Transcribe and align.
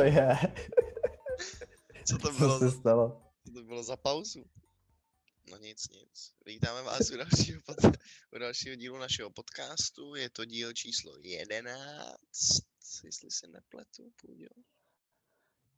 Co 0.00 0.04
je? 0.04 0.38
Co 2.08 2.18
to 2.18 2.28
Co 2.28 2.38
bylo, 2.38 2.58
se 2.58 2.70
za, 2.70 2.80
stalo? 2.80 3.22
co 3.46 3.52
to 3.52 3.62
bylo 3.62 3.82
za 3.82 3.96
pauzu? 3.96 4.44
No 5.50 5.56
nic, 5.56 5.88
nic. 5.88 6.34
Vítáme 6.46 6.82
vás 6.82 7.10
u 7.10 7.16
dalšího, 7.16 7.60
pod, 7.66 7.76
u 8.32 8.38
dalšího 8.38 8.76
dílu 8.76 8.98
našeho 8.98 9.30
podcastu. 9.30 10.14
Je 10.14 10.30
to 10.30 10.44
díl 10.44 10.72
číslo 10.72 11.16
11, 11.18 11.80
jestli 13.04 13.30
se 13.30 13.46
nepletu, 13.46 14.12
půjdu. 14.20 14.48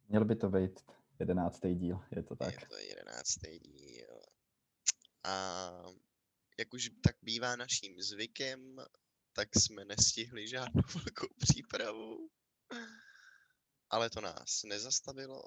Měl 0.09 0.25
by 0.25 0.37
to 0.37 0.49
být 0.49 0.81
jedenáctý 1.19 1.75
díl, 1.75 2.01
je 2.17 2.23
to 2.23 2.37
tak. 2.37 2.53
Je 2.53 2.69
to 2.69 2.77
11. 2.77 3.39
díl. 3.61 4.21
A 5.25 5.71
jak 6.59 6.75
už 6.75 6.91
tak 7.03 7.17
bývá 7.23 7.57
naším 7.57 8.03
zvykem, 8.03 8.77
tak 9.33 9.49
jsme 9.57 9.85
nestihli 9.85 10.49
žádnou 10.49 10.83
velkou 10.95 11.29
přípravu. 11.39 12.31
Ale 13.93 14.11
to 14.11 14.21
nás 14.21 14.63
nezastavilo 14.65 15.43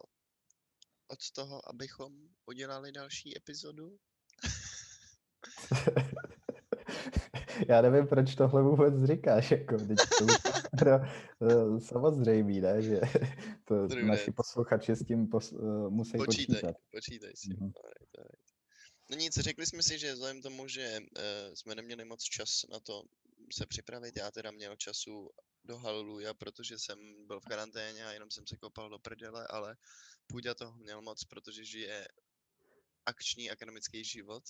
od 1.07 1.31
toho, 1.31 1.69
abychom 1.69 2.13
udělali 2.45 2.91
další 2.91 3.37
epizodu. 3.37 3.97
Já 7.69 7.81
nevím, 7.81 8.07
proč 8.07 8.35
tohle 8.35 8.63
vůbec 8.63 9.03
říkáš, 9.03 9.51
jako 9.51 9.77
teď 9.77 9.97
to 10.19 10.25
no, 10.25 10.35
eh, 11.41 11.79
samozřejmý, 11.79 12.61
ne, 12.61 12.81
že 12.81 13.01
to 13.63 13.87
Druhý 13.87 14.07
naši 14.07 14.31
posluchači 14.31 14.95
s 14.95 15.05
tím 15.05 15.27
pos, 15.27 15.51
uh, 15.51 15.89
musí 15.89 16.17
Počítaj, 16.17 16.55
počítat. 16.55 16.75
počítaj 16.91 17.31
s 17.35 17.41
tím. 17.41 17.57
Alright, 17.61 18.17
alright. 18.17 18.45
No 19.09 19.17
nic, 19.17 19.33
řekli 19.37 19.65
jsme 19.65 19.83
si, 19.83 19.99
že 19.99 20.13
vzhledem 20.13 20.39
k 20.39 20.43
tomu, 20.43 20.67
že 20.67 20.99
uh, 20.99 21.53
jsme 21.53 21.75
neměli 21.75 22.05
moc 22.05 22.23
čas 22.23 22.65
na 22.71 22.79
to 22.79 23.03
se 23.53 23.65
připravit, 23.65 24.17
já 24.17 24.31
teda 24.31 24.51
měl 24.51 24.75
času 24.75 25.29
do 25.65 25.77
haleluja, 25.77 26.33
protože 26.33 26.79
jsem 26.79 27.27
byl 27.27 27.39
v 27.39 27.45
karanténě 27.45 28.05
a 28.05 28.11
jenom 28.11 28.31
jsem 28.31 28.47
se 28.47 28.57
kopal 28.57 28.89
do 28.89 28.99
prdele, 28.99 29.47
ale 29.47 29.77
Půjďa 30.27 30.53
toho 30.53 30.77
měl 30.77 31.01
moc, 31.01 31.23
protože 31.23 31.65
žije 31.65 32.07
akční 33.05 33.51
akademický 33.51 34.03
život. 34.03 34.43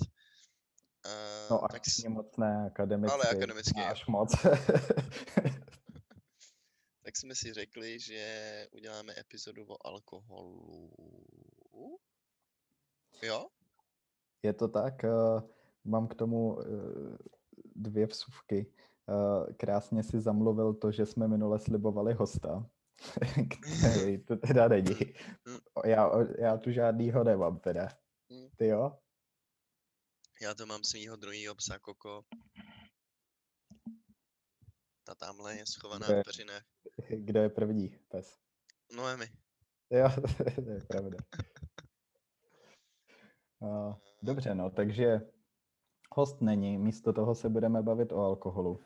Uh, 1.05 1.49
No 1.51 1.59
tak, 1.59 1.71
s- 1.71 1.75
akčně 1.75 2.09
moc 2.09 2.37
ne, 2.37 2.65
akademicky. 2.65 3.13
Ale 3.13 3.23
akademicky 3.23 3.79
jo. 3.79 3.85
Až 3.85 4.05
moc. 4.07 4.31
tak 7.03 7.17
jsme 7.17 7.35
si 7.35 7.53
řekli, 7.53 7.99
že 7.99 8.67
uděláme 8.71 9.13
epizodu 9.17 9.65
o 9.67 9.87
alkoholu. 9.87 10.91
Jo? 13.21 13.47
Je 14.43 14.53
to 14.53 14.67
tak, 14.67 14.93
uh, 15.03 15.49
mám 15.83 16.07
k 16.07 16.15
tomu 16.15 16.55
uh, 16.55 16.63
dvě 17.75 18.07
vsuvky. 18.07 18.73
Uh, 19.07 19.53
krásně 19.57 20.03
si 20.03 20.21
zamluvil 20.21 20.73
to, 20.73 20.91
že 20.91 21.05
jsme 21.05 21.27
minule 21.27 21.59
slibovali 21.59 22.13
hosta, 22.13 22.69
který 23.81 24.23
to 24.23 24.35
teda 24.35 24.67
není. 24.67 24.95
Já, 25.85 26.11
já 26.39 26.57
tu 26.57 26.71
žádnýho 26.71 27.23
nemám 27.23 27.59
teda. 27.59 27.89
Mm. 28.29 28.49
Ty 28.57 28.67
jo? 28.67 28.97
Já 30.41 30.53
to 30.53 30.65
mám 30.65 30.83
svýho 30.83 31.15
druhýho 31.15 31.55
psa 31.55 31.79
Koko. 31.79 32.23
Ta 35.03 35.15
tamhle 35.15 35.55
je 35.57 35.65
schovaná 35.65 36.07
Kde? 36.07 36.21
v 36.21 36.23
peřinách. 36.23 36.63
Kdo 37.09 37.41
je 37.41 37.49
první 37.49 37.89
pes? 38.07 38.37
No 38.95 39.09
je 39.09 39.17
mi. 39.17 39.25
Jo, 39.89 40.09
to 40.55 40.69
je 40.69 40.79
pravda. 40.87 41.17
Uh, 43.59 43.95
dobře, 44.23 44.55
no, 44.55 44.69
takže 44.69 45.21
host 46.11 46.41
není, 46.41 46.77
místo 46.77 47.13
toho 47.13 47.35
se 47.35 47.49
budeme 47.49 47.81
bavit 47.81 48.11
o 48.11 48.17
alkoholu, 48.17 48.79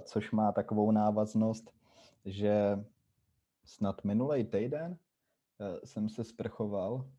což 0.00 0.30
má 0.30 0.52
takovou 0.52 0.90
návaznost, 0.90 1.74
že 2.24 2.78
snad 3.64 4.04
minulý 4.04 4.44
týden 4.44 4.90
uh, 4.92 5.78
jsem 5.84 6.08
se 6.08 6.24
sprchoval 6.24 7.10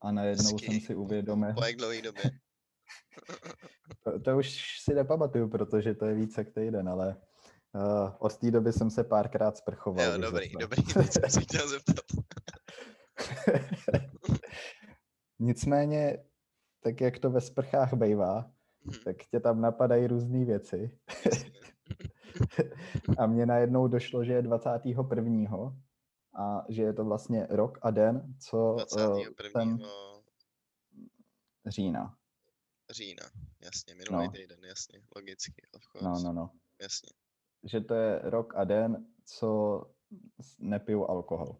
a 0.00 0.12
najednou 0.12 0.58
jsem 0.58 0.68
Hezký. 0.68 0.80
si 0.80 0.94
uvědomil, 0.94 1.54
Po 1.54 1.64
jak 1.64 1.76
dlouhý 1.76 2.02
době? 2.02 2.22
to, 4.04 4.20
to 4.20 4.36
už 4.36 4.80
si 4.80 4.94
nepamatuju, 4.94 5.48
protože 5.48 5.94
to 5.94 6.06
je 6.06 6.14
více 6.14 6.40
jak 6.40 6.50
týden, 6.50 6.88
ale 6.88 7.16
uh, 7.74 8.10
od 8.18 8.36
té 8.36 8.50
doby 8.50 8.72
jsem 8.72 8.90
se 8.90 9.04
párkrát 9.04 9.56
sprchoval. 9.56 10.04
Jo, 10.04 10.18
dobrý, 10.18 10.46
zase. 10.46 10.58
dobrý, 10.60 10.82
teď 10.82 11.12
jsem 11.12 11.30
se 11.30 11.40
chtěl 11.40 11.68
zeptat. 11.68 12.04
Nicméně, 15.38 16.24
tak 16.80 17.00
jak 17.00 17.18
to 17.18 17.30
ve 17.30 17.40
sprchách 17.40 17.94
bývá, 17.94 18.50
Hm, 18.86 18.92
tak 19.04 19.16
tě 19.30 19.40
tam 19.40 19.60
napadají 19.60 20.06
různé 20.06 20.44
věci. 20.44 20.98
A 23.18 23.26
mně 23.26 23.46
najednou 23.46 23.88
došlo, 23.88 24.24
že 24.24 24.32
je 24.32 24.42
21. 24.42 25.80
a 26.38 26.64
že 26.68 26.82
je 26.82 26.92
to 26.92 27.04
vlastně 27.04 27.46
rok 27.50 27.78
a 27.82 27.90
den, 27.90 28.34
co 28.40 28.76
eh, 28.80 28.84
21. 29.00 29.50
jsem 29.50 29.78
října. 31.66 32.18
října, 32.90 33.22
jasně, 33.60 33.94
minulý 33.94 34.26
No. 34.26 34.32
týden, 34.32 34.64
jasně, 34.64 35.02
logicky, 35.16 35.62
of 35.72 35.82
course, 35.92 36.04
No, 36.24 36.32
no, 36.32 36.32
no. 36.32 36.50
jasně. 36.80 37.08
Že 37.64 37.80
to 37.80 37.94
je 37.94 38.18
rok 38.18 38.56
a 38.56 38.64
den, 38.64 39.06
co 39.24 39.80
nepiju 40.58 41.04
alkohol. 41.06 41.56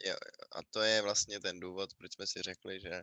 A 0.53 0.59
to 0.71 0.81
je 0.83 1.03
vlastně 1.03 1.41
ten 1.41 1.61
důvod, 1.61 1.95
proč 1.95 2.13
jsme 2.15 2.27
si 2.27 2.43
řekli, 2.43 2.81
že 2.81 3.03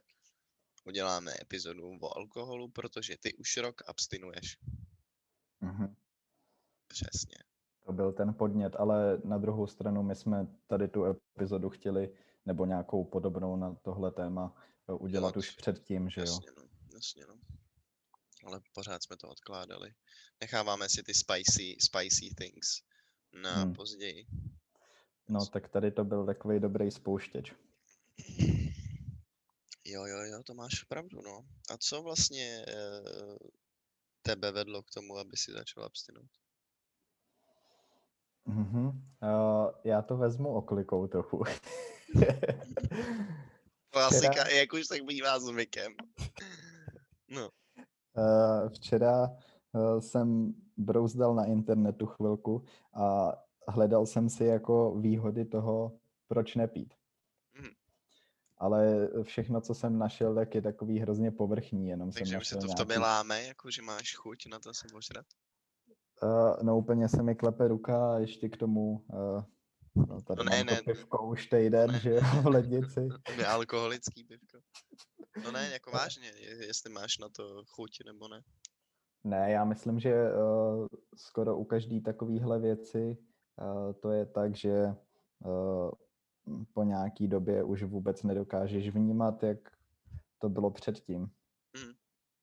uděláme 0.85 1.31
epizodu 1.41 1.97
o 2.01 2.17
alkoholu, 2.17 2.71
protože 2.71 3.17
ty 3.17 3.33
už 3.33 3.57
rok 3.57 3.81
abstinuješ. 3.89 4.57
Mhm. 5.61 5.95
Přesně. 6.87 7.37
To 7.85 7.93
byl 7.93 8.11
ten 8.13 8.33
podnět, 8.33 8.75
ale 8.75 9.21
na 9.23 9.37
druhou 9.37 9.67
stranu 9.67 10.03
my 10.03 10.15
jsme 10.15 10.47
tady 10.67 10.87
tu 10.87 11.05
epizodu 11.05 11.69
chtěli, 11.69 12.13
nebo 12.45 12.65
nějakou 12.65 13.03
podobnou 13.03 13.55
na 13.55 13.75
tohle 13.75 14.11
téma, 14.11 14.55
eh, 14.89 14.93
udělat 14.93 15.21
Dělat. 15.33 15.37
už 15.37 15.51
předtím, 15.51 16.09
že 16.09 16.21
jo. 16.21 16.25
Jasně, 16.27 16.47
no, 16.57 16.63
jasně, 16.93 17.25
no. 17.27 17.35
Ale 18.45 18.61
pořád 18.73 19.03
jsme 19.03 19.17
to 19.17 19.29
odkládali. 19.29 19.93
Necháváme 20.41 20.89
si 20.89 21.03
ty 21.03 21.13
spicy, 21.13 21.77
spicy 21.81 22.35
things 22.37 22.81
na 23.43 23.63
Hmm. 23.63 23.73
později. 23.73 24.25
No, 25.29 25.45
tak 25.45 25.69
tady 25.69 25.91
to 25.91 26.03
byl 26.03 26.25
takový 26.25 26.59
dobrý 26.59 26.91
spouštěč. 26.91 27.53
Jo, 29.85 30.05
jo, 30.05 30.17
jo, 30.17 30.43
to 30.43 30.53
máš 30.53 30.83
pravdu, 30.83 31.21
no. 31.21 31.45
A 31.69 31.77
co 31.77 32.01
vlastně 32.01 32.65
e, 32.67 33.01
tebe 34.21 34.51
vedlo 34.51 34.83
k 34.83 34.91
tomu, 34.91 35.17
aby 35.17 35.37
si 35.37 35.51
začal 35.51 35.83
abstinout? 35.83 36.29
Mhm. 38.45 38.87
Uh, 38.87 38.93
já 39.83 40.01
to 40.01 40.17
vezmu 40.17 40.49
oklikou 40.49 41.07
trochu. 41.07 41.43
Klasika, 43.89 44.49
jak 44.49 44.73
už 44.73 44.87
tak 44.87 45.01
bývá 45.05 45.39
zvykem. 45.39 45.93
No, 47.29 47.49
Uh, 48.17 48.69
včera 48.69 49.29
uh, 49.71 49.99
jsem 49.99 50.53
brouzdal 50.77 51.35
na 51.35 51.45
internetu 51.45 52.05
chvilku 52.05 52.63
a 52.93 53.33
hledal 53.67 54.05
jsem 54.05 54.29
si 54.29 54.45
jako 54.45 54.95
výhody 54.99 55.45
toho, 55.45 55.99
proč 56.27 56.55
nepít. 56.55 56.93
Mhm. 57.53 57.69
Ale 58.57 59.09
všechno, 59.23 59.61
co 59.61 59.73
jsem 59.75 59.97
našel, 59.97 60.35
tak 60.35 60.55
je 60.55 60.61
takový 60.61 60.99
hrozně 60.99 61.31
povrchní, 61.31 61.87
jenom 61.87 62.11
jsem 62.11 62.19
takže 62.19 62.37
už 62.37 62.47
se 62.47 62.55
to 62.57 62.67
v 62.67 62.75
tobě 62.75 62.97
nějaký- 62.97 63.03
láme, 63.03 63.43
jako 63.43 63.71
že 63.71 63.81
máš 63.81 64.15
chuť 64.15 64.45
na 64.47 64.59
to 64.59 64.73
si 64.73 64.87
ožrat. 64.93 65.25
Uh, 66.23 66.63
no 66.63 66.77
úplně 66.77 67.09
se 67.09 67.23
mi 67.23 67.35
klepe 67.35 67.67
ruka 67.67 68.13
a 68.15 68.19
ještě 68.19 68.49
k 68.49 68.57
tomu 68.57 69.05
uh, 69.13 69.43
no, 69.95 70.21
tady 70.21 70.37
No 70.37 70.43
ne, 70.43 70.63
to 70.65 70.71
ne, 70.73 70.81
pivko 70.85 71.27
už 71.27 71.47
týden, 71.47 71.91
ne. 71.91 71.99
že 71.99 72.19
v 72.19 72.45
lednici. 72.47 73.07
Nealkoholický 73.37 74.23
pivko. 74.23 74.57
No 75.43 75.51
ne, 75.51 75.69
jako 75.69 75.91
vážně, 75.91 76.27
je- 76.27 76.65
jestli 76.67 76.89
máš 76.91 77.17
na 77.17 77.29
to 77.29 77.63
chuť 77.67 77.91
nebo 78.05 78.27
ne. 78.27 78.41
Ne, 79.23 79.51
já 79.51 79.65
myslím, 79.65 79.99
že 79.99 80.13
uh, 80.33 80.87
skoro 81.15 81.57
u 81.57 81.63
každé 81.65 82.01
takovéhle 82.01 82.59
věci 82.59 83.17
uh, 83.61 83.93
to 83.93 84.11
je 84.11 84.25
tak, 84.25 84.55
že 84.55 84.95
uh, 85.45 85.91
po 86.73 86.83
nějaký 86.83 87.27
době 87.27 87.63
už 87.63 87.83
vůbec 87.83 88.23
nedokážeš 88.23 88.89
vnímat, 88.89 89.43
jak 89.43 89.57
to 90.39 90.49
bylo 90.49 90.71
předtím. 90.71 91.21
Mhm. 91.77 91.93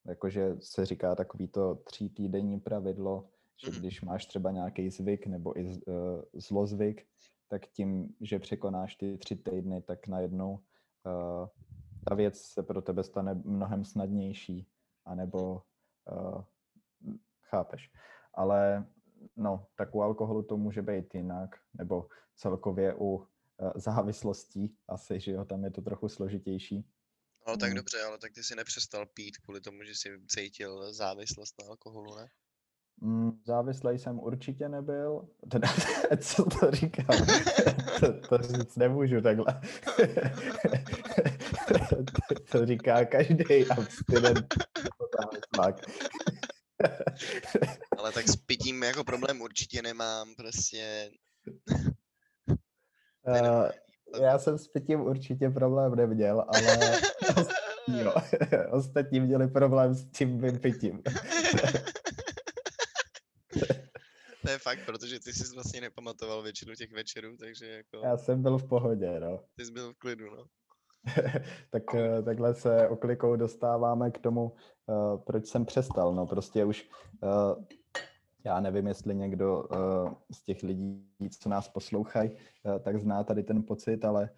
Jakože 0.07 0.57
se 0.61 0.87
říká 0.87 1.15
takový 1.15 1.49
to 1.49 1.75
tří 1.75 2.09
týdenní 2.09 2.61
pravidlo, 2.61 3.29
že 3.65 3.71
Mhm. 3.71 3.81
když 3.81 4.03
máš 4.03 4.27
třeba 4.27 4.51
nějaký 4.51 4.91
zvyk 4.91 5.27
nebo 5.27 5.59
i 5.59 5.75
z- 5.75 5.83
uh, 5.87 5.95
zlozvyk, 6.35 7.07
tak 7.49 7.67
tím, 7.67 8.15
že 8.21 8.39
překonáš 8.39 8.97
ty 8.97 9.19
tři 9.19 9.37
týdny, 9.37 9.83
tak 9.83 10.07
najednou 10.09 10.53
uh, 10.53 11.49
ta 12.09 12.15
věc 12.15 12.41
se 12.41 12.63
pro 12.63 12.83
tebe 12.83 13.03
stane 13.05 13.35
mnohem 13.35 13.85
snadnější, 13.85 14.67
anebo 15.05 15.63
uh, 16.13 16.43
chápeš. 17.43 17.91
Ale 18.35 18.87
no, 19.37 19.67
tak 19.77 19.95
u 19.95 20.03
alkoholu 20.03 20.43
to 20.43 20.57
může 20.57 20.83
být 20.83 21.15
jinak, 21.15 21.57
nebo 21.75 22.09
celkově 22.37 22.95
u 22.95 23.17
uh, 23.17 23.25
závislostí 23.75 24.77
asi, 24.89 25.21
že 25.21 25.33
jo, 25.33 25.45
tam 25.45 25.65
je 25.65 25.71
to 25.71 25.83
trochu 25.83 26.09
složitější. 26.09 26.89
Ale 27.47 27.57
tak 27.59 27.71
Mm. 27.71 27.77
dobře, 27.77 28.03
ale 28.03 28.19
tak 28.19 28.33
ty 28.33 28.43
si 28.45 28.55
nepřestal 28.57 29.07
pít 29.07 29.39
kvůli 29.39 29.61
tomu, 29.61 29.83
že 29.85 29.95
jsi 29.95 30.09
cítil 30.29 30.93
závislost 30.93 31.55
na 31.63 31.69
alkoholu, 31.69 32.17
ne? 32.17 32.29
Mm, 33.01 33.33
závislý 33.45 33.99
jsem 33.99 34.19
určitě 34.19 34.69
nebyl. 34.69 35.29
Teda, 35.51 35.69
co 36.21 36.45
to 36.45 36.71
říkám? 36.71 37.27
to, 38.01 38.13
to 38.29 38.39
říct 38.39 38.77
nemůžu 38.77 39.21
takhle. 39.21 39.61
to 42.53 42.67
říká 42.67 43.05
každý 43.05 43.69
abstinent. 43.71 44.55
Ale 47.99 48.13
tak 48.13 48.29
s 48.29 48.37
pitím 48.37 48.83
jako 48.83 49.05
problém 49.05 49.41
určitě 49.41 49.83
nemám, 49.83 50.35
prostě. 50.35 51.11
Uh, 53.27 53.71
já 54.21 54.39
jsem 54.39 54.59
s 54.59 54.69
pitím 54.69 55.01
určitě 55.01 55.51
problém 55.51 55.95
neměl, 55.95 56.45
ale 56.49 56.79
jo, 57.89 58.15
ostatní 58.71 59.21
měli 59.21 59.49
problém 59.49 59.95
s 59.95 60.11
tím 60.11 60.41
mým 60.41 60.59
pitím. 60.59 61.03
Je 64.53 64.59
fakt, 64.59 64.87
protože 64.87 65.21
ty 65.21 65.33
jsi 65.33 65.55
vlastně 65.55 65.81
nepamatoval 65.81 66.43
většinu 66.43 66.75
těch 66.75 66.93
večerů, 66.93 67.37
takže 67.37 67.67
jako... 67.67 68.01
Já 68.05 68.17
jsem 68.17 68.43
byl 68.43 68.59
v 68.59 68.69
pohodě, 68.69 69.21
no. 69.21 69.41
Ty 69.57 69.65
jsi 69.65 69.73
byl 69.73 69.93
v 69.93 69.99
klidu, 69.99 70.31
no. 70.31 70.45
tak 71.71 71.95
eh, 71.95 72.23
takhle 72.23 72.55
se 72.55 72.89
oklikou 72.89 73.37
dostáváme 73.37 74.11
k 74.11 74.19
tomu, 74.19 74.53
uh, 74.87 75.19
proč 75.25 75.47
jsem 75.47 75.65
přestal. 75.65 76.15
No 76.15 76.27
prostě 76.27 76.65
už 76.65 76.89
uh, 77.23 77.65
já 78.45 78.61
nevím, 78.61 78.87
jestli 78.87 79.15
někdo 79.15 79.63
uh, 79.63 80.13
z 80.33 80.43
těch 80.43 80.63
lidí, 80.63 81.07
co 81.41 81.49
nás 81.49 81.69
poslouchají, 81.69 82.31
tak 82.83 83.01
zná 83.01 83.25
tady 83.25 83.43
ten 83.43 83.63
pocit, 83.63 84.05
ale 84.05 84.31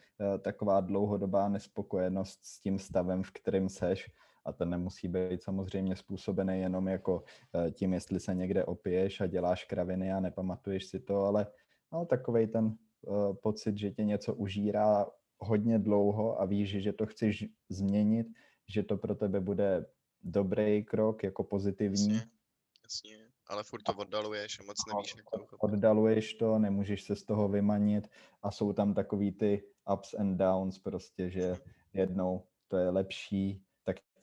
taková 0.43 0.81
dlouhodobá 0.81 1.49
nespokojenost 1.49 2.39
s 2.43 2.61
tím 2.61 2.79
stavem, 2.79 3.23
v 3.23 3.31
kterém 3.31 3.69
seš, 3.69 4.11
a 4.45 4.53
ten 4.53 4.71
nemusí 4.71 5.09
být 5.09 5.43
samozřejmě 5.43 5.97
způsobený 5.97 6.61
jenom 6.61 6.89
jako 6.89 7.25
uh, 7.55 7.71
tím, 7.71 7.93
jestli 7.93 8.21
se 8.21 8.35
někde 8.35 8.65
opiješ 8.65 9.21
a 9.21 9.27
děláš 9.27 9.65
kraviny 9.65 10.13
a 10.13 10.21
nepamatuješ 10.21 10.85
si 10.85 11.01
to, 11.01 11.21
ale 11.21 11.47
no, 11.93 12.07
takový 12.07 12.47
ten 12.47 12.65
uh, 12.65 13.35
pocit, 13.43 13.79
že 13.79 13.91
tě 13.91 14.05
něco 14.05 14.35
užírá 14.35 15.07
hodně 15.39 15.79
dlouho 15.79 16.41
a 16.41 16.45
víš, 16.45 16.71
že 16.83 16.93
to 16.93 17.07
chceš 17.07 17.45
změnit, 17.69 18.27
že 18.69 18.83
to 18.83 18.97
pro 18.97 19.15
tebe 19.15 19.41
bude 19.41 19.87
dobrý 20.23 20.85
krok, 20.85 21.25
jako 21.25 21.45
pozitivní. 21.45 22.15
Jasně, 22.15 22.31
jasně 22.83 23.25
ale 23.47 23.63
furt 23.63 23.83
to 23.83 23.93
oddaluješ 23.93 24.61
a 24.61 24.63
moc 24.63 24.77
nevíš, 24.87 25.15
jak 25.17 25.31
to 25.31 25.37
uchopit. 25.37 25.63
Oddaluješ 25.63 26.35
to, 26.35 26.59
nemůžeš 26.59 27.03
se 27.03 27.17
z 27.17 27.23
toho 27.25 27.49
vymanit 27.49 28.11
a 28.43 28.51
jsou 28.51 28.73
tam 28.73 28.95
takový 28.95 29.33
ty 29.33 29.63
ups 29.93 30.15
and 30.15 30.37
downs 30.37 30.79
prostě, 30.79 31.31
že 31.31 31.57
jednou 31.93 32.47
to 32.69 32.77
je 32.77 32.91
lepší, 32.91 33.65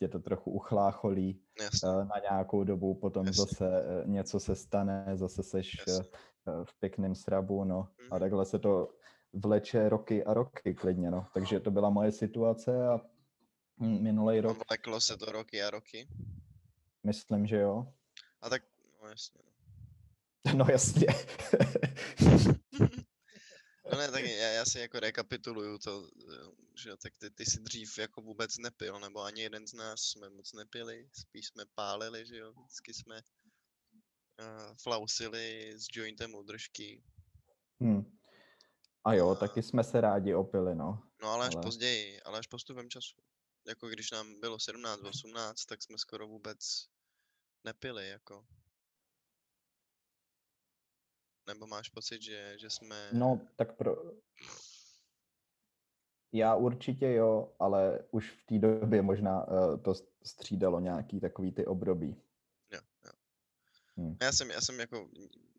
tě 0.01 0.07
to 0.07 0.19
trochu 0.19 0.51
uchlácholí 0.51 1.41
Jasně. 1.61 1.89
Eh, 1.89 2.05
na 2.05 2.19
nějakou 2.31 2.63
dobu, 2.63 2.95
potom 2.95 3.27
Jasně. 3.27 3.43
zase 3.43 3.83
eh, 3.83 4.07
něco 4.07 4.39
se 4.39 4.55
stane, 4.55 5.05
zase 5.13 5.43
seš 5.43 5.77
eh, 5.87 5.91
Jasně. 5.91 6.05
v 6.63 6.79
pěkném 6.79 7.15
srabu, 7.15 7.63
no. 7.63 7.87
A 8.11 8.13
mhm. 8.15 8.19
takhle 8.19 8.45
se 8.45 8.59
to 8.59 8.89
vleče 9.33 9.89
roky 9.89 10.23
a 10.23 10.33
roky 10.33 10.73
klidně, 10.73 11.11
no. 11.11 11.25
Takže 11.33 11.59
to 11.59 11.71
byla 11.71 11.89
moje 11.89 12.11
situace 12.11 12.87
a 12.87 13.01
minulý 13.77 14.39
rok... 14.41 14.57
Vleklo 14.69 15.01
se 15.01 15.17
to 15.17 15.25
roky 15.25 15.63
a 15.63 15.69
roky? 15.69 16.07
Myslím, 17.03 17.47
že 17.47 17.57
jo. 17.57 17.93
A 18.41 18.49
tak 18.49 18.61
jasně. 19.09 19.41
No, 20.45 20.53
no 20.57 20.65
jasně. 20.71 21.07
no 23.91 23.97
ne, 23.97 24.11
tak 24.11 24.23
já, 24.23 24.47
já 24.47 24.65
si 24.65 24.79
jako 24.79 24.99
rekapituluju 24.99 25.77
to, 25.77 26.09
že 26.83 26.97
tak 26.97 27.17
ty, 27.17 27.29
ty 27.29 27.45
si 27.45 27.59
dřív 27.59 27.97
jako 27.97 28.21
vůbec 28.21 28.57
nepil, 28.57 28.99
nebo 28.99 29.21
ani 29.21 29.41
jeden 29.41 29.67
z 29.67 29.73
nás 29.73 30.01
jsme 30.01 30.29
moc 30.29 30.53
nepili, 30.53 31.09
spíš 31.13 31.47
jsme 31.47 31.63
pálili, 31.75 32.25
že 32.25 32.37
jo, 32.37 32.53
vždycky 32.53 32.93
jsme 32.93 33.21
uh, 34.39 34.75
flausili 34.83 35.73
s 35.77 35.87
jointem 35.91 36.35
udržky. 36.35 37.03
Hmm. 37.79 38.17
A 39.03 39.13
jo, 39.13 39.29
a... 39.29 39.35
taky 39.35 39.63
jsme 39.63 39.83
se 39.83 40.01
rádi 40.01 40.33
opili, 40.33 40.75
no. 40.75 41.03
No 41.21 41.29
ale 41.29 41.47
až 41.47 41.55
ale... 41.55 41.63
později, 41.63 42.21
ale 42.21 42.39
až 42.39 42.47
postupem 42.47 42.89
času. 42.89 43.17
Jako 43.67 43.89
když 43.89 44.11
nám 44.11 44.39
bylo 44.39 44.59
17, 44.59 45.03
18, 45.03 45.65
tak 45.65 45.83
jsme 45.83 45.97
skoro 45.97 46.27
vůbec 46.27 46.87
nepili, 47.63 48.09
jako. 48.09 48.45
Nebo 51.53 51.67
máš 51.67 51.89
pocit, 51.89 52.21
že, 52.21 52.57
že 52.57 52.69
jsme... 52.69 53.09
No, 53.13 53.41
tak 53.55 53.75
pro... 53.75 53.95
Já 56.33 56.55
určitě 56.55 57.13
jo, 57.13 57.55
ale 57.59 57.99
už 58.11 58.31
v 58.31 58.45
té 58.45 58.59
době 58.59 59.01
možná 59.01 59.47
uh, 59.47 59.81
to 59.81 59.93
střídalo 60.23 60.79
nějaký 60.79 61.19
takový 61.19 61.51
ty 61.51 61.65
období. 61.65 62.15
Jo, 62.71 62.79
jo. 63.05 63.11
Hmm. 63.97 64.17
Já 64.21 64.31
jsem, 64.31 64.51
já 64.51 64.61
jsem 64.61 64.79
jako 64.79 65.09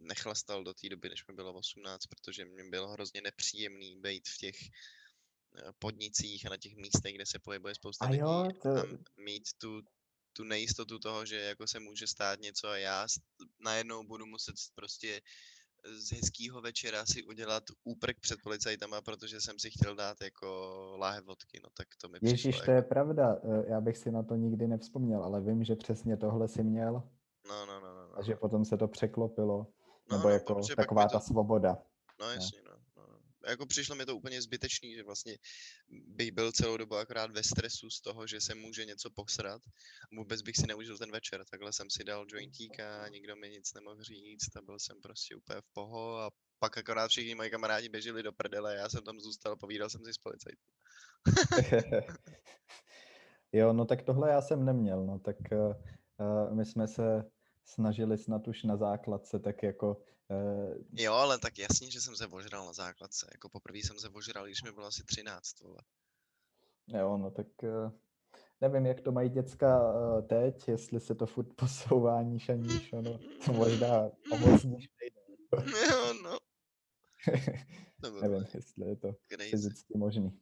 nechlastal 0.00 0.64
do 0.64 0.74
té 0.74 0.88
doby, 0.88 1.08
než 1.08 1.26
mi 1.26 1.34
bylo 1.34 1.52
18, 1.52 2.06
protože 2.06 2.44
mě 2.44 2.64
bylo 2.64 2.88
hrozně 2.88 3.20
nepříjemný 3.20 4.00
být 4.00 4.28
v 4.28 4.38
těch 4.38 4.56
eh, 4.62 5.72
podnicích 5.78 6.46
a 6.46 6.50
na 6.50 6.56
těch 6.56 6.76
místech, 6.76 7.14
kde 7.14 7.26
se 7.26 7.38
pohybuje 7.38 7.74
spousta 7.74 8.06
lidí 8.06 8.20
jo, 8.20 8.48
to... 8.62 8.68
a 8.68 8.82
mít 9.16 9.48
tu, 9.58 9.82
tu 10.32 10.44
nejistotu 10.44 10.98
toho, 10.98 11.26
že 11.26 11.36
jako 11.36 11.66
se 11.66 11.80
může 11.80 12.06
stát 12.06 12.40
něco 12.40 12.68
a 12.68 12.76
já 12.76 13.06
najednou 13.60 14.04
budu 14.04 14.26
muset 14.26 14.54
prostě 14.74 15.20
z 15.84 16.12
hezkého 16.12 16.60
večera 16.60 17.06
si 17.06 17.24
udělat 17.24 17.62
úprk 17.84 18.20
před 18.20 18.38
policajtama, 18.42 19.00
protože 19.00 19.40
jsem 19.40 19.58
si 19.58 19.70
chtěl 19.70 19.94
dát 19.94 20.20
jako 20.20 20.46
láhev 20.98 21.24
vodky, 21.24 21.60
no 21.64 21.68
tak 21.76 21.86
to 22.00 22.08
mi 22.08 22.18
Ježíš, 22.22 22.40
přišlo, 22.40 22.64
to 22.64 22.70
jako... 22.70 22.84
je 22.84 22.88
pravda, 22.88 23.36
eh, 23.44 23.70
já 23.70 23.80
bych 23.80 23.96
si 23.96 24.10
na 24.10 24.22
to 24.22 24.36
nikdy 24.36 24.68
nevzpomněl, 24.68 25.24
ale 25.24 25.40
vím, 25.40 25.64
že 25.64 25.76
přesně 25.76 26.16
tohle 26.16 26.48
si 26.48 26.62
měl. 26.62 26.92
No, 27.48 27.66
no, 27.66 27.80
no, 27.80 27.94
no. 27.94 28.08
no. 28.08 28.18
A 28.18 28.22
že 28.22 28.36
potom 28.36 28.64
se 28.64 28.76
to 28.76 28.88
překlopilo, 28.88 29.66
no, 30.10 30.16
nebo 30.16 30.28
no, 30.28 30.34
jako 30.34 30.60
taková 30.76 31.08
ta 31.08 31.18
to... 31.18 31.24
svoboda. 31.24 31.78
No 32.20 32.30
jasně, 32.30 32.58
no 32.66 32.71
jako 33.48 33.66
přišlo 33.66 33.96
mi 33.96 34.06
to 34.06 34.16
úplně 34.16 34.42
zbytečný, 34.42 34.94
že 34.94 35.02
vlastně 35.02 35.36
bych 35.88 36.32
byl 36.32 36.52
celou 36.52 36.76
dobu 36.76 36.96
akorát 36.96 37.30
ve 37.30 37.42
stresu 37.42 37.90
z 37.90 38.00
toho, 38.00 38.26
že 38.26 38.40
se 38.40 38.54
může 38.54 38.84
něco 38.84 39.10
posrat. 39.10 39.62
Vůbec 40.16 40.42
bych 40.42 40.56
si 40.56 40.66
neužil 40.66 40.98
ten 40.98 41.10
večer. 41.10 41.44
Takhle 41.50 41.72
jsem 41.72 41.90
si 41.90 42.04
dal 42.04 42.26
jointíka, 42.28 43.08
nikdo 43.08 43.36
mi 43.36 43.50
nic 43.50 43.74
nemohl 43.74 44.02
říct 44.02 44.56
a 44.56 44.62
byl 44.62 44.78
jsem 44.78 45.00
prostě 45.02 45.36
úplně 45.36 45.60
v 45.60 45.72
poho 45.72 46.18
a 46.18 46.30
pak 46.58 46.78
akorát 46.78 47.08
všichni 47.08 47.34
moji 47.34 47.50
kamarádi 47.50 47.88
běželi 47.88 48.22
do 48.22 48.32
prdele, 48.32 48.76
já 48.76 48.88
jsem 48.88 49.04
tam 49.04 49.20
zůstal, 49.20 49.56
povídal 49.56 49.90
jsem 49.90 50.04
si 50.04 50.14
s 50.14 50.18
policajtem. 50.18 50.68
jo, 53.52 53.72
no 53.72 53.84
tak 53.84 54.02
tohle 54.02 54.30
já 54.30 54.42
jsem 54.42 54.64
neměl, 54.64 55.06
no 55.06 55.18
tak 55.18 55.36
uh, 55.52 56.54
my 56.54 56.64
jsme 56.64 56.88
se 56.88 57.30
snažili 57.64 58.18
snad 58.18 58.48
už 58.48 58.62
na 58.62 58.76
základce 58.76 59.38
tak 59.38 59.62
jako 59.62 60.02
Uh, 60.32 60.74
jo, 60.92 61.12
ale 61.12 61.38
tak 61.38 61.58
jasně, 61.58 61.90
že 61.90 62.00
jsem 62.00 62.16
se 62.16 62.26
ožral 62.26 62.66
na 62.66 62.72
základce. 62.72 63.28
Jako 63.32 63.48
poprvé 63.48 63.78
jsem 63.78 63.98
se 63.98 64.08
ožral, 64.08 64.46
když 64.46 64.62
mi 64.62 64.72
bylo 64.72 64.86
asi 64.86 65.04
13, 65.04 65.60
vole. 65.60 65.82
Jo, 66.86 67.16
no 67.16 67.30
tak 67.30 67.46
uh, 67.62 67.92
nevím, 68.60 68.86
jak 68.86 69.00
to 69.00 69.12
mají 69.12 69.28
děcka 69.28 69.92
uh, 69.94 70.26
teď, 70.26 70.68
jestli 70.68 71.00
se 71.00 71.14
to 71.14 71.26
furt 71.26 71.54
posouvá 71.56 72.22
níž 72.22 72.48
a 72.48 72.52
níž, 72.52 72.92
ono 72.92 73.18
to 73.44 73.52
možná 73.52 74.10
níž 74.64 74.88
nejde. 75.00 75.20
jo, 75.90 76.14
no. 76.24 76.38
nevím, 78.20 78.46
jestli 78.54 78.88
je 78.88 78.96
to 78.96 79.12
crazy. 79.28 79.50
fyzicky 79.50 79.98
možný. 79.98 80.40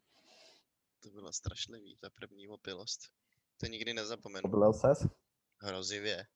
To 1.02 1.10
bylo 1.10 1.32
strašlivý, 1.32 1.96
ta 1.96 2.10
první 2.10 2.48
opilost. 2.48 3.00
To 3.56 3.66
nikdy 3.66 3.94
nezapomenu. 3.94 4.42
Oblil 4.44 4.72
ses? 4.72 5.06
Hrozivě 5.62 6.26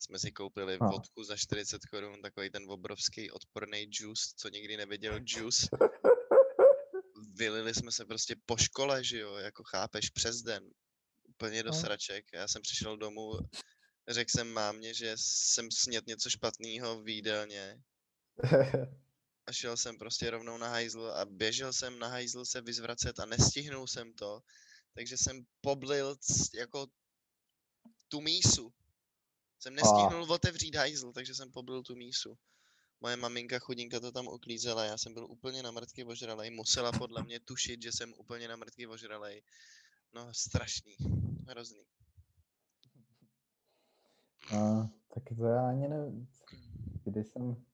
jsme 0.00 0.18
si 0.18 0.32
koupili 0.32 0.78
no. 0.80 0.88
vodku 0.88 1.24
za 1.24 1.36
40 1.36 1.86
korun, 1.86 2.22
takový 2.22 2.50
ten 2.50 2.64
obrovský 2.68 3.30
odporný 3.30 3.86
juice, 3.90 4.34
co 4.36 4.48
nikdy 4.48 4.76
neviděl 4.76 5.20
juice. 5.26 5.68
Vylili 7.34 7.74
jsme 7.74 7.92
se 7.92 8.04
prostě 8.04 8.36
po 8.46 8.56
škole, 8.56 9.04
že 9.04 9.18
jo, 9.18 9.34
jako 9.34 9.64
chápeš, 9.64 10.10
přes 10.10 10.42
den. 10.42 10.70
Úplně 11.28 11.62
do 11.62 11.70
no. 11.70 11.78
sraček. 11.78 12.24
Já 12.32 12.48
jsem 12.48 12.62
přišel 12.62 12.96
domů, 12.96 13.32
řekl 14.08 14.30
jsem 14.30 14.52
mámě, 14.52 14.94
že 14.94 15.12
jsem 15.16 15.70
snět 15.70 16.06
něco 16.06 16.30
špatného 16.30 17.02
v 17.02 17.08
jídelně. 17.08 17.82
A 19.46 19.52
šel 19.52 19.76
jsem 19.76 19.98
prostě 19.98 20.30
rovnou 20.30 20.58
na 20.58 20.68
hajzl 20.68 21.12
a 21.16 21.24
běžel 21.24 21.72
jsem 21.72 21.98
na 21.98 22.08
hajzl 22.08 22.44
se 22.44 22.60
vyzvracet 22.60 23.20
a 23.20 23.26
nestihnul 23.26 23.86
jsem 23.86 24.12
to. 24.12 24.40
Takže 24.94 25.16
jsem 25.18 25.42
poblil 25.60 26.16
jako 26.54 26.86
tu 28.08 28.20
mísu. 28.20 28.72
Jsem 29.60 29.74
nestihnul 29.74 30.24
a... 30.24 30.34
otevřít 30.34 30.76
hajzl, 30.76 31.12
takže 31.12 31.34
jsem 31.34 31.52
pobyl 31.52 31.82
tu 31.82 31.96
mísu. 31.96 32.38
Moje 33.00 33.16
maminka 33.16 33.58
chudinka 33.58 34.00
to 34.00 34.12
tam 34.12 34.28
uklízela, 34.28 34.84
já 34.84 34.98
jsem 34.98 35.14
byl 35.14 35.26
úplně 35.26 35.62
na 35.62 35.70
mrtky 35.70 36.04
ožralej, 36.04 36.50
musela 36.50 36.92
podle 36.92 37.22
mě 37.22 37.40
tušit, 37.40 37.82
že 37.82 37.92
jsem 37.92 38.14
úplně 38.16 38.48
na 38.48 38.56
mrtky 38.56 38.86
ožralej. 38.86 39.42
No, 40.12 40.34
strašný, 40.34 40.96
hrozný. 41.48 41.84
A, 44.56 44.88
tak 45.14 45.22
to 45.38 45.44
já 45.44 45.68
ani 45.68 45.88
nevím, 45.88 46.28
kdy 47.04 47.24
jsem, 47.24 47.64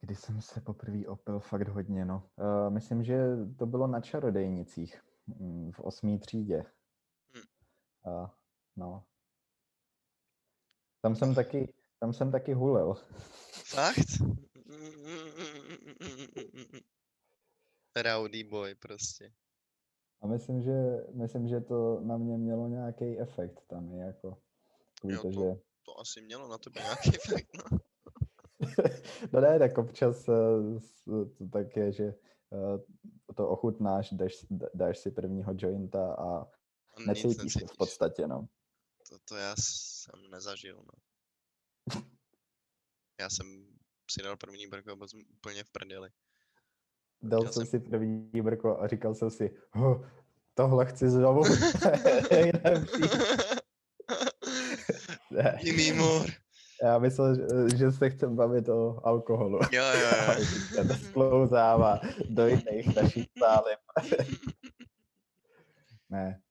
kdy 0.00 0.16
jsem 0.16 0.42
se 0.42 0.60
poprvé 0.60 1.06
opil 1.06 1.40
fakt 1.40 1.68
hodně, 1.68 2.04
no. 2.04 2.30
Uh, 2.36 2.70
myslím, 2.70 3.04
že 3.04 3.16
to 3.58 3.66
bylo 3.66 3.86
na 3.86 4.00
čarodejnicích 4.00 5.02
mm, 5.26 5.72
v 5.72 5.80
osmý 5.80 6.18
třídě. 6.18 6.64
Hmm. 7.32 7.44
Uh, 8.06 8.28
no, 8.76 9.04
tam 11.04 11.16
jsem 11.16 11.34
taky, 11.34 11.74
Tam 11.98 12.12
jsem 12.12 12.32
taky 12.32 12.52
hulil. 12.52 12.94
Fakt? 13.64 14.08
Rowdy 18.02 18.44
boy 18.44 18.74
prostě. 18.74 19.32
A 20.22 20.26
myslím, 20.26 20.62
že, 20.62 21.06
myslím, 21.12 21.48
že 21.48 21.60
to 21.60 22.00
na 22.00 22.16
mě 22.16 22.38
mělo 22.38 22.68
nějaký 22.68 23.18
efekt 23.18 23.60
tam, 23.66 23.92
je 23.92 24.04
jako. 24.06 24.38
Jo, 25.04 25.22
to- 25.22 25.32
že... 25.32 25.60
To 25.86 26.00
asi 26.00 26.22
mělo 26.22 26.48
na 26.48 26.58
tebe 26.58 26.80
nějaký 26.80 27.08
efekt, 27.08 27.48
no. 27.56 27.78
no 29.32 29.40
ne, 29.40 29.58
tak 29.58 29.78
občas 29.78 30.28
eh, 30.28 30.32
to 31.04 31.48
tak 31.52 31.76
je, 31.76 31.92
že 31.92 32.04
eh, 32.04 32.78
to 33.34 33.48
ochutnáš, 33.48 34.12
dáš, 34.12 34.46
dáš 34.74 34.98
si 34.98 35.10
prvního 35.10 35.54
jointa 35.56 36.14
a 36.14 36.46
necítíš 37.06 37.54
to 37.54 37.66
v 37.66 37.76
podstatě, 37.76 38.26
no. 38.26 38.48
To, 39.14 39.18
to 39.24 39.36
já 39.36 39.54
jsem 39.56 40.30
nezažil, 40.30 40.76
no. 40.76 40.92
Já 43.20 43.30
jsem 43.30 43.66
si 44.10 44.22
dal 44.22 44.36
první 44.36 44.66
brko 44.66 44.92
a 44.92 44.96
byl 44.96 45.08
jsem 45.08 45.20
úplně 45.30 45.64
v 45.64 45.70
prdeli. 45.70 46.10
Dal 47.22 47.42
jsem 47.42 47.52
jsem- 47.52 47.66
si 47.66 47.80
první 47.80 48.42
brko 48.42 48.80
a 48.80 48.86
říkal 48.88 49.14
jsem 49.14 49.30
si, 49.30 49.56
"Ho, 49.72 50.06
tohle 50.54 50.86
chci 50.86 51.10
znovu. 51.10 51.42
Jdem 52.44 52.86
si." 52.86 53.02
Ne, 55.30 55.58
Give 55.62 55.94
me 55.94 56.00
more. 56.02 56.32
Já 56.82 56.98
myslel, 56.98 57.34
že- 57.34 57.76
že 57.78 57.92
se 57.92 58.10
chcem 58.10 58.36
bavit 58.36 58.68
o 58.68 59.06
alkoholu. 59.06 59.58
Jo, 59.72 59.84
jo, 59.84 60.10
jo. 60.76 60.84
to 60.88 60.94
sklouzává 60.94 62.00
do 62.28 62.46
jiných 62.46 62.96
našich 62.96 63.26
sálem. 63.38 63.78
ne. 66.08 66.42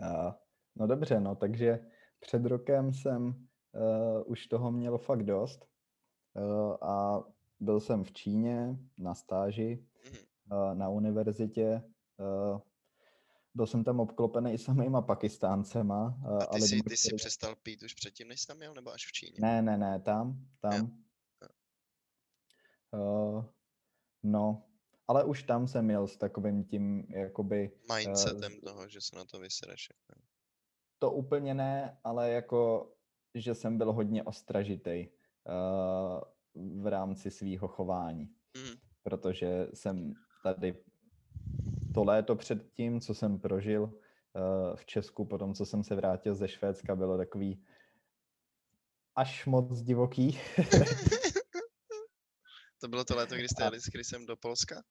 Uh, 0.00 0.32
no 0.76 0.86
dobře, 0.86 1.20
no, 1.20 1.34
takže 1.36 1.78
před 2.20 2.44
rokem 2.46 2.92
jsem 2.92 3.26
uh, 3.26 4.22
už 4.26 4.46
toho 4.46 4.72
měl 4.72 4.98
fakt 4.98 5.22
dost 5.22 5.68
uh, 6.34 6.76
a 6.88 7.24
byl 7.60 7.80
jsem 7.80 8.04
v 8.04 8.12
Číně 8.12 8.78
na 8.98 9.14
stáži 9.14 9.86
uh, 10.52 10.74
na 10.74 10.88
univerzitě. 10.88 11.82
Uh, 12.16 12.60
byl 13.54 13.66
jsem 13.66 13.84
tam 13.84 14.00
obklopený 14.00 14.52
i 14.52 14.58
samýma 14.58 15.02
Pakistáncema. 15.02 16.06
Uh, 16.24 16.42
A 16.42 16.46
ty 16.46 16.52
lidma, 16.54 16.66
jsi, 16.66 16.82
ty 16.82 16.96
jsi 16.96 17.08
který- 17.08 17.16
přestal 17.16 17.54
pít 17.56 17.82
už 17.82 17.94
předtím, 17.94 18.28
než 18.28 18.40
jsi 18.40 18.46
tam 18.46 18.62
jel, 18.62 18.74
nebo 18.74 18.92
až 18.92 19.06
v 19.06 19.12
Číně? 19.12 19.38
ne, 19.40 19.62
ne, 19.62 19.78
ne, 19.78 20.00
tam, 20.00 20.46
tam. 20.60 21.02
Uh, 22.92 23.44
no, 24.22 24.64
ale 25.08 25.24
už 25.24 25.42
tam 25.42 25.68
jsem 25.68 25.84
měl 25.84 26.06
s 26.06 26.16
takovým 26.16 26.64
tím, 26.64 27.06
jakoby, 27.10 27.70
Mindsetem 27.94 28.60
toho, 28.60 28.88
že 28.88 29.00
se 29.00 29.16
na 29.16 29.24
to 29.24 29.38
vysereš. 29.38 29.88
To 30.98 31.10
úplně 31.10 31.54
ne, 31.54 31.98
ale 32.04 32.30
jako, 32.30 32.92
že 33.34 33.54
jsem 33.54 33.78
byl 33.78 33.92
hodně 33.92 34.22
ostražitej 34.22 35.12
uh, 35.44 36.82
v 36.82 36.86
rámci 36.86 37.30
svýho 37.30 37.68
chování, 37.68 38.34
Mhm. 38.56 38.76
protože 39.02 39.68
jsem 39.74 40.14
tady 40.42 40.82
to 41.94 42.04
léto 42.04 42.36
před 42.36 42.72
tím, 42.72 43.00
co 43.00 43.14
jsem 43.14 43.38
prožil 43.38 43.82
uh, 43.82 44.76
v 44.76 44.86
Česku, 44.86 45.24
potom, 45.24 45.54
co 45.54 45.66
jsem 45.66 45.84
se 45.84 45.94
vrátil 45.94 46.34
ze 46.34 46.48
Švédska, 46.48 46.96
bylo 46.96 47.16
takový 47.18 47.64
až 49.14 49.46
moc 49.46 49.80
divoký. 49.82 50.38
to 52.80 52.88
bylo 52.88 53.04
to 53.04 53.16
léto, 53.16 53.34
kdy 53.34 53.48
jste 53.48 53.64
jeli 53.64 53.80
s 53.80 53.84
Chrisem 53.84 54.26
do 54.26 54.36
Polska? 54.36 54.82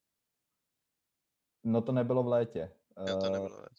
no 1.64 1.82
to 1.82 1.92
nebylo 1.92 2.24
v 2.24 2.28
létě. 2.28 2.72
Jo, 3.08 3.18
to 3.20 3.26
Eh, 3.26 3.30
nebylo 3.30 3.58
léto. 3.58 3.76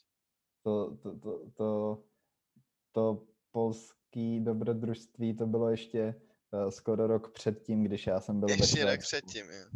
to, 0.63 0.97
to, 0.97 1.19
to, 1.19 1.51
to, 1.51 2.03
to 2.97 3.23
polský 3.51 4.41
dobrodružství, 4.41 5.35
to 5.37 5.47
bylo 5.47 5.71
ještě 5.71 6.15
uh, 6.51 6.71
skoro 6.71 7.07
rok 7.07 7.33
předtím, 7.33 7.85
když 7.85 8.07
já 8.07 8.21
jsem 8.21 8.41
byl 8.41 8.49
ve 8.49 8.55
Ještě 8.55 8.81
rok 8.85 8.91
Švédsku. 8.91 9.03
předtím, 9.07 9.47
jo. 9.51 9.67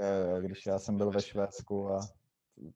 Jo, 0.00 0.30
jo, 0.30 0.40
když 0.40 0.66
já 0.66 0.78
se 0.78 0.84
jsem 0.84 0.96
byl 0.96 1.06
ve 1.06 1.12
ve 1.12 1.22
Švédsku 1.22 1.88
a 1.88 2.00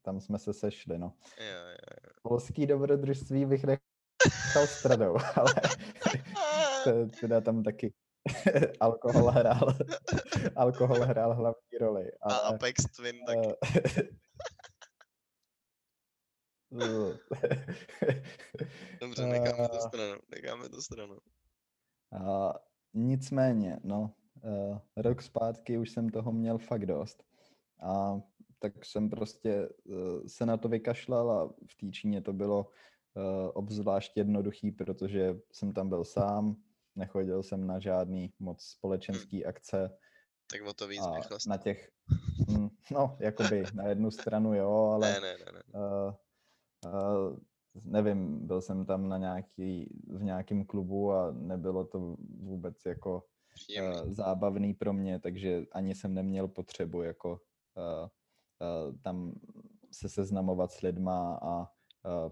tam 0.03 0.21
jsme 0.21 0.39
se 0.39 0.53
sešli, 0.53 0.99
no. 0.99 1.13
Jo, 1.39 1.69
jo. 1.71 2.11
Polský 2.23 2.67
dobrodružství 2.67 3.47
bych 3.47 3.65
nechal 3.65 4.67
stranou, 4.67 5.17
ale 5.37 5.55
to- 6.85 7.07
teda 7.21 7.41
tam 7.41 7.63
taky 7.63 7.93
alkohol 8.81 9.31
hrál, 9.31 9.75
alkohol 10.57 11.01
hrál 11.01 11.35
hlavní 11.35 11.79
roli. 11.81 12.13
A 12.23 12.35
Ale, 12.35 12.55
Apex 12.55 12.85
Twin 12.97 13.17
taky. 13.27 13.49
Eh, 16.73 17.19
Dobře, 19.01 19.27
necháme 19.27 19.69
to 19.69 19.75
a- 19.77 19.81
stranou, 19.89 20.19
necháme 20.31 20.69
to 20.69 20.83
stranou. 20.83 21.19
A 22.13 22.55
nicméně, 22.95 23.81
no, 23.85 24.15
uh, 24.45 24.79
rok 24.97 25.23
zpátky 25.23 25.79
už 25.79 25.91
jsem 25.91 26.09
toho 26.09 26.33
měl 26.33 26.59
fakt 26.59 26.87
dost. 26.87 27.25
A 27.83 28.21
tak 28.59 28.85
jsem 28.85 29.11
prostě 29.11 29.69
uh, 29.85 30.27
se 30.27 30.47
na 30.47 30.57
to 30.57 30.69
vykašlal 30.69 31.31
a 31.31 31.49
v 31.49 31.75
té 31.81 31.91
Číně 31.93 32.23
to 32.23 32.33
bylo 32.33 32.67
uh, 33.15 33.23
obzvlášť 33.55 34.17
jednoduchý, 34.17 34.73
protože 34.73 35.35
jsem 35.53 35.73
tam 35.73 35.89
byl 35.89 36.05
sám, 36.05 36.57
nechodil 36.97 37.43
jsem 37.43 37.67
na 37.67 37.79
žádný 37.79 38.33
moc 38.39 38.63
společenský 38.65 39.45
akce 39.47 39.99
Tak 40.53 40.63
o 40.63 40.75
to 40.75 40.89
víc 40.89 41.07
bych 41.07 41.27
chlast. 41.27 41.47
na 41.47 41.57
těch, 41.57 41.91
mm, 42.49 42.69
no, 42.91 43.17
jakoby 43.21 43.65
na 43.75 43.89
jednu 43.89 44.11
stranu 44.11 44.55
jo, 44.55 44.71
ale 44.95 45.13
Ne, 45.13 45.21
ne, 45.21 45.37
ne, 45.39 45.53
ne. 45.53 45.63
uh, 45.81 46.15
uh, 46.87 47.39
nevím, 47.85 48.47
byl 48.47 48.61
jsem 48.63 48.87
tam 48.87 49.09
na 49.09 49.19
nějaký, 49.19 49.99
v 50.09 50.23
nějakém 50.23 50.65
klubu 50.65 51.13
a 51.13 51.31
nebylo 51.33 51.85
to 51.85 52.17
vůbec 52.41 52.77
jako 52.87 53.27
Příjemný. 53.55 53.97
uh, 54.03 54.13
zábavný 54.13 54.75
pro 54.75 54.93
mě, 54.93 55.19
takže 55.19 55.65
ani 55.73 55.95
jsem 55.95 56.15
neměl 56.15 56.49
potřebu 56.49 57.03
jako 57.03 57.31
uh, 57.31 58.09
uh, 58.89 58.97
tam 59.03 59.41
se 59.93 60.09
seznamovat 60.09 60.73
s 60.73 60.81
lidma 60.81 61.39
a 61.43 61.61
uh, 61.61 61.67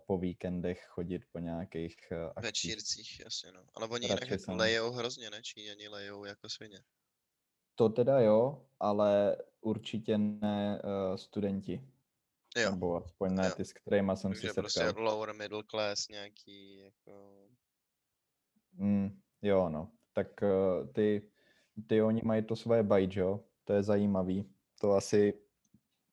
po 0.06 0.18
víkendech 0.18 0.84
chodit 0.88 1.22
po 1.32 1.38
nějakých 1.38 1.96
uh, 2.12 2.18
akcích. 2.36 2.44
Večírcích, 2.44 3.20
jasně 3.24 3.52
no. 3.52 3.60
Ale 3.74 3.88
oni 3.88 4.06
jinak 4.06 4.40
jsem- 4.40 4.56
lejou 4.56 4.90
hrozně, 4.90 5.30
ne? 5.30 5.42
Číňani 5.42 5.88
lejou 5.88 6.24
jako 6.24 6.48
svině. 6.48 6.78
To 7.74 7.88
teda 7.88 8.20
jo, 8.20 8.66
ale 8.80 9.36
určitě 9.60 10.18
ne 10.18 10.82
uh, 10.84 11.16
studenti. 11.16 11.88
Jo, 12.58 12.70
Nebo 12.70 13.04
aspoň 13.04 13.34
ne 13.34 13.46
jo. 13.46 13.54
ty, 13.56 13.64
s 13.64 13.72
kterými 13.72 14.12
jsem 14.14 14.30
takže 14.30 14.48
se 14.48 14.54
prostě 14.54 14.80
setkal. 14.80 15.04
lower 15.04 15.34
middle 15.34 15.62
class 15.70 16.08
nějaký, 16.08 16.78
jako... 16.78 17.12
Mm, 18.72 19.20
jo, 19.42 19.68
no. 19.68 19.92
Tak 20.12 20.26
uh, 20.42 20.92
ty, 20.92 21.30
ty 21.86 22.02
oni 22.02 22.22
mají 22.24 22.42
to 22.42 22.56
svoje 22.56 22.82
bajjo, 22.82 23.44
to 23.64 23.72
je 23.72 23.82
zajímavý. 23.82 24.50
To 24.80 24.92
asi 24.92 25.40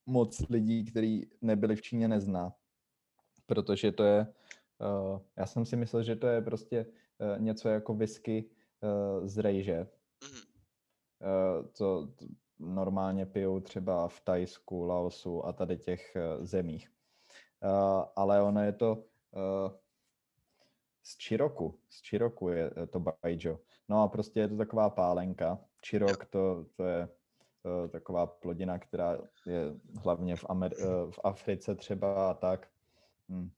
moc 0.06 0.48
lidí, 0.48 0.84
kteří 0.84 1.30
nebyli 1.40 1.76
v 1.76 1.82
Číně, 1.82 2.08
nezná. 2.08 2.54
Protože 3.46 3.92
to 3.92 4.04
je, 4.04 4.34
uh, 4.80 5.20
já 5.36 5.46
jsem 5.46 5.66
si 5.66 5.76
myslel, 5.76 6.02
že 6.02 6.16
to 6.16 6.26
je 6.26 6.42
prostě 6.42 6.86
uh, 6.86 7.42
něco 7.42 7.68
jako 7.68 7.94
whisky 7.94 8.50
uh, 8.80 9.26
z 9.26 9.38
rejže. 9.38 9.88
Mhm. 10.24 10.40
Uh, 11.20 11.66
to, 11.66 12.06
to 12.06 12.26
normálně 12.58 13.26
pijou 13.26 13.60
třeba 13.60 14.08
v 14.08 14.20
Tajsku, 14.20 14.84
Laosu 14.84 15.46
a 15.46 15.52
tady 15.52 15.76
těch 15.76 16.16
uh, 16.16 16.44
zemích. 16.44 16.90
Uh, 17.64 18.04
ale 18.16 18.42
ono 18.42 18.62
je 18.62 18.72
to 18.72 18.92
uh, 18.92 19.72
z 21.02 21.16
Čiroku. 21.16 21.78
Z 21.90 22.02
Čiroku 22.02 22.48
je 22.48 22.70
eh, 22.76 22.86
to 22.86 23.00
bajjo. 23.00 23.58
No 23.88 24.02
a 24.02 24.08
prostě 24.08 24.40
je 24.40 24.48
to 24.48 24.56
taková 24.56 24.90
pálenka. 24.90 25.58
Čirok 25.80 26.24
to, 26.24 26.66
to 26.76 26.84
je 26.84 27.08
taková 27.88 28.26
plodina, 28.26 28.78
která 28.78 29.18
je 29.46 29.74
hlavně 30.02 30.36
v, 30.36 30.44
Amer- 30.44 31.10
v 31.10 31.20
Africe 31.24 31.74
třeba 31.74 32.30
a 32.30 32.34
tak. 32.34 32.68
Hm. 33.28 33.50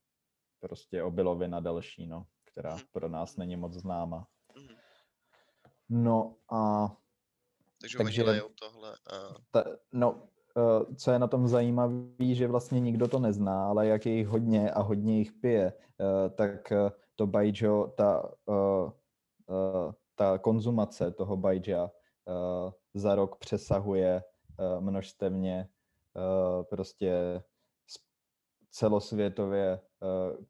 Prostě 0.60 1.02
obilovina 1.02 1.60
další, 1.60 2.06
no, 2.06 2.26
která 2.44 2.74
Mhm. 2.74 2.82
pro 2.92 3.08
nás 3.08 3.36
není 3.36 3.56
moc 3.56 3.72
známa. 3.74 4.26
Mhm. 4.56 4.76
No 5.88 6.34
a 6.50 6.88
Takže, 7.80 7.98
Takže- 7.98 8.22
oni 8.22 8.30
lejou 8.30 8.48
tohle 8.48 8.94
a... 8.94 9.34
ta, 9.50 9.64
no, 9.92 10.28
eh, 10.56 10.94
co 10.94 11.10
je 11.10 11.18
na 11.18 11.26
tom 11.26 11.48
zajímavé, 11.48 12.34
že 12.34 12.46
vlastně 12.46 12.80
nikdo 12.80 13.08
to 13.08 13.18
nezná, 13.18 13.68
ale 13.68 13.86
jak 13.86 14.06
je 14.06 14.12
jich 14.12 14.26
hodně 14.26 14.70
a 14.70 14.82
hodně 14.82 15.18
jich 15.18 15.32
pije, 15.32 15.72
eh, 15.72 16.30
tak 16.30 16.72
eh, 16.72 16.90
to 17.16 17.26
bajjo, 17.26 17.94
ta, 17.96 18.30
ta 20.14 20.38
konzumace 20.38 21.10
toho 21.10 21.36
bajja 21.36 21.90
za 22.94 23.14
rok 23.14 23.36
přesahuje 23.36 24.22
množstevně 24.80 25.68
prostě 26.70 27.42
celosvětově, 28.70 29.80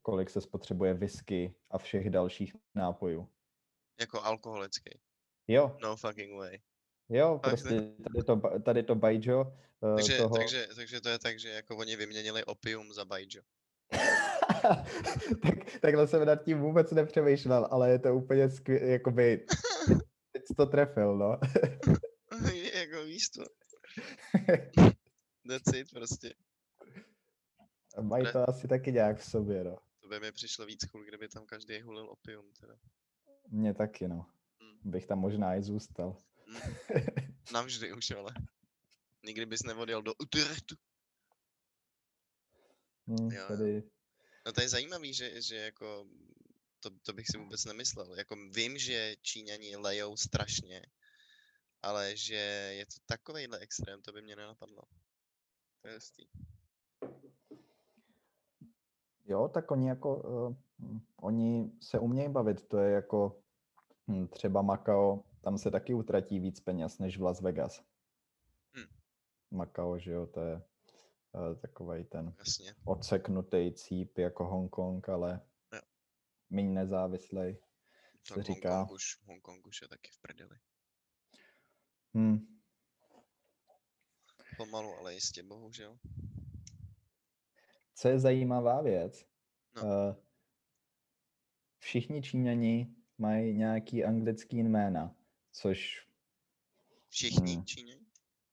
kolik 0.01 0.29
se 0.29 0.41
spotřebuje 0.41 0.93
whisky 0.93 1.55
a 1.71 1.77
všech 1.77 2.09
dalších 2.09 2.55
nápojů. 2.75 3.29
Jako 3.99 4.21
alkoholický. 4.21 4.99
Jo, 5.47 5.77
No 5.81 5.97
fucking 5.97 6.37
way. 6.37 6.59
Jo, 7.09 7.39
prostě 7.43 7.69
tady 7.69 8.23
to, 8.25 8.41
tady 8.65 8.83
to 8.83 8.95
bajjo 8.95 9.53
eh, 9.83 9.95
Takže, 9.95 10.17
toho... 10.17 10.37
takže, 10.37 10.67
takže 10.75 11.01
to 11.01 11.09
je 11.09 11.19
tak, 11.19 11.39
že 11.39 11.49
jako 11.49 11.77
oni 11.77 11.95
vyměnili 11.95 12.43
opium 12.43 12.93
za 12.93 13.05
bajjo. 13.05 13.41
tak, 15.41 15.79
takhle 15.81 16.07
jsem 16.07 16.25
nad 16.25 16.43
tím 16.43 16.59
vůbec 16.59 16.91
nepřemýšlel, 16.91 17.67
ale 17.71 17.89
je 17.89 17.99
to 17.99 18.15
úplně 18.15 18.49
skvělé, 18.49 18.85
jakoby, 18.87 19.45
teď 20.31 20.43
to 20.57 20.65
trefil, 20.65 21.17
no. 21.17 21.39
jako 22.73 23.03
víš 23.03 23.29
to. 23.29 23.43
That's 25.47 25.73
it 25.73 25.91
prostě. 25.93 26.33
A 27.97 28.01
Mají 28.01 28.23
Ne. 28.23 28.31
to 28.31 28.49
asi 28.49 28.67
taky 28.67 28.91
nějak 28.91 29.17
v 29.17 29.25
sobě, 29.25 29.63
no. 29.63 29.77
To 30.01 30.07
by 30.09 30.19
mi 30.19 30.31
přišlo 30.31 30.65
víc 30.65 30.85
cool, 30.85 31.03
kdyby 31.03 31.27
tam 31.27 31.45
každý 31.45 31.81
hulil 31.81 32.09
opium 32.09 32.45
teda. 32.59 32.75
Mně 33.49 33.73
taky, 33.73 34.07
no. 34.07 34.25
Mm. 34.59 34.91
Bych 34.91 35.07
tam 35.07 35.19
možná 35.19 35.55
i 35.55 35.63
zůstal. 35.63 36.17
Navždy 37.53 37.93
už, 37.93 38.11
ale. 38.11 38.33
Nikdy 39.25 39.45
bys 39.45 39.63
neodjel 39.63 40.01
do 40.01 40.13
Utrechtu. 40.13 40.75
Hm, 43.07 43.31
Jo, 43.31 43.45
tady, 43.47 43.83
No 44.45 44.53
to 44.53 44.61
je 44.61 44.69
zajímavý, 44.69 45.13
že, 45.13 45.41
že 45.41 45.55
jako 45.55 46.07
to, 46.79 46.89
to 47.05 47.13
bych 47.13 47.25
si 47.27 47.37
vůbec 47.37 47.65
nemyslel. 47.65 48.15
Jako 48.15 48.35
vím, 48.35 48.77
že 48.77 49.15
Číňani 49.21 49.75
lejou 49.75 50.17
strašně, 50.17 50.81
ale 51.81 52.17
že 52.17 52.35
je 52.77 52.85
to 52.85 52.95
takovejhle 53.05 53.59
extrém, 53.59 54.01
to 54.01 54.11
by 54.11 54.21
mě 54.21 54.35
nenapadlo. 54.35 54.81
To 55.81 55.87
je 55.87 55.93
hustý. 55.93 56.27
jo, 59.25 59.47
tak 59.53 59.71
oni 59.71 59.89
jako, 59.89 60.15
uh, 60.15 60.55
oni 61.15 61.71
se 61.81 61.99
umějí 61.99 62.29
bavit, 62.29 62.67
to 62.67 62.77
je 62.77 62.91
jako 62.91 63.41
hm, 64.07 64.27
třeba 64.27 64.61
Macao, 64.61 65.23
tam 65.41 65.57
se 65.57 65.71
taky 65.71 65.93
utratí 65.93 66.39
víc 66.39 66.59
peněz 66.59 66.99
než 66.99 67.17
v 67.17 67.21
Las 67.21 67.41
Vegas. 67.41 67.83
Hm. 68.77 68.95
Macao, 69.51 69.97
že 69.99 70.11
jo, 70.11 70.25
to 70.27 70.41
je 70.41 70.55
uh, 70.55 71.55
takový 71.61 72.03
ten 72.03 72.35
Jasně. 72.39 72.75
odseknutý 72.85 73.73
cíp 73.73 74.17
jako 74.17 74.45
Hongkong, 74.45 75.09
ale 75.09 75.41
Jo. 75.73 75.81
méně 76.49 76.69
nezávislej, 76.69 77.57
se 78.23 78.33
Tak 78.35 78.43
říká. 78.43 78.75
Hongkong 78.77 78.91
už, 78.95 79.03
Hongkong 79.27 79.67
už 79.67 79.81
je 79.81 79.87
taky 79.87 80.11
v 80.11 80.21
prdeli. 80.21 80.57
Hm, 82.17 82.59
Pomalu, 84.57 84.93
ale 84.95 85.13
jistě, 85.13 85.43
bohužel. 85.43 85.97
Co 87.95 88.07
je 88.07 88.19
zajímavá 88.19 88.81
věc, 88.81 89.25
No. 89.75 89.81
eh, 89.83 90.15
všichni 91.79 92.21
Číňani 92.21 92.95
mají 93.17 93.53
nějaký 93.53 94.03
anglický 94.05 94.57
jména, 94.63 95.15
což 95.61 96.05
Všichni 97.09 97.53
Hmm. 97.55 97.65
Číňani? 97.65 98.05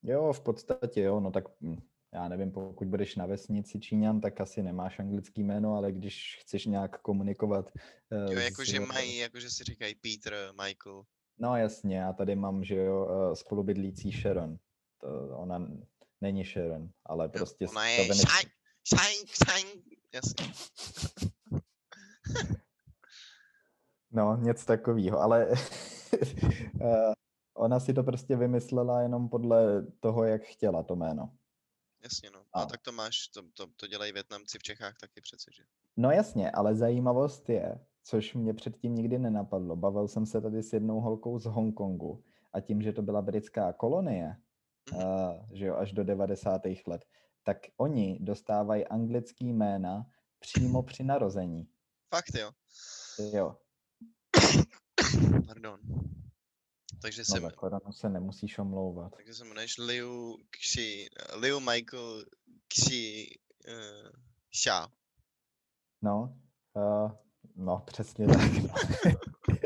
jo, 0.02 0.32
v 0.32 0.40
podstatě 0.40 1.00
jo, 1.02 1.20
no 1.20 1.30
tak 1.30 1.44
hm, 1.60 1.80
já 2.14 2.28
nevím, 2.28 2.52
pokud 2.52 2.88
budeš 2.88 3.16
na 3.16 3.26
vesnici 3.26 3.80
Číňan, 3.80 4.20
tak 4.20 4.40
asi 4.40 4.62
nemáš 4.62 4.98
anglický 4.98 5.42
jméno, 5.42 5.74
ale 5.74 5.92
když 5.92 6.38
chceš 6.42 6.66
nějak 6.66 7.00
komunikovat 7.00 7.72
eh, 8.12 8.34
Jo, 8.34 8.40
jakože 8.40 8.80
mají, 8.80 9.16
jakože 9.16 9.50
si 9.50 9.64
říkají 9.64 9.94
Peter, 9.94 10.52
Michael. 10.62 11.02
No 11.38 11.56
jasně, 11.56 11.96
já 11.96 12.12
tady 12.12 12.36
mám, 12.36 12.64
že 12.64 12.74
jo, 12.76 13.08
eh, 13.10 13.36
spolubydlící 13.36 14.12
Sharon. 14.12 14.58
To, 15.00 15.38
ona 15.38 15.68
není 16.20 16.44
Sharon, 16.44 16.90
ale 17.04 17.24
Jo, 17.24 17.30
prostě 17.32 17.66
ona 17.68 17.80
to 17.80 17.86
je 17.86 18.08
vymysl- 18.08 18.26
Shine, 18.38 18.50
Shine, 18.88 19.32
Shine. 19.44 19.82
Jasně. 20.12 20.52
No, 24.10 24.36
něco 24.36 24.66
takového, 24.66 25.20
ale 25.20 25.48
ona 27.56 27.80
si 27.80 27.94
to 27.94 28.02
prostě 28.02 28.36
vymyslela 28.36 29.00
jenom 29.00 29.28
podle 29.28 29.82
toho, 30.00 30.24
jak 30.24 30.42
chtěla 30.42 30.82
to 30.82 30.96
jméno. 30.96 31.30
Jasně, 32.02 32.30
no. 32.30 32.40
A- 32.52 32.62
A 32.62 32.66
tak 32.66 32.80
to 32.82 32.92
máš, 32.92 33.28
to, 33.28 33.42
to, 33.54 33.66
to 33.76 33.86
dělají 33.86 34.12
Větnamci 34.12 34.58
v 34.58 34.62
Čechách 34.62 34.96
taky 35.00 35.20
přece, 35.20 35.50
že? 35.54 35.62
No 35.96 36.10
jasně, 36.10 36.50
ale 36.50 36.74
zajímavost 36.74 37.48
je, 37.48 37.80
což 38.02 38.34
mě 38.34 38.54
předtím 38.54 38.94
nikdy 38.94 39.18
nenapadlo. 39.18 39.76
Bavil 39.76 40.08
jsem 40.08 40.26
se 40.26 40.40
tady 40.40 40.62
s 40.62 40.72
jednou 40.72 41.00
holkou 41.00 41.38
z 41.38 41.44
Hongkongu 41.44 42.24
a 42.52 42.60
tím, 42.60 42.82
že 42.82 42.92
to 42.92 43.02
byla 43.02 43.22
britská 43.22 43.72
kolonie, 43.72 44.36
Mhm. 44.92 45.02
uh, 45.04 45.48
že 45.52 45.66
jo, 45.66 45.76
až 45.76 45.92
do 45.92 46.04
90. 46.04 46.62
let, 46.86 47.04
tak 47.42 47.56
oni 47.76 48.18
dostávají 48.20 48.86
anglický 48.86 49.52
jména 49.52 50.06
přímo 50.38 50.82
při 50.82 51.04
narození. 51.04 51.68
Fakt 52.14 52.34
jo. 52.40 52.50
Jo, 53.32 53.56
Pardon. 55.46 55.80
Takže 57.02 57.20
no 57.20 57.24
jsem, 57.24 57.50
koronu 57.50 57.92
se 57.92 58.08
nemusíš 58.08 58.58
omlouvat. 58.58 59.12
takže 59.16 59.34
se 59.34 59.44
jmenuješ 59.44 59.78
Liu 59.78 60.38
Xi, 60.50 61.06
Liu 61.34 61.60
Michael 61.60 62.24
Xi 62.68 63.26
uh, 63.68 64.10
Xia. 64.50 64.88
No, 66.02 66.38
uh, 66.74 67.10
no 67.56 67.82
přesně 67.86 68.26
tak. 68.26 68.40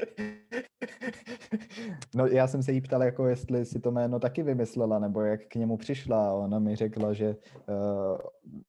No 2.15 2.27
já 2.27 2.47
jsem 2.47 2.63
se 2.63 2.73
jí 2.73 2.81
ptal, 2.81 3.03
jako 3.03 3.27
jestli 3.27 3.67
si 3.67 3.81
to 3.81 3.91
jméno 3.91 4.21
taky 4.21 4.43
vymyslela, 4.43 4.99
nebo 4.99 5.21
jak 5.21 5.41
k 5.49 5.55
němu 5.55 5.77
přišla. 5.77 6.35
Ona 6.35 6.59
mi 6.59 6.77
řekla, 6.77 7.13
že 7.13 7.37
uh, 7.69 8.19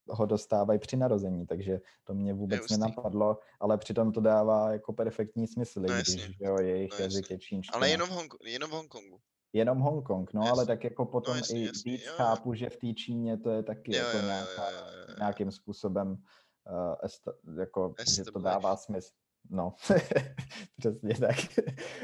ho 0.10 0.26
dostávají 0.26 0.80
při 0.80 0.98
narození, 0.98 1.46
takže 1.46 1.82
to 2.04 2.14
mě 2.14 2.34
vůbec 2.34 2.60
hustý. 2.60 2.74
nenapadlo, 2.74 3.40
ale 3.60 3.78
přitom 3.78 4.12
to 4.12 4.22
dává 4.22 4.72
jako 4.72 4.94
perfektní 4.94 5.48
smysl, 5.48 5.86
i 5.86 5.90
No 5.90 5.96
když 5.96 6.22
že 6.22 6.34
jo, 6.40 6.58
jejich 6.60 6.92
no 7.00 7.04
jazyk 7.04 7.32
je 7.32 7.38
čínština. 7.38 7.78
Ale 7.78 7.90
jenom 7.90 8.10
v, 8.10 8.12
Hong, 8.12 8.34
jenom 8.46 8.70
v 8.70 8.74
Hongkongu. 8.74 9.20
Jenom 9.54 9.80
Hongkong, 9.80 10.34
no 10.34 10.42
ale 10.42 10.50
Jasně. 10.50 10.66
tak 10.66 10.84
jako 10.84 11.06
potom 11.06 11.38
jasně, 11.38 11.62
i 11.62 11.66
jasně, 11.66 11.92
víc 11.92 12.02
jo, 12.02 12.12
jo. 12.12 12.18
chápu, 12.18 12.54
že 12.54 12.70
v 12.70 12.78
té 12.78 12.94
Číně 12.94 13.38
to 13.38 13.50
je 13.50 13.64
taky 13.64 13.96
Jo, 13.96 14.06
jako 14.06 14.18
jo, 14.18 14.24
jo, 14.24 14.30
nějaká, 14.30 14.72
jo, 14.72 14.78
jo, 14.78 15.06
jo. 15.10 15.16
nějakým 15.20 15.52
způsobem 15.52 16.12
uh, 16.12 16.96
esta, 17.04 17.34
jako, 17.60 17.94
že 18.16 18.24
to 18.24 18.40
dává 18.40 18.76
smysl. 18.78 19.12
No, 19.50 19.76
přesně 20.80 21.16
tak. 21.20 21.36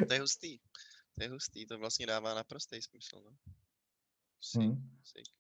To 0.07 0.13
je 0.13 0.19
hustý. 0.19 0.59
To 1.17 1.23
je 1.23 1.29
hustý, 1.29 1.65
to 1.65 1.77
vlastně 1.77 2.05
dává 2.05 2.33
naprostý 2.33 2.81
smysl, 2.81 3.21
no. 3.25 3.31
Sick, 4.41 4.61
Hmm. 4.63 4.97
sick. 5.03 5.37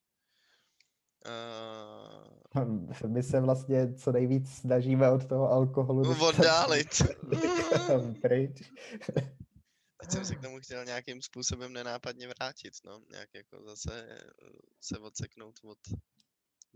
Uh, 2.63 3.07
My 3.07 3.23
se 3.23 3.41
vlastně 3.41 3.93
co 3.95 4.11
nejvíc 4.11 4.49
snažíme 4.49 5.11
od 5.11 5.27
toho 5.29 5.51
alkoholu 5.51 6.25
oddálit. 6.27 6.87
pryč. 8.21 8.71
Teď 10.01 10.11
jsem 10.11 10.25
se 10.25 10.35
k 10.35 10.41
tomu 10.41 10.59
chtěl 10.59 10.85
nějakým 10.85 11.21
způsobem 11.21 11.73
nenápadně 11.73 12.27
vrátit, 12.27 12.73
no. 12.85 13.01
Nějak 13.11 13.29
jako 13.35 13.63
zase 13.65 14.19
se 14.81 14.99
odseknout 14.99 15.55
od, 15.63 15.77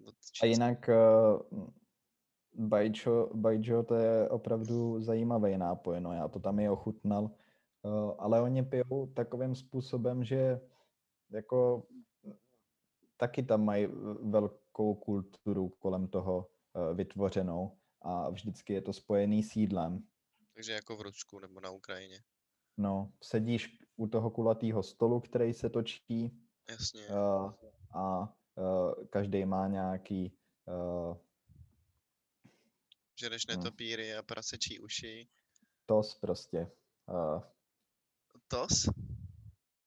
od 0.05 0.15
A 0.41 0.45
jinak 0.45 0.89
uh, 0.89 1.69
Bajčo, 2.53 3.29
Bajčo 3.33 3.83
to 3.83 3.95
je 3.95 4.29
opravdu 4.29 5.01
zajímavý 5.01 5.57
nápoj, 5.57 6.01
no 6.01 6.13
já 6.13 6.27
to 6.27 6.39
tam 6.39 6.59
i 6.59 6.69
ochutnal, 6.69 7.23
uh, 7.23 8.13
ale 8.17 8.41
oni 8.41 8.63
pijou 8.63 9.07
takovým 9.13 9.55
způsobem, 9.55 10.23
že 10.23 10.61
jako 11.31 11.87
taky 13.17 13.43
tam 13.43 13.65
mají 13.65 13.87
velkou 14.21 14.95
kulturu 14.95 15.69
kolem 15.69 16.07
toho 16.07 16.47
uh, 16.73 16.97
vytvořenou 16.97 17.77
a 18.01 18.29
vždycky 18.29 18.73
je 18.73 18.81
to 18.81 18.93
spojený 18.93 19.43
s 19.43 19.55
jídlem. 19.55 20.03
Takže 20.53 20.71
jako 20.71 20.97
v 20.97 21.01
Rusku 21.01 21.39
nebo 21.39 21.59
na 21.59 21.69
Ukrajině. 21.71 22.17
No, 22.77 23.11
sedíš 23.23 23.79
u 23.95 24.07
toho 24.07 24.29
kulatého 24.29 24.83
stolu, 24.83 25.19
který 25.19 25.53
se 25.53 25.69
točí 25.69 26.41
Jasně. 26.69 27.01
uh, 27.07 27.51
a 27.95 28.33
uh, 28.55 29.05
každý 29.09 29.45
má 29.45 29.67
nějaký 29.67 30.33
uh, 30.65 31.17
Žereš 33.21 33.45
netopíry 33.47 34.15
a 34.17 34.23
prasečí 34.23 34.79
uši. 34.79 35.27
tos 35.85 36.15
prostě. 36.15 36.71
Uh, 37.05 37.43
Tos? 38.47 38.89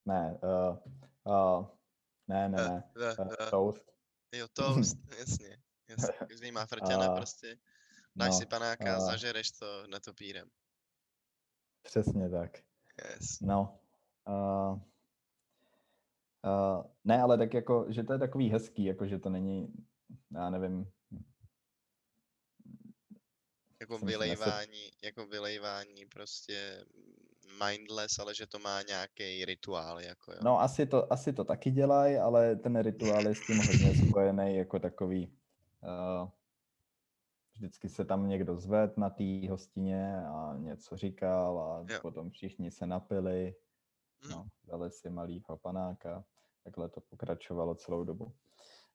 ne, 0.07 0.39
uh, 0.43 0.79
uh, 1.25 1.67
ne, 2.29 2.49
ne, 2.49 2.57
ne, 2.69 2.83
Uh, 2.97 3.03
uh, 3.03 3.27
uh, 3.27 3.51
toast. 3.51 3.93
jo, 4.33 4.49
toast, 4.53 4.97
jasně. 5.19 5.59
jasně. 5.89 6.15
Každý 6.29 6.53
má 6.53 6.67
frťana 6.67 7.07
A, 7.07 7.17
prostě. 7.17 7.59
Dáš 8.17 8.31
no, 8.31 8.39
si 8.39 8.47
panáka 8.47 8.93
a 8.95 8.97
a- 8.97 9.01
zažereš 9.01 9.51
to 9.51 9.87
netopírem. 9.87 10.51
Přesně 11.83 12.31
tak. 12.31 12.59
Yes. 13.05 13.41
No. 13.41 13.81
Uh, 14.29 14.79
uh, 16.45 16.85
ne, 17.05 17.23
ale 17.23 17.39
tak 17.39 17.55
jako, 17.55 17.87
že 17.89 18.03
to 18.05 18.13
je 18.13 18.19
takový 18.19 18.51
hezký, 18.51 18.85
jako 18.85 19.07
že 19.07 19.19
to 19.19 19.29
není, 19.31 19.73
já 20.35 20.51
nevím, 20.51 20.93
Jako 23.85 23.99
vylejvání, 24.07 24.91
jako 25.03 25.27
vylejvání 25.27 26.07
prostě 26.07 26.85
mindless, 27.65 28.19
ale 28.19 28.35
že 28.35 28.47
to 28.47 28.59
má 28.59 28.83
nějaký 28.83 29.45
rituál, 29.45 30.01
jako 30.01 30.33
jo. 30.33 30.39
no 30.43 30.61
asi 30.61 30.87
to, 30.87 31.13
asi 31.13 31.33
to 31.33 31.45
taky 31.45 31.71
dělají, 31.71 32.17
ale 32.17 32.57
ten 32.57 32.81
rituál 32.81 33.29
je 33.29 33.35
s 33.35 33.43
tím 33.43 33.59
hodně 33.59 33.95
spojený 33.95 34.57
jako 34.57 34.79
takový, 34.79 35.37
uh, 35.83 36.29
vždycky 37.55 37.89
se 37.89 38.05
tam 38.05 38.29
někdo 38.29 38.57
zve 38.57 38.91
na 38.97 39.11
té 39.11 39.49
hostině 39.51 40.17
a 40.27 40.55
něco 40.59 40.97
říkal 40.97 41.59
a 41.59 41.87
Jo. 41.93 42.01
potom 42.03 42.31
všichni 42.31 42.71
se 42.71 42.87
napili, 42.87 43.55
Mhm. 44.25 44.33
no, 44.33 44.49
dali 44.65 44.91
si 44.91 45.11
malýho 45.11 45.57
panáka, 45.57 46.25
takhle 46.65 46.89
to 46.89 47.01
pokračovalo 47.01 47.75
celou 47.75 48.05
dobu. 48.05 48.33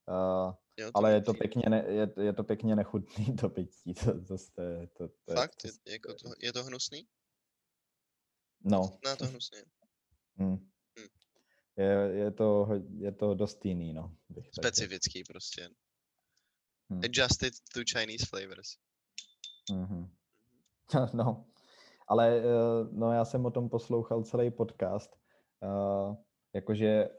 Uh, 0.07 0.53
Jo, 0.77 0.91
to 0.91 0.97
ale 0.97 1.13
je 1.13 1.21
to, 1.21 1.33
pěkně 1.33 1.63
ne, 1.69 1.85
je, 1.87 2.13
je 2.21 2.33
to 2.33 2.43
pěkně 2.43 2.75
nechutný 2.75 3.35
to 3.41 3.49
pití. 3.49 3.93
To, 3.93 4.05
to, 4.25 4.37
to, 4.55 4.61
je- 4.61 4.87
to, 4.87 5.07
to, 5.07 5.33
Fakt? 5.33 5.65
Je, 5.65 5.71
Je, 5.85 5.93
jako 5.93 6.13
to, 6.13 6.29
je 6.41 6.53
to 6.53 6.63
hnusný? 6.63 7.07
no, 8.63 8.99
Na 9.05 9.15
to 9.15 9.25
hnusně. 9.25 9.63
hm. 10.37 10.55
Hm. 10.99 11.07
je, 11.77 11.85
je, 12.13 12.31
to, 12.31 12.67
je 12.97 13.11
to 13.11 13.33
dost 13.33 13.65
jiný, 13.65 13.93
no. 13.93 14.15
Specifický 14.51 15.23
prostě. 15.23 15.69
Hm. 16.89 17.01
Adjusted 17.05 17.53
to 17.73 17.79
Chinese 17.97 18.25
flavors. 18.25 18.77
Mhm. 19.71 20.15
No, 21.13 21.45
ale 22.07 22.37
eh, 22.37 22.43
no, 22.91 23.13
já 23.13 23.25
jsem 23.25 23.45
o 23.45 23.51
tom 23.51 23.69
poslouchal 23.69 24.23
celý 24.23 24.51
podcast, 24.51 25.15
eh, 25.63 26.15
jakože 26.53 27.09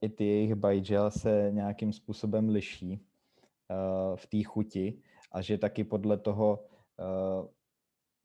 i 0.00 0.08
ty 0.08 0.24
jejich 0.24 0.54
bajžel 0.54 1.10
se 1.10 1.50
nějakým 1.52 1.92
způsobem 1.92 2.48
liší 2.48 3.06
eh, 3.70 4.16
v 4.16 4.26
té 4.26 4.42
chuti 4.42 5.02
a 5.32 5.42
že 5.42 5.58
taky 5.58 5.84
podle 5.84 6.18
toho, 6.18 6.64
eh, 7.00 7.48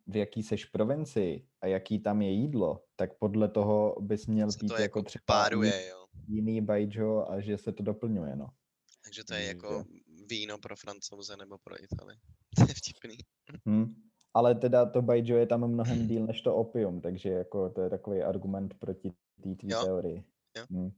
v 0.08 0.15
jaký 0.15 0.43
seš 0.43 0.65
provincii 0.65 1.47
a 1.62 1.67
jaký 1.67 2.00
tam 2.00 2.21
je 2.21 2.32
jídlo, 2.32 2.84
tak 2.95 3.13
podle 3.13 3.47
toho 3.47 3.95
bys 4.00 4.28
měl 4.28 4.47
pít 4.60 4.67
to 4.67 4.73
jako 4.73 4.82
jako 4.82 5.02
třeba 5.04 5.23
páruje, 5.26 5.88
jo. 5.89 6.06
jiný 6.28 6.62
bajžo 6.62 7.32
a 7.32 7.39
že 7.39 7.58
se 7.58 7.71
to 7.71 7.84
doplňuje, 7.84 8.36
no. 8.36 8.47
Takže 9.04 9.23
to 9.23 9.34
je 9.34 9.41
že- 9.41 9.47
jako 9.47 9.86
víno 10.30 10.58
pro 10.58 10.76
francouze 10.76 11.38
nebo 11.38 11.58
pro 11.58 11.84
Itali. 11.84 12.15
To 12.58 12.62
je 12.62 12.73
vtipný. 12.73 13.17
Hm. 13.69 14.02
Ale 14.34 14.56
teda 14.56 14.86
to 14.86 15.02
bajjo 15.02 15.38
je 15.38 15.45
tam 15.45 15.67
mnohem 15.67 16.08
díl 16.08 16.26
než 16.26 16.41
to 16.41 16.56
opium, 16.56 17.02
takže 17.02 17.30
jako 17.30 17.69
to 17.69 17.82
je 17.82 17.89
takový 17.89 18.21
argument 18.21 18.73
proti 18.73 19.12
té 19.41 19.67
teorii. 19.67 20.23
jo. 20.58 20.65
Hm. 20.71 20.91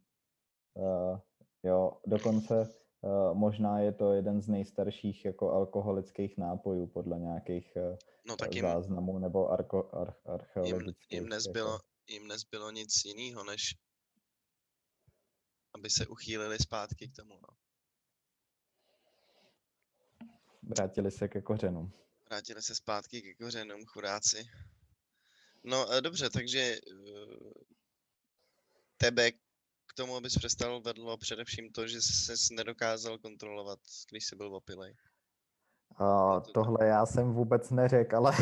Uh, 0.79 1.19
jo, 1.63 1.97
dokonce 2.05 2.69
uh, 3.01 3.33
možná 3.37 3.79
je 3.79 3.91
to 3.91 4.13
jeden 4.13 4.41
z 4.41 4.47
nejstarších 4.47 5.25
jako 5.25 5.51
alkoholických 5.51 6.37
nápojů 6.37 6.87
podle 6.87 7.19
nějakých 7.19 7.73
uh, 7.75 7.97
No 8.25 8.35
tak 8.35 8.55
jim, 8.55 8.65
záznamů 8.65 9.19
nebo 9.19 9.49
arko, 9.51 9.89
ar, 9.93 10.07
jim, 10.07 10.33
archeologických. 10.33 11.11
jim, 11.11 11.29
nezbylo, 11.29 11.71
Jako. 11.73 11.85
jim 12.07 12.27
nezbylo 12.27 12.71
nic 12.71 13.05
jiného, 13.05 13.43
než 13.43 13.61
aby 15.73 15.89
se 15.89 16.07
uchýlili 16.07 16.57
zpátky 16.59 17.07
k 17.07 17.15
tomu. 17.15 17.33
No. 17.41 17.47
Vrátili 20.63 21.11
se 21.11 21.27
ke 21.27 21.41
kořenům. 21.41 21.93
Vrátili 22.29 22.61
se 22.61 22.75
zpátky 22.75 23.21
ke 23.21 23.33
kořenům, 23.33 23.85
chudáci. 23.85 24.47
No 25.63 25.93
eh, 25.93 26.01
dobře, 26.01 26.29
takže 26.29 26.59
eh, 26.59 26.79
tebe 28.97 29.31
k 29.89 29.93
tomu, 29.93 30.15
abys 30.15 30.35
přestal 30.35 30.81
vedlo 30.81 31.17
především 31.17 31.71
to, 31.71 31.87
že 31.87 32.01
jsi 32.01 32.55
nedokázal 32.55 33.17
kontrolovat, 33.17 33.79
když 34.09 34.25
jsi 34.25 34.35
byl 34.35 34.55
opilej. 34.55 34.95
Uh, 36.01 36.41
to 36.41 36.51
tohle 36.51 36.87
já 36.87 37.05
jsem 37.05 37.33
vůbec 37.33 37.69
neřekl, 37.69 38.17
ale 38.17 38.31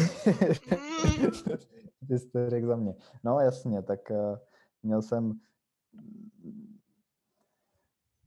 ty 2.07 2.19
jsi 2.19 2.29
to 2.29 2.49
řekl 2.49 2.67
za 2.67 2.75
mě. 2.75 2.95
No 3.23 3.39
jasně, 3.39 3.83
tak 3.83 3.99
uh, 4.09 4.37
měl 4.83 5.01
jsem, 5.01 5.39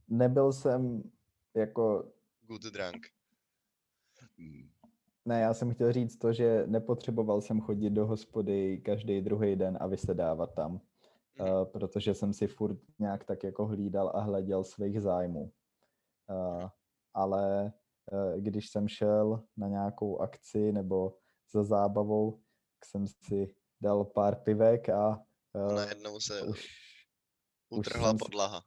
nebyl 0.07 0.53
jsem 0.53 1.03
jako, 1.55 2.11
Good 2.41 2.63
drunk. 2.63 3.07
ne, 5.25 5.41
já 5.41 5.53
jsem 5.53 5.73
chtěl 5.73 5.93
říct 5.93 6.15
to, 6.17 6.33
že 6.33 6.63
nepotřeboval 6.67 7.41
jsem 7.41 7.61
chodit 7.61 7.89
do 7.89 8.05
hospody 8.05 8.81
každý 8.85 9.21
druhý 9.21 9.55
den 9.55 9.77
a 9.81 9.87
vysedávat 9.87 10.53
tam. 10.53 10.81
Uh, 11.39 11.65
protože 11.65 12.13
jsem 12.13 12.33
si 12.33 12.47
furt 12.47 12.77
nějak 12.99 13.23
tak 13.23 13.43
jako 13.43 13.65
hlídal 13.65 14.11
a 14.15 14.19
hleděl 14.19 14.63
svých 14.63 15.01
zájmů. 15.01 15.51
Uh, 16.29 16.69
ale 17.13 17.73
uh, 18.11 18.41
když 18.41 18.69
jsem 18.69 18.87
šel 18.87 19.43
na 19.57 19.67
nějakou 19.67 20.19
akci 20.19 20.71
nebo 20.71 21.17
za 21.51 21.63
zábavou, 21.63 22.31
tak 22.79 22.85
jsem 22.85 23.07
si 23.07 23.55
dal 23.81 24.05
pár 24.05 24.35
pivek 24.35 24.89
a 24.89 25.25
uh, 25.53 25.75
najednou 25.75 26.19
se 26.19 26.41
už, 26.41 26.69
už 27.69 27.87
utrhla 27.87 28.11
si- 28.11 28.17
podlaha. 28.17 28.63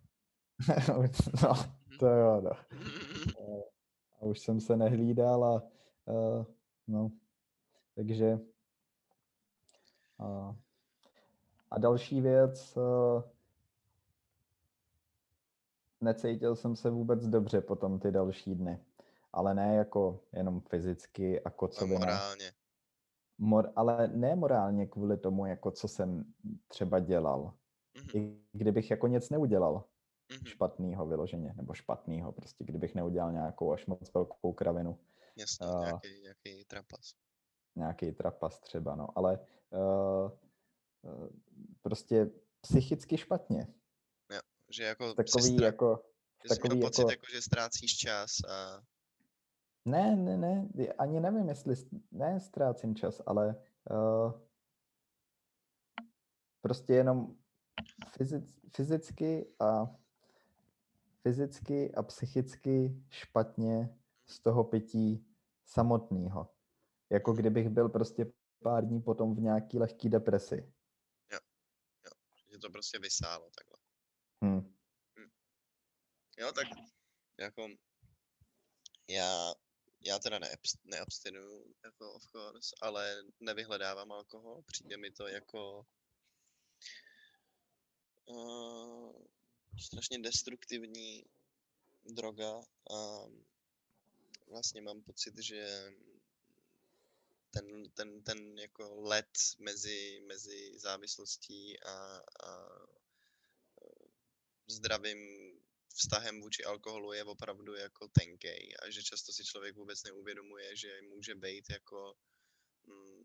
no, 1.43 1.55
to 1.99 2.07
jo, 2.07 2.41
no. 2.41 2.51
A 4.21 4.27
už 4.27 4.39
jsem 4.39 4.61
se 4.61 4.77
nehlídal 4.77 5.45
a 5.45 5.63
uh, 6.05 6.45
no, 6.87 7.11
takže 7.97 8.39
a, 10.19 10.57
a 11.75 11.79
další 11.79 12.21
věc, 12.21 12.77
uh, 12.77 13.23
necítil 16.01 16.57
jsem 16.57 16.77
se 16.77 16.91
vůbec 16.91 17.27
dobře 17.27 17.61
potom 17.61 17.99
ty 18.01 18.11
další 18.11 18.55
dny, 18.55 18.85
ale 19.33 19.55
ne 19.55 19.75
jako 19.75 20.21
jenom 20.33 20.61
fyzicky 20.61 21.41
a 21.43 21.49
A 21.49 21.51
kocovina, 21.51 21.99
morálně. 21.99 22.53
mor, 23.39 23.73
ale 23.77 24.09
ne 24.09 24.37
morálně 24.37 24.87
kvůli 24.87 25.17
tomu, 25.17 25.47
jako 25.47 25.71
co 25.71 25.89
jsem 25.89 26.35
třeba 26.69 26.99
dělal. 26.99 27.55
Mhm, 27.95 28.11
I 28.15 28.39
kdybych 28.53 28.91
jako 28.91 29.07
nic 29.07 29.31
neudělal, 29.31 29.85
mhm, 30.31 30.47
špatného 30.47 31.07
vyloženě, 31.07 31.55
nebo 31.57 31.75
špatného, 31.75 32.33
prostě 32.33 32.65
kdybych 32.65 32.95
neudělal 32.95 33.33
nějakou 33.33 33.73
až 33.73 33.87
moc 33.87 34.13
velkou 34.15 34.53
kravinu, 34.53 34.99
Jasně, 35.37 35.67
a- 35.67 35.81
nějaký, 35.81 36.21
nějaký 36.23 36.65
trapas. 36.65 37.15
nějaký 37.77 38.13
trapas 38.13 38.61
třeba, 38.61 38.95
no, 38.97 39.19
ale 39.19 39.39
uh, 39.71 39.79
uh, 40.25 40.31
prostě 41.83 42.31
psychicky 42.61 43.17
špatně. 43.17 43.67
Že 44.71 44.83
jako 44.85 45.15
Takový 45.15 45.57
stra- 45.57 45.65
jako, 45.65 46.05
že 46.43 46.49
jsi 46.55 46.61
měl 46.61 46.69
takový 46.69 46.81
pocit, 46.81 47.01
jako- 47.01 47.11
jako, 47.11 47.27
že 47.33 47.43
ztrácíš 47.43 47.97
čas 47.97 48.31
a 48.49 48.83
ne, 49.85 50.17
ne, 50.17 50.37
ne, 50.37 50.69
ani 50.99 51.21
nevím, 51.21 51.49
jestli, 51.49 51.75
ne, 52.13 52.41
ztrácím 52.41 52.95
čas, 52.95 53.23
ale 53.27 53.57
uh, 53.91 54.33
prostě 56.61 56.93
jenom 56.95 57.37
fyzic, 58.17 58.61
fyzicky 58.77 59.55
a 59.61 59.97
fyzicky 61.23 61.95
a 61.95 62.03
psychicky 62.03 63.03
špatně 63.11 63.99
z 64.27 64.41
toho 64.41 64.65
pití 64.65 65.27
samotného. 65.65 66.51
Jako 67.11 67.33
kdybych 67.33 67.69
byl 67.69 67.89
prostě 67.89 68.33
pár 68.63 68.87
dní 68.87 69.03
potom 69.03 69.35
v 69.35 69.41
nějaký 69.41 69.79
lehký 69.79 70.09
depresi. 70.09 70.73
To 72.65 72.71
prostě 72.71 72.99
vysálo 72.99 73.51
takhle. 73.51 73.79
Hm. 74.45 74.75
Jo, 76.39 76.53
tak 76.53 76.67
jako 77.39 77.69
já, 79.09 79.55
já 80.01 80.19
teda 80.19 80.39
neabs- 80.39 80.81
neabstinuju, 80.85 81.75
jako 81.85 82.13
of 82.13 82.27
course, 82.27 82.77
ale 82.81 83.23
nevyhledávám 83.41 84.13
alkohol, 84.13 84.63
přijde 84.63 84.97
mi 84.97 85.11
to 85.11 85.27
jako 85.27 85.87
uh, 88.27 89.25
strašně 89.79 90.19
destruktivní 90.19 91.25
droga 92.05 92.59
a 92.91 93.27
vlastně 94.49 94.81
mám 94.81 95.03
pocit, 95.03 95.39
že 95.39 95.93
ten, 97.55 97.91
ten, 97.91 98.23
ten 98.23 98.59
jako 98.59 98.95
let 99.01 99.31
mezi, 99.59 100.21
mezi 100.27 100.79
závislostí 100.79 101.81
a, 101.81 102.23
a 102.45 102.69
eh, 103.83 104.09
zdravým 104.67 105.19
vztahem 105.95 106.41
vůči 106.41 106.65
alkoholu 106.65 107.13
je 107.13 107.25
opravdu 107.25 107.75
jako 107.75 108.09
tenkej 108.09 108.75
a 108.83 108.91
že 108.91 109.03
často 109.03 109.33
si 109.33 109.45
člověk 109.45 109.77
vůbec 109.77 110.03
neuvědomuje, 110.03 110.77
že 110.77 111.03
může 111.03 111.35
být 111.35 111.71
jako 111.71 112.15
mm, 112.87 113.23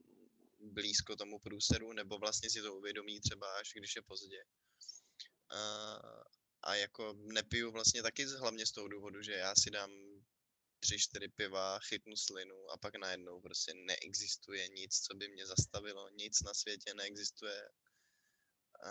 blízko 0.59 1.15
tomu 1.15 1.39
průseru, 1.39 1.93
nebo 1.93 2.17
vlastně 2.17 2.49
si 2.49 2.61
to 2.61 2.75
uvědomí 2.75 3.19
třeba 3.19 3.59
až 3.59 3.73
když 3.73 3.95
je 3.95 4.01
pozdě. 4.01 4.43
A, 5.49 5.59
a 6.61 6.75
jako 6.75 7.13
nepiju 7.13 7.71
vlastně 7.71 8.03
taky 8.03 8.25
hlavně 8.25 8.65
z 8.65 8.71
toho 8.71 8.87
důvodu, 8.87 9.21
že 9.21 9.33
já 9.33 9.55
si 9.55 9.71
dám 9.71 10.08
tři, 10.79 10.99
čtyři 10.99 11.27
piva, 11.27 11.79
chytnu 11.79 12.15
slinu 12.15 12.55
a 12.73 12.77
pak 12.77 12.95
najednou 12.95 13.41
prostě 13.41 13.73
neexistuje 13.73 14.67
nic, 14.67 14.99
co 14.99 15.13
by 15.17 15.27
mě 15.27 15.45
zastavilo, 15.45 16.09
nic 16.09 16.41
na 16.41 16.53
světě 16.53 16.93
neexistuje. 16.93 17.69
A, 18.85 18.89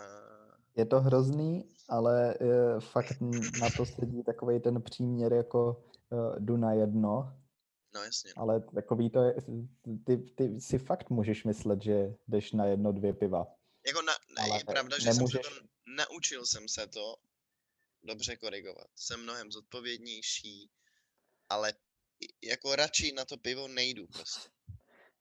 Je 0.75 0.85
to 0.85 0.99
hrozný, 0.99 1.75
ale 1.89 2.37
uh, 2.37 2.79
fakt 2.79 3.21
na 3.61 3.69
to 3.77 3.85
sedí 3.85 4.23
takový 4.23 4.59
ten 4.59 4.81
příměr 4.81 5.33
jako 5.33 5.83
uh, 6.09 6.39
jdu 6.39 6.57
na 6.57 6.73
jedno, 6.73 7.35
no 7.93 8.03
jasně, 8.03 8.33
ale 8.37 8.59
takový 8.61 9.09
to 9.09 9.23
je, 9.23 9.35
ty, 10.05 10.17
ty 10.17 10.61
si 10.61 10.77
fakt 10.79 11.09
můžeš 11.09 11.43
myslet, 11.43 11.81
že 11.83 12.15
jdeš 12.27 12.51
na 12.51 12.65
jedno, 12.65 12.91
dvě 12.91 13.13
piva. 13.13 13.47
Jako 13.87 14.01
na, 14.01 14.13
ne, 14.35 14.41
Ale 14.43 14.59
je 14.59 14.65
pravda, 14.65 14.99
že 14.99 15.03
jsem 15.05 15.13
se 15.13 15.19
nemůžeš- 15.19 15.41
to, 15.41 15.49
naučil 15.87 16.45
jsem 16.45 16.67
se 16.69 16.87
to 16.87 17.15
dobře 18.03 18.35
korigovat. 18.37 18.87
Jsem 18.95 19.23
mnohem 19.23 19.51
zodpovědnější, 19.51 20.69
ale 21.49 21.73
jako 22.43 22.75
radši 22.75 23.11
na 23.11 23.25
to 23.25 23.37
pivo 23.37 23.67
nejdu 23.67 24.07
prostě. 24.07 24.49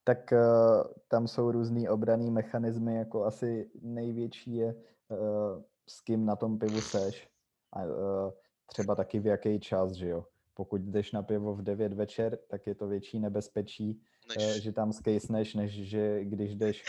tak 0.04 0.32
uh, 0.32 0.92
tam 1.08 1.28
jsou 1.28 1.50
různý 1.50 1.88
obraný 1.88 2.30
mechanismy, 2.30 2.96
jako 2.96 3.24
asi 3.24 3.70
největší 3.82 4.56
je, 4.56 4.74
uh, 4.74 5.62
s 5.88 6.00
kým 6.00 6.26
na 6.26 6.36
tom 6.36 6.58
pivu 6.58 6.80
seš. 6.80 7.28
A, 7.72 7.84
uh, 7.84 8.32
třeba 8.66 8.94
taky 8.94 9.20
v 9.20 9.26
jaký 9.26 9.60
čas, 9.60 9.92
že 9.92 10.08
jo. 10.08 10.26
Pokud 10.54 10.80
jdeš 10.80 11.12
na 11.12 11.22
pivo 11.22 11.54
v 11.54 11.62
9 11.62 11.92
večer, 11.92 12.38
tak 12.48 12.66
je 12.66 12.74
to 12.74 12.86
větší 12.86 13.20
nebezpečí, 13.20 14.02
Než, 14.36 14.62
že 14.62 14.72
tam 14.72 14.92
skejsneš, 14.92 15.54
než 15.54 15.72
že 15.72 16.24
když 16.24 16.54
jdeš, 16.54 16.84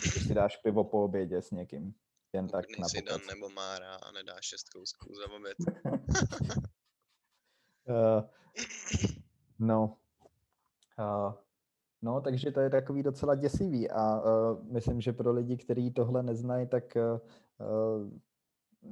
když 0.00 0.26
si 0.26 0.34
dáš 0.34 0.56
pivo 0.56 0.84
po 0.84 1.04
obědě 1.04 1.42
s 1.42 1.50
někým. 1.50 1.94
Jen 2.32 2.48
tak 2.48 2.66
pokud 2.66 2.78
na 2.78 2.86
nejsi 2.92 3.02
Dan 3.02 3.20
nebo 3.26 3.48
Mára 3.48 3.94
a 3.94 4.12
nedáš 4.12 4.44
šest 4.44 4.68
kousků 4.68 5.14
za 5.14 5.32
oběd. 5.32 5.56
Eh, 7.90 8.28
no. 9.58 9.96
Uh, 10.98 11.32
no, 12.02 12.20
takže 12.20 12.50
to 12.52 12.60
je 12.60 12.70
takový 12.70 13.02
docela 13.02 13.34
děsivý 13.34 13.90
a 13.90 14.20
uh, 14.20 14.64
myslím, 14.72 15.00
že 15.00 15.12
pro 15.12 15.32
lidi, 15.32 15.56
kteří 15.56 15.90
tohle 15.92 16.22
neznají, 16.22 16.66
tak 16.68 16.84
uh, 16.96 18.10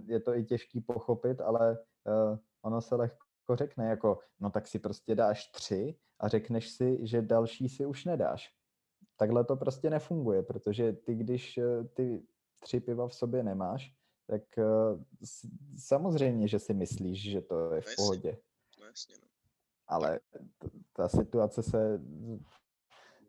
je 0.06 0.20
to 0.20 0.34
i 0.36 0.44
těžký 0.44 0.80
pochopit, 0.80 1.40
ale 1.40 1.78
uh, 2.04 2.38
ono 2.62 2.80
se 2.80 2.94
lehko 2.94 3.16
řekne 3.54 3.88
jako, 3.88 4.18
no 4.40 4.50
tak 4.50 4.66
si 4.68 4.78
prostě 4.78 5.14
dáš 5.14 5.50
tři 5.50 5.98
a 6.18 6.28
řekneš 6.28 6.70
si, 6.70 6.98
že 7.06 7.22
další 7.22 7.68
si 7.68 7.86
už 7.86 8.04
nedáš. 8.04 8.54
Takhle 9.16 9.44
to 9.44 9.56
prostě 9.56 9.90
nefunguje, 9.90 10.42
protože 10.42 10.92
ty, 10.92 11.14
když 11.14 11.58
uh, 11.58 11.86
ty 11.86 12.22
tři 12.60 12.80
piva 12.80 13.08
v 13.08 13.14
sobě 13.14 13.42
nemáš, 13.42 13.94
tak 14.26 14.42
uh, 14.58 15.02
s- 15.24 15.48
samozřejmě, 15.78 16.48
že 16.48 16.58
si 16.58 16.74
myslíš, 16.74 17.30
že 17.30 17.40
to 17.40 17.74
je 17.74 17.80
v 17.80 17.84
jasně. 17.84 17.96
pohodě 17.96 18.38
No 18.80 18.86
jasně, 18.86 19.14
no. 19.22 19.28
Ale 19.88 20.20
ta 20.92 21.08
situace 21.08 21.62
se 21.62 21.98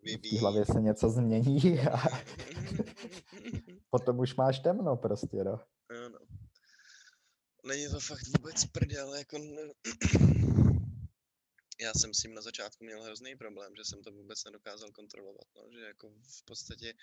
v 0.03 0.39
hlavě 0.39 0.65
se 0.65 0.81
něco 0.81 1.09
změní 1.09 1.79
a 1.79 1.97
potom 3.89 4.19
už 4.19 4.35
máš 4.35 4.59
temno 4.59 4.97
prostě, 4.97 5.43
no. 5.43 5.59
Ano. 6.05 6.19
Není 7.67 7.89
to 7.89 7.99
fakt 7.99 8.27
vůbec 8.37 8.65
prdel, 8.65 9.15
jako... 9.15 9.37
Já 11.81 11.93
jsem 11.93 12.13
s 12.13 12.17
tím 12.17 12.33
na 12.33 12.41
začátku 12.41 12.85
měl 12.85 13.03
hrozný 13.03 13.35
problém, 13.35 13.75
že 13.75 13.85
jsem 13.85 14.03
to 14.03 14.11
vůbec 14.11 14.45
nedokázal 14.45 14.91
kontrolovat, 14.91 15.47
no, 15.55 15.71
že 15.71 15.79
jako 15.79 16.09
v 16.09 16.45
podstatě 16.45 16.93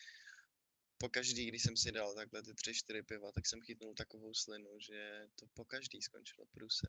po 0.99 1.09
každý, 1.09 1.47
když 1.47 1.63
jsem 1.63 1.77
si 1.77 1.93
dal 1.93 2.15
takhle 2.15 2.43
ty 2.43 2.55
tři, 2.55 2.75
čtyři 2.75 3.03
piva, 3.03 3.33
tak 3.33 3.47
jsem 3.47 3.61
chytnul 3.61 3.95
takovou 3.95 4.35
slinu, 4.35 4.71
že 4.79 5.27
to 5.41 5.47
po 5.55 5.65
každý 5.65 6.03
skončilo 6.03 6.47
průse. 6.47 6.87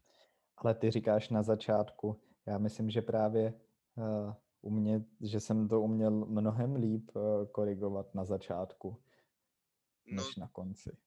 Ale 0.57 0.75
ty 0.75 0.91
říkáš 0.91 1.29
na 1.29 1.43
začátku, 1.43 2.21
já 2.47 2.57
myslím, 2.57 2.89
že 2.89 3.01
právě 3.01 3.53
uh, 3.95 4.33
u 4.61 4.69
mě, 4.69 5.05
že 5.21 5.39
jsem 5.39 5.67
to 5.67 5.81
uměl 5.81 6.11
mnohem 6.11 6.75
líp 6.75 7.11
uh, 7.15 7.45
korigovat 7.51 8.15
na 8.15 8.25
začátku, 8.25 9.03
No 10.05 10.23
než 10.25 10.35
na 10.35 10.47
konci. 10.47 10.97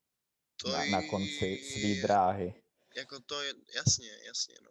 to 0.62 0.68
Na, 0.72 0.84
na 0.86 1.08
konci 1.10 1.56
své 1.56 1.80
je- 1.88 2.02
dráhy. 2.02 2.62
Jako 2.96 3.20
to 3.20 3.42
je, 3.42 3.52
jasně, 3.76 4.08
jasně, 4.26 4.54
no. 4.64 4.70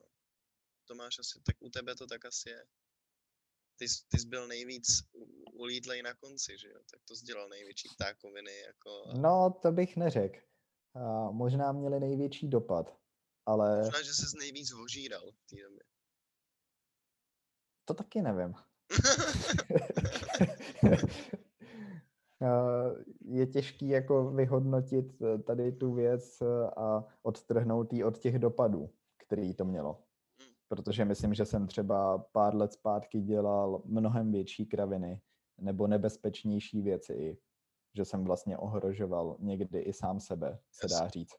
To 0.85 0.95
máš 0.95 1.19
asi, 1.19 1.39
tak 1.45 1.55
u 1.59 1.69
tebe 1.69 1.95
to 1.95 2.07
tak 2.07 2.25
asi 2.25 2.49
je. 2.49 2.65
Ty, 3.75 3.87
jsi- 3.89 4.03
ty 4.07 4.19
jsi 4.19 4.27
byl 4.27 4.47
nejvíc 4.47 4.87
u- 5.13 5.43
ulítlej 5.53 6.01
na 6.01 6.13
konci, 6.13 6.57
že 6.57 6.67
jo? 6.67 6.79
Tak 6.91 6.99
to 7.05 7.15
jsi 7.15 7.25
dělal 7.25 7.49
největší 7.49 7.89
ptákoviny, 7.95 8.59
jako... 8.59 9.03
a 9.09 9.17
No, 9.17 9.59
to 9.61 9.71
bych 9.71 9.97
neřekl. 9.97 10.39
Uh, 10.93 11.31
možná 11.31 11.71
měli 11.71 11.99
největší 11.99 12.47
dopad, 12.47 12.97
ale 13.45 13.77
Možná, 13.83 14.01
že 14.01 14.13
jsi 14.13 14.37
nejvíc 14.39 14.73
ožíral 14.73 15.31
v 15.31 15.47
té 15.47 15.55
době. 15.63 15.79
To 17.87 17.93
taky 17.93 18.21
nevím. 18.21 18.53
Je 23.21 23.47
těžký 23.47 23.89
jako 23.89 24.31
vyhodnotit 24.31 25.21
eh, 25.21 25.37
tady 25.37 25.71
tu 25.71 25.93
věc 25.93 26.41
eh, 26.41 26.45
a 26.77 27.05
odtrhnout 27.23 27.93
ji 27.93 28.03
od 28.03 28.17
těch 28.17 28.39
dopadů, 28.39 28.89
který 29.17 29.53
to 29.53 29.65
mělo. 29.65 29.93
Mm. 29.93 30.45
Protože 30.67 31.05
myslím, 31.05 31.33
že 31.33 31.45
jsem 31.45 31.67
třeba 31.67 32.17
pár 32.17 32.55
let 32.55 32.73
zpátky 32.73 33.21
dělal 33.21 33.81
mnohem 33.85 34.31
větší 34.31 34.65
kraviny 34.65 35.21
nebo 35.57 35.87
nebezpečnější 35.87 36.81
věci, 36.81 37.13
i, 37.13 37.37
že 37.95 38.05
jsem 38.05 38.23
vlastně 38.23 38.57
ohrožoval 38.57 39.37
někdy 39.39 39.79
i 39.79 39.93
sám 39.93 40.19
sebe, 40.19 40.59
se 40.71 40.87
dá 40.87 41.07
říct. 41.07 41.35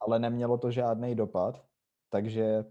Ale 0.00 0.18
nemělo 0.18 0.58
to 0.58 0.70
žádný 0.70 1.14
dopad, 1.14 1.64
takže, 2.08 2.64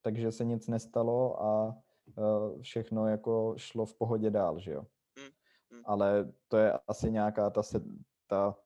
takže 0.00 0.32
se 0.32 0.44
nic 0.44 0.68
nestalo 0.68 1.42
a 1.42 1.82
eh, 2.08 2.62
všechno 2.62 3.08
jako 3.08 3.54
šlo 3.56 3.86
v 3.86 3.94
pohodě 3.94 4.30
dál, 4.30 4.58
že 4.58 4.72
jo. 4.72 4.82
Mm, 5.16 5.76
mm. 5.78 5.82
Ale 5.86 6.32
to 6.48 6.56
je 6.56 6.72
asi 6.72 7.10
nějaká 7.10 7.50
ta, 7.50 7.62
se, 7.62 7.80
ta 8.26 8.58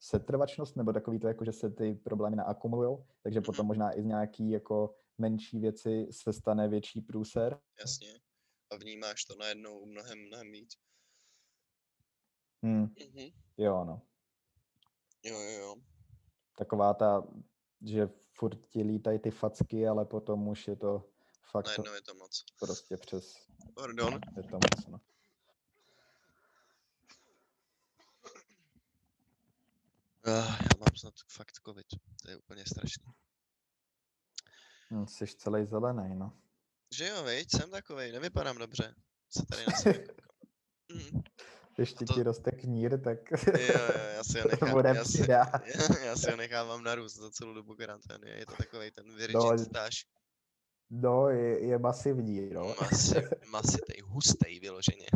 setrvačnost, 0.00 0.76
nebo 0.76 0.92
takový 0.92 1.18
to, 1.18 1.28
jako, 1.28 1.44
že 1.44 1.52
se 1.52 1.70
ty 1.70 1.94
problémy 1.94 2.36
naakumulujou, 2.36 3.06
takže 3.22 3.40
potom 3.40 3.66
možná 3.66 3.98
i 3.98 4.02
z 4.02 4.04
nějaký 4.04 4.50
jako 4.50 4.94
menší 5.18 5.58
věci 5.58 6.06
se 6.10 6.32
stane 6.32 6.68
větší 6.68 7.00
průser. 7.00 7.60
Jasně. 7.80 8.08
A 8.70 8.76
vnímáš 8.76 9.24
to 9.24 9.34
najednou 9.36 9.86
mnohem, 9.86 10.18
mnohem 10.26 10.52
víc. 10.52 10.74
Hmm, 12.62 12.82
Mhm. 12.82 13.28
jo, 13.56 13.84
no. 13.84 14.02
Jo, 15.24 15.40
jo, 15.40 15.50
jo. 15.60 15.74
Taková 16.58 16.94
ta, 16.94 17.26
že 17.86 18.08
furt 18.38 18.66
ti 18.68 18.82
lítají 18.82 19.18
ty 19.18 19.30
facky, 19.30 19.88
ale 19.88 20.04
potom 20.04 20.48
už 20.48 20.68
je 20.68 20.76
to 20.76 21.10
fakt 21.50 21.66
Najednou 21.66 21.92
je 21.94 22.02
to 22.02 22.14
moc. 22.14 22.44
prostě 22.58 22.96
přes, 22.96 23.34
Pardon. 23.74 24.20
je 24.36 24.42
to 24.42 24.54
moc, 24.56 24.86
no. 24.88 25.00
Ah, 30.24 30.58
já 30.62 30.68
mám 30.78 30.96
snad 30.96 31.14
fakt 31.28 31.52
covid. 31.66 31.86
To 32.22 32.30
je 32.30 32.36
úplně 32.36 32.64
strašný. 32.66 33.04
Hm, 34.90 35.06
Jsi 35.06 35.26
celý 35.26 35.66
zelený, 35.66 36.14
no. 36.18 36.38
Že 36.94 37.06
jo, 37.08 37.22
viď? 37.24 37.50
Jsem 37.50 37.70
takovej, 37.70 38.12
nevypadám 38.12 38.58
dobře. 38.58 38.94
Se 39.30 39.46
tady 39.46 39.64
na 39.66 39.72
sebe. 39.76 40.04
Mhm. 41.78 41.82
Ještě 41.82 42.04
to- 42.04 42.14
ti 42.14 42.22
roste 42.22 42.50
knír, 42.50 43.00
tak 43.00 43.18
Jo, 43.30 43.38
jo, 43.56 44.04
já 44.16 44.24
si 44.32 44.40
ho 44.40 44.48
nechám, 44.50 44.70
bude 44.70 44.88
já 44.88 45.04
si, 45.04 45.18
přidá. 45.18 45.52
já 46.04 46.16
si 46.16 46.30
ho 46.30 46.36
nechávám 46.36 46.84
narůst 46.84 47.16
za 47.16 47.30
celou 47.30 47.54
dobu 47.54 47.74
karantény. 47.74 48.30
Je 48.30 48.46
to 48.46 48.52
takovej 48.56 48.90
ten 48.90 49.06
No, 49.08 49.14
virgin 49.14 49.58
stáž. 49.58 49.94
No, 50.90 51.28
je, 51.28 51.66
je 51.66 51.78
masivní, 51.78 52.50
no. 52.50 52.74
Masi, 52.80 53.14
masitej, 53.50 54.00
hustej 54.04 54.60
vyloženě. 54.60 55.06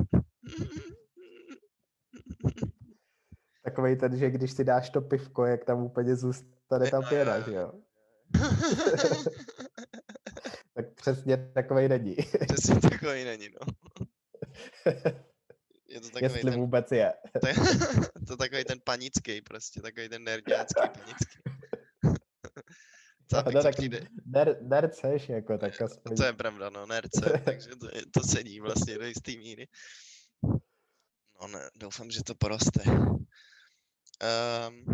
Takový 3.65 3.97
ten, 3.97 4.17
že 4.17 4.31
když 4.31 4.53
si 4.53 4.65
dáš 4.65 4.91
to 4.91 5.01
pivko, 5.01 5.45
jak 5.47 5.65
tam 5.65 5.83
úplně 5.83 6.17
zůstane 6.17 6.91
ta 6.91 7.03
pěna, 7.03 7.41
že 7.41 7.53
jo? 7.53 7.73
Tak 10.75 10.95
přesně 10.95 11.37
takovej 11.55 11.89
není. 11.89 12.17
Přesně 12.49 12.81
takový 12.81 13.25
není, 13.25 13.49
no. 13.49 13.67
Je 15.93 16.01
to 16.01 16.11
takový 16.11 16.23
Jestli 16.25 16.51
ten, 16.51 16.61
vůbec 16.61 16.93
je. 16.93 17.13
to, 17.41 17.47
je, 17.47 17.55
to 18.27 18.37
takový 18.37 18.65
ten 18.65 18.81
panický 18.85 19.41
prostě, 19.43 19.83
takový 19.83 20.09
ten 20.09 20.25
nerdácký 20.25 20.89
panický. 20.99 21.39
Co, 23.31 23.37
tak 23.37 23.47
No, 23.47 23.53
to 23.53 23.63
tak 23.63 23.75
ner, 24.27 24.59
nerd 24.63 24.95
seš, 24.95 25.29
jako 25.29 25.59
tak 25.59 25.83
aspoň. 25.83 26.17
to 26.17 26.25
je 26.25 26.33
pravda, 26.33 26.71
no, 26.71 26.87
nerce, 26.87 27.21
takže 27.45 27.69
to, 27.69 27.89
to 28.11 28.21
sedí 28.21 28.61
vlastně 28.61 28.99
do 28.99 29.05
jistý 29.05 29.39
míry. 29.39 29.69
No 31.43 31.49
ne, 31.49 31.71
doufám, 31.77 32.11
že 32.11 32.25
to 32.25 32.35
poroste. 32.35 32.83
Um, 34.69 34.85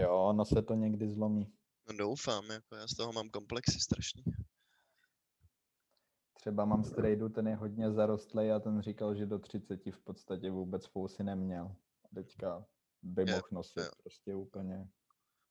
Jo, 0.00 0.14
ono 0.14 0.44
se 0.44 0.62
to 0.62 0.74
někdy 0.74 1.08
zlomí. 1.08 1.52
no 1.88 1.96
doufám, 1.96 2.50
jako 2.50 2.76
já 2.76 2.86
z 2.86 2.94
toho 2.94 3.12
mám 3.12 3.28
komplexy 3.28 3.80
strašný. 3.80 4.24
Třeba 6.40 6.64
mám 6.64 6.84
strejdu, 6.84 7.28
ten 7.28 7.48
je 7.48 7.56
hodně 7.56 7.92
zarostlej 7.92 8.52
a 8.52 8.58
ten 8.60 8.82
říkal, 8.82 9.14
že 9.14 9.26
do 9.26 9.38
30 9.38 9.80
v 9.86 10.00
podstatě 10.04 10.50
vůbec 10.50 10.86
fousy 10.86 11.24
neměl. 11.24 11.76
Teďka 12.14 12.66
by 13.02 13.22
Je, 13.22 13.26
mohl 13.26 13.48
nosit 13.52 13.80
jo. 13.80 13.90
prostě 14.02 14.34
úplně. 14.34 14.88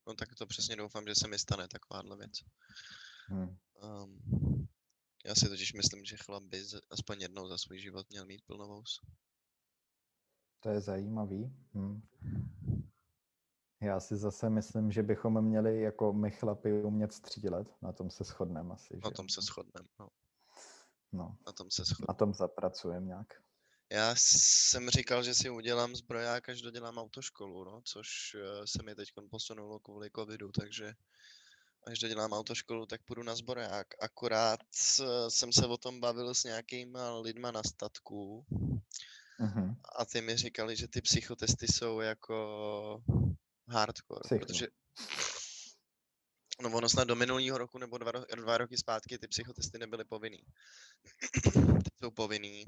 No 0.08 0.14
tak 0.14 0.36
to 0.36 0.46
přesně 0.46 0.76
doufám, 0.76 1.08
že 1.08 1.16
se 1.16 1.28
mi 1.28 1.40
stane 1.40 1.68
takováhle 1.68 2.18
věc. 2.18 2.32
Hm. 3.30 3.58
Um, 4.04 4.68
já 5.26 5.36
si 5.36 5.50
totiž 5.50 5.74
myslím, 5.74 6.06
že 6.06 6.18
chlap 6.18 6.44
by 6.44 6.64
z- 6.64 6.82
aspoň 6.90 7.22
jednou 7.22 7.48
za 7.48 7.58
svůj 7.58 7.80
život 7.80 8.10
měl 8.10 8.26
mít 8.26 8.42
plnovous. 8.48 9.02
To 10.60 10.70
je 10.70 10.82
zajímavý. 10.82 11.54
Hm. 11.74 12.02
Já 13.82 14.00
si 14.00 14.18
zase 14.18 14.50
myslím, 14.50 14.92
že 14.92 15.04
bychom 15.04 15.42
měli 15.42 15.82
jako 15.82 16.14
my 16.14 16.32
chlapi 16.32 16.84
umět 16.84 17.14
střílet. 17.14 17.68
Na 17.82 17.92
tom 17.92 18.10
se 18.10 18.24
shodneme 18.24 18.74
asi. 18.74 18.94
Na 18.94 19.10
že 19.10 19.14
tom 19.16 19.26
jo? 19.26 19.30
se 19.30 19.42
shodneme, 19.42 19.88
no. 20.00 20.08
No, 21.12 21.38
Na 21.46 21.52
tom 21.54 21.72
se 21.72 21.84
shodneme. 21.86 22.06
na 22.08 22.14
tom 22.14 22.34
zapracujeme 22.34 23.06
nějak. 23.06 23.28
Já 23.92 24.16
jsem 24.18 24.90
říkal, 24.90 25.24
že 25.24 25.34
si 25.36 25.50
udělám 25.50 25.96
zbroják, 25.96 26.50
až 26.50 26.62
dodělám 26.62 26.98
autoškolu, 26.98 27.64
no, 27.64 27.82
což 27.86 28.36
eh, 28.40 28.68
se 28.68 28.84
mi 28.84 28.96
teď 28.96 29.10
posunulo 29.32 29.80
kvůli 29.80 30.10
covidu, 30.16 30.52
takže 30.52 30.94
až 31.88 32.00
dodělám 32.00 32.32
autoškolu, 32.34 32.86
tak 32.86 33.02
půjdu 33.04 33.24
na 33.24 33.36
zbroják. 33.36 33.88
Akorát 34.02 34.60
eh, 35.02 35.06
jsem 35.32 35.54
se 35.54 35.66
o 35.68 35.78
tom 35.78 36.00
bavil 36.00 36.34
s 36.34 36.44
nějakýma 36.44 37.20
lidma 37.20 37.52
na 37.52 37.64
statku 37.64 38.46
Mhm. 39.40 39.76
a 39.96 40.06
ty 40.06 40.22
mi 40.22 40.38
říkali, 40.38 40.76
že 40.76 40.88
ty 40.88 41.02
psychotesty 41.02 41.68
jsou 41.68 42.00
jako 42.00 43.02
hardcore, 43.68 44.22
Psycho. 44.24 44.46
protože 44.46 44.68
No 46.62 46.70
ono 46.70 46.90
snad 46.90 47.08
do 47.08 47.16
minulého 47.16 47.58
roku 47.58 47.78
nebo 47.78 47.98
dva, 47.98 48.12
ro- 48.12 48.36
dva 48.36 48.58
roky 48.58 48.78
zpátky 48.78 49.18
ty 49.18 49.28
psychotesty 49.28 49.78
nebyly 49.80 50.04
povinný. 50.06 50.44
Teď 51.84 51.94
jsou 52.04 52.12
povinný. 52.12 52.64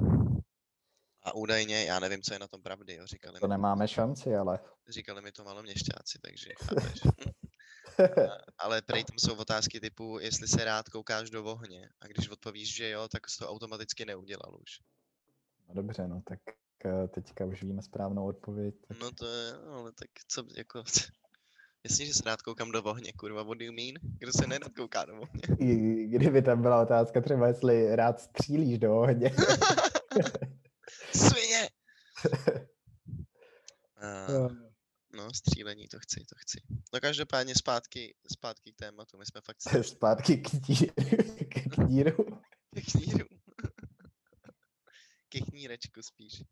A 1.23 1.33
údajně, 1.35 1.85
já 1.85 1.99
nevím, 1.99 2.21
co 2.21 2.33
je 2.33 2.39
na 2.39 2.47
tom 2.47 2.61
pravdy, 2.61 2.95
jo, 2.95 3.07
říkali, 3.07 3.39
To 3.39 3.47
mi, 3.47 3.51
nemáme 3.51 3.87
šanci, 3.87 4.35
ale 4.35 4.59
říkali 4.89 5.21
mi 5.21 5.31
to 5.31 5.43
maloměšťáci, 5.43 6.19
takže 6.21 6.49
chápeš. 6.63 7.01
A- 8.29 8.37
Ale 8.57 8.81
prej 8.81 9.03
tam 9.03 9.19
jsou 9.19 9.35
otázky 9.35 9.79
typu, 9.79 10.19
jestli 10.19 10.47
se 10.47 10.63
rád 10.65 10.89
koukáš 10.89 11.29
do 11.29 11.43
ohně. 11.45 11.89
A 12.01 12.07
když 12.07 12.29
odpovíš, 12.29 12.75
že 12.75 12.89
jo, 12.89 13.07
tak 13.07 13.29
jsi 13.29 13.37
to 13.39 13.49
automaticky 13.49 14.05
neudělal 14.05 14.57
už. 14.61 14.79
no 15.67 15.73
dobře, 15.73 16.07
no 16.07 16.21
tak 16.27 16.39
eh, 16.85 17.07
teďka 17.07 17.45
už 17.45 17.63
víme 17.63 17.81
správnou 17.81 18.25
odpověď. 18.27 18.75
Tak 18.87 18.99
No 18.99 19.11
to 19.11 19.25
je, 19.25 19.53
ale 19.53 19.91
tak 19.91 20.09
co, 20.27 20.43
jako... 20.55 20.83
Jasně, 21.83 22.05
že 22.05 22.13
se 22.13 22.23
rád 22.25 22.41
koukám 22.41 22.71
do 22.71 22.83
ohně, 22.83 23.13
kurva, 23.13 23.43
what 23.43 23.57
do 23.57 23.65
you 23.65 23.73
mean? 23.73 23.93
Kdo 24.19 24.31
se 24.33 24.47
nerad 24.47 24.71
kouká 24.73 25.05
do 25.05 25.13
ohně? 25.21 25.41
I- 25.59 26.07
Kdyby 26.07 26.41
tam 26.41 26.61
byla 26.61 26.81
otázka 26.81 27.21
třeba, 27.21 27.47
jestli 27.47 27.95
rád 27.95 28.19
střílíš 28.21 28.79
do 28.79 28.95
ohně. 28.99 29.31
Svině! 31.15 31.69
Uh, 34.03 34.51
no, 35.13 35.33
střílení, 35.33 35.87
to 35.87 35.99
chci, 35.99 36.19
to 36.19 36.35
chci. 36.37 36.61
No 36.93 36.99
každopádně 36.99 37.55
zpátky, 37.55 38.15
zpátky 38.31 38.71
k 38.73 38.75
tématu, 38.75 39.17
my 39.17 39.25
jsme 39.25 39.41
fakt 39.41 39.61
Zpátky 39.85 40.37
k 40.37 40.49
kníru. 40.49 40.93
K 41.49 41.75
kníru. 41.75 42.15
ke 42.73 42.81
kníru. 42.81 43.25
ke 45.29 45.39
knírečku 45.39 46.01
spíš. 46.01 46.43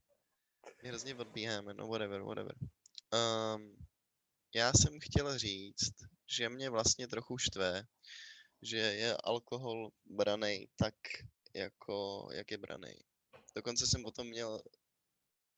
My 0.84 0.90
hrozně 0.90 1.16
odbíháme, 1.16 1.74
no 1.74 1.88
whatever, 1.88 2.22
whatever. 2.22 2.56
Um, 3.14 3.76
já 4.56 4.74
jsem 4.74 5.00
chtěl 5.00 5.38
říct, 5.38 5.94
že 6.28 6.50
mě 6.50 6.70
vlastně 6.70 7.08
trochu 7.08 7.38
štve, 7.38 7.84
že 8.62 8.78
je 8.78 9.18
alkohol 9.24 9.92
branej 10.06 10.68
tak, 10.76 10.96
jako, 11.54 12.28
jak 12.32 12.52
je 12.52 12.58
branej. 12.58 13.04
Dokonce 13.56 13.88
jsem 13.88 14.06
o 14.06 14.12
tom 14.12 14.28
měl 14.28 14.62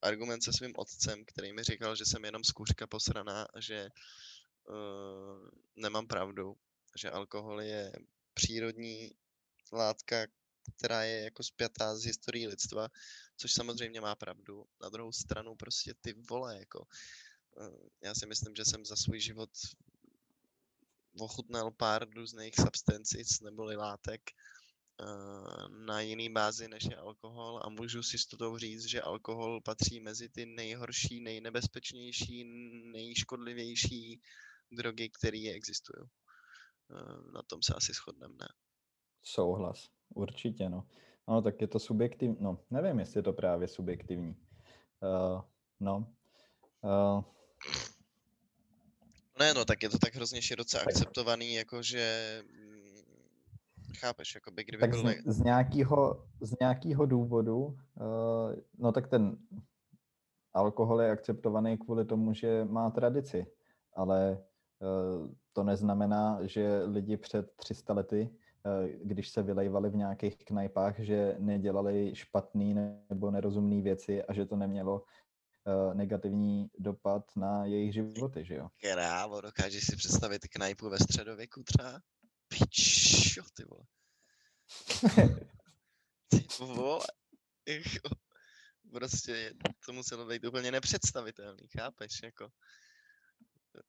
argument 0.01 0.41
se 0.41 0.53
svým 0.53 0.73
otcem, 0.77 1.25
který 1.25 1.53
mi 1.53 1.63
říkal, 1.63 1.95
že 1.95 2.05
jsem 2.05 2.25
jenom 2.25 2.43
skůřka 2.43 2.87
posraná 2.87 3.47
a 3.53 3.59
že 3.59 3.89
uh, 4.69 5.49
nemám 5.75 6.07
pravdu, 6.07 6.55
že 6.97 7.09
alkohol 7.09 7.61
je 7.61 7.91
přírodní 8.33 9.11
látka, 9.73 10.27
která 10.77 11.03
je 11.03 11.23
jako 11.23 11.43
spjatá 11.43 11.95
s 11.95 12.03
historií 12.03 12.47
lidstva, 12.47 12.87
což 13.37 13.53
samozřejmě 13.53 14.01
má 14.01 14.15
pravdu. 14.15 14.65
Na 14.81 14.89
druhou 14.89 15.11
stranu 15.11 15.55
prostě 15.55 15.93
ty 16.01 16.13
vole, 16.13 16.59
jako 16.59 16.87
já 18.03 18.13
si 18.15 18.25
myslím, 18.25 18.55
že 18.55 18.65
jsem 18.65 18.85
za 18.85 18.95
svůj 18.95 19.19
život 19.19 19.49
ochutnal 21.19 21.71
pár 21.71 22.09
různých 22.09 22.55
substancis 22.55 23.41
neboli 23.41 23.75
látek 23.75 24.21
eh, 24.31 25.05
na 25.85 26.01
jiný 26.01 26.29
bázi 26.29 26.67
než 26.67 26.83
je 26.83 26.95
alkohol 26.95 27.61
a 27.63 27.69
můžu 27.69 28.03
si 28.03 28.17
s 28.17 28.25
toho 28.25 28.59
říct, 28.59 28.85
že 28.85 29.01
alkohol 29.01 29.61
patří 29.61 29.99
mezi 29.99 30.29
ty 30.29 30.45
nejhorší, 30.45 31.21
nejnebezpečnější, 31.21 32.43
nejškodlivější 32.91 34.21
drogy, 34.71 35.09
které 35.09 35.51
existují. 35.55 36.03
Eh, 36.91 37.31
Na 37.33 37.41
tom 37.41 37.61
se 37.63 37.73
asi 37.73 37.93
shodneme, 37.93 38.35
ne? 38.39 38.47
Souhlas, 39.23 39.89
určitě, 40.15 40.69
no. 40.69 40.87
No, 41.27 41.41
tak 41.41 41.61
je 41.61 41.67
to 41.67 41.79
subjektivní, 41.79 42.37
no, 42.39 42.59
nevím, 42.69 42.99
jestli 42.99 43.17
je 43.17 43.23
to 43.23 43.33
právě 43.33 43.67
subjektivní. 43.67 44.35
Uh, 45.01 45.41
no, 45.79 46.13
uh, 46.81 47.23
Ne, 49.39 49.53
no, 49.53 49.65
tak 49.65 49.83
je 49.83 49.89
to 49.89 49.97
tak 49.97 50.15
hrozně 50.15 50.41
široce 50.41 50.81
akceptovaný, 50.81 51.53
jakože 51.53 52.43
mm, 52.53 52.81
chápeš, 53.97 54.35
jakoby 54.35 54.63
kdyby 54.63 54.81
tak 54.81 54.89
byl... 54.89 54.99
z, 54.99 55.03
ne- 55.03 55.21
z, 55.25 55.39
nějakého, 55.39 56.25
z 56.41 56.59
nějakého 56.59 57.05
důvodu, 57.05 57.57
uh, 57.57 57.75
no 58.77 58.91
tak 58.91 59.07
ten 59.07 59.37
alkohol 60.53 61.01
je 61.01 61.11
akceptovaný 61.11 61.77
kvůli 61.77 62.05
tomu, 62.05 62.33
že 62.33 62.65
má 62.65 62.89
tradici, 62.89 63.45
ale 63.93 64.43
uh, 64.79 65.27
to 65.53 65.63
neznamená, 65.63 66.39
že 66.41 66.83
lidi 66.85 67.17
před 67.17 67.51
300 67.55 67.93
lety, 67.93 68.29
uh, 68.29 69.07
když 69.07 69.29
se 69.29 69.43
vylejvali 69.43 69.89
v 69.89 69.95
nějakých 69.95 70.45
knajpách, 70.45 70.99
že 70.99 71.35
nedělali 71.39 72.15
špatný 72.15 72.75
nebo 73.09 73.31
nerozumné 73.31 73.81
věci 73.81 74.23
a 74.23 74.33
že 74.33 74.45
to 74.45 74.55
nemělo 74.55 75.03
negativní 75.93 76.69
dopad 76.79 77.23
na 77.35 77.65
jejich 77.65 77.93
životy, 77.93 78.45
že 78.45 78.55
jo? 78.55 78.69
Krávo, 78.81 79.41
dokážeš 79.41 79.85
si 79.85 79.95
představit 79.95 80.47
knajpu 80.47 80.89
ve 80.89 80.97
středověku 80.99 81.63
třeba? 81.63 82.01
Pičo, 82.47 83.43
ty 83.53 83.63
vole. 83.63 83.85
Ty 86.27 86.45
vole. 86.59 87.05
Jako, 87.67 88.09
prostě 88.93 89.53
to 89.85 89.93
muselo 89.93 90.25
být 90.25 90.45
úplně 90.45 90.71
nepředstavitelný, 90.71 91.67
chápeš, 91.77 92.23
jako. 92.23 92.49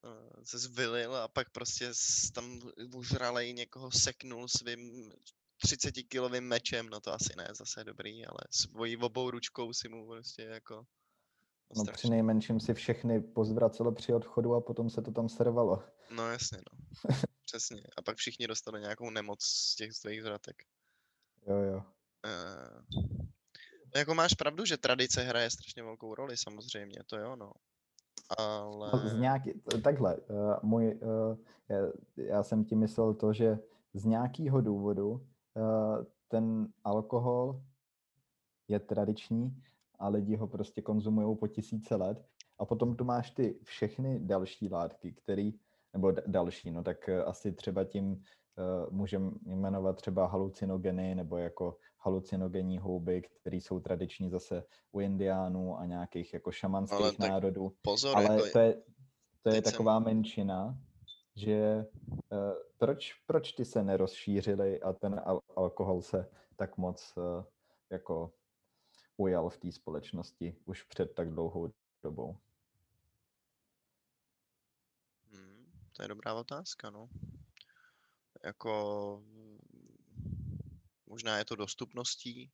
eh, 0.05 0.45
Se 0.45 0.59
zvylil 0.59 1.15
a 1.15 1.27
pak 1.27 1.49
prostě 1.51 1.91
tam 2.33 2.59
užralej 2.95 3.53
někoho 3.53 3.91
seknul 3.91 4.47
svým 4.47 5.11
30 5.57 5.91
kilovým 5.91 6.43
mečem, 6.43 6.89
no 6.89 6.99
to 6.99 7.13
asi 7.13 7.33
ne 7.37 7.47
zase 7.51 7.83
dobrý, 7.83 8.25
ale 8.25 8.39
svojí 8.51 8.97
obou 8.97 9.31
ručkou 9.31 9.73
si 9.73 9.89
mu 9.89 10.07
prostě 10.07 10.41
jako... 10.41 10.83
No 11.75 11.83
při 11.93 12.09
nejmenším 12.09 12.59
si 12.59 12.73
všechny 12.73 13.21
pozvracelo 13.21 13.91
při 13.91 14.13
odchodu 14.13 14.55
a 14.55 14.61
potom 14.61 14.89
se 14.89 15.01
to 15.01 15.11
tam 15.11 15.29
servalo. 15.29 15.83
No 16.15 16.29
jasně, 16.29 16.57
no. 16.57 16.77
Přesně. 17.45 17.83
A 17.97 18.01
pak 18.01 18.17
všichni 18.17 18.47
dostali 18.47 18.81
nějakou 18.81 19.09
nemoc 19.09 19.43
z 19.43 19.75
těch 19.75 19.93
svých 19.93 20.21
zvratek. 20.21 20.55
Jo, 21.47 21.55
jo. 21.55 21.83
Uh, 22.25 23.27
jako 23.95 24.15
máš 24.15 24.33
pravdu, 24.33 24.65
že 24.65 24.77
tradice 24.77 25.23
hraje 25.23 25.49
strašně 25.49 25.83
velkou 25.83 26.15
roli, 26.15 26.37
samozřejmě, 26.37 26.99
to 27.05 27.17
jo, 27.17 27.35
no. 27.35 27.51
Ale... 28.37 28.89
No, 28.93 29.09
z 29.09 29.19
nějaký, 29.19 29.51
takhle, 29.83 30.17
uh, 30.17 30.55
můj, 30.61 30.99
uh, 31.01 31.37
já, 31.69 31.77
já 32.17 32.43
jsem 32.43 32.65
ti 32.65 32.75
myslel 32.75 33.13
to, 33.13 33.33
že 33.33 33.59
z 33.93 34.05
nějakého 34.05 34.61
důvodu 34.61 35.09
uh, 35.11 36.05
ten 36.27 36.67
alkohol 36.83 37.61
je 38.67 38.79
tradiční 38.79 39.63
a 40.03 40.09
lidi 40.09 40.35
ho 40.35 40.47
prostě 40.47 40.81
konzumují 40.81 41.37
po 41.37 41.47
tisíce 41.47 41.95
let. 41.95 42.25
A 42.59 42.65
potom 42.65 42.95
tu 42.95 43.03
máš 43.03 43.31
ty 43.31 43.59
všechny 43.63 44.19
další 44.19 44.69
látky, 44.69 45.11
které, 45.11 45.51
nebo 45.93 46.11
d- 46.11 46.23
další, 46.27 46.71
no 46.71 46.83
tak 46.83 47.09
uh, 47.09 47.29
asi 47.29 47.51
třeba 47.51 47.83
tím 47.83 48.11
uh, 48.11 48.19
můžeme 48.93 49.31
jmenovat 49.45 49.95
třeba 49.95 50.27
halucinogeny 50.27 51.15
nebo 51.15 51.37
jako 51.37 51.77
halucinogenní 51.99 52.77
houby, 52.79 53.21
které 53.21 53.57
jsou 53.57 53.79
tradiční 53.79 54.29
zase 54.29 54.63
u 54.91 54.99
indiánů 54.99 55.79
a 55.79 55.85
nějakých 55.85 56.33
jako 56.33 56.51
šamanských 56.51 57.17
tak 57.17 57.29
národů. 57.29 57.71
Pozor, 57.81 58.17
Ale 58.17 58.35
jako, 58.35 58.49
to 58.51 58.59
je, 58.59 58.73
to 59.41 59.49
je 59.49 59.55
teď 59.55 59.63
jsem- 59.63 59.71
taková 59.71 59.99
menšina, 59.99 60.77
že 61.35 61.85
uh, 62.31 62.37
proč, 62.77 63.13
proč 63.27 63.51
ty 63.51 63.65
se 63.65 63.83
nerozšířily 63.83 64.81
a 64.81 64.93
ten 64.93 65.15
al- 65.25 65.39
alkohol 65.55 66.01
se 66.01 66.29
tak 66.55 66.77
moc 66.77 67.13
uh, 67.17 67.43
jako 67.91 68.31
ujal 69.17 69.49
v 69.49 69.57
té 69.57 69.71
společnosti 69.71 70.55
už 70.65 70.83
před 70.83 71.13
tak 71.15 71.29
dlouhou 71.29 71.73
dobou? 72.03 72.37
hmm, 75.31 75.71
to 75.91 76.01
je 76.01 76.07
dobrá 76.07 76.33
otázka, 76.33 76.89
no. 76.89 77.09
Jako... 78.43 79.23
Možná 81.05 81.37
je 81.37 81.45
to 81.45 81.55
dostupností, 81.55 82.51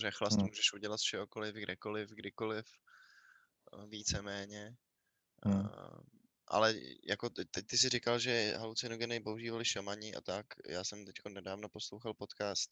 že 0.00 0.10
chlast 0.10 0.36
Hmm. 0.36 0.46
můžeš 0.46 0.72
udělat 0.72 0.98
z 0.98 1.02
čehokoliv, 1.02 1.54
kdekoliv, 1.54 2.10
kdykoliv, 2.10 2.66
víceméně. 3.88 4.76
Hmm. 5.44 5.66
Eh, 5.66 6.00
ale 6.46 6.74
jako 7.08 7.30
te- 7.30 7.44
teď 7.44 7.66
ty 7.66 7.78
jsi 7.78 7.88
říkal, 7.88 8.18
že 8.18 8.56
halucinogeny 8.56 9.20
používali 9.20 9.64
šamani 9.64 10.14
a 10.14 10.20
tak. 10.20 10.46
Já 10.68 10.84
jsem 10.84 11.04
teď 11.04 11.14
nedávno 11.28 11.68
poslouchal 11.68 12.14
podcast 12.14 12.70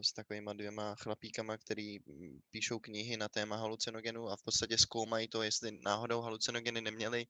s 0.00 0.12
takovýma 0.12 0.52
dvěma 0.52 0.94
chlapíkama, 0.94 1.58
který 1.58 1.98
mm, 1.98 2.40
píšou 2.50 2.78
knihy 2.78 3.16
na 3.16 3.28
téma 3.28 3.56
halucinogenů 3.56 4.28
a 4.28 4.36
v 4.36 4.42
podstatě 4.42 4.78
zkoumají 4.78 5.28
to, 5.28 5.42
jestli 5.42 5.78
náhodou 5.82 6.20
halucinogeny 6.20 6.80
neměly 6.80 7.26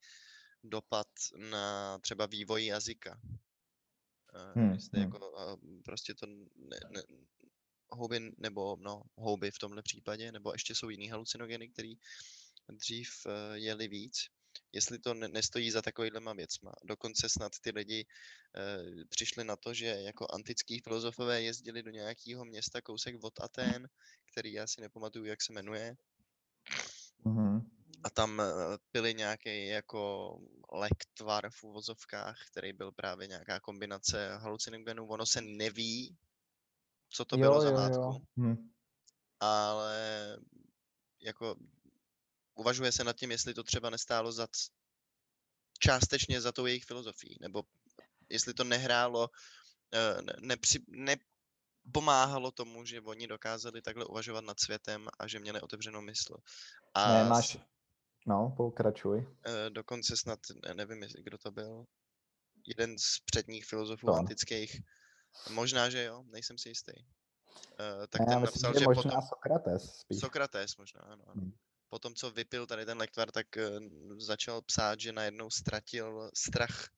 dopad 0.64 1.06
na 1.36 1.98
třeba 1.98 2.26
vývoj 2.26 2.66
jazyka. 2.66 3.20
Eh, 4.34 4.60
Hmm, 4.60 4.72
jestli 4.72 5.00
hmm. 5.00 5.12
jako 5.12 5.32
eh, 5.38 5.82
prostě 5.84 6.14
to 6.14 6.26
ne, 6.26 6.78
ne, 6.90 7.02
houby, 7.90 8.32
nebo 8.38 8.76
no, 8.80 9.02
houby 9.16 9.50
v 9.50 9.58
tomhle 9.58 9.82
případě, 9.82 10.32
nebo 10.32 10.52
ještě 10.52 10.74
jsou 10.74 10.88
jiný 10.88 11.08
halucinogeny, 11.08 11.68
který 11.68 11.94
dřív 12.68 13.08
eh, 13.26 13.58
jeli 13.58 13.88
víc, 13.88 14.28
jestli 14.74 14.98
to 14.98 15.14
ne, 15.14 15.28
nestojí 15.28 15.70
za 15.70 15.82
takovýhlema 15.82 16.32
věcma. 16.32 16.72
Dokonce 16.84 17.28
snad 17.28 17.52
ty 17.60 17.70
lidi 17.70 18.06
eh, 18.56 19.04
přišli 19.08 19.44
na 19.44 19.56
to, 19.56 19.74
že 19.74 19.86
jako 19.86 20.26
antický 20.30 20.80
filozofové 20.80 21.42
jezdili 21.42 21.82
do 21.82 21.90
nějakého 21.90 22.44
města 22.44 22.80
kousek 22.80 23.16
od 23.24 23.40
Aten, 23.40 23.88
který 24.32 24.52
já 24.52 24.66
si 24.66 24.80
nepamatuju, 24.80 25.24
jak 25.24 25.42
se 25.42 25.52
jmenuje, 25.52 25.96
Mhm. 27.24 27.70
a 28.04 28.10
tam 28.10 28.40
eh, 28.40 28.44
pili 28.92 29.14
nějaký 29.14 29.66
jako 29.66 30.38
lektvar 30.72 31.50
v 31.50 31.64
uvozovkách, 31.64 32.36
který 32.50 32.72
byl 32.72 32.92
právě 32.92 33.26
nějaká 33.26 33.60
kombinace 33.60 34.36
halucinogenů. 34.36 35.06
Ono 35.06 35.26
se 35.26 35.40
neví, 35.40 36.16
co 37.10 37.24
to 37.24 37.36
bylo 37.36 37.60
za 37.60 37.70
látku, 37.70 38.26
Hm. 38.36 38.70
ale 39.40 40.38
jako 41.20 41.56
uvažuje 42.54 42.92
se 42.92 43.04
nad 43.04 43.16
tím, 43.16 43.30
jestli 43.30 43.54
to 43.54 43.62
třeba 43.62 43.90
nestálo 43.90 44.32
za 44.32 44.48
částečně 45.78 46.40
za 46.40 46.52
tou 46.52 46.66
jejich 46.66 46.84
filozofií, 46.84 47.36
nebo 47.40 47.62
jestli 48.28 48.54
to 48.54 48.64
nehrálo, 48.64 49.28
eh, 49.92 50.22
ne, 50.22 50.32
nepři, 50.40 50.84
nepomáhalo 50.88 52.50
tomu, 52.50 52.84
že 52.84 53.00
oni 53.00 53.26
dokázali 53.26 53.82
takhle 53.82 54.04
uvažovat 54.04 54.44
nad 54.44 54.60
světem 54.60 55.08
a 55.18 55.26
že 55.26 55.40
měli 55.40 55.60
otevřenou 55.60 56.00
mysl. 56.00 56.36
A 56.94 57.12
Ne, 57.12 57.28
máš... 57.28 57.58
No, 58.26 58.54
pokračuj. 58.56 59.26
Eh, 59.46 59.70
dokonce 59.70 60.16
snad, 60.16 60.40
ne- 60.66 60.74
nevím, 60.74 61.00
kdo 61.18 61.38
to 61.38 61.50
byl, 61.50 61.84
jeden 62.66 62.98
z 62.98 63.20
předních 63.24 63.66
filozofů 63.66 64.06
To. 64.06 64.14
antických, 64.14 64.80
možná, 65.50 65.90
že 65.90 66.04
jo, 66.04 66.22
nejsem 66.26 66.58
si 66.58 66.68
jistý. 66.68 66.92
Eh, 67.80 68.06
tak 68.06 68.20
ne, 68.20 68.26
ten 68.26 68.40
myslím, 68.40 68.62
napsal, 68.62 68.72
že 68.74 68.78
že 68.80 68.84
možná 68.84 69.02
potom, 69.02 69.22
Sokrates 69.28 69.96
spíš. 69.98 70.20
Sokrates 70.20 70.76
možná, 70.76 71.00
ano, 71.00 71.24
ano. 71.26 71.42
Hmm. 71.42 71.52
Potom, 71.88 72.14
co 72.14 72.30
vypil 72.30 72.66
tady 72.66 72.86
ten 72.86 72.98
lektvar, 72.98 73.30
tak 73.30 73.56
eh, 73.56 73.70
začal 74.18 74.62
psát, 74.62 75.00
že 75.00 75.12
najednou 75.12 75.50
ztratil 75.50 76.30
strach 76.34 76.88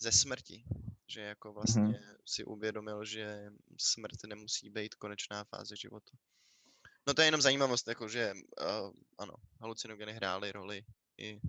ze 0.00 0.12
smrti. 0.12 0.64
Že 1.10 1.20
jako 1.20 1.52
vlastně 1.52 2.00
si 2.26 2.44
uvědomil, 2.44 3.04
že 3.04 3.50
smrt 3.78 4.24
nemusí 4.26 4.70
být 4.70 4.94
konečná 4.94 5.44
fáze 5.44 5.76
života. 5.76 6.10
No 7.06 7.14
to 7.14 7.22
je 7.22 7.26
jenom 7.26 7.40
zajímavost, 7.40 7.88
jako 7.88 8.08
že 8.08 8.32
uh, 8.32 8.90
ano, 9.18 9.34
halucinogeny 9.60 10.12
hrály 10.12 10.52
roli 10.52 10.84
i 11.18 11.40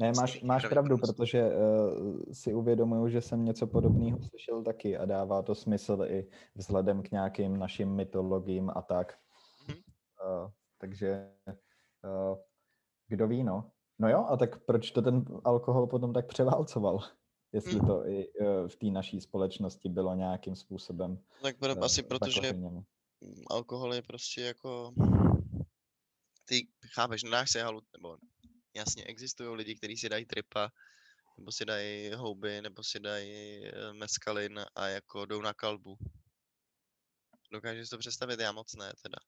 Ne, 0.00 0.12
máš, 0.16 0.42
máš 0.42 0.66
pravdu, 0.66 0.98
protože 0.98 1.42
uh, 1.46 2.20
si 2.32 2.54
uvědomuju, 2.54 3.08
že 3.08 3.20
jsem 3.20 3.44
něco 3.44 3.66
podobného 3.66 4.18
slyšel 4.22 4.62
taky 4.62 4.98
a 4.98 5.04
dává 5.04 5.42
to 5.42 5.54
smysl 5.54 6.04
i 6.08 6.26
vzhledem 6.54 7.02
k 7.02 7.10
nějakým 7.10 7.56
našim 7.56 7.88
mytologiím 7.88 8.70
a 8.74 8.82
tak. 8.82 9.18
Mhm. 9.68 9.78
Uh, 10.44 10.50
takže 10.78 11.32
uh, 12.04 12.38
kdo 13.08 13.28
ví, 13.28 13.44
no. 13.44 13.72
No 13.98 14.08
jo, 14.08 14.26
a 14.28 14.36
tak 14.36 14.64
proč 14.64 14.90
to 14.90 15.02
ten 15.02 15.24
alkohol 15.44 15.86
potom 15.86 16.12
tak 16.12 16.26
převálcoval? 16.26 16.98
Jestli 17.52 17.80
to 17.80 18.06
i 18.06 18.28
uh, 18.28 18.68
v 18.68 18.76
té 18.76 18.86
naší 18.86 19.20
společnosti 19.20 19.88
bylo 19.88 20.14
nějakým 20.14 20.56
způsobem 20.56 21.18
tak 21.42 21.58
pro, 21.58 21.74
uh, 21.74 21.84
asi 21.84 22.02
protože 22.02 22.52
mm, 22.52 22.82
alkohol 23.50 23.94
je 23.94 24.02
prostě 24.02 24.40
jako... 24.40 24.92
Ty 26.44 26.68
chápeš, 26.94 27.22
nedáš 27.22 27.50
si 27.50 27.58
halu, 27.58 27.80
nebo 27.92 28.18
jasně, 28.74 29.04
existují 29.04 29.56
lidi, 29.56 29.74
kteří 29.74 29.96
si 29.96 30.08
dají 30.08 30.24
tripa, 30.24 30.70
nebo 31.38 31.52
si 31.52 31.64
dají 31.64 32.12
houby, 32.14 32.62
nebo 32.62 32.84
si 32.84 33.00
dají 33.00 33.64
eh, 33.66 33.92
meskalin 33.92 34.60
a 34.74 34.86
jako 34.86 35.26
jdou 35.26 35.42
na 35.42 35.54
kalbu. 35.54 35.98
Dokážeš 37.52 37.88
to 37.88 37.98
představit? 37.98 38.40
Já 38.40 38.52
moc 38.52 38.74
ne, 38.74 38.92
teda. 39.02 39.18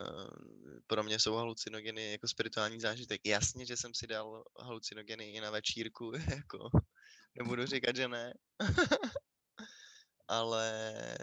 Eh, 0.00 0.80
Pro 0.86 1.02
mě 1.02 1.18
jsou 1.18 1.34
halucinogeny 1.34 2.12
jako 2.12 2.28
spirituální 2.28 2.80
zážitek. 2.80 3.20
Jasně, 3.26 3.66
že 3.66 3.76
jsem 3.76 3.94
si 3.94 4.06
dal 4.06 4.44
halucinogeny 4.60 5.24
i 5.24 5.40
na 5.40 5.50
večírku, 5.50 6.12
jako 6.36 6.70
nebudu 7.34 7.66
říkat, 7.66 7.96
že 7.96 8.08
ne. 8.08 8.34
Ale 10.28 11.18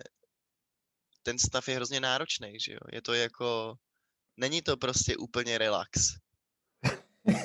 ten 1.23 1.39
stav 1.39 1.67
je 1.67 1.75
hrozně 1.75 1.99
náročný, 1.99 2.59
že 2.59 2.73
jo? 2.73 2.79
Je 2.91 3.01
to 3.01 3.13
jako, 3.13 3.75
není 4.37 4.61
to 4.61 4.77
prostě 4.77 5.17
úplně 5.17 5.57
relax. 5.57 6.15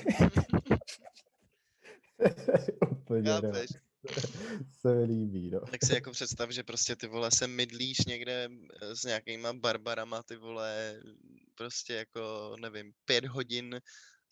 Úplně 2.91 3.31
Chápeš? 3.31 3.84
se 4.81 4.95
mi 4.95 5.05
líbí, 5.05 5.51
no. 5.51 5.61
Tak 5.61 5.85
si 5.85 5.95
jako 5.95 6.11
představ, 6.11 6.51
že 6.51 6.63
prostě 6.63 6.97
ty 6.97 7.07
vole 7.07 7.31
se 7.31 7.47
mydlíš 7.47 7.99
někde 7.99 8.49
eh, 8.83 8.97
s 8.97 9.05
nějakýma 9.05 9.53
barbarama, 9.53 10.23
ty 10.23 10.37
vole, 10.37 11.01
prostě 11.55 11.95
jako, 11.95 12.57
nevím, 12.61 12.93
pět 13.05 13.25
hodin 13.25 13.81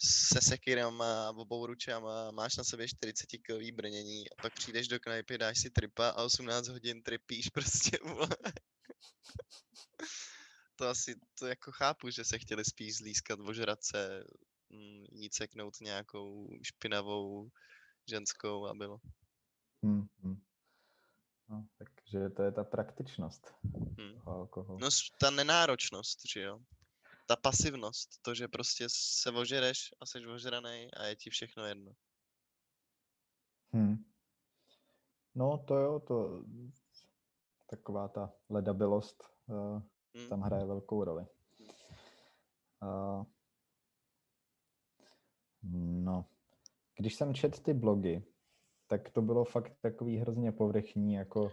se 0.04 0.40
sekirama 0.40 1.28
a 1.28 1.30
obou 1.30 1.66
ručama, 1.66 2.30
máš 2.30 2.56
na 2.56 2.64
sobě 2.64 2.88
40 2.88 3.26
kilový 3.26 3.72
brnění 3.72 4.30
a 4.30 4.42
pak 4.42 4.54
přijdeš 4.54 4.88
do 4.88 5.00
knajpy, 5.00 5.38
dáš 5.38 5.60
si 5.60 5.70
tripa 5.70 6.08
a 6.08 6.22
18 6.22 6.68
hodin 6.68 7.02
tripíš 7.02 7.48
prostě, 7.54 7.98
vole. 8.04 8.28
To 10.76 10.88
asi, 10.88 11.14
to 11.38 11.46
jako 11.46 11.72
chápu, 11.72 12.10
že 12.10 12.24
se 12.24 12.38
chtěli 12.38 12.64
spíš 12.64 12.96
zlískat, 12.96 13.40
ožrat 13.40 13.84
se, 13.84 14.24
mm, 14.70 15.04
jít 15.12 15.34
seknout 15.34 15.80
nějakou 15.80 16.48
špinavou 16.62 17.50
ženskou 18.08 18.66
a 18.66 18.74
bylo. 18.74 18.98
Hmm, 19.82 20.06
hmm. 20.22 20.42
No, 21.48 21.66
takže 21.78 22.30
to 22.30 22.42
je 22.42 22.52
ta 22.52 22.64
praktičnost 22.64 23.54
Hmm. 23.98 24.20
toho 24.24 24.36
alkoholu. 24.36 24.78
No 24.78 24.88
ta 25.20 25.30
nenáročnost, 25.30 26.20
že 26.32 26.40
jo. 26.40 26.60
Ta 27.26 27.36
pasivnost, 27.36 28.22
to, 28.22 28.34
že 28.34 28.48
prostě 28.48 28.86
se 28.88 29.30
ožereš 29.30 29.94
a 30.00 30.06
jsi 30.06 30.26
ožranej 30.26 30.90
a 30.96 31.04
je 31.04 31.16
ti 31.16 31.30
všechno 31.30 31.64
jedno. 31.64 31.92
Hmm. 33.72 34.04
No 35.34 35.58
to 35.58 35.76
jo, 35.76 36.00
to 36.00 36.44
taková 37.70 38.08
ta 38.08 38.32
ledabilost 38.48 39.22
uh, 39.46 39.82
Hmm. 40.14 40.28
tam 40.28 40.40
hraje 40.40 40.64
velkou 40.64 41.04
roli. 41.04 41.26
Uh, 42.82 43.24
no, 46.02 46.26
když 46.96 47.14
jsem 47.14 47.34
čet 47.34 47.62
ty 47.62 47.74
blogy, 47.74 48.22
tak 48.92 49.10
to 49.10 49.22
bylo 49.22 49.44
fakt 49.44 49.72
takový 49.80 50.16
hrozně 50.18 50.52
povrchní, 50.52 51.14
jako 51.14 51.42
uh, 51.44 51.50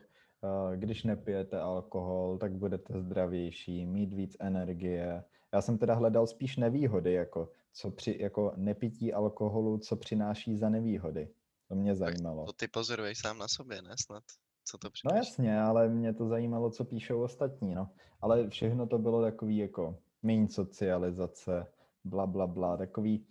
když 0.75 1.03
nepijete 1.03 1.59
alkohol, 1.59 2.37
tak 2.37 2.51
budete 2.51 3.01
zdravější, 3.01 3.85
mít 3.85 4.13
víc 4.13 4.37
energie. 4.39 5.23
Já 5.53 5.61
jsem 5.61 5.77
teda 5.77 5.93
hledal 5.93 6.27
spíš 6.27 6.57
nevýhody, 6.57 7.13
jako, 7.13 7.49
co 7.73 7.91
při, 7.91 8.17
jako 8.19 8.53
nepití 8.55 9.13
alkoholu, 9.13 9.77
co 9.77 9.95
přináší 9.95 10.57
za 10.57 10.69
nevýhody. 10.69 11.29
To 11.67 11.75
mě 11.75 11.95
zajímalo. 11.95 12.45
To 12.45 12.53
ty 12.53 12.67
pozoruješ 12.67 13.17
sám 13.19 13.37
na 13.37 13.47
sobě, 13.47 13.81
ne 13.81 13.95
snad? 14.03 14.23
Co 14.65 14.77
to 14.77 14.87
No 14.87 14.91
přináší? 14.91 15.17
jasně, 15.17 15.61
ale 15.61 15.89
mě 15.89 16.13
to 16.13 16.27
zajímalo, 16.27 16.69
co 16.69 16.85
píšou 16.85 17.21
ostatní, 17.23 17.75
no. 17.75 17.89
Ale 18.21 18.49
všechno 18.49 18.87
to 18.87 18.97
bylo 18.97 19.21
takový 19.21 19.57
jako 19.57 19.95
méně 20.23 20.49
socializace, 20.49 21.67
bla, 22.03 22.27
bla, 22.27 22.47
bla, 22.47 22.77
takový, 22.77 23.25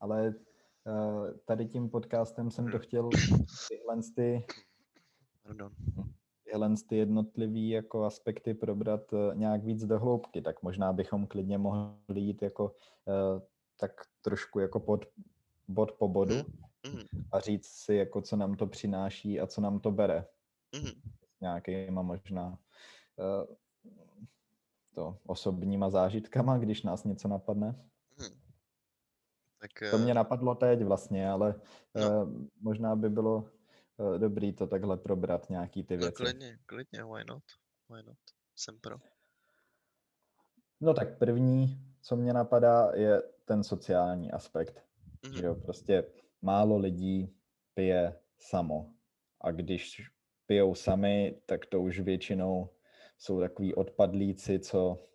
ale 0.00 0.34
tady 1.44 1.66
tím 1.66 1.90
podcastem 1.90 2.50
jsem 2.50 2.70
to 2.70 2.78
chtěl 2.78 3.08
tyhle 3.68 3.96
ty, 4.16 4.44
tyhle 6.44 6.74
ty 6.88 6.96
jednotlivý 6.96 7.68
jako 7.70 8.04
aspekty 8.04 8.54
probrat 8.54 9.12
uh, 9.12 9.34
nějak 9.34 9.64
víc 9.64 9.84
do 9.84 9.98
hloubky, 9.98 10.42
tak 10.42 10.62
možná 10.62 10.92
bychom 10.92 11.26
klidně 11.26 11.58
mohli 11.58 12.20
jít 12.20 12.42
jako 12.42 12.64
uh, 12.64 13.42
tak 13.76 13.92
trošku 14.22 14.58
jako 14.60 14.80
pod, 14.80 15.04
bod 15.68 15.92
po 15.92 16.08
bodu 16.08 16.34
Mhm. 16.86 17.02
a 17.32 17.40
říct 17.40 17.66
si, 17.66 17.94
jako 17.94 18.22
co 18.22 18.36
nám 18.36 18.54
to 18.54 18.66
přináší 18.66 19.40
a 19.40 19.46
co 19.46 19.60
nám 19.60 19.80
to 19.80 19.90
bere. 19.90 20.26
Nějakýma 21.40 22.02
možná 22.02 22.58
eh, 23.18 23.54
to 24.94 25.18
osobníma 25.26 25.90
zážitkama, 25.90 26.58
když 26.58 26.82
nás 26.82 27.04
něco 27.04 27.28
napadne. 27.28 27.84
Tak 29.60 29.90
To 29.90 29.98
mě 29.98 30.10
eh, 30.10 30.14
napadlo 30.14 30.54
teď 30.54 30.82
vlastně, 30.82 31.30
ale 31.30 31.54
No. 31.94 32.02
eh, 32.02 32.48
možná 32.60 32.96
by 32.96 33.10
bylo 33.10 33.50
eh, 34.14 34.18
dobrý 34.18 34.52
to 34.52 34.66
takhle 34.66 34.96
probrat, 34.96 35.50
nějaký 35.50 35.84
ty 35.84 35.96
no 35.96 36.00
věci. 36.00 36.22
klidně, 36.22 36.58
klidně, 36.66 37.04
why 37.04 37.24
not? 37.28 37.42
Why 37.88 38.02
not? 38.02 38.18
Jsem 38.56 38.80
pro. 38.80 38.96
No 40.80 40.94
tak 40.94 41.18
první, 41.18 41.78
co 42.02 42.16
mě 42.16 42.32
napadá, 42.32 42.90
je 42.94 43.22
ten 43.44 43.64
sociální 43.64 44.32
aspekt. 44.32 44.84
Mhm. 45.24 45.34
Že 45.34 45.46
jo, 45.46 45.54
prostě 45.54 46.04
málo 46.42 46.76
lidí 46.78 47.36
pije 47.74 48.20
samo. 48.38 48.94
A 49.40 49.50
když 49.50 50.02
pijou 50.46 50.74
sami, 50.74 51.42
tak 51.46 51.66
to 51.66 51.80
už 51.80 52.00
většinou 52.00 52.70
jsou 53.18 53.40
takový 53.40 53.74
odpadlíci, 53.74 54.58
co 54.58 55.06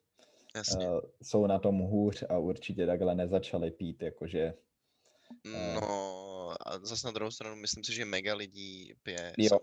Jasně. 0.56 0.90
uh, 0.90 1.00
jsou 1.22 1.48
na 1.48 1.60
tom 1.60 1.80
hůř 1.80 2.24
a 2.30 2.38
určitě 2.38 2.86
takhle 2.86 3.16
nezačali 3.16 3.72
pít, 3.72 4.02
jakože 4.02 4.54
eh. 5.46 5.74
No 5.76 6.54
a 6.66 6.80
zase 6.80 7.08
na 7.08 7.12
druhou 7.12 7.32
stranu 7.32 7.56
myslím 7.56 7.84
si, 7.84 7.94
že 7.94 8.06
mega 8.06 8.36
lidí 8.36 8.94
pije. 9.04 9.34
jo. 9.38 9.60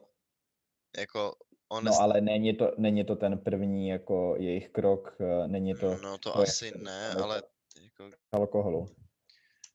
Jako 0.99 1.35
on 1.69 1.85
no 1.85 1.93
ale 2.01 2.21
není 2.21 2.57
to, 2.57 2.73
není 2.79 3.05
to 3.05 3.17
ten 3.17 3.39
první 3.39 3.89
jako 3.89 4.37
jejich 4.39 4.69
krok, 4.69 5.17
eh, 5.21 5.49
není 5.49 5.75
to 5.75 5.97
no 6.03 6.19
to 6.19 6.33
to, 6.33 6.39
asi 6.39 6.69
se 6.69 6.79
ne, 6.79 7.11
ale 7.11 7.43
jako 7.83 8.11
alkoholu. 8.33 8.87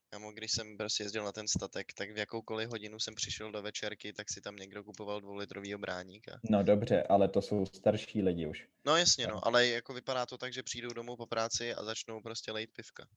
Kámo, 0.10 0.32
když 0.32 0.52
jsem 0.52 0.78
prostě 0.78 1.04
jezdil 1.04 1.24
na 1.24 1.32
ten 1.32 1.48
statek, 1.48 1.94
tak 1.94 2.12
v 2.12 2.18
jakoukoliv 2.18 2.70
hodinu 2.70 3.00
jsem 3.00 3.16
přišel 3.16 3.52
do 3.52 3.62
večerky, 3.62 4.14
tak 4.14 4.30
si 4.30 4.42
tam 4.42 4.56
někdo 4.56 4.84
kupoval 4.84 5.22
dvoulitrovýho 5.22 5.80
bráníka. 5.80 6.40
No 6.50 6.64
dobře, 6.64 7.04
ale 7.04 7.28
to 7.28 7.42
jsou 7.42 7.66
starší 7.66 8.22
lidi 8.22 8.48
už. 8.48 8.68
No 8.86 8.98
jasně, 8.98 9.28
no, 9.28 9.48
ale 9.48 9.68
jako 9.68 9.94
vypadá 9.94 10.26
to 10.26 10.38
tak, 10.38 10.54
že 10.54 10.64
přijdou 10.64 10.90
domů 10.90 11.16
po 11.16 11.26
práci 11.26 11.74
a 11.74 11.84
začnou 11.84 12.22
prostě 12.22 12.52
lejt 12.52 12.70
pivka. 12.74 13.08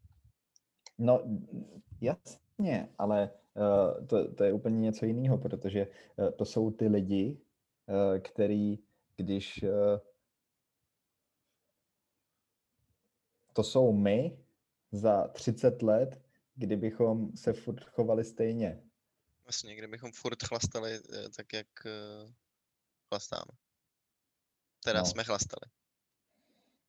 No, 0.98 1.22
jasně, 2.00 2.88
ale 2.98 3.30
uh, 3.54 4.06
to, 4.06 4.34
to 4.34 4.44
je 4.44 4.52
úplně 4.52 4.80
něco 4.80 5.06
jiného, 5.06 5.38
protože 5.38 5.86
uh, 6.16 6.30
to 6.30 6.44
jsou 6.44 6.70
ty 6.70 6.88
lidi, 6.88 7.38
uh, 7.86 8.18
který, 8.18 8.78
když 9.16 9.62
uh, 9.62 9.70
to 13.52 13.62
jsou 13.62 13.92
my 13.92 14.38
za 14.92 15.28
30 15.28 15.82
let, 15.82 16.20
kdybychom 16.60 17.36
se 17.36 17.52
furt 17.52 17.84
chovali 17.84 18.24
stejně. 18.24 18.82
Vlastně, 19.44 19.76
kdybychom 19.76 20.12
furt 20.12 20.42
chlastali 20.42 21.00
tak, 21.36 21.52
jak 21.52 21.66
uh, 21.84 22.30
chlastáme. 23.08 23.52
Teda 24.84 24.98
no. 24.98 25.06
jsme 25.06 25.24
chlastali. 25.24 25.72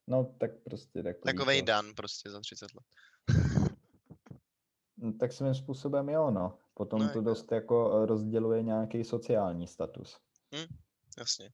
No, 0.08 0.36
tak 0.38 0.52
prostě 0.64 1.04
takový 1.04 1.24
Takovej 1.24 1.62
to... 1.62 1.66
dan 1.66 1.94
prostě 1.96 2.30
za 2.30 2.40
30 2.40 2.68
let. 2.74 2.86
No, 4.98 5.14
tak 5.20 5.34
svým 5.34 5.56
způsobem 5.56 6.10
jo, 6.10 6.32
no. 6.32 6.58
Potom 6.74 7.02
no, 7.02 7.14
to 7.14 7.22
dost 7.22 7.52
jako 7.52 8.06
rozděluje 8.06 8.64
nějaký 8.64 9.04
sociální 9.04 9.68
status. 9.68 10.20
Hm, 10.56 10.76
jasně, 11.18 11.52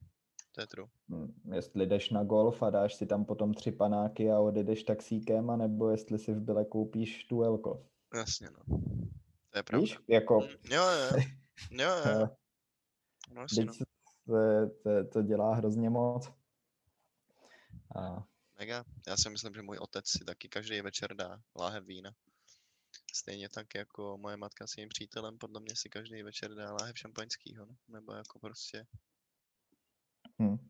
to 0.51 0.61
je 0.61 0.67
true. 0.67 0.87
Hm, 1.09 1.33
jestli 1.53 1.85
jdeš 1.85 2.09
na 2.09 2.23
golf 2.23 2.63
a 2.63 2.69
dáš 2.69 2.95
si 2.95 3.05
tam 3.05 3.25
potom 3.25 3.53
tři 3.53 3.71
panáky 3.71 4.31
a 4.31 4.39
odjedeš 4.39 4.83
taxíkem, 4.83 5.49
anebo 5.49 5.89
jestli 5.89 6.19
si 6.19 6.33
v 6.33 6.39
byle 6.39 6.65
koupíš 6.65 7.25
tu 7.25 7.43
elko. 7.43 7.85
Jasně, 8.13 8.49
no. 8.49 8.77
To 9.49 9.59
je 9.59 9.63
pravda. 9.63 9.81
Víš, 9.81 9.97
jako... 10.07 10.39
Hm, 10.39 10.71
jo, 10.71 10.83
jo, 10.83 11.21
jo, 11.71 11.89
jo. 12.19 12.29
No, 13.31 13.41
jasně, 13.41 13.65
no. 13.65 13.73
to, 14.25 14.69
to, 14.83 15.07
to 15.13 15.21
dělá 15.21 15.55
hrozně 15.55 15.89
moc. 15.89 16.31
A... 17.95 18.27
Mega. 18.59 18.83
Já 19.07 19.17
si 19.17 19.29
myslím, 19.29 19.53
že 19.53 19.61
můj 19.61 19.77
otec 19.77 20.09
si 20.09 20.25
taky 20.25 20.49
každý 20.49 20.81
večer 20.81 21.15
dá 21.15 21.41
láhev 21.55 21.83
vína. 21.85 22.11
Stejně 23.13 23.49
tak 23.49 23.75
jako 23.75 24.17
moje 24.17 24.37
matka 24.37 24.67
s 24.67 24.77
jejím 24.77 24.89
přítelem, 24.89 25.37
podle 25.37 25.61
mě 25.61 25.75
si 25.75 25.89
každý 25.89 26.23
večer 26.23 26.55
dá 26.55 26.73
láhev 26.73 26.97
šampaňskýho, 26.97 27.65
no? 27.65 27.75
nebo 27.87 28.13
jako 28.13 28.39
prostě... 28.39 28.87
Hmm. 30.39 30.66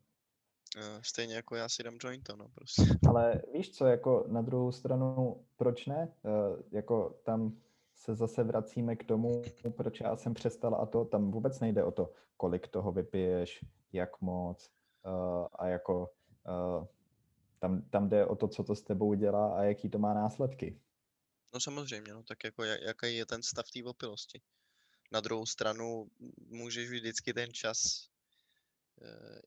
Stejně 1.02 1.34
jako 1.34 1.56
já 1.56 1.68
si 1.68 1.82
dám 1.82 1.98
jointo, 2.04 2.36
no 2.36 2.48
prostě. 2.48 2.82
Ale 3.08 3.42
víš 3.52 3.70
co, 3.70 3.86
jako 3.86 4.24
na 4.28 4.42
druhou 4.42 4.72
stranu, 4.72 5.44
proč 5.56 5.86
ne? 5.86 6.12
Uh, 6.22 6.62
jako 6.70 7.20
tam 7.24 7.60
se 7.94 8.14
zase 8.14 8.44
vracíme 8.44 8.96
k 8.96 9.04
tomu, 9.04 9.42
proč 9.76 10.00
já 10.00 10.16
jsem 10.16 10.34
přestal 10.34 10.74
a 10.74 10.86
to, 10.86 11.04
tam 11.04 11.30
vůbec 11.30 11.60
nejde 11.60 11.84
o 11.84 11.90
to, 11.90 12.12
kolik 12.36 12.68
toho 12.68 12.92
vypiješ, 12.92 13.64
jak 13.92 14.20
moc 14.20 14.70
uh, 15.04 15.46
a 15.52 15.66
jako 15.66 16.10
tam, 17.58 17.82
tam 17.90 18.08
jde 18.08 18.26
o 18.26 18.36
to, 18.36 18.48
co 18.48 18.64
to 18.64 18.74
s 18.74 18.82
tebou 18.82 19.14
dělá 19.14 19.58
a 19.58 19.62
jaký 19.62 19.88
to 19.88 19.98
má 19.98 20.14
následky. 20.14 20.80
No 21.54 21.60
samozřejmě, 21.60 22.12
no, 22.12 22.22
tak 22.22 22.44
jako 22.44 22.64
jaký 22.64 23.16
je 23.16 23.26
ten 23.26 23.42
stav 23.42 23.70
té 23.70 23.84
opilosti. 23.84 24.40
Na 25.12 25.20
druhou 25.20 25.46
stranu 25.46 26.10
můžeš 26.48 26.90
vždycky 26.90 27.34
ten 27.34 27.52
čas 27.52 28.08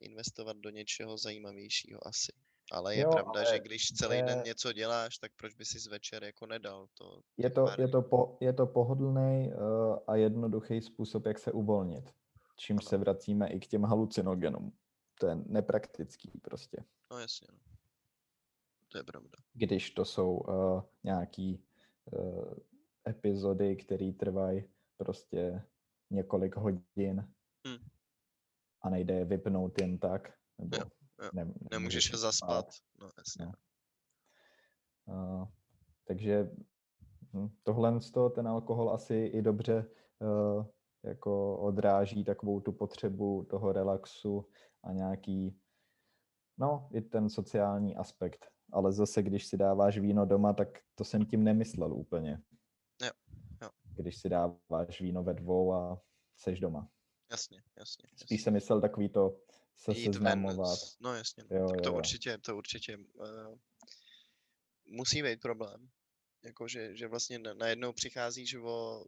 investovat 0.02 0.58
do 0.58 0.70
něčeho 0.70 1.18
zajímavějšího 1.18 2.08
asi. 2.08 2.32
Ale 2.72 2.96
je 2.96 3.02
jo, 3.02 3.10
pravda, 3.12 3.32
ale 3.40 3.46
že 3.46 3.60
když 3.60 3.88
celý 3.88 4.18
je... 4.18 4.24
den 4.24 4.42
něco 4.46 4.74
děláš, 4.74 5.18
tak 5.18 5.32
proč 5.36 5.54
by 5.56 5.66
si 5.66 5.80
z 5.80 5.88
večer 5.88 6.24
jako 6.24 6.46
nedal? 6.46 6.88
To, 6.94 7.22
je, 7.38 7.50
to, 7.50 7.68
je, 7.78 7.88
to 7.88 8.02
po, 8.02 8.38
je 8.42 8.54
to 8.54 8.68
pohodlný 8.68 9.52
uh, 9.54 9.98
a 10.08 10.16
jednoduchý 10.16 10.82
způsob, 10.82 11.26
jak 11.26 11.40
se 11.40 11.52
uvolnit. 11.52 12.14
Čím 12.58 12.78
ano. 12.78 12.88
se 12.88 12.98
vracíme 12.98 13.50
i 13.50 13.60
k 13.60 13.68
těm 13.68 13.84
halucinogenům. 13.84 14.74
To 15.20 15.28
je 15.28 15.36
nepraktický 15.36 16.32
prostě. 16.42 16.84
No 17.12 17.20
jasně. 17.20 17.48
No. 17.52 17.60
To 18.88 18.98
je 18.98 19.04
pravda. 19.04 19.38
Když 19.54 19.92
to 19.92 20.06
jsou 20.06 20.38
uh, 20.38 20.82
nějaký 21.04 21.64
uh, 22.06 22.54
epizody, 23.08 23.76
které 23.76 24.12
trvají 24.14 24.64
prostě 24.98 25.64
několik 26.10 26.56
hodin 26.56 27.34
hmm. 27.68 27.78
A 28.82 28.90
nejde 28.90 29.14
je 29.14 29.26
vypnout 29.26 29.82
jen 29.82 29.98
tak. 29.98 30.34
Nebo 30.58 30.78
jo, 30.78 30.84
jo. 31.24 31.30
Ne, 31.34 31.54
nemůžeš 31.72 32.12
je 32.12 32.18
zaspat. 32.18 32.66
No, 33.00 33.10
jasně. 33.18 33.46
No. 33.46 33.52
Uh, 35.06 35.48
takže 36.08 36.52
hm, 37.34 37.50
tohle 37.64 38.02
z 38.02 38.12
toho 38.12 38.30
ten 38.30 38.48
alkohol 38.48 38.90
asi 38.90 39.16
i 39.16 39.42
dobře 39.42 39.86
uh, 40.20 40.66
jako 41.04 41.58
odráží 41.58 42.24
takovou 42.24 42.60
tu 42.60 42.72
potřebu 42.72 43.44
toho 43.50 43.72
relaxu 43.72 44.50
a 44.84 44.92
nějaký, 44.92 45.60
no, 46.58 46.90
i 46.92 47.02
ten 47.02 47.30
sociální 47.30 47.96
aspekt 47.96 48.52
ale 48.72 48.92
zase, 48.92 49.24
když 49.24 49.46
si 49.46 49.58
dáváš 49.58 49.98
víno 49.98 50.26
doma, 50.26 50.54
tak 50.54 50.80
to 50.96 51.04
jsem 51.04 51.26
tím 51.26 51.44
nemyslel 51.44 51.94
úplně. 51.94 52.42
Jo, 53.02 53.12
jo. 53.62 53.70
Když 53.96 54.18
si 54.18 54.30
dáváš 54.30 55.02
víno 55.02 55.24
ve 55.24 55.34
dvou 55.34 55.74
a 55.74 56.02
seš 56.38 56.60
doma. 56.60 56.90
Jasně, 57.32 57.62
jasně. 57.78 58.04
jasně. 58.12 58.26
Spíš 58.26 58.44
jsem 58.44 58.54
myslel 58.54 58.82
takový 58.82 59.10
to 59.10 59.38
se 59.76 59.92
Jít 59.92 60.04
seznamovat. 60.04 60.80
Ven, 60.80 60.90
no 61.00 61.16
jasně, 61.16 61.44
no. 61.52 61.58
Jo, 61.58 61.68
tak 61.70 61.82
to 61.82 61.90
jo, 61.90 61.96
určitě, 61.96 62.38
to 62.38 62.58
určitě 62.58 62.98
uh, 62.98 63.58
musí 64.86 65.24
být 65.24 65.42
problém. 65.42 65.90
Jako, 66.44 66.68
že, 66.68 66.96
že 66.96 67.08
vlastně 67.08 67.40
najednou 67.40 67.94
přicházíš 67.94 68.56
o 68.56 69.06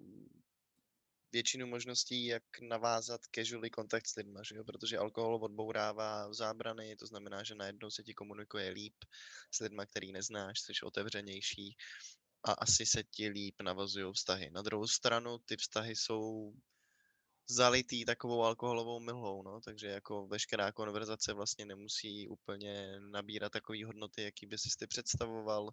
většinu 1.31 1.67
možností, 1.67 2.25
jak 2.25 2.43
navázat 2.61 3.21
casually 3.35 3.69
kontakt 3.69 4.07
s 4.07 4.15
lidmi, 4.15 4.39
že 4.49 4.55
jo? 4.55 4.63
protože 4.63 4.97
alkohol 4.97 5.35
odbourává 5.35 6.33
zábrany, 6.33 6.95
to 6.95 7.07
znamená, 7.07 7.43
že 7.43 7.55
najednou 7.55 7.89
se 7.89 8.03
ti 8.03 8.13
komunikuje 8.13 8.69
líp 8.69 8.95
s 9.51 9.59
lidmi, 9.59 9.81
který 9.89 10.11
neznáš, 10.11 10.59
jsi 10.59 10.73
otevřenější 10.83 11.75
a 12.43 12.51
asi 12.51 12.85
se 12.85 13.03
ti 13.03 13.27
líp 13.27 13.61
navazují 13.61 14.13
vztahy. 14.13 14.49
Na 14.51 14.61
druhou 14.61 14.87
stranu 14.87 15.37
ty 15.37 15.57
vztahy 15.57 15.95
jsou 15.95 16.53
zalitý 17.49 18.05
takovou 18.05 18.43
alkoholovou 18.43 18.99
mlhou, 18.99 19.43
no, 19.43 19.61
takže 19.61 19.87
jako 19.87 20.27
veškerá 20.27 20.71
konverzace 20.71 21.33
vlastně 21.33 21.65
nemusí 21.65 22.27
úplně 22.27 22.99
nabírat 22.99 23.51
takové 23.51 23.85
hodnoty, 23.85 24.23
jaký 24.23 24.45
by 24.45 24.57
si 24.57 24.69
ty 24.79 24.87
představoval 24.87 25.69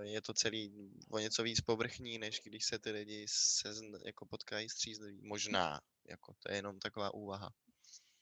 je 0.00 0.22
to 0.22 0.34
celý 0.34 0.90
o 1.10 1.18
něco 1.18 1.42
víc 1.42 1.60
povrchní, 1.60 2.18
než 2.18 2.40
když 2.44 2.64
se 2.64 2.78
ty 2.78 2.90
lidi 2.90 3.24
se 3.28 3.68
jako 4.06 4.26
potkají 4.26 4.68
střízliví. 4.68 5.20
Možná, 5.22 5.80
jako 6.08 6.32
to 6.42 6.52
je 6.52 6.58
jenom 6.58 6.78
taková 6.78 7.14
úvaha. 7.14 7.50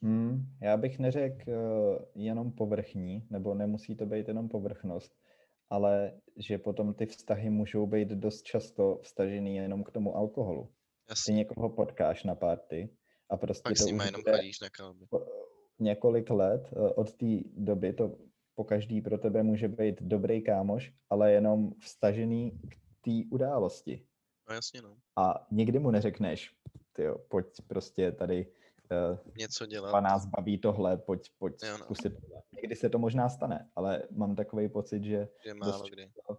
Hmm, 0.03 0.57
já 0.63 0.77
bych 0.77 0.99
neřekl 0.99 1.51
uh, 1.51 1.97
jenom 2.15 2.53
povrchní, 2.53 3.27
nebo 3.31 3.55
nemusí 3.55 3.97
to 3.97 4.07
být 4.07 4.29
jenom 4.29 4.49
povrchnost, 4.49 5.13
ale 5.71 6.21
že 6.37 6.59
potom 6.59 6.95
ty 6.95 7.07
vztahy 7.07 7.51
můžou 7.51 7.87
být 7.87 8.09
dost 8.09 8.43
často 8.43 8.99
vstažený 9.03 9.57
jenom 9.57 9.85
k 9.85 9.91
tomu 9.91 10.17
alkoholu. 10.17 10.73
Jasně. 11.11 11.33
Ty 11.33 11.37
někoho 11.37 11.71
potkáš 11.71 12.25
na 12.25 12.35
party 12.35 12.97
a 13.31 13.37
prostě 13.37 13.63
Pak 13.63 13.79
to 13.79 13.85
už 13.85 13.91
jenom 13.91 14.23
chodíš 14.31 14.61
na 14.61 14.69
kalby. 14.71 15.07
Několik 15.79 16.31
let 16.31 16.73
uh, 16.73 16.91
od 16.97 17.13
té 17.13 17.27
doby 17.57 17.93
to 17.93 18.17
po 18.55 18.65
každý 18.65 19.01
pro 19.01 19.19
tebe 19.19 19.43
může 19.43 19.69
být 19.69 20.03
dobrý 20.03 20.43
kámoš, 20.43 20.93
ale 21.11 21.33
jenom 21.33 21.73
vstažený 21.79 22.51
k 22.51 22.75
té 23.05 23.11
události. 23.31 24.07
No 24.49 24.55
jasně, 24.55 24.83
no. 24.83 24.97
A 25.17 25.47
nikdy 25.51 25.79
mu 25.79 25.91
neřekneš, 25.91 26.55
tyjo, 26.93 27.19
pojď 27.19 27.47
prostě 27.67 28.13
tady 28.13 28.53
uh, 29.13 29.19
něco 29.39 29.67
dělat. 29.67 29.95
A 29.95 30.01
nás 30.01 30.27
baví 30.27 30.59
tohle, 30.59 30.97
pojď, 30.97 31.31
pojď 31.39 31.55
jo, 31.63 31.73
no. 31.73 31.85
zkusit 31.85 32.13
tohle. 32.21 32.43
Někdy 32.57 32.77
se 32.77 32.89
to 32.89 32.99
možná 32.99 33.29
stane, 33.29 33.71
ale 33.77 34.03
mám 34.11 34.37
takový 34.37 34.69
pocit, 34.69 35.05
že, 35.05 35.29
že 35.47 35.55
málo 35.55 35.85
kdy. 35.89 36.11
Uh, 36.29 36.37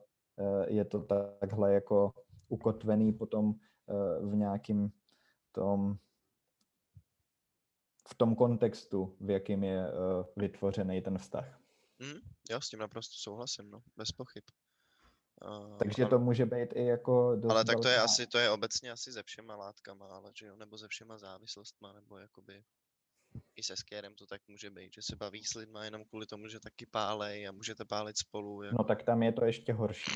je 0.68 0.86
to 0.86 1.04
takhle 1.40 1.74
jako 1.74 2.12
ukotvený 2.50 3.14
potom 3.14 3.56
v 4.22 4.36
nějakým 4.36 4.92
tom 5.52 5.98
v 8.08 8.16
tom 8.16 8.36
kontextu, 8.36 9.16
v 9.20 9.30
jakým 9.30 9.64
je 9.64 9.80
uh, 9.80 10.26
vytvořený 10.36 11.02
ten 11.02 11.18
vztah. 11.18 11.60
Mm, 12.00 12.20
já 12.50 12.62
s 12.62 12.70
tím 12.70 12.80
naprosto 12.80 13.14
souhlasím, 13.18 13.72
no, 13.72 13.82
bez 13.98 14.12
pochyb. 14.12 14.44
Uh, 15.46 15.78
Takže 15.78 16.06
to 16.06 16.20
může 16.20 16.46
být 16.46 16.74
i 16.74 16.86
jako... 16.86 17.36
Dost 17.36 17.52
ale 17.52 17.66
tak 17.66 17.80
to 17.80 17.88
je 17.88 18.02
asi, 18.02 18.28
to 18.28 18.38
je 18.38 18.50
obecně 18.50 18.92
asi 18.92 19.12
ze 19.12 19.24
všema 19.24 19.56
látkama, 19.56 20.06
ale 20.06 20.32
že 20.36 20.46
jo, 20.46 20.56
nebo 20.56 20.78
ze 20.78 20.88
všema 20.88 21.18
závislostma, 21.18 21.94
nebo 21.94 22.18
jakoby 22.18 22.64
i 23.56 23.64
se 23.64 23.76
skérem 23.76 24.16
to 24.16 24.26
tak 24.26 24.42
může 24.48 24.70
být, 24.70 24.94
že 24.94 25.02
se 25.02 25.16
baví 25.16 25.44
s 25.44 25.54
lidma 25.54 25.86
jenom 25.86 26.06
kvůli 26.06 26.26
tomu, 26.26 26.48
že 26.48 26.60
taky 26.60 26.86
pálej 26.86 27.48
a 27.48 27.52
můžete 27.52 27.86
pálit 27.86 28.18
spolu. 28.18 28.64
Jako... 28.64 28.76
No 28.80 28.84
tak 28.84 29.04
tam 29.04 29.24
je 29.24 29.32
to 29.32 29.46
ještě 29.46 29.74
horší. 29.74 30.12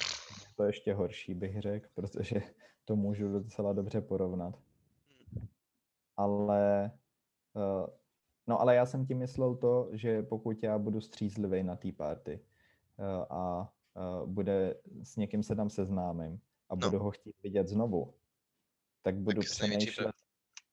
To 0.56 0.64
je 0.64 0.70
ještě 0.70 0.94
horší, 0.94 1.34
bych 1.34 1.62
řekl, 1.62 1.88
protože 1.94 2.42
to 2.86 2.96
můžu 2.96 3.32
docela 3.32 3.74
dobře 3.74 4.02
porovnat. 4.02 4.56
Hmm. 5.34 5.48
Ale 6.18 6.92
uh, 7.54 7.88
No 8.48 8.62
ale 8.62 8.76
já 8.76 8.86
jsem 8.86 9.06
tím 9.06 9.18
myslel 9.18 9.56
to, 9.56 9.90
že 9.92 10.22
pokud 10.22 10.64
já 10.64 10.78
budu 10.78 11.02
střízlivý 11.02 11.64
na 11.64 11.76
té 11.76 11.92
party 11.92 12.40
uh, 12.98 13.06
a 13.30 13.74
uh, 13.94 14.30
bude 14.30 14.76
s 15.04 15.16
někým 15.16 15.44
se 15.44 15.56
tam 15.56 15.70
seznámím 15.70 16.40
a 16.70 16.76
no. 16.76 16.90
budu 16.90 17.04
ho 17.04 17.12
chtít 17.12 17.36
vidět 17.44 17.68
znovu, 17.68 18.14
tak 19.02 19.16
budu 19.16 19.42
tak 19.42 19.52
přemýšlet, 19.52 20.16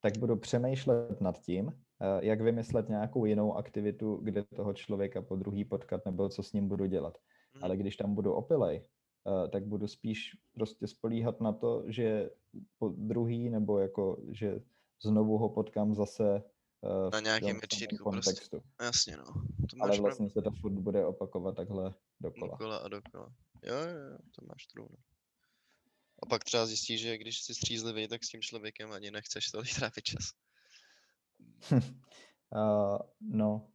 tak 0.01 0.19
budu 0.19 0.37
přemýšlet 0.37 1.21
nad 1.21 1.39
tím, 1.39 1.85
jak 2.21 2.41
vymyslet 2.41 2.89
nějakou 2.89 3.25
jinou 3.25 3.55
aktivitu, 3.55 4.17
kde 4.23 4.43
toho 4.43 4.75
člověka 4.75 5.23
po 5.23 5.37
druhý 5.37 5.65
potkat 5.65 6.07
nebo 6.07 6.29
co 6.29 6.43
s 6.43 6.53
ním 6.53 6.69
budu 6.69 6.87
dělat. 6.87 7.19
Hmm. 7.55 7.65
Ale 7.65 7.77
když 7.77 7.97
tam 7.97 8.15
budu 8.15 8.33
opilej, 8.33 8.85
uh, 9.25 9.51
tak 9.51 9.67
budu 9.67 9.89
spíš 9.89 10.37
prostě 10.55 10.87
spolíhat 10.87 11.41
na 11.41 11.53
to, 11.53 11.85
že 11.87 12.31
po 12.79 12.89
druhý, 12.89 13.51
nebo 13.51 13.79
jako, 13.79 14.23
že 14.31 14.61
znovu 15.03 15.39
ho 15.39 15.49
potkám 15.49 15.95
zase 15.95 16.43
uh, 16.81 17.11
na 17.13 17.21
nějakém 17.21 17.61
večírku 17.61 17.97
prostě. 17.97 18.03
kontextu. 18.05 18.61
Prostě. 18.61 18.85
Jasně, 18.85 19.17
no. 19.17 19.25
To 19.71 19.77
Ale 19.81 20.01
vlastně 20.01 20.29
pravdu. 20.29 20.31
se 20.31 20.43
to 20.43 20.61
furt 20.61 20.73
bude 20.73 21.07
opakovat 21.07 21.57
takhle 21.57 21.95
dokola. 22.21 22.51
Dokola 22.51 22.77
a 22.77 22.89
dokola. 22.89 23.33
Jo, 23.63 23.75
jo, 23.75 23.99
jo, 24.11 24.19
to 24.37 24.47
máš 24.47 24.67
trůno. 24.67 24.97
A 26.23 26.27
pak 26.27 26.45
třeba 26.45 26.67
zjistíš, 26.67 27.01
že 27.01 27.19
když 27.19 27.43
jsi 27.43 27.55
střízlivý, 27.55 28.09
tak 28.09 28.25
s 28.25 28.29
tím 28.29 28.41
člověkem 28.41 28.93
ani 28.93 29.11
nechceš 29.11 29.51
tolik 29.51 29.75
trávit 29.75 30.05
čas. 30.05 30.25
Uh, 31.73 32.99
no, 33.21 33.69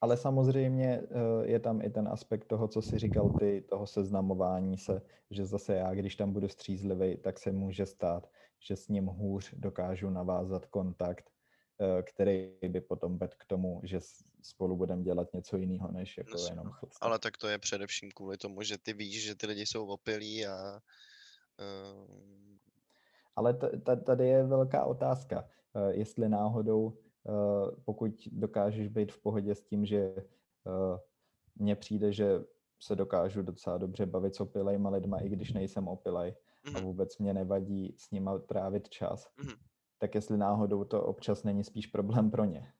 ale 0.00 0.16
samozřejmě 0.16 1.00
uh, 1.00 1.44
je 1.44 1.60
tam 1.60 1.82
i 1.82 1.90
ten 1.90 2.08
aspekt 2.08 2.44
toho, 2.44 2.68
co 2.68 2.82
jsi 2.82 2.98
říkal 2.98 3.30
ty, 3.38 3.64
toho 3.68 3.86
seznamování 3.86 4.78
se, 4.78 5.02
že 5.30 5.46
zase 5.46 5.74
já, 5.74 5.94
když 5.94 6.16
tam 6.16 6.32
budu 6.32 6.48
střízlivý, 6.48 7.16
tak 7.16 7.38
se 7.38 7.52
může 7.52 7.86
stát, 7.86 8.30
že 8.60 8.76
s 8.76 8.88
ním 8.88 9.06
hůř 9.06 9.54
dokážu 9.56 10.10
navázat 10.10 10.66
kontakt, 10.66 11.30
uh, 11.78 12.02
který 12.02 12.52
by 12.68 12.80
potom 12.80 13.18
vedl 13.18 13.34
k 13.38 13.44
tomu, 13.44 13.80
že 13.84 14.00
spolu 14.42 14.76
budeme 14.76 15.02
dělat 15.02 15.32
něco 15.34 15.56
jiného, 15.56 15.92
než 15.92 16.18
jako 16.18 16.36
no, 16.38 16.46
jenom 16.50 16.70
chodce. 16.70 16.98
Ale 17.00 17.18
tak 17.18 17.36
to 17.36 17.48
je 17.48 17.58
především 17.58 18.10
kvůli 18.10 18.36
tomu, 18.36 18.62
že 18.62 18.78
ty 18.78 18.92
víš, 18.92 19.24
že 19.24 19.34
ty 19.34 19.46
lidi 19.46 19.66
jsou 19.66 19.86
opilí 19.86 20.46
a 20.46 20.80
Ehm. 21.58 22.58
Ale 23.36 23.58
tady 24.06 24.26
je 24.26 24.44
velká 24.44 24.84
otázka, 24.84 25.48
jestli 25.90 26.28
náhodou, 26.28 26.98
eh, 27.28 27.76
pokud 27.84 28.28
dokážeš 28.32 28.88
být 28.88 29.12
v 29.12 29.18
pohodě 29.18 29.54
s 29.54 29.62
tím, 29.62 29.86
že 29.86 30.14
eh, 30.16 31.00
mně 31.56 31.76
přijde, 31.76 32.12
že 32.12 32.44
se 32.80 32.96
dokážu 32.96 33.42
docela 33.42 33.78
dobře 33.78 34.06
bavit 34.06 34.34
s 34.34 34.40
opilejma 34.40 34.90
lidma, 34.90 35.18
i 35.18 35.28
když 35.28 35.52
nejsem 35.52 35.88
opilej 35.88 36.34
a 36.64 36.70
mhm. 36.70 36.82
vůbec 36.82 37.18
mě 37.18 37.34
nevadí 37.34 37.94
s 37.96 38.10
nima 38.10 38.38
trávit 38.38 38.88
čas, 38.88 39.28
mm-hmm. 39.38 39.56
tak 39.98 40.14
jestli 40.14 40.38
náhodou 40.38 40.84
to 40.84 41.02
občas 41.02 41.42
není 41.42 41.64
spíš 41.64 41.86
problém 41.86 42.30
pro 42.30 42.44
ně. 42.44 42.72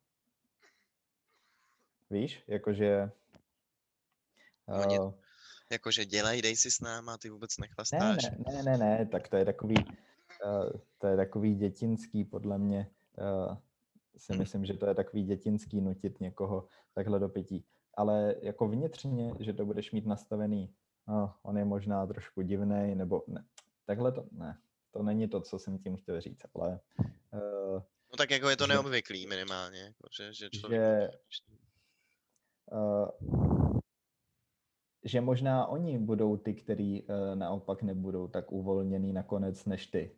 Víš, 2.10 2.44
jakože... 2.48 3.10
Uh, 4.66 5.12
Jakože 5.70 6.04
dělej, 6.04 6.42
dej 6.42 6.56
si 6.56 6.70
s 6.70 6.80
náma, 6.80 7.18
ty 7.18 7.30
vůbec 7.30 7.58
nechlastáš. 7.58 8.22
Ne, 8.24 8.38
ne, 8.46 8.62
ne, 8.62 8.62
ne, 8.62 8.78
ne, 8.78 9.06
tak 9.06 9.28
to 9.28 9.36
je 9.36 9.44
takový, 9.44 9.74
to 10.98 11.06
je 11.06 11.16
takový 11.16 11.54
dětinský, 11.54 12.24
podle 12.24 12.58
mě, 12.58 12.90
uh, 13.18 13.56
si 14.16 14.32
hmm. 14.32 14.40
myslím, 14.40 14.64
že 14.64 14.74
to 14.74 14.86
je 14.86 14.94
takový 14.94 15.22
dětinský 15.24 15.80
nutit 15.80 16.20
někoho 16.20 16.66
takhle 16.94 17.18
do 17.18 17.28
pití. 17.28 17.64
Ale 17.94 18.34
jako 18.42 18.68
vnitřně, 18.68 19.32
že 19.40 19.52
to 19.52 19.66
budeš 19.66 19.92
mít 19.92 20.06
nastavený, 20.06 20.74
no, 21.08 21.34
on 21.42 21.58
je 21.58 21.64
možná 21.64 22.06
trošku 22.06 22.42
divný, 22.42 22.94
nebo 22.94 23.24
ne, 23.26 23.44
takhle 23.86 24.12
to, 24.12 24.24
ne, 24.32 24.58
to 24.90 25.02
není 25.02 25.28
to, 25.28 25.40
co 25.40 25.58
jsem 25.58 25.78
tím 25.78 25.96
chtěl 25.96 26.20
říct, 26.20 26.42
ale... 26.54 26.80
Uh, 27.32 27.82
no 28.10 28.16
tak 28.16 28.30
jako 28.30 28.48
je 28.48 28.56
to 28.56 28.66
že, 28.66 28.72
neobvyklý 28.72 29.26
minimálně, 29.26 29.80
jako, 29.80 30.08
že, 30.16 30.34
že 30.34 30.50
člověk... 30.50 30.82
Že, 30.82 31.08
uh, 32.72 33.08
že 35.04 35.20
možná 35.20 35.66
oni 35.66 35.98
budou 35.98 36.36
ty, 36.36 36.54
který 36.54 37.02
uh, 37.02 37.08
naopak 37.34 37.82
nebudou 37.82 38.28
tak 38.28 38.52
uvolněný 38.52 39.12
nakonec 39.12 39.64
než 39.64 39.86
ty. 39.86 40.16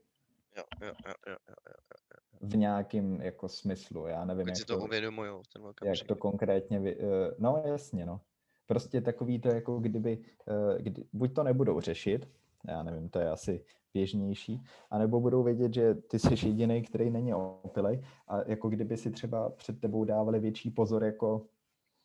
Jo, 0.57 0.65
jo, 0.81 0.93
jo, 1.07 1.15
jo, 1.27 1.37
jo, 1.49 1.55
jo, 1.69 1.75
jo. 1.89 2.49
V 2.49 2.57
nějakém 2.57 3.21
jako 3.21 3.49
smyslu, 3.49 4.07
já 4.07 4.25
nevím, 4.25 4.49
jak 4.49 4.57
si 4.57 4.65
to, 4.65 4.79
to 4.79 4.85
uvědomujou, 4.85 5.43
ten 5.53 5.63
Jak 5.85 6.07
to 6.07 6.17
konkrétně, 6.17 6.81
vy, 6.81 6.97
uh, 6.97 7.11
no 7.39 7.63
jasně, 7.67 8.07
no. 8.07 8.21
Prostě 8.67 9.01
takový 9.01 9.41
to, 9.41 9.49
jako 9.49 9.79
kdyby, 9.79 10.19
uh, 10.47 10.79
kdy, 10.79 11.05
buď 11.13 11.35
to 11.35 11.43
nebudou 11.43 11.81
řešit, 11.81 12.29
já 12.69 12.83
nevím, 12.83 13.09
to 13.09 13.21
je 13.21 13.31
asi 13.31 13.65
běžnější, 13.95 14.63
anebo 14.91 15.21
budou 15.21 15.43
vědět, 15.43 15.75
že 15.75 15.95
ty 15.95 16.19
jsi 16.19 16.47
jediný, 16.47 16.83
který 16.83 17.11
není 17.11 17.35
opilej 17.35 18.03
a 18.29 18.43
jako 18.47 18.69
kdyby 18.69 18.97
si 18.97 19.11
třeba 19.11 19.51
před 19.51 19.81
tebou 19.81 20.05
dávali 20.05 20.41
větší 20.41 20.71
pozor, 20.71 21.05
jako 21.05 21.47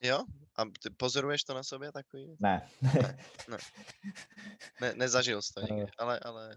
Jo? 0.01 0.23
A 0.57 0.63
ty 0.65 0.89
pozoruješ 0.89 1.43
to 1.43 1.53
na 1.53 1.63
sobě 1.63 1.91
takový? 1.91 2.35
Ne. 2.39 2.69
ne, 2.81 3.17
ne. 3.49 3.57
ne 4.81 4.93
nezažil 4.95 5.41
jsi 5.41 5.53
to 5.53 5.61
nikdy, 5.73 5.83
eh. 5.83 5.87
ale, 5.97 6.19
ale 6.19 6.55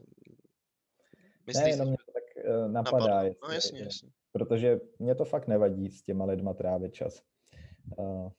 myslíš, 1.49 1.65
ne, 1.65 1.71
jenom 1.71 1.89
mě 1.89 1.97
to 2.07 2.13
tak 2.13 2.45
uh, 2.45 2.73
napadá. 2.73 3.07
Napadlo. 3.07 3.25
Jestli, 3.25 3.49
no 3.49 3.55
jasně, 3.55 3.81
jasně. 3.81 4.11
Protože 4.33 4.81
mě 4.99 5.15
to 5.15 5.25
fakt 5.25 5.47
nevadí 5.47 5.91
s 5.91 6.03
těma 6.03 6.25
lidma 6.25 6.55
trávit 6.55 6.95
čas. 6.95 7.23
Uh, 7.99 8.31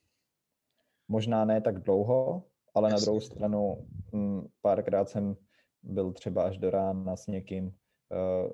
možná 1.07 1.45
ne 1.45 1.61
tak 1.61 1.79
dlouho, 1.79 2.43
ale 2.73 2.89
jasně. 2.89 2.99
na 2.99 3.05
druhou 3.05 3.19
stranu 3.19 3.87
m, 4.13 4.19
mm, 4.19 4.47
párkrát 4.61 5.09
jsem 5.09 5.37
byl 5.83 6.13
třeba 6.13 6.43
až 6.43 6.57
do 6.57 6.69
rána 6.69 7.15
s 7.15 7.27
někým 7.27 7.65
uh, 7.65 8.51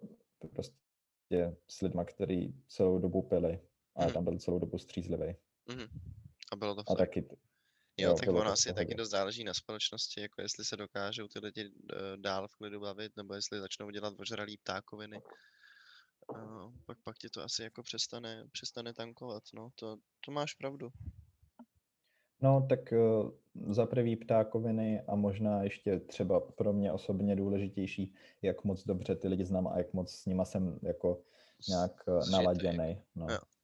prostě 0.53 1.55
s 1.67 1.81
lidma, 1.81 2.05
který 2.05 2.53
celou 2.67 2.99
dobu 2.99 3.21
pili 3.21 3.59
a 3.95 4.03
hmm. 4.03 4.13
tam 4.13 4.23
byl 4.23 4.37
celou 4.37 4.59
dobu 4.59 4.77
střízlivý. 4.77 5.35
Mm-hmm. 5.69 5.89
A 6.53 6.55
bylo 6.55 6.75
to 6.75 6.83
fakt. 6.83 6.91
A 6.91 6.95
taky. 6.95 7.25
Jo, 7.97 8.13
tak 8.13 8.29
ono 8.29 8.51
asi 8.51 8.73
taky 8.73 8.95
dost 8.95 9.09
záleží 9.09 9.43
na 9.43 9.53
společnosti, 9.53 10.21
jako 10.21 10.41
jestli 10.41 10.65
se 10.65 10.77
dokážou 10.77 11.27
ty 11.27 11.39
lidi 11.39 11.69
uh, 11.69 11.77
dál 12.15 12.47
v 12.47 12.55
klidu 12.55 12.79
bavit, 12.79 13.17
nebo 13.17 13.33
jestli 13.33 13.59
začnou 13.59 13.89
dělat 13.89 14.13
ožralý 14.17 14.57
ptákoviny. 14.57 15.21
Uh, 16.31 16.71
pak, 16.85 16.97
pak 17.03 17.17
ti 17.17 17.29
to 17.29 17.43
asi 17.43 17.63
jako 17.63 17.83
přestane, 17.83 18.43
přestane 18.51 18.93
tankovat, 18.93 19.43
no, 19.53 19.69
to, 19.75 19.97
to 20.25 20.31
máš 20.31 20.53
pravdu. 20.53 20.89
No, 22.41 22.65
tak 22.69 22.79
uh, 22.91 23.31
za 23.73 23.85
prvý 23.85 24.15
ptákoviny 24.15 25.01
a 25.07 25.15
možná 25.15 25.63
ještě 25.63 25.99
třeba 25.99 26.39
pro 26.39 26.73
mě 26.73 26.91
osobně 26.91 27.35
důležitější, 27.35 28.15
jak 28.41 28.63
moc 28.63 28.83
dobře 28.83 29.15
ty 29.15 29.27
lidi 29.27 29.45
znám 29.45 29.67
a 29.67 29.77
jak 29.77 29.93
moc 29.93 30.11
s 30.11 30.25
nima 30.25 30.45
jsem 30.45 30.79
jako 30.81 31.21
nějak 31.69 32.03
naladěný. 32.31 33.01
No. 33.15 33.25
Jo, 33.29 33.31
jo 33.31 33.54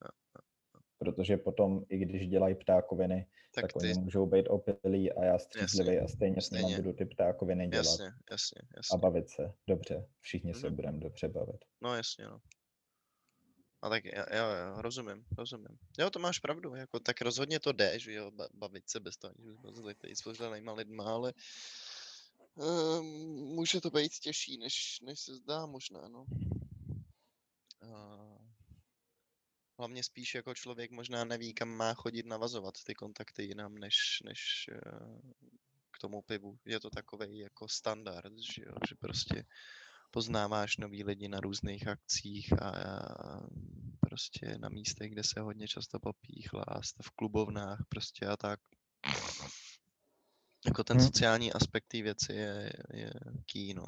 protože 1.01 1.37
potom, 1.37 1.83
i 1.89 1.97
když 1.97 2.27
dělají 2.27 2.55
ptákoviny, 2.55 3.27
tak, 3.55 3.61
tak 3.61 3.73
ty... 3.73 3.87
oni 3.87 3.93
můžou 3.93 4.25
být 4.25 4.47
opilí 4.47 5.11
a 5.11 5.23
já 5.23 5.39
střízlivý 5.39 5.99
a 5.99 6.07
stejně, 6.07 6.41
stejně 6.41 6.41
s 6.41 6.69
nimi 6.69 6.81
budu 6.81 6.93
ty 6.93 7.05
ptákoviny 7.05 7.67
dělat. 7.67 7.85
Jasně, 7.85 8.05
jasně, 8.31 8.61
jasně. 8.77 8.95
A 8.95 8.97
bavit 8.97 9.29
se 9.29 9.53
dobře. 9.67 10.07
Všichni 10.19 10.51
mm-hmm. 10.51 10.61
se 10.61 10.67
mhm. 10.67 10.75
budeme 10.75 10.99
dobře 10.99 11.27
bavit. 11.27 11.65
No 11.81 11.95
jasně, 11.95 12.25
no. 12.25 12.39
A 13.81 13.89
tak 13.89 14.05
jo, 14.05 14.23
jo, 14.31 14.81
rozumím, 14.81 15.25
rozumím. 15.37 15.77
Jo, 15.99 16.09
to 16.09 16.19
máš 16.19 16.39
pravdu, 16.39 16.75
jako 16.75 16.99
tak 16.99 17.21
rozhodně 17.21 17.59
to 17.59 17.71
jde, 17.71 17.99
že 17.99 18.13
jo, 18.13 18.31
bavit 18.53 18.89
se 18.89 18.99
bez 18.99 19.17
toho, 19.17 19.33
že 19.39 19.53
jsme 19.53 19.71
zlitý 19.71 20.15
s 20.15 20.21
pořádnýma 20.21 20.73
lidma, 20.73 21.03
ale 21.03 21.33
um, 22.55 23.05
může 23.55 23.81
to 23.81 23.89
být 23.89 24.19
těžší, 24.19 24.57
než, 24.57 24.99
než 25.01 25.19
se 25.19 25.35
zdá 25.35 25.65
možná, 25.65 26.07
no. 26.07 26.25
Uh, 27.83 28.20
hlavně 29.81 30.03
spíš 30.03 30.35
jako 30.35 30.53
člověk 30.53 30.91
možná 30.91 31.25
neví, 31.25 31.53
kam 31.53 31.69
má 31.69 31.93
chodit 31.93 32.25
navazovat 32.25 32.73
ty 32.85 32.93
kontakty 32.95 33.43
jinam, 33.43 33.77
než, 33.77 33.95
než 34.25 34.69
eh, 34.71 34.79
k 35.91 35.99
tomu 36.01 36.21
pivu. 36.21 36.59
Je 36.65 36.79
to 36.79 36.89
takový 36.89 37.37
jako 37.37 37.67
standard, 37.67 38.33
že, 38.55 38.61
jo? 38.65 38.75
že 38.89 38.95
prostě 38.95 39.45
poznáváš 40.11 40.77
nový 40.77 41.03
lidi 41.03 41.27
na 41.27 41.39
různých 41.39 41.87
akcích 41.87 42.53
a, 42.61 42.69
a 42.69 43.47
prostě 43.99 44.57
na 44.57 44.69
místech, 44.69 45.11
kde 45.11 45.23
se 45.23 45.39
hodně 45.39 45.67
často 45.67 45.99
popíchla 45.99 46.63
a 46.67 46.81
jste 46.81 47.03
v 47.03 47.09
klubovnách 47.09 47.79
prostě 47.89 48.25
a 48.25 48.37
tak. 48.37 48.59
Jako 50.65 50.83
ten 50.83 50.97
hmm. 50.97 51.05
sociální 51.05 51.53
aspekt 51.53 51.87
té 51.87 52.01
věci 52.01 52.33
je, 52.33 52.73
je 52.93 53.13
key, 53.51 53.73
no. 53.73 53.85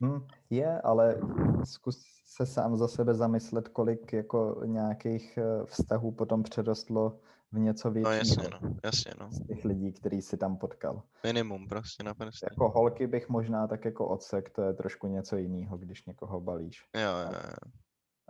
Hmm, 0.00 0.26
je, 0.50 0.80
ale 0.80 1.20
zkus 1.64 2.16
se 2.24 2.46
sám 2.46 2.76
za 2.76 2.88
sebe 2.88 3.14
zamyslet, 3.14 3.68
kolik 3.68 4.12
jako 4.12 4.62
nějakých 4.64 5.38
eh, 5.38 5.66
vztahů 5.66 6.12
potom 6.12 6.42
přerostlo 6.42 7.20
v 7.52 7.58
něco 7.58 7.90
většího. 7.90 8.12
No 8.12 8.18
jasně, 8.18 8.48
no, 8.48 8.74
jasně, 8.84 9.12
no. 9.20 9.30
Z 9.30 9.46
těch 9.46 9.64
lidí, 9.64 9.92
který 9.92 10.22
si 10.22 10.36
tam 10.36 10.56
potkal. 10.56 11.02
Minimum 11.24 11.68
prostě 11.68 12.02
naprosto. 12.02 12.46
Jako 12.50 12.68
holky 12.68 13.06
bych 13.06 13.28
možná 13.28 13.66
tak 13.66 13.84
jako 13.84 14.08
odsek, 14.08 14.50
to 14.50 14.62
je 14.62 14.72
trošku 14.74 15.06
něco 15.06 15.36
jiného, 15.36 15.78
když 15.78 16.04
někoho 16.04 16.40
balíš. 16.40 16.84
Jo, 16.94 17.02
jo, 17.02 17.32
jo. 17.32 17.70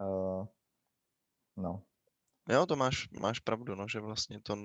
Uh, 0.09 0.47
no. 1.57 1.83
Jo, 2.49 2.67
to 2.67 2.77
máš, 2.77 3.09
máš 3.21 3.41
pravdu, 3.41 3.75
no, 3.75 3.87
že 3.89 4.01
vlastně 4.01 4.41
to 4.43 4.57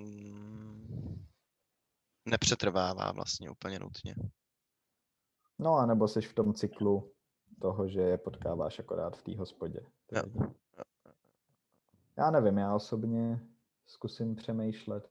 nepřetrvává 2.25 3.11
vlastně 3.11 3.49
úplně 3.49 3.79
nutně. 3.79 4.15
No 5.61 5.75
a 5.75 5.85
nebo 5.85 6.07
jsi 6.07 6.21
v 6.21 6.33
tom 6.33 6.53
cyklu 6.53 7.11
toho, 7.61 7.87
že 7.87 8.01
je 8.01 8.17
potkáváš 8.17 8.79
akorát 8.79 9.17
v 9.17 9.23
té 9.23 9.37
hospodě. 9.37 9.79
Jo. 10.11 10.23
Já 12.17 12.31
nevím, 12.31 12.57
já 12.57 12.75
osobně 12.75 13.47
zkusím 13.85 14.35
přemýšlet. 14.35 15.09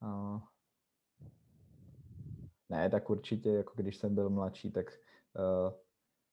A... 0.00 0.40
Ne, 2.68 2.90
tak 2.90 3.10
určitě, 3.10 3.50
jako 3.50 3.72
když 3.76 3.96
jsem 3.96 4.14
byl 4.14 4.30
mladší, 4.30 4.72
tak 4.72 4.86
uh, 4.86 5.72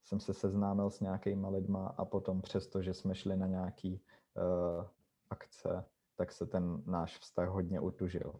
jsem 0.04 0.20
se 0.20 0.34
seznámil 0.34 0.90
s 0.90 1.00
nějakýma 1.00 1.50
lidma 1.50 1.88
a 1.98 2.06
potom 2.06 2.42
přesto, 2.42 2.82
že 2.82 2.94
jsme 2.94 3.16
šli 3.16 3.38
na 3.38 3.48
nějaký 3.48 4.02
uh, 4.36 4.86
akce, 5.30 5.86
tak 6.16 6.32
se 6.32 6.46
ten 6.46 6.84
náš 6.86 7.20
vztah 7.20 7.50
hodně 7.50 7.80
utužil. 7.80 8.40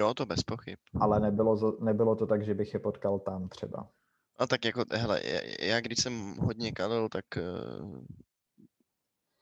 Jo, 0.00 0.14
to 0.14 0.26
bez 0.26 0.42
pochyb. 0.42 0.78
Ale 1.00 1.20
nebylo, 1.20 1.78
nebylo 1.80 2.16
to 2.16 2.26
tak, 2.26 2.44
že 2.44 2.54
bych 2.54 2.74
je 2.74 2.80
potkal 2.80 3.18
tam 3.18 3.48
třeba. 3.48 3.90
A 4.36 4.46
tak 4.46 4.64
jako, 4.64 4.84
hele, 4.90 5.20
já, 5.60 5.80
když 5.80 5.98
jsem 5.98 6.36
hodně 6.36 6.72
kalil, 6.72 7.08
tak 7.08 7.24
uh, 7.36 8.04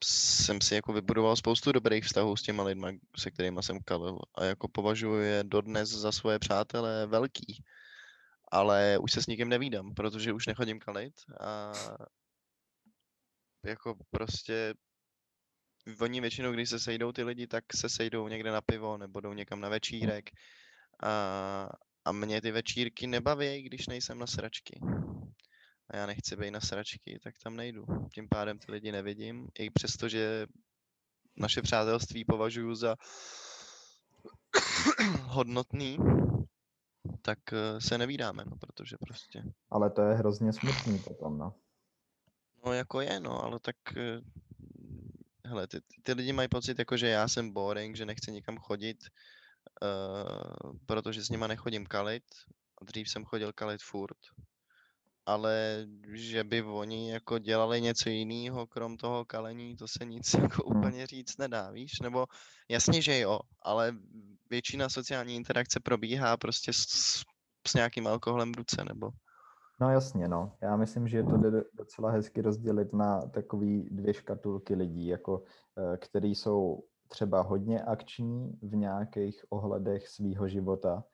jsem 0.05 0.61
si 0.61 0.75
jako 0.75 0.93
vybudoval 0.93 1.37
spoustu 1.37 1.73
dobrých 1.73 2.05
vztahů 2.05 2.37
s 2.37 2.43
těma 2.43 2.63
lidma, 2.63 2.89
se 3.17 3.31
kterými 3.31 3.63
jsem 3.63 3.79
kalil. 3.81 4.19
A 4.35 4.45
jako 4.45 4.69
považuji 4.69 5.21
je 5.21 5.45
dodnes 5.45 5.89
za 5.89 6.13
svoje 6.13 6.39
přátelé 6.39 7.07
velký. 7.07 7.65
Ale 8.53 8.99
už 8.99 9.13
se 9.13 9.23
s 9.23 9.27
nikým 9.27 9.49
nevídám, 9.49 9.95
protože 9.95 10.33
už 10.33 10.47
nechodím 10.47 10.79
kalit 10.79 11.15
a 11.41 11.73
jako 13.67 13.95
prostě 14.11 14.75
oni 16.01 16.21
většinou, 16.21 16.53
když 16.53 16.71
se 16.71 16.81
sejdou 16.81 17.13
ty 17.13 17.23
lidi, 17.25 17.47
tak 17.47 17.65
se 17.75 17.89
sejdou 17.89 18.29
někde 18.29 18.51
na 18.51 18.61
pivo 18.61 18.99
nebo 18.99 19.21
jdou 19.21 19.33
někam 19.33 19.61
na 19.61 19.69
večírek. 19.69 20.31
A, 21.03 21.69
a 22.05 22.13
mě 22.13 22.41
ty 22.41 22.51
večírky 22.51 23.07
nebaví, 23.07 23.63
když 23.63 23.87
nejsem 23.87 24.19
na 24.19 24.27
sračky. 24.27 24.81
A 25.91 25.97
já 25.97 26.07
nechci 26.07 26.37
být 26.37 26.51
na 26.51 26.61
sračky, 26.61 27.19
tak 27.25 27.35
tam 27.45 27.57
nejdu. 27.57 27.85
Tím 28.15 28.29
pádem 28.29 28.59
ty 28.59 28.73
lidi 28.73 28.93
nevidím, 28.93 29.49
i 29.59 29.71
přesto, 29.71 30.09
že 30.09 30.47
naše 31.37 31.63
přátelství 31.63 32.25
považuji 32.25 32.75
za 32.75 32.97
hodnotný, 35.23 35.99
tak 37.23 37.39
eh, 37.53 37.81
se 37.81 37.99
nevídáme, 37.99 38.45
no, 38.45 38.57
protože 38.57 38.97
prostě. 39.01 39.43
Ale 39.71 39.91
to 39.91 40.03
je 40.03 40.15
hrozně 40.15 40.53
smutný 40.53 40.99
potom, 40.99 41.39
no. 41.39 41.55
No 42.67 42.73
jako 42.73 43.01
je, 43.01 43.21
no, 43.21 43.45
ale 43.45 43.61
tak 43.61 43.77
eh, 43.97 44.21
hele, 45.45 45.67
ty, 45.67 45.81
ty 46.03 46.13
lidi 46.13 46.33
mají 46.33 46.49
pocit, 46.49 46.79
jako, 46.79 46.97
že 46.97 47.09
já 47.09 47.29
jsem 47.29 47.53
boring, 47.53 47.97
že 47.97 48.07
nechci 48.07 48.33
nikam 48.33 48.59
chodit, 48.59 48.99
uh, 49.83 50.73
protože 50.87 51.25
s 51.25 51.31
nima 51.31 51.47
nechodím 51.47 51.87
kalit. 51.87 52.25
A 52.81 52.85
dřív 52.85 53.09
jsem 53.09 53.25
chodil 53.25 53.53
kalit 53.53 53.83
furt. 53.83 54.17
Ale 55.27 55.87
že 56.13 56.45
by 56.45 56.63
oni 56.63 57.11
jako 57.11 57.39
dělali 57.39 57.81
něco 57.81 58.09
jiného, 58.09 58.67
krom 58.67 58.97
toho 58.97 59.25
kalení, 59.25 59.77
to 59.77 59.89
se 59.89 60.05
nic 60.05 60.35
jako 60.43 60.69
Hmm. 60.69 60.79
úplně 60.79 61.07
říct 61.07 61.39
nedá, 61.39 61.71
víš? 61.71 62.01
Nebo 62.03 62.27
jasně, 62.69 63.03
že 63.03 63.19
jo, 63.19 63.41
ale 63.63 63.97
většina 64.51 64.89
sociální 64.89 65.37
interakce 65.37 65.81
probíhá 65.81 66.37
prostě 66.37 66.73
s, 66.73 66.77
s, 66.77 67.23
s 67.69 67.75
nějakým 67.75 68.07
alkoholem 68.07 68.53
v 68.53 68.57
ruce, 68.57 68.85
nebo... 68.85 69.11
No 69.81 69.91
jasně, 69.91 70.29
no. 70.29 70.53
Já 70.61 70.77
myslím, 70.77 71.09
že 71.09 71.23
to 71.23 71.37
jde 71.37 71.65
docela 71.75 72.11
hezky 72.11 72.43
rozdělit 72.43 72.93
na 72.93 73.21
takový 73.21 73.89
dvě 73.91 74.15
škatulky 74.15 74.75
lidí, 74.75 75.07
jako 75.07 75.43
eh, 75.79 75.97
který 75.97 76.35
jsou 76.35 76.85
třeba 77.13 77.43
hodně 77.43 77.83
akční 77.83 78.59
v 78.63 78.77
nějakých 78.77 79.45
ohledech 79.49 80.09
svýho 80.09 80.49
života, 80.49 81.05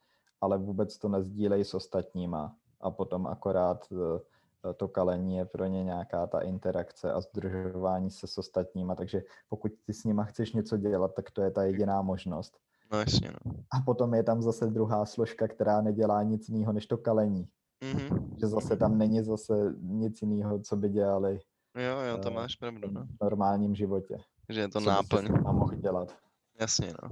ale 0.40 0.58
vůbec 0.58 0.98
to 0.98 1.08
nezdílejí 1.08 1.64
s 1.64 1.74
ostatníma. 1.74 2.56
A 2.80 2.90
potom 2.90 3.26
akorát 3.26 3.84
eh, 3.92 4.74
to 4.74 4.88
kalení 4.88 5.36
je 5.36 5.44
pro 5.44 5.66
ně 5.66 5.84
nějaká 5.84 6.26
ta 6.26 6.40
interakce 6.40 7.12
a 7.12 7.20
združování 7.20 8.10
se 8.10 8.26
s 8.26 8.38
ostatníma, 8.38 8.94
takže 8.94 9.22
pokud 9.48 9.72
ty 9.86 9.92
s 9.92 10.04
nima 10.04 10.24
chceš 10.24 10.52
něco 10.52 10.76
dělat, 10.76 11.14
tak 11.14 11.30
to 11.30 11.42
je 11.42 11.50
ta 11.50 11.62
jediná 11.62 12.02
možnost. 12.02 12.58
No 12.92 12.98
jasně, 12.98 13.30
no. 13.44 13.52
A 13.70 13.80
potom 13.80 14.14
je 14.14 14.22
tam 14.22 14.42
zase 14.42 14.66
druhá 14.66 15.06
složka, 15.06 15.48
která 15.48 15.80
nedělá 15.80 16.22
nic 16.22 16.48
jiného 16.48 16.72
než 16.72 16.86
to 16.86 16.98
kalení. 16.98 17.48
Mhm. 17.84 18.36
Že 18.40 18.46
zase 18.46 18.76
tam 18.76 18.98
není 18.98 19.22
zase 19.22 19.74
nic 19.80 20.22
jiného, 20.22 20.58
co 20.58 20.76
by 20.76 20.88
dělali 20.88 21.40
Jo, 21.76 22.00
jo, 22.00 22.18
to 22.18 22.28
eh, 22.28 22.34
máš 22.34 22.56
pravdu, 22.56 22.90
no. 22.90 23.04
v 23.04 23.24
normálním 23.24 23.74
životě. 23.74 24.18
Že 24.48 24.60
je 24.60 24.68
to 24.68 24.80
co 24.80 24.90
náplň. 24.90 25.24
nima 25.24 25.52
mohl 25.52 25.74
dělat. 25.74 26.18
Jasně, 26.60 26.94
no. 27.02 27.08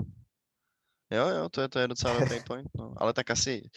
Jo, 1.10 1.28
jo, 1.28 1.48
to 1.48 1.60
je, 1.60 1.68
to 1.68 1.78
je 1.78 1.88
docela 1.88 2.20
dobrý 2.20 2.38
point, 2.46 2.68
no. 2.78 2.94
Ale 2.96 3.12
tak 3.12 3.30
asi 3.30 3.70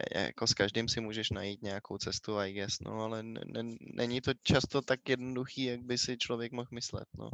eh, 0.00 0.20
jako 0.20 0.46
s 0.46 0.54
každým 0.54 0.88
si 0.88 1.00
můžeš 1.00 1.30
najít 1.30 1.62
nějakou 1.62 1.98
cestu, 1.98 2.38
I 2.38 2.52
guess, 2.52 2.80
no, 2.80 3.00
ale 3.00 3.20
n- 3.20 3.38
n- 3.56 3.76
není 3.94 4.20
to 4.20 4.32
často 4.42 4.82
tak 4.82 5.08
jednoduchý, 5.08 5.64
jak 5.64 5.80
by 5.82 5.98
si 5.98 6.18
člověk 6.18 6.52
mohl 6.52 6.68
myslet, 6.72 7.08
no. 7.18 7.30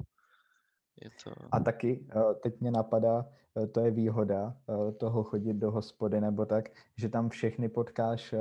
Je 1.00 1.10
to... 1.24 1.32
A 1.52 1.60
taky, 1.60 2.06
eh, 2.16 2.34
teď 2.42 2.60
mě 2.60 2.70
napadá, 2.70 3.26
eh, 3.62 3.66
to 3.66 3.80
je 3.80 3.90
výhoda 3.90 4.56
toho 4.98 5.24
chodit 5.24 5.54
do 5.54 5.70
hospody 5.70 6.20
nebo 6.20 6.46
tak, 6.46 6.68
že 6.96 7.08
tam 7.08 7.28
všechny 7.28 7.68
potkáš 7.68 8.34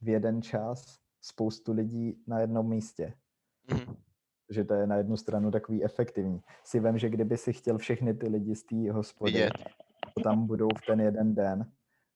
v 0.00 0.08
jeden 0.08 0.42
čas 0.42 0.98
spoustu 1.20 1.72
lidí 1.72 2.22
na 2.26 2.40
jednom 2.40 2.68
místě. 2.68 3.14
Mhm. 3.70 3.96
Že 4.54 4.64
to 4.64 4.74
je 4.74 4.86
na 4.86 4.96
jednu 4.96 5.16
stranu 5.16 5.50
takový 5.50 5.84
efektivní. 5.84 6.40
Si 6.64 6.80
vem, 6.80 6.98
že 6.98 7.08
kdyby 7.08 7.36
si 7.36 7.52
chtěl 7.52 7.78
všechny 7.78 8.14
ty 8.14 8.28
lidi 8.28 8.54
z 8.56 8.62
té 8.62 8.92
hospody, 8.92 9.32
Vidět. 9.32 9.52
co 10.14 10.20
tam 10.24 10.46
budou 10.46 10.68
v 10.78 10.86
ten 10.86 11.00
jeden 11.00 11.34
den, 11.34 11.66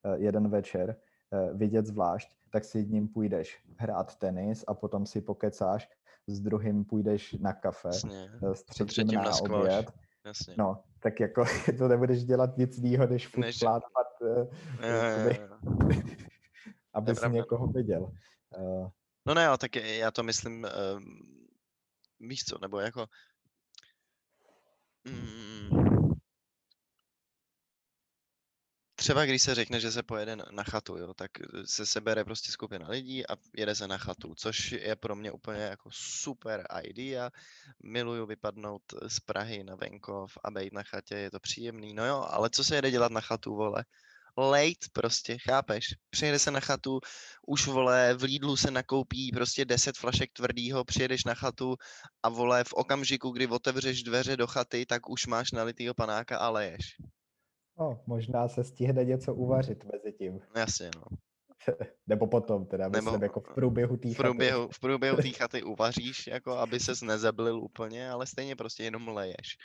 eh, 0.04 0.18
jeden 0.18 0.48
večer, 0.48 0.96
eh, 1.32 1.54
vidět 1.54 1.86
zvlášť, 1.86 2.28
tak 2.50 2.64
si 2.64 2.78
jedním 2.78 3.08
půjdeš 3.08 3.62
hrát 3.76 4.14
tenis 4.16 4.64
a 4.68 4.74
potom 4.74 5.06
si 5.06 5.20
pokecáš, 5.20 5.90
s 6.26 6.40
druhým 6.40 6.84
půjdeš 6.84 7.32
na 7.32 7.52
kafe, 7.52 7.88
Jasně, 7.88 8.30
eh, 8.50 8.54
s 8.54 8.62
třetím, 8.64 8.86
třetím 8.86 9.18
na, 9.22 9.30
oběd. 9.42 9.90
jasně. 10.26 10.54
No, 10.58 10.82
tak 11.00 11.20
jako 11.20 11.44
to 11.78 11.88
nebudeš 11.88 12.24
dělat 12.24 12.56
nic 12.56 12.78
jiného, 12.78 13.06
než 13.06 13.28
furt 13.28 13.44
Než- 13.44 13.58
aby 16.94 17.14
si 17.16 17.30
někoho 17.30 17.66
viděl. 17.66 18.12
Eh, 18.56 18.88
No 19.26 19.34
ne, 19.34 19.46
ale 19.46 19.58
tak 19.58 19.76
já 19.76 20.10
to 20.10 20.22
myslím, 20.22 20.66
víš 22.20 22.44
co, 22.44 22.58
nebo 22.58 22.80
jako... 22.80 23.06
Mm, 25.04 25.48
třeba 28.94 29.24
když 29.24 29.42
se 29.42 29.54
řekne, 29.54 29.80
že 29.80 29.92
se 29.92 30.02
pojede 30.02 30.36
na, 30.36 30.64
chatu, 30.64 30.96
jo, 30.96 31.14
tak 31.14 31.30
se 31.64 31.86
sebere 31.86 32.24
prostě 32.24 32.52
skupina 32.52 32.88
lidí 32.88 33.26
a 33.26 33.36
jede 33.56 33.74
se 33.74 33.88
na 33.88 33.98
chatu, 33.98 34.34
což 34.34 34.72
je 34.72 34.96
pro 34.96 35.16
mě 35.16 35.32
úplně 35.32 35.60
jako 35.60 35.90
super 35.92 36.66
idea. 36.82 37.30
Miluju 37.82 38.26
vypadnout 38.26 38.82
z 39.06 39.20
Prahy 39.20 39.64
na 39.64 39.74
venkov 39.74 40.38
a 40.44 40.50
být 40.50 40.72
na 40.72 40.82
chatě, 40.82 41.14
je 41.14 41.30
to 41.30 41.40
příjemný. 41.40 41.94
No 41.94 42.06
jo, 42.06 42.26
ale 42.30 42.50
co 42.50 42.64
se 42.64 42.74
jede 42.74 42.90
dělat 42.90 43.12
na 43.12 43.20
chatu, 43.20 43.54
vole? 43.54 43.84
Late 44.38 44.86
prostě, 44.92 45.36
chápeš? 45.38 45.84
Přijede 46.10 46.38
se 46.38 46.50
na 46.50 46.60
chatu, 46.60 47.00
už 47.46 47.66
vole, 47.66 48.14
v 48.14 48.22
Lidlu 48.22 48.56
se 48.56 48.70
nakoupí 48.70 49.30
prostě 49.32 49.64
10 49.64 49.96
flašek 49.96 50.32
tvrdýho, 50.32 50.84
přijedeš 50.84 51.24
na 51.24 51.34
chatu 51.34 51.76
a 52.22 52.28
vole, 52.28 52.64
v 52.64 52.72
okamžiku, 52.72 53.30
kdy 53.30 53.46
otevřeš 53.46 54.02
dveře 54.02 54.36
do 54.36 54.46
chaty, 54.46 54.86
tak 54.86 55.10
už 55.10 55.26
máš 55.26 55.52
nalitýho 55.52 55.94
panáka 55.94 56.38
a 56.38 56.48
leješ. 56.50 56.96
no, 57.78 58.02
možná 58.06 58.48
se 58.48 58.64
stihne 58.64 59.04
něco 59.04 59.34
uvařit 59.34 59.84
mezi 59.84 60.12
tím. 60.18 60.32
No 60.32 60.60
Jasně, 60.60 60.90
no. 60.96 61.02
Nebo 62.06 62.26
potom, 62.26 62.66
teda 62.66 62.88
Nebo 62.88 63.02
myslím, 63.02 63.22
jako 63.22 63.40
v 63.40 63.54
průběhu 63.54 63.96
té 63.96 64.08
V 64.08 64.16
průběhu, 64.16 64.68
v 64.68 64.80
průběhu 64.80 65.16
té 65.16 65.28
chaty 65.38 65.62
uvaříš, 65.62 66.26
jako 66.26 66.52
aby 66.52 66.80
ses 66.80 67.02
nezablil 67.02 67.60
úplně, 67.60 68.10
ale 68.10 68.26
stejně 68.26 68.56
prostě 68.56 68.84
jenom 68.84 69.08
leješ. 69.08 69.58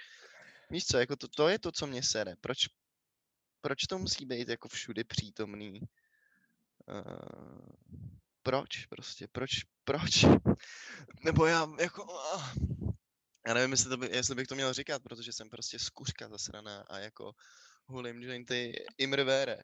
Víš 0.70 0.86
co, 0.86 0.98
jako 0.98 1.16
to, 1.16 1.28
to 1.28 1.48
je 1.48 1.60
to, 1.60 1.72
co 1.72 1.88
mě 1.88 2.04
sere. 2.04 2.34
Proč, 2.42 2.58
proč 3.64 3.82
to 3.90 3.98
musí 3.98 4.26
být 4.26 4.50
jako 4.50 4.68
všudy 4.68 5.04
přítomný? 5.04 5.82
Uh, 6.88 7.98
proč 8.44 8.86
prostě, 8.86 9.28
proč, 9.32 9.50
proč? 9.84 10.26
Nebo 11.26 11.46
já 11.46 11.68
jako, 11.80 12.20
ah, 12.20 12.56
já 13.48 13.54
nevím, 13.54 13.72
jestli, 13.72 13.90
to 13.90 13.98
by, 13.98 14.10
jestli 14.12 14.36
bych 14.36 14.48
to 14.48 14.56
měl 14.56 14.74
říkat, 14.74 15.04
protože 15.04 15.34
jsem 15.34 15.50
prostě 15.50 15.80
skuřka 15.80 16.30
zasraná 16.30 16.82
a 16.82 16.98
jako 16.98 17.32
hulím 17.86 18.24
jointy 18.24 18.86
imrvére. 18.98 19.58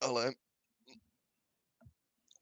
Ale 0.00 0.34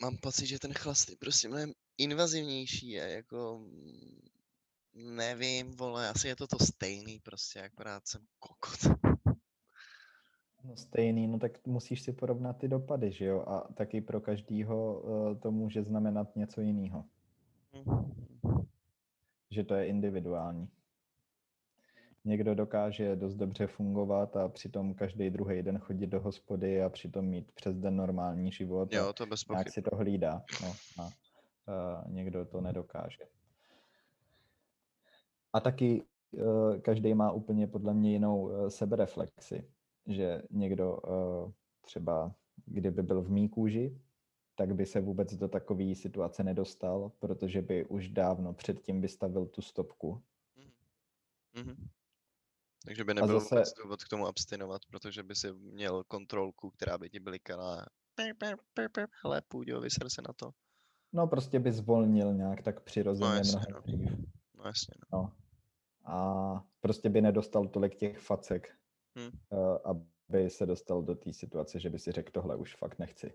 mám 0.03 0.17
pocit, 0.17 0.47
že 0.47 0.59
ten 0.59 0.75
chlast 0.75 1.09
je 1.09 1.17
prostě 1.17 1.49
mnohem 1.49 1.73
invazivnější 1.99 3.01
a 3.01 3.05
jako 3.05 3.67
nevím, 4.95 5.77
vole, 5.77 6.09
asi 6.09 6.29
je 6.29 6.37
to 6.37 6.47
to 6.47 6.59
stejný 6.59 7.21
prostě, 7.21 7.61
akorát 7.63 8.09
jsem 8.09 8.27
kokot. 8.39 9.14
No 10.65 10.77
stejný, 10.77 11.27
no 11.27 11.39
tak 11.39 11.67
musíš 11.67 12.03
si 12.03 12.13
porovnat 12.13 12.53
ty 12.57 12.69
dopady, 12.69 13.13
že 13.13 13.25
jo? 13.25 13.45
A 13.47 13.61
taky 13.75 14.01
pro 14.01 14.21
každýho 14.21 15.01
uh, 15.01 15.39
to 15.39 15.51
může 15.51 15.83
znamenat 15.83 16.37
něco 16.37 16.61
jiného. 16.61 17.05
Že 19.51 19.65
to 19.65 19.75
je 19.75 19.87
individuální. 19.87 20.69
Někdo 22.25 22.55
dokáže 22.55 23.17
dost 23.17 23.35
dobře 23.35 23.67
fungovat 23.67 24.37
a 24.37 24.49
přitom 24.49 24.95
každý 24.95 25.31
druhý 25.31 25.63
den 25.63 25.79
chodit 25.79 26.07
do 26.07 26.21
hospody 26.21 26.83
a 26.83 26.89
přitom 26.89 27.25
mít 27.25 27.53
přes 27.53 27.77
den 27.77 27.97
normální 27.97 28.53
život 28.53 28.95
a 28.95 28.97
Jo, 28.97 29.13
to 29.13 29.27
bez 29.27 29.45
pochyb. 29.45 29.69
si 29.69 29.83
to 29.83 29.97
hlídá. 29.97 30.43
No, 30.63 30.75
a 30.99 31.05
uh, 31.05 32.13
někdo 32.13 32.45
to 32.45 32.61
nedokáže. 32.61 33.25
A 35.53 35.61
taky 35.61 36.03
uh, 36.33 36.79
každý 36.79 37.15
má 37.15 37.33
úplně 37.33 37.67
podle 37.67 37.95
mě 37.95 38.13
jinou 38.13 38.51
sebereflexi, 38.71 39.74
že 40.07 40.43
někdo 40.51 40.97
uh, 40.97 41.53
třeba, 41.81 42.35
kdyby 42.67 43.03
byl 43.03 43.23
v 43.23 43.31
mý 43.31 43.49
kůži, 43.49 44.01
tak 44.55 44.75
by 44.75 44.87
se 44.87 45.01
vůbec 45.01 45.35
do 45.35 45.49
takové 45.49 45.95
situace 45.95 46.45
nedostal, 46.45 47.13
protože 47.19 47.63
by 47.63 47.85
už 47.87 48.09
dávno 48.09 48.53
předtím 48.53 49.01
vystavil 49.01 49.47
tu 49.47 49.63
stopku. 49.63 50.23
Mhm. 51.55 51.89
Takže 52.85 53.05
by 53.05 53.15
nebyl 53.15 53.41
zase, 53.41 53.55
vůbec 53.55 53.73
důvod 53.83 54.05
k 54.05 54.09
tomu 54.09 54.27
abstinovat, 54.27 54.83
protože 54.91 55.23
by 55.23 55.35
si 55.35 55.53
měl 55.53 56.05
kontrolku, 56.05 56.71
která 56.71 56.99
by 56.99 57.11
ti 57.11 57.21
blikala. 57.21 57.87
"Pip, 58.15 58.39
pip, 58.39 58.61
pip, 58.75 58.93
pip, 58.93 59.11
Hele, 59.25 59.43
půjďo, 59.49 59.81
vyser 59.81 60.11
se 60.11 60.23
na 60.23 60.33
to. 60.37 60.51
no 61.13 61.27
prostě 61.27 61.61
by 61.61 61.73
zvolnil 61.73 62.35
nějak 62.35 62.63
tak 62.63 62.83
přirozeně 62.83 63.31
jasně, 63.37 63.59
mnohem 63.59 63.75
no. 63.75 63.81
dřív. 63.81 64.19
No 64.55 64.65
jasně, 64.65 64.95
no. 65.13 65.19
No. 65.19 65.33
A 66.05 66.65
prostě 66.81 67.09
by 67.11 67.21
nedostal 67.23 67.69
tolik 67.69 67.95
těch 67.95 68.19
facek, 68.19 68.77
Hm. 69.17 69.39
eh, 69.53 69.57
aby 69.85 70.51
se 70.51 70.67
dostal 70.67 71.03
do 71.03 71.15
té 71.15 71.33
situace, 71.33 71.81
že 71.81 71.91
by 71.91 71.99
si 71.99 72.13
řekl, 72.13 72.33
tohle 72.33 72.57
už 72.57 72.77
fakt 72.77 72.99
nechci. 72.99 73.33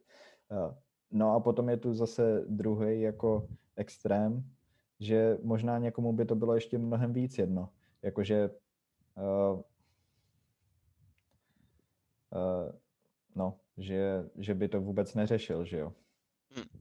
Eh, 0.52 0.76
No 1.12 1.32
a 1.36 1.40
potom 1.40 1.70
je 1.70 1.78
tu 1.78 1.94
zase 1.94 2.46
druhý 2.48 3.02
jako 3.02 3.48
extrém, 3.76 4.52
že 5.00 5.38
možná 5.44 5.78
někomu 5.78 6.14
by 6.14 6.26
to 6.26 6.36
bylo 6.36 6.56
ještě 6.56 6.78
mnohem 6.78 7.14
víc 7.14 7.38
jedno. 7.38 7.70
Jakože 8.02 8.50
uh, 9.16 9.60
uh, 12.32 12.72
no, 13.36 13.60
že, 13.78 14.30
že 14.36 14.54
by 14.54 14.68
to 14.68 14.82
vůbec 14.82 15.16
neřešil, 15.16 15.66
že 15.66 15.78
jo. 15.78 15.94
Hm. 16.56 16.80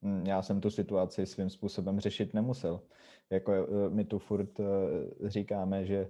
Mm, 0.00 0.26
Já 0.26 0.42
jsem 0.42 0.60
tu 0.60 0.70
situaci 0.70 1.26
svým 1.26 1.50
způsobem 1.50 2.00
řešit 2.00 2.34
nemusel. 2.34 2.82
Jako 3.30 3.52
eh, 3.52 3.90
my 3.90 4.04
tu 4.04 4.18
furt 4.18 4.60
eh, 4.60 4.64
říkáme, 5.28 5.84
že 5.86 6.08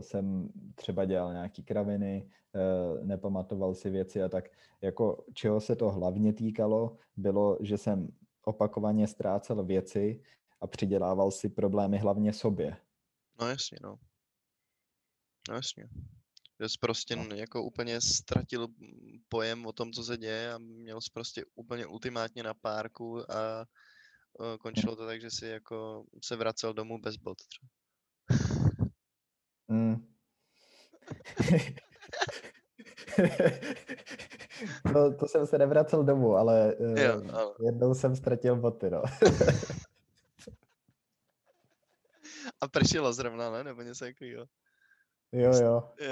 jsem 0.00 0.48
třeba 0.74 1.04
dělal 1.04 1.32
nějaký 1.32 1.62
kraviny, 1.62 2.30
eh, 2.54 3.04
nepamatoval 3.04 3.74
si 3.74 3.90
věci 3.90 4.22
a 4.22 4.28
tak. 4.28 4.44
Jako 4.80 5.24
čeho 5.34 5.60
se 5.60 5.76
to 5.76 5.90
hlavně 5.90 6.32
týkalo, 6.32 6.96
bylo, 7.16 7.58
že 7.60 7.78
jsem 7.78 8.08
opakovaně 8.44 9.06
ztrácel 9.06 9.64
věci 9.64 10.22
a 10.60 10.66
přidělával 10.66 11.30
si 11.30 11.48
problémy 11.48 11.98
hlavně 11.98 12.32
sobě. 12.32 12.76
No 13.40 13.48
jasně, 13.48 13.78
no. 13.82 13.98
No 15.48 15.54
jasně. 15.54 15.88
Že 16.60 16.68
jsi 16.68 16.78
prostě 16.80 17.16
No. 17.16 17.24
jako 17.34 17.62
úplně 17.62 18.00
ztratil 18.00 18.68
pojem 19.28 19.66
o 19.66 19.72
tom, 19.72 19.92
co 19.92 20.04
se 20.04 20.16
děje 20.16 20.52
a 20.52 20.58
měl 20.58 21.00
jsi 21.00 21.10
prostě 21.14 21.44
úplně 21.54 21.86
ultimátně 21.86 22.42
na 22.42 22.54
párku 22.54 23.32
a 23.32 23.64
eh, 24.40 24.58
končilo 24.58 24.96
to 24.96 25.06
tak, 25.06 25.20
že 25.20 25.30
si 25.30 25.46
jako 25.46 26.04
se 26.24 26.36
vracel 26.36 26.74
domů 26.74 26.98
bez 26.98 27.16
bod 27.16 27.38
třeba. 27.38 27.68
Mm. 29.68 30.06
no, 34.94 35.14
to 35.14 35.28
jsem 35.28 35.46
se 35.46 35.58
nevracel 35.58 36.04
domů, 36.04 36.36
ale 36.36 36.74
eh, 36.96 37.04
Jo, 37.04 37.22
ale 37.32 37.52
jednou 37.66 37.94
jsem 37.94 38.16
ztratil 38.16 38.56
boty, 38.56 38.90
no. 38.90 39.02
a 42.60 42.68
pršelo 42.68 43.12
zrovna, 43.12 43.50
ne? 43.50 43.64
Nebo 43.64 43.82
něco 43.82 44.04
takového. 44.04 44.46
jo, 45.32 45.52
jo. 45.62 45.92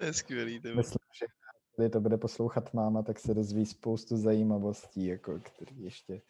To 0.00 0.06
je 0.06 0.12
skvělý, 0.12 0.60
ty. 0.60 0.74
Myslím, 0.74 0.98
že 1.18 1.26
když 1.84 1.92
to 1.92 2.00
bude 2.00 2.16
poslouchat 2.16 2.74
máma, 2.74 3.02
tak 3.02 3.18
se 3.18 3.34
dozví 3.34 3.66
spoustu 3.66 4.16
zajímavostí, 4.16 5.06
jako, 5.06 5.38
který 5.38 5.82
ještě 5.82 6.22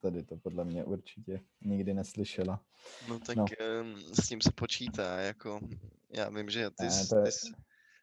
tady 0.00 0.22
to 0.22 0.36
podle 0.36 0.64
mě 0.64 0.84
určitě 0.84 1.40
nikdy 1.64 1.94
neslyšela. 1.94 2.60
No 3.08 3.18
tak 3.18 3.36
No. 3.36 3.44
s 4.22 4.28
tím 4.28 4.40
se 4.40 4.50
počítá, 4.54 5.18
jako 5.20 5.60
já 6.16 6.28
vím, 6.28 6.50
že 6.50 6.70
ty, 6.70 6.84
Ne, 6.84 6.90
jsi- 6.90 7.08
to 7.08 7.16
je- 7.16 7.22
ty, 7.24 7.32
jsi- 7.32 7.52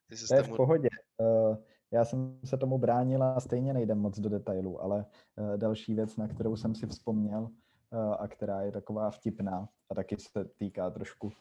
ty 0.10 0.18
jsi 0.18 0.28
To 0.28 0.36
je 0.36 0.44
v 0.44 0.50
pohodě. 0.56 0.90
Eh, 1.22 1.58
Já 1.92 2.06
jsem 2.06 2.40
se 2.46 2.58
tomu 2.58 2.78
bránil 2.78 3.24
a 3.24 3.40
stejně 3.40 3.74
nejdem 3.74 3.98
moc 4.00 4.20
do 4.20 4.30
detailů, 4.30 4.82
ale 4.82 5.06
eh, 5.54 5.58
další 5.58 5.94
věc, 5.96 6.16
na 6.18 6.28
kterou 6.28 6.56
jsem 6.56 6.76
si 6.76 6.88
vzpomněl 6.88 7.50
eh, 7.94 8.16
a 8.20 8.28
která 8.28 8.62
je 8.62 8.72
taková 8.72 9.12
vtipná 9.12 9.70
a 9.90 9.96
taky 9.96 10.16
se 10.20 10.46
týká 10.46 10.90
trošku 10.90 11.32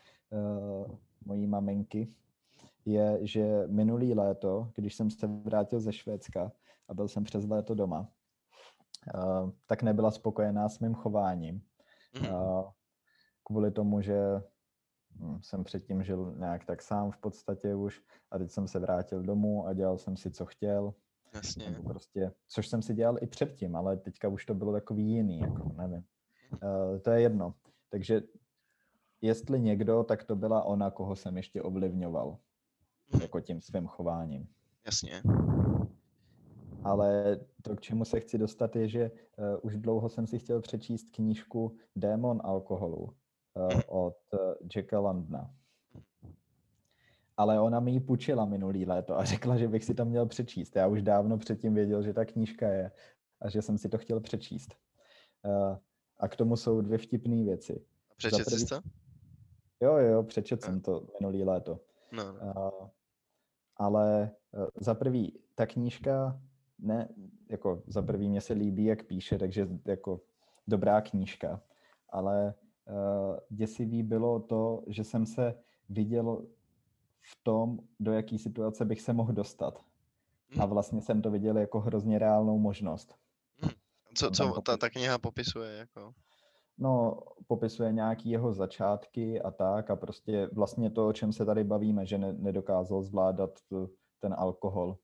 mojí 1.24 1.47
maminky, 1.47 2.09
je, 2.87 3.18
že 3.26 3.66
minulý 3.66 4.14
léto, 4.14 4.70
když 4.74 4.95
jsem 4.95 5.11
se 5.11 5.26
vrátil 5.26 5.80
ze 5.80 5.93
Švédska 5.93 6.53
a 6.89 6.95
byl 6.95 7.09
jsem 7.09 7.24
přes 7.24 7.45
léto 7.45 7.74
doma, 7.74 8.09
eh, 9.14 9.51
tak 9.66 9.82
nebyla 9.82 10.11
spokojená 10.11 10.68
s 10.68 10.78
mým 10.78 10.95
chováním. 10.95 11.62
Mhm, 12.20 12.26
Eh, 12.26 12.64
Kvůli 13.45 13.70
tomu, 13.70 14.01
že 14.01 14.18
hm, 15.20 15.39
jsem 15.43 15.64
předtím 15.64 16.03
žil 16.05 16.34
nějak 16.39 16.64
tak 16.64 16.82
sám 16.82 17.11
v 17.11 17.18
podstatě 17.18 17.74
už 17.74 18.03
a 18.30 18.39
teď 18.39 18.51
jsem 18.51 18.68
se 18.68 18.78
vrátil 18.78 19.22
domů 19.22 19.66
a 19.66 19.72
dělal 19.72 19.99
jsem 19.99 20.16
si, 20.16 20.30
co 20.30 20.47
chtěl. 20.47 20.95
jasně. 21.34 21.70
Nebo 21.70 21.89
prostě, 21.89 22.32
což 22.49 22.68
jsem 22.68 22.82
si 22.82 22.95
dělal 22.95 23.16
i 23.20 23.26
předtím, 23.26 23.76
ale 23.76 23.97
teďka 23.97 24.28
už 24.28 24.47
to 24.47 24.55
bylo 24.55 24.72
takový 24.72 25.05
jiný, 25.11 25.39
jako 25.41 25.72
nevím. 25.76 26.05
Uh, 26.53 26.99
to 26.99 27.11
je 27.11 27.20
jedno. 27.20 27.55
Takže 27.91 28.22
jestli 29.20 29.61
někdo, 29.61 30.05
tak 30.05 30.24
to 30.24 30.37
byla 30.37 30.62
ona, 30.64 30.91
koho 30.91 31.16
jsem 31.16 31.37
ještě 31.37 31.62
ovlivňoval, 31.62 32.28
Mhm, 32.30 32.39
jako 33.20 33.40
tím 33.40 33.61
svým 33.61 33.86
chováním. 33.86 34.48
Jasně. 34.86 35.22
Ale 36.84 37.40
to, 37.62 37.76
k 37.76 37.80
čemu 37.80 38.04
se 38.04 38.20
chci 38.20 38.38
dostat, 38.38 38.76
je, 38.76 38.88
že 38.88 39.11
uh, 39.11 39.46
už 39.62 39.76
dlouho 39.76 40.09
jsem 40.09 40.26
si 40.26 40.38
chtěl 40.38 40.61
přečíst 40.61 41.11
knížku 41.11 41.76
Démon 41.96 42.40
alkoholu 42.44 43.02
uh, 43.02 43.80
od 43.86 44.16
uh, 44.32 44.38
Jacka 44.76 45.00
Landna. 45.00 45.54
Ale 47.36 47.61
ona 47.61 47.80
mi 47.80 47.90
ji 47.90 48.00
půjčila 48.00 48.44
minulý 48.44 48.86
léto 48.86 49.18
a 49.18 49.24
řekla, 49.24 49.57
že 49.57 49.68
bych 49.68 49.84
si 49.84 49.94
to 49.94 50.04
měl 50.04 50.26
přečíst. 50.26 50.76
Já 50.76 50.86
už 50.86 51.02
dávno 51.02 51.38
předtím 51.38 51.74
věděl, 51.74 52.02
že 52.02 52.12
ta 52.12 52.24
knížka 52.24 52.68
je 52.68 52.90
a 53.40 53.48
že 53.48 53.62
jsem 53.62 53.78
si 53.78 53.88
to 53.88 53.98
chtěl 53.98 54.20
přečíst. 54.20 54.74
Uh, 55.44 55.76
a 56.20 56.28
k 56.28 56.36
tomu 56.36 56.57
jsou 56.57 56.80
dvě 56.80 56.98
vtipné 56.98 57.44
věci. 57.44 57.84
A 58.11 58.14
přečet 58.16 58.44
prvý- 58.44 58.59
jsi 58.59 58.66
to? 58.66 58.80
Jo, 59.80 59.96
jo, 59.96 60.22
přečet 60.22 60.61
Jo. 60.62 60.66
jsem 60.66 60.80
to 60.80 61.07
minulý 61.20 61.44
léto. 61.44 61.80
No, 62.12 62.24
no. 62.32 62.72
Uh, 62.82 62.88
ale 63.76 64.30
uh, 64.52 64.66
za 64.80 64.94
prvý, 64.94 65.38
ta 65.54 65.66
knížka, 65.66 66.40
ne, 66.78 67.08
jako 67.48 67.82
za 67.86 68.02
prvý 68.02 68.28
mě 68.28 68.40
se 68.40 68.52
líbí, 68.52 68.84
jak 68.84 69.02
píše, 69.04 69.38
takže 69.38 69.68
jako 69.84 70.20
dobrá 70.68 71.00
knížka, 71.00 71.60
ale 72.10 72.54
uh, 72.88 73.36
děsivý 73.50 74.02
bylo 74.02 74.40
to, 74.40 74.82
že 74.86 75.04
jsem 75.04 75.26
se 75.26 75.54
viděl 75.88 76.46
v 77.20 77.42
tom, 77.42 77.78
do 78.00 78.12
jaký 78.12 78.38
situace 78.38 78.84
bych 78.84 79.00
se 79.00 79.12
mohl 79.12 79.32
dostat. 79.32 79.84
A 80.60 80.62
Mhm, 80.62 80.70
vlastně 80.70 81.02
jsem 81.02 81.22
to 81.22 81.30
viděl 81.30 81.58
jako 81.58 81.80
hrozně 81.80 82.18
reálnou 82.18 82.58
možnost. 82.58 83.14
Co, 84.14 84.26
tam 84.26 84.32
co 84.32 84.44
popis- 84.48 84.62
ta, 84.62 84.76
ta 84.76 84.90
kniha 84.90 85.18
popisuje, 85.18 85.76
jako? 85.76 86.14
No, 86.78 87.18
popisuje 87.46 87.92
nějaký 87.92 88.30
jeho 88.30 88.52
začátky 88.52 89.42
a 89.42 89.50
tak 89.50 89.90
a 89.90 89.96
prostě 89.96 90.50
vlastně 90.52 90.90
to, 90.90 91.08
o 91.08 91.12
čem 91.12 91.32
se 91.32 91.44
tady 91.44 91.64
bavíme, 91.64 92.06
že 92.06 92.18
ne, 92.18 92.32
nedokázal 92.32 93.02
zvládat 93.02 93.50
t- 93.68 93.86
ten 94.20 94.34
alkohol, 94.38 94.98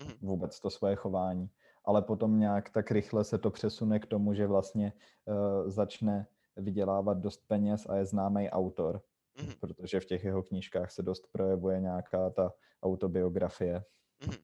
Mhm, 0.00 0.12
vůbec 0.22 0.60
to 0.60 0.70
svoje 0.70 0.96
chování. 0.96 1.50
Ale 1.84 2.02
potom 2.02 2.38
nějak 2.38 2.70
tak 2.70 2.90
rychle 2.90 3.24
se 3.24 3.38
to 3.38 3.50
přesune 3.50 3.98
k 3.98 4.06
tomu, 4.06 4.34
že 4.34 4.46
vlastně 4.46 4.92
uh, 5.26 5.68
začne 5.70 6.26
vydělávat 6.56 7.18
dost 7.18 7.42
peněz 7.46 7.86
a 7.88 7.96
je 7.96 8.06
známý 8.06 8.50
autor, 8.50 9.02
mhm, 9.42 9.52
protože 9.60 10.00
v 10.00 10.04
těch 10.04 10.24
jeho 10.24 10.42
knížkách 10.42 10.90
se 10.90 11.02
dost 11.02 11.28
projevuje 11.32 11.80
nějaká 11.80 12.30
ta 12.30 12.52
autobiografie. 12.82 13.84
mhm, 14.26 14.36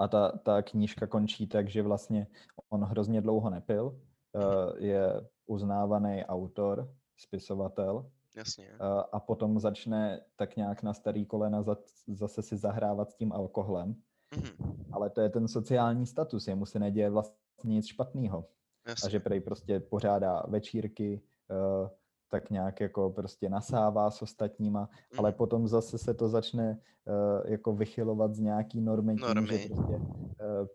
A 0.00 0.08
ta, 0.08 0.38
ta 0.38 0.62
knížka 0.62 1.06
končí 1.06 1.46
tak, 1.46 1.68
že 1.68 1.82
vlastně 1.82 2.26
on 2.68 2.84
hrozně 2.84 3.20
dlouho 3.20 3.50
nepil, 3.50 4.00
eh, 4.36 4.84
je 4.84 5.28
uznávaný 5.50 6.24
autor, 6.24 6.88
spisovatel 7.16 8.10
Jasně. 8.36 8.64
eh, 8.68 8.78
a 9.12 9.20
potom 9.20 9.58
začne 9.60 10.20
tak 10.36 10.56
nějak 10.56 10.82
na 10.82 10.94
starý 10.94 11.26
kolena 11.26 11.62
za- 11.62 11.76
zase 12.06 12.42
si 12.42 12.56
zahrávat 12.56 13.10
s 13.10 13.14
tím 13.14 13.32
alkoholem. 13.32 13.94
Mhm, 14.36 14.84
Ale 14.92 15.10
to 15.10 15.20
je 15.20 15.28
ten 15.30 15.48
sociální 15.48 16.06
status, 16.06 16.48
jemu 16.48 16.66
se 16.66 16.78
neděje 16.78 17.10
vlastně 17.10 17.74
nic 17.74 17.86
špatného. 17.86 18.44
A 19.04 19.08
že 19.08 19.20
prej 19.20 19.40
prostě 19.40 19.80
pořádá 19.80 20.42
večírky, 20.48 21.22
eh, 21.50 21.90
tak 22.28 22.50
nějak 22.50 22.80
jako 22.80 23.10
prostě 23.10 23.48
nasává 23.48 24.10
s 24.10 24.22
ostatníma, 24.22 24.88
ale 25.18 25.28
Mhm, 25.30 25.36
potom 25.36 25.68
zase 25.68 25.98
se 25.98 26.14
to 26.14 26.28
začne 26.28 26.78
uh, 27.06 27.50
jako 27.50 27.72
vychylovat 27.72 28.34
z 28.34 28.40
nějaký 28.40 28.80
normy, 28.80 29.16
tím, 29.16 29.26
Normy. 29.26 29.58
že 29.58 29.68
prostě 29.68 29.94
uh, 29.96 30.06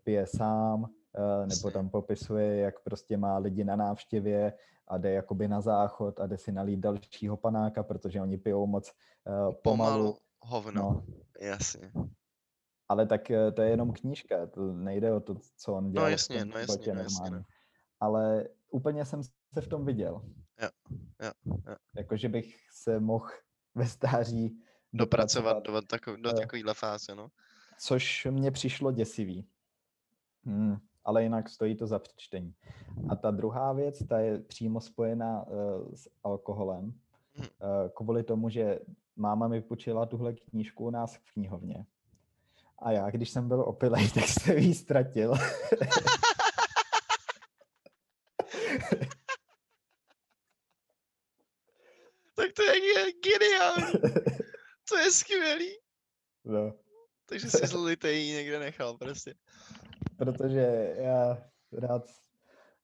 pije 0.04 0.28
sám, 0.28 0.90
nebo 1.22 1.52
Jasně. 1.52 1.72
tam 1.72 1.90
popisuje, 1.90 2.56
jak 2.56 2.80
prostě 2.80 3.18
má 3.18 3.38
lidi 3.38 3.64
na 3.64 3.76
návštěvě 3.76 4.54
a 4.88 4.98
jde 4.98 5.12
jakoby 5.12 5.48
na 5.48 5.62
záchod 5.62 6.20
a 6.20 6.28
jde 6.28 6.38
si 6.38 6.52
nalít 6.52 6.80
dalšího 6.80 7.38
panáka, 7.38 7.84
protože 7.84 8.22
oni 8.22 8.38
pijou 8.38 8.68
moc 8.68 8.92
uh, 9.26 9.34
pomalu. 9.34 9.62
Pomalu 9.62 10.18
hovno. 10.40 10.82
No, 10.82 11.06
Jasně. 11.40 11.92
ale 12.90 13.06
tak 13.06 13.32
eh, 13.32 13.52
to 13.52 13.62
je 13.62 13.70
jenom 13.70 13.94
knížka, 13.94 14.48
to 14.48 14.74
nejde 14.74 15.14
o 15.14 15.20
to, 15.20 15.36
co 15.58 15.74
on 15.74 15.92
dělal 15.92 16.08
v 16.08 16.12
jasně, 16.12 16.40
tom 16.40 16.50
no 16.50 16.58
jasně, 16.58 16.94
no 16.94 17.02
jasně, 17.02 17.30
no. 17.30 17.44
Ale 18.00 18.48
úplně 18.72 19.06
jsem 19.06 19.24
se 19.54 19.62
v 19.62 19.68
tom 19.68 19.86
viděl. 19.86 20.22
Jo, 20.62 20.70
jo, 21.22 21.32
jo. 21.68 21.76
Jako, 21.96 22.18
že 22.18 22.30
bych 22.30 22.56
se 22.72 23.00
mohl 23.00 23.30
ve 23.76 23.88
stáří 23.88 24.62
Dopracovat 24.94 25.64
do, 25.64 25.82
tako, 25.82 26.16
do 26.16 26.30
eh, 26.30 26.34
takovýhle 26.34 26.74
fáze, 26.74 27.16
no. 27.16 27.28
což 27.80 28.28
mě 28.32 28.52
přišlo 28.52 28.92
děsivý. 28.92 29.48
Hmm. 30.44 30.78
Ale 31.06 31.24
jinak 31.24 31.50
stojí 31.50 31.76
to 31.76 31.88
za 31.88 32.00
přečtení. 32.00 32.54
A 33.10 33.16
ta 33.16 33.32
druhá 33.32 33.74
věc, 33.74 34.04
ta 34.08 34.20
je 34.20 34.40
přímo 34.40 34.82
spojená 34.82 35.48
uh, 35.48 35.54
s 35.94 36.10
alkoholem, 36.24 36.86
uh, 36.86 36.94
kvůli 37.94 38.24
tomu, 38.24 38.50
že 38.50 38.80
máma 39.16 39.48
mi 39.48 39.62
počila 39.62 40.06
tuhle 40.06 40.34
knížku 40.34 40.86
u 40.86 40.90
nás 40.90 41.16
v 41.16 41.34
knihovně. 41.34 41.86
A 42.80 42.92
já, 42.92 43.10
když 43.10 43.30
jsem 43.30 43.48
byl 43.48 43.62
opilej, 43.62 44.12
tak 44.14 44.24
jsem 44.24 44.58
ji 44.58 44.76
ztratil. 44.76 45.34
tak 52.36 52.54
to 52.56 52.64
je 52.64 53.12
geniální. 53.24 53.94
To 54.90 54.98
je 54.98 55.12
skvělý. 55.12 55.70
No. 56.44 56.74
Takže 57.26 57.50
si 57.50 57.68
zlitej 57.68 58.28
někde 58.28 58.60
nechal 58.60 58.98
prostě. 58.98 59.34
Protože 60.18 60.94
já 60.98 61.38
rád, 61.72 62.10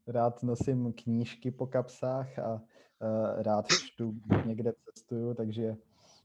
rád 0.07 0.43
nosím 0.43 0.93
knížky 0.93 1.51
po 1.51 1.67
kapsách 1.67 2.39
a 2.39 2.53
uh, 2.53 3.41
rád 3.41 3.67
čtu, 3.67 4.13
někde 4.45 4.73
cestuju, 4.85 5.33
takže 5.33 5.75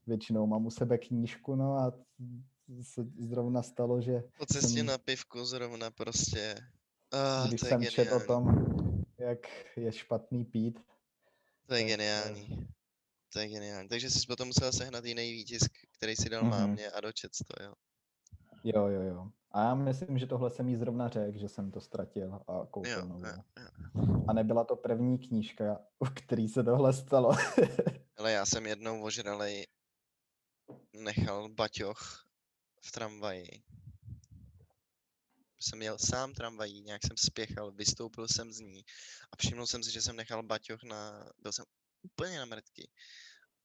většinou 0.06 0.46
mám 0.46 0.66
u 0.66 0.70
sebe 0.70 0.98
knížku, 0.98 1.56
no 1.56 1.76
a 1.76 1.92
se 2.82 3.06
zrovna 3.18 3.62
stalo, 3.62 4.00
že... 4.00 4.22
Po 4.38 4.46
cestě 4.46 4.78
jsem, 4.78 4.86
na 4.86 4.98
pivku 4.98 5.44
zrovna 5.44 5.90
prostě. 5.90 6.54
Oh, 7.12 7.48
když 7.48 7.60
to 7.60 7.66
jsem 7.66 7.84
četl 7.84 8.14
o 8.14 8.20
tom, 8.20 8.46
jak 9.18 9.38
je 9.76 9.92
špatný 9.92 10.44
pít. 10.44 10.80
To 11.66 11.74
je 11.74 11.84
geniální. 11.84 12.68
To 13.32 13.38
je 13.38 13.48
geniální. 13.48 13.88
Takže 13.88 14.10
jsi 14.10 14.26
potom 14.26 14.48
musel 14.48 14.72
sehnat 14.72 15.04
jiný 15.04 15.32
výtisk, 15.32 15.70
který 15.98 16.16
si 16.16 16.28
dal 16.28 16.42
mm-hmm. 16.42 16.50
mámě 16.50 16.90
a 16.90 17.00
dočet 17.00 17.32
to, 17.46 17.64
jo? 17.64 17.72
Jo, 18.64 18.86
jo, 18.86 19.02
jo. 19.02 19.30
A 19.56 19.62
já 19.62 19.74
myslím, 19.74 20.18
že 20.18 20.26
tohle 20.26 20.50
jsem 20.50 20.68
jí 20.68 20.76
zrovna 20.76 21.08
řekl, 21.08 21.38
že 21.38 21.48
jsem 21.48 21.70
to 21.70 21.80
ztratil 21.80 22.34
a 22.34 22.66
koupil 22.70 22.92
jo, 22.92 23.20
Jo, 23.26 23.42
jo. 23.58 24.24
A 24.28 24.32
nebyla 24.32 24.64
to 24.64 24.76
první 24.76 25.18
knížka, 25.18 25.78
u 25.98 26.04
který 26.04 26.48
se 26.48 26.64
tohle 26.64 26.92
stalo. 26.92 27.36
Ale 28.16 28.32
já 28.32 28.46
jsem 28.46 28.66
jednou 28.66 29.02
ožralej 29.02 29.66
nechal 30.92 31.48
baťoch 31.48 32.26
v 32.86 32.92
tramvaji. 32.92 33.48
Jsem 35.60 35.82
jel 35.82 35.98
sám 35.98 36.34
tramvají, 36.34 36.82
nějak 36.82 37.02
jsem 37.06 37.16
spěchal, 37.16 37.72
vystoupil 37.72 38.28
jsem 38.28 38.52
z 38.52 38.60
ní 38.60 38.84
a 39.32 39.36
všiml 39.36 39.66
jsem 39.66 39.82
si, 39.82 39.92
že 39.92 40.02
jsem 40.02 40.16
nechal 40.16 40.42
baťoch 40.42 40.82
na... 40.82 41.30
Byl 41.38 41.52
jsem 41.52 41.64
úplně 42.02 42.38
na 42.38 42.44
mrtky. 42.44 42.90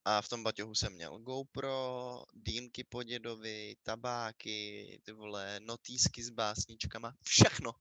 A 0.05 0.21
v 0.21 0.29
tom 0.29 0.43
baťohu 0.43 0.75
jsem 0.75 0.93
měl 0.93 1.19
GoPro, 1.19 2.23
dýmky 2.33 2.83
po 2.83 3.03
dědovi, 3.03 3.75
tabáky, 3.83 4.99
ty 5.03 5.11
vole, 5.11 5.59
notýsky 5.59 6.23
s 6.23 6.29
básničkama, 6.29 7.15
všechno. 7.23 7.71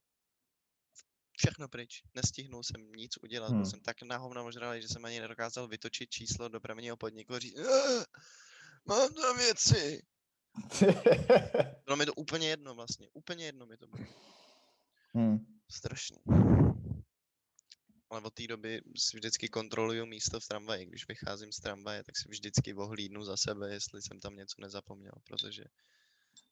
Všechno 1.32 1.68
pryč. 1.68 2.02
Nestihnul 2.14 2.62
jsem 2.62 2.92
nic 2.92 3.12
udělat, 3.22 3.48
hmm. 3.50 3.58
byl 3.58 3.70
jsem 3.70 3.80
tak 3.80 4.02
na 4.02 4.16
hovno 4.16 4.52
že 4.80 4.88
jsem 4.88 5.04
ani 5.04 5.20
nedokázal 5.20 5.68
vytočit 5.68 6.10
číslo 6.10 6.48
dopravního 6.48 6.96
podniku 6.96 7.34
a 7.34 7.38
říct, 7.38 7.58
mám 8.84 9.14
tam 9.14 9.36
věci. 9.36 10.02
bylo 11.84 11.96
mi 11.96 12.06
to 12.06 12.14
úplně 12.14 12.48
jedno 12.48 12.74
vlastně, 12.74 13.08
úplně 13.12 13.46
jedno 13.46 13.66
mi 13.66 13.76
to 13.76 13.86
bylo. 13.86 14.06
Hmm. 15.14 15.38
Strašný 15.70 16.18
ale 18.10 18.20
od 18.20 18.34
té 18.34 18.46
doby 18.46 18.82
si 18.96 19.16
vždycky 19.16 19.48
kontroluju 19.48 20.06
místo 20.06 20.40
v 20.40 20.48
tramvaji. 20.48 20.86
Když 20.86 21.08
vycházím 21.08 21.52
z 21.52 21.60
tramvaje, 21.60 22.04
tak 22.04 22.16
si 22.16 22.28
vždycky 22.28 22.74
ohlídnu 22.74 23.24
za 23.24 23.36
sebe, 23.36 23.72
jestli 23.72 24.02
jsem 24.02 24.20
tam 24.20 24.36
něco 24.36 24.60
nezapomněl, 24.60 25.12
protože 25.24 25.64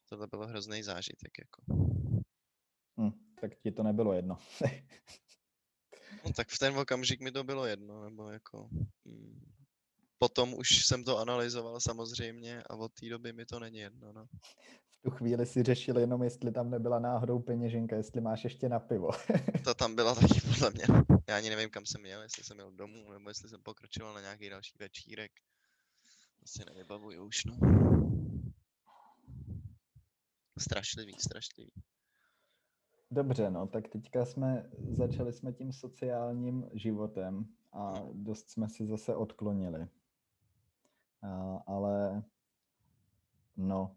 tohle 0.09 0.27
bylo 0.27 0.47
hrozný 0.47 0.83
zážitek. 0.83 1.31
Jako. 1.39 1.63
Hmm, 2.97 3.11
tak 3.41 3.51
ti 3.63 3.71
to 3.71 3.83
nebylo 3.83 4.13
jedno. 4.13 4.37
no, 6.25 6.33
tak 6.33 6.49
v 6.49 6.59
ten 6.59 6.77
okamžik 6.77 7.21
mi 7.21 7.31
to 7.31 7.43
bylo 7.43 7.65
jedno, 7.65 8.03
nebo 8.03 8.29
jako... 8.29 8.69
Hmm, 9.05 9.53
potom 10.17 10.53
už 10.53 10.85
jsem 10.85 11.03
to 11.03 11.17
analyzoval 11.17 11.79
samozřejmě 11.79 12.63
a 12.63 12.75
od 12.75 12.93
té 12.93 13.09
doby 13.09 13.33
mi 13.33 13.45
to 13.45 13.59
není 13.59 13.79
jedno. 13.79 14.13
No 14.13 14.27
tu 15.01 15.11
chvíli 15.11 15.45
si 15.45 15.63
řešil 15.63 15.97
jenom, 15.97 16.23
jestli 16.23 16.51
tam 16.51 16.69
nebyla 16.69 16.99
náhodou 16.99 17.39
peněženka, 17.39 17.95
jestli 17.95 18.21
máš 18.21 18.43
ještě 18.43 18.69
na 18.69 18.79
pivo. 18.79 19.09
to 19.63 19.73
tam 19.73 19.95
byla 19.95 20.15
taky 20.15 20.41
podle 20.41 20.69
mě. 20.69 20.83
Já 21.27 21.37
ani 21.37 21.49
nevím, 21.49 21.69
kam 21.69 21.85
jsem 21.85 22.01
měl, 22.01 22.21
jestli 22.21 22.43
jsem 22.43 22.57
měl 22.57 22.71
domů, 22.71 23.11
nebo 23.11 23.29
jestli 23.29 23.49
jsem 23.49 23.63
pokračoval 23.63 24.13
na 24.13 24.21
nějaký 24.21 24.49
další 24.49 24.77
večírek. 24.79 25.31
Asi 26.43 26.65
nevybavuju 26.65 27.25
už, 27.25 27.45
no. 27.45 27.57
Strašlivý, 30.57 31.13
strašlivý. 31.19 31.71
Dobře, 33.11 33.51
no, 33.51 33.67
tak 33.67 33.87
teďka 33.87 34.25
jsme, 34.25 34.69
začali 34.89 35.33
jsme 35.33 35.53
tím 35.53 35.73
sociálním 35.73 36.69
životem 36.73 37.45
a 37.73 37.93
dost 38.13 38.49
jsme 38.49 38.69
si 38.69 38.85
zase 38.85 39.15
odklonili. 39.15 39.87
A, 41.21 41.63
ale 41.67 42.23
no, 43.57 43.95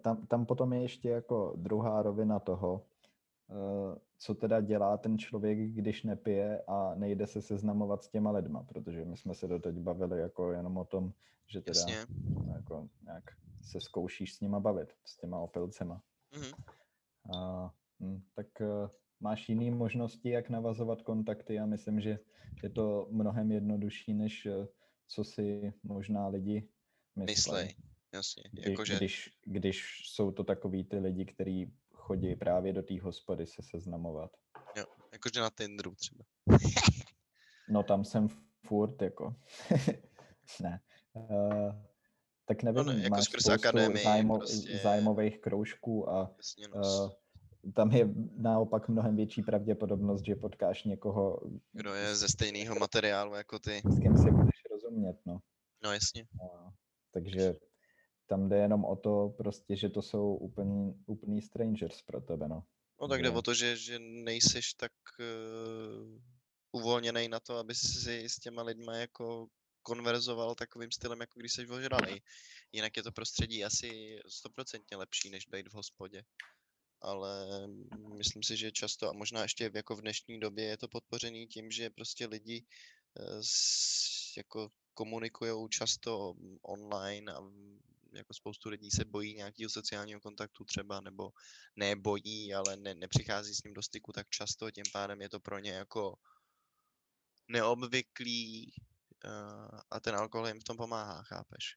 tam, 0.00 0.26
tam 0.26 0.46
potom 0.46 0.72
je 0.72 0.82
ještě 0.82 1.08
jako 1.08 1.54
druhá 1.56 2.02
rovina 2.02 2.38
toho, 2.38 2.86
eh, 3.50 3.98
co 4.18 4.34
teda 4.34 4.60
dělá 4.60 4.96
ten 4.96 5.18
člověk, 5.18 5.58
když 5.58 6.02
nepije 6.02 6.62
a 6.66 6.94
nejde 6.94 7.26
se 7.26 7.42
seznamovat 7.42 8.04
s 8.04 8.08
těma 8.08 8.30
lidma, 8.30 8.62
protože 8.62 9.04
my 9.04 9.16
jsme 9.16 9.34
se 9.34 9.48
doteď 9.48 9.74
bavili 9.74 10.20
jako 10.20 10.52
jenom 10.52 10.76
o 10.76 10.84
tom, 10.84 11.12
že 11.46 11.60
teda 11.60 11.80
Jasně. 11.80 11.96
jako 12.54 12.88
nějak 13.04 13.24
se 13.62 13.80
zkoušíš 13.80 14.34
s 14.34 14.40
nima 14.40 14.60
bavit, 14.60 14.92
s 15.04 15.16
těma 15.16 15.38
opilcema. 15.38 16.02
Mm-hmm. 16.32 16.54
A, 17.36 17.70
hm, 18.00 18.22
tak 18.34 18.46
uh, 18.60 18.90
máš 19.20 19.48
jiné 19.48 19.76
možnosti, 19.76 20.30
jak 20.30 20.50
navazovat 20.50 21.02
kontakty 21.02 21.58
a 21.58 21.66
myslím, 21.66 22.00
že 22.00 22.18
je 22.62 22.70
to 22.70 23.08
mnohem 23.10 23.52
jednodušší, 23.52 24.14
než 24.14 24.48
co 25.06 25.24
si 25.24 25.72
možná 25.82 26.28
lidi 26.28 26.68
myslí 27.16 27.89
jasně. 28.12 28.42
Kdy, 28.52 28.70
jakože... 28.70 28.96
když, 28.96 29.30
když 29.44 30.02
jsou 30.04 30.30
to 30.30 30.44
takový 30.44 30.84
ty 30.84 30.98
lidi, 30.98 31.24
kteří 31.24 31.72
chodí 31.92 32.36
právě 32.36 32.72
do 32.72 32.82
té 32.82 33.00
hospody 33.00 33.46
se 33.46 33.62
seznamovat. 33.62 34.30
Jo, 34.76 34.84
jakože 35.12 35.40
na 35.40 35.50
Tinderu 35.50 35.94
třeba. 35.94 36.24
no 37.68 37.82
tam 37.82 38.04
jsem 38.04 38.28
furt, 38.66 39.02
jako. 39.02 39.36
ne. 40.60 40.80
Uh, 41.12 41.72
tak 42.46 42.62
nevím, 42.62 42.84
no 42.84 42.92
ne, 42.92 43.02
jako 43.02 43.16
máš 43.16 43.24
spoustu 43.24 43.52
akademii, 43.52 44.04
zájmo, 44.04 44.38
prostě... 44.38 44.78
zájmových 44.78 45.40
kroužků 45.40 46.10
a 46.10 46.34
Jasně, 46.36 46.68
no. 46.74 47.04
uh, 47.04 47.10
tam 47.74 47.92
je 47.92 48.08
naopak 48.36 48.88
mnohem 48.88 49.16
větší 49.16 49.42
pravděpodobnost, 49.42 50.24
že 50.24 50.36
potkáš 50.36 50.84
někoho... 50.84 51.40
Kdo 51.72 51.94
je 51.94 52.16
ze 52.16 52.28
stejného 52.28 52.74
materiálu 52.74 53.34
jako 53.34 53.58
ty. 53.58 53.82
S 53.84 53.98
kým 54.00 54.18
si 54.18 54.30
budeš 54.30 54.62
rozumět, 54.70 55.16
no. 55.26 55.38
No 55.84 55.92
jasně. 55.92 56.26
Uh, 56.42 56.70
takže 57.12 57.54
tam 58.30 58.48
jde 58.48 58.56
jenom 58.56 58.84
o 58.84 58.96
to 58.96 59.34
prostě, 59.38 59.76
že 59.76 59.88
to 59.88 60.02
jsou 60.02 60.34
úplný, 60.34 60.94
úplný 61.06 61.42
strangers 61.42 62.02
pro 62.02 62.20
tebe, 62.20 62.48
no. 62.48 62.64
No 63.00 63.08
tak 63.08 63.22
jde 63.22 63.30
o 63.30 63.42
to, 63.42 63.54
že, 63.54 63.76
že 63.76 63.98
nejseš 63.98 64.74
tak 64.74 64.92
uh, 65.18 66.20
uvolněný 66.72 67.28
na 67.28 67.40
to, 67.40 67.56
aby 67.56 67.74
si 67.74 68.28
s 68.28 68.38
těma 68.38 68.62
lidma 68.62 68.96
jako 68.96 69.48
konverzoval 69.82 70.54
takovým 70.54 70.90
stylem, 70.90 71.20
jako 71.20 71.40
když 71.40 71.52
jsi 71.52 71.66
ožralý. 71.66 72.22
Jinak 72.72 72.96
je 72.96 73.02
to 73.02 73.12
prostředí 73.12 73.64
asi 73.64 74.20
stoprocentně 74.28 74.96
lepší, 74.96 75.30
než 75.30 75.46
být 75.46 75.68
v 75.68 75.74
hospodě. 75.74 76.22
Ale 77.00 77.46
myslím 78.16 78.42
si, 78.42 78.56
že 78.56 78.72
často, 78.72 79.08
a 79.08 79.12
možná 79.12 79.42
ještě 79.42 79.70
jako 79.74 79.96
v 79.96 80.00
dnešní 80.00 80.40
době 80.40 80.64
je 80.64 80.76
to 80.76 80.88
podpořený 80.88 81.46
tím, 81.46 81.70
že 81.70 81.90
prostě 81.90 82.26
lidi 82.26 82.64
uh, 83.18 83.42
jako 84.36 84.70
komunikují 84.94 85.68
často 85.68 86.34
online 86.62 87.32
a 87.32 87.40
jako 88.12 88.34
spoustu 88.34 88.68
lidí 88.68 88.90
se 88.90 89.04
bojí 89.04 89.34
nějakého 89.34 89.70
sociálního 89.70 90.20
kontaktu 90.20 90.64
třeba, 90.64 91.00
nebo 91.00 91.30
nebojí, 91.76 92.54
ale 92.54 92.76
ne, 92.76 92.94
nepřichází 92.94 93.54
s 93.54 93.62
ním 93.62 93.74
do 93.74 93.82
styku 93.82 94.12
tak 94.12 94.28
často, 94.28 94.70
tím 94.70 94.84
pádem 94.92 95.20
je 95.20 95.28
to 95.28 95.40
pro 95.40 95.58
ně 95.58 95.70
jako 95.70 96.14
neobvyklý 97.48 98.72
uh, 99.24 99.78
a 99.90 100.00
ten 100.00 100.16
alkohol 100.16 100.48
jim 100.48 100.60
v 100.60 100.64
tom 100.64 100.76
pomáhá, 100.76 101.22
chápeš? 101.22 101.76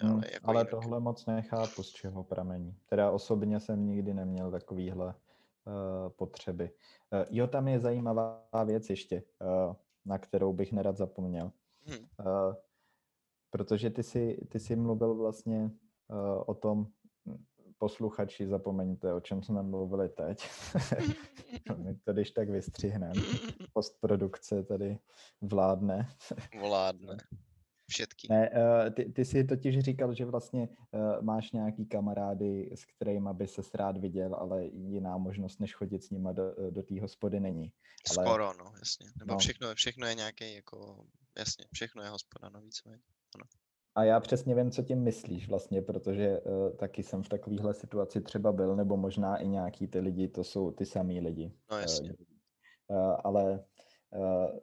Hmm, 0.00 0.12
ale 0.12 0.22
jako 0.32 0.50
ale 0.50 0.64
tohle 0.64 1.00
moc 1.00 1.26
nechápu, 1.26 1.82
z 1.82 1.90
čeho 1.90 2.24
pramení. 2.24 2.76
Teda 2.86 3.10
osobně 3.10 3.60
jsem 3.60 3.86
nikdy 3.86 4.14
neměl 4.14 4.50
takovýhle 4.50 5.06
uh, 5.06 6.08
potřeby. 6.08 6.70
Uh, 7.10 7.26
jo, 7.30 7.46
tam 7.46 7.68
je 7.68 7.80
zajímavá 7.80 8.64
věc 8.64 8.90
ještě, 8.90 9.22
uh, 9.40 9.74
na 10.04 10.18
kterou 10.18 10.52
bych 10.52 10.72
nerad 10.72 10.96
zapomněl. 10.96 11.52
Hmm. 11.86 11.98
Uh, 11.98 12.54
protože 13.50 13.90
ty 13.90 14.02
jsi, 14.02 14.46
ty 14.48 14.60
jsi 14.60 14.76
mluvil 14.76 15.14
vlastně 15.14 15.70
uh, 16.08 16.42
o 16.46 16.54
tom, 16.54 16.86
posluchači, 17.78 18.46
zapomeňte, 18.46 19.14
o 19.14 19.20
čem 19.20 19.42
jsme 19.42 19.62
mluvili 19.62 20.08
teď. 20.08 20.48
My 21.76 21.94
to 21.94 22.12
když 22.12 22.30
tak 22.30 22.50
vystřihneme. 22.50 23.22
Postprodukce 23.72 24.62
tady 24.62 24.98
vládne. 25.40 26.08
Vládne. 26.60 27.16
Všetky. 27.90 28.28
Ne, 28.30 28.50
uh, 28.50 28.90
ty, 28.94 29.12
ty 29.12 29.24
jsi 29.24 29.44
totiž 29.44 29.78
říkal, 29.78 30.14
že 30.14 30.24
vlastně 30.24 30.68
uh, 30.68 31.22
máš 31.22 31.52
nějaký 31.52 31.86
kamarády, 31.86 32.70
s 32.74 32.84
kterými 32.84 33.28
by 33.32 33.46
se 33.46 33.62
rád 33.74 33.98
viděl, 33.98 34.34
ale 34.34 34.64
jiná 34.64 35.16
možnost, 35.16 35.60
než 35.60 35.74
chodit 35.74 36.04
s 36.04 36.10
nima 36.10 36.32
do, 36.32 36.70
do 36.70 36.82
té 36.82 37.00
hospody 37.00 37.40
není. 37.40 37.72
Ale, 38.16 38.26
Skoro, 38.26 38.52
no, 38.58 38.72
jasně. 38.78 39.06
Nebo 39.18 39.32
no. 39.32 39.38
všechno, 39.38 39.74
všechno 39.74 40.06
je 40.06 40.14
nějaký 40.14 40.54
jako, 40.54 41.06
jasně, 41.38 41.64
všechno 41.72 42.02
je 42.02 42.08
hospoda, 42.08 42.48
no 42.48 42.60
víceméně. 42.60 43.02
A 43.98 44.04
já 44.04 44.20
přesně 44.20 44.54
vím, 44.54 44.70
co 44.70 44.82
tím 44.82 45.02
myslíš 45.02 45.48
vlastně, 45.48 45.82
protože 45.82 46.40
uh, 46.40 46.76
taky 46.76 47.02
jsem 47.02 47.22
v 47.22 47.28
takovéhle 47.28 47.74
situaci 47.74 48.20
třeba 48.20 48.52
byl, 48.52 48.76
nebo 48.76 48.96
možná 48.96 49.36
i 49.36 49.48
nějaký 49.48 49.86
ty 49.86 50.00
lidi, 50.00 50.28
to 50.28 50.44
jsou 50.44 50.70
ty 50.70 50.86
samý 50.86 51.20
lidi. 51.20 51.52
No 51.70 51.78
jasně. 51.78 52.14
Uh, 52.88 53.16
ale 53.24 53.64
uh, 54.10 54.58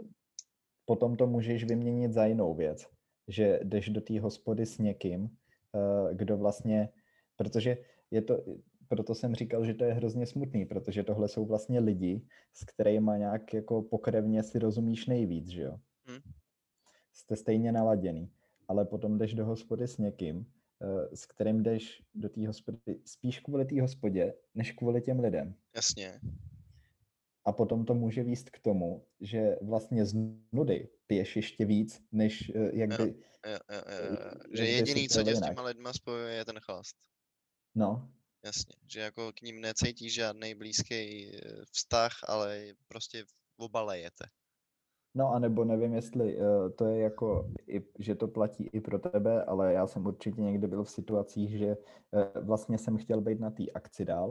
potom 0.85 1.15
to 1.15 1.27
můžeš 1.27 1.63
vyměnit 1.63 2.13
za 2.13 2.25
jinou 2.25 2.53
věc, 2.53 2.87
že 3.27 3.59
jdeš 3.63 3.89
do 3.89 4.01
té 4.01 4.19
hospody 4.19 4.65
s 4.65 4.77
někým, 4.77 5.23
uh, 5.23 5.29
kdo 6.13 6.37
vlastně, 6.37 6.89
protože 7.35 7.77
je 8.11 8.21
to, 8.21 8.43
proto 8.87 9.15
jsem 9.15 9.35
říkal, 9.35 9.65
že 9.65 9.73
to 9.73 9.83
je 9.83 9.93
hrozně 9.93 10.25
smutný, 10.25 10.65
protože 10.65 11.03
tohle 11.03 11.27
jsou 11.27 11.45
vlastně 11.45 11.79
lidi, 11.79 12.21
s 12.53 12.63
kterými 12.63 13.11
nějak 13.17 13.53
jako 13.53 13.81
pokrevně 13.81 14.43
si 14.43 14.59
rozumíš 14.59 15.05
nejvíc, 15.05 15.47
že 15.47 15.61
jo? 15.61 15.79
Hm. 16.07 16.31
Jste 17.11 17.35
stejně 17.35 17.71
naladěný 17.71 18.31
ale 18.67 18.85
potom 18.85 19.17
jdeš 19.17 19.33
do 19.33 19.45
hospody 19.45 19.87
s 19.87 19.97
někým, 19.97 20.45
eh, 20.81 21.15
s 21.15 21.25
kterým 21.25 21.63
jdeš 21.63 22.03
do 22.13 22.29
té 22.29 22.47
hospody 22.47 22.99
spíš 23.05 23.39
kvůli 23.39 23.65
té 23.65 23.81
hospodě, 23.81 24.33
než 24.55 24.71
kvůli 24.71 25.01
těm 25.01 25.19
lidem. 25.19 25.55
Jasně. 25.75 26.19
A 27.45 27.51
potom 27.51 27.85
to 27.85 27.93
může 27.93 28.23
výst 28.23 28.49
k 28.49 28.59
tomu, 28.59 29.05
že 29.21 29.55
vlastně 29.61 30.05
z 30.05 30.13
nudy 30.51 30.89
piješ 31.07 31.35
ještě 31.35 31.65
víc, 31.65 32.01
než 32.11 32.51
eh, 32.55 32.71
jak 32.73 32.89
by... 32.97 33.03
Jo, 33.03 33.09
jo, 33.51 33.59
jo, 33.71 34.05
jo. 34.09 34.17
jak 34.19 34.57
Že 34.57 34.61
by 34.61 34.67
si 34.67 34.73
jediný, 34.73 35.09
co 35.09 35.23
tě 35.23 35.35
s 35.35 35.41
těma 35.41 35.61
lidma 35.61 35.93
spojuje, 35.93 36.35
je 36.35 36.45
ten 36.45 36.59
chlast. 36.59 36.95
No, 37.75 38.09
Jasně. 38.45 38.75
Že 38.87 38.99
jako 38.99 39.33
k 39.33 39.41
ním 39.41 39.61
necítíš 39.61 40.13
žádný 40.13 40.55
blízký 40.55 41.31
vztah, 41.71 42.11
ale 42.27 42.65
prostě 42.87 43.25
obalejete. 43.57 44.25
No 45.15 45.33
a 45.33 45.39
nebo 45.39 45.65
nevím, 45.65 45.93
jestli 45.93 46.37
uh, 46.37 46.43
to 46.75 46.85
je 46.85 46.99
jako, 46.99 47.51
i, 47.67 47.83
že 47.99 48.15
to 48.15 48.27
platí 48.27 48.63
i 48.63 48.81
pro 48.81 48.99
tebe, 48.99 49.43
ale 49.43 49.73
já 49.73 49.87
jsem 49.87 50.05
určitě 50.05 50.41
někdy 50.41 50.67
byl 50.67 50.83
v 50.83 50.89
situacích, 50.89 51.57
že 51.57 51.77
uh, 51.77 52.45
vlastně 52.45 52.77
jsem 52.77 52.97
chtěl 52.97 53.21
být 53.21 53.39
na 53.39 53.49
té 53.49 53.63
akci 53.73 54.05
dál, 54.05 54.29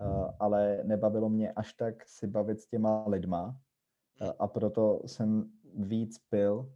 uh, 0.00 0.30
ale 0.38 0.80
nebavilo 0.84 1.28
mě 1.28 1.52
až 1.52 1.72
tak 1.72 2.08
si 2.08 2.26
bavit 2.26 2.60
s 2.60 2.66
těma 2.66 3.04
lidma 3.06 3.56
uh, 4.20 4.30
a 4.38 4.46
proto 4.46 5.00
jsem 5.06 5.52
víc 5.74 6.18
pil, 6.18 6.72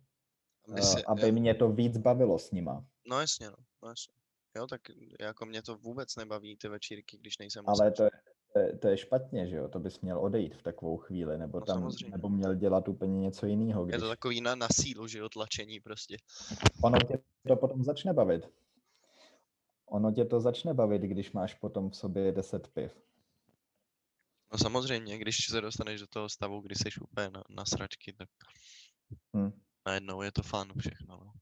Aby 0.69 0.81
uh, 0.81 0.87
si, 0.87 1.05
aby 1.05 1.29
jo. 1.29 1.33
mě 1.33 1.55
to 1.55 1.73
víc 1.73 1.99
bavilo 1.99 2.39
s 2.39 2.51
nima. 2.51 2.85
No 3.09 3.21
jasně, 3.21 3.47
no. 3.47 3.57
no 3.83 3.89
jasně. 3.89 4.15
Jo, 4.57 4.67
tak 4.67 4.81
jako 5.21 5.47
mě 5.47 5.63
to 5.63 5.77
vůbec 5.77 6.17
nebaví 6.17 6.57
ty 6.57 6.69
večírky, 6.69 7.19
když 7.19 7.39
nejsem 7.39 7.65
Ale 7.67 7.91
to 7.91 8.03
je, 8.03 8.11
to 8.53 8.59
je, 8.59 8.79
to 8.79 8.89
je 8.89 8.97
špatně, 8.99 9.47
že 9.47 9.57
jo? 9.57 9.69
To 9.69 9.79
bys 9.79 10.01
měl 10.01 10.19
odejít 10.19 10.55
v 10.57 10.63
takovou 10.63 10.97
chvíli, 10.97 11.39
nebo 11.39 11.61
No 11.61 11.67
tam, 11.67 11.79
samozřejmě. 11.79 12.11
nebo 12.17 12.29
měl 12.29 12.55
dělat 12.55 12.89
úplně 12.89 13.21
něco 13.21 13.47
jiného. 13.47 13.83
Je 13.83 13.89
Když 13.89 14.01
to 14.01 14.09
takový 14.09 14.41
na, 14.41 14.55
na 14.55 14.69
sílu, 14.73 15.07
že 15.07 15.19
jo, 15.19 15.29
tlačení 15.29 15.81
prostě. 15.81 16.17
ono 16.83 16.99
tě 16.99 17.19
to 17.49 17.57
potom 17.57 17.85
začne 17.85 18.13
bavit. 18.13 18.49
Ono 19.87 20.13
tě 20.13 20.25
to 20.25 20.41
začne 20.41 20.75
bavit, 20.75 21.03
když 21.03 21.33
máš 21.33 21.55
potom 21.55 21.91
v 21.91 21.97
sobě 21.97 22.33
10 22.33 22.69
piv. 22.69 22.97
No 24.53 24.59
samozřejmě, 24.59 25.19
když 25.19 25.47
se 25.47 25.61
dostaneš 25.61 26.01
do 26.01 26.07
toho 26.07 26.29
stavu, 26.29 26.61
kdy 26.61 26.75
jsi 26.75 26.89
úplně 27.03 27.31
na, 27.31 27.43
na 27.49 27.65
sračky, 27.65 28.13
tak 28.13 28.29
Hm. 29.37 29.51
najednou 29.87 30.23
je 30.23 30.33
to 30.33 30.43
fun 30.43 30.73
všechno, 30.79 31.17
no. 31.25 31.33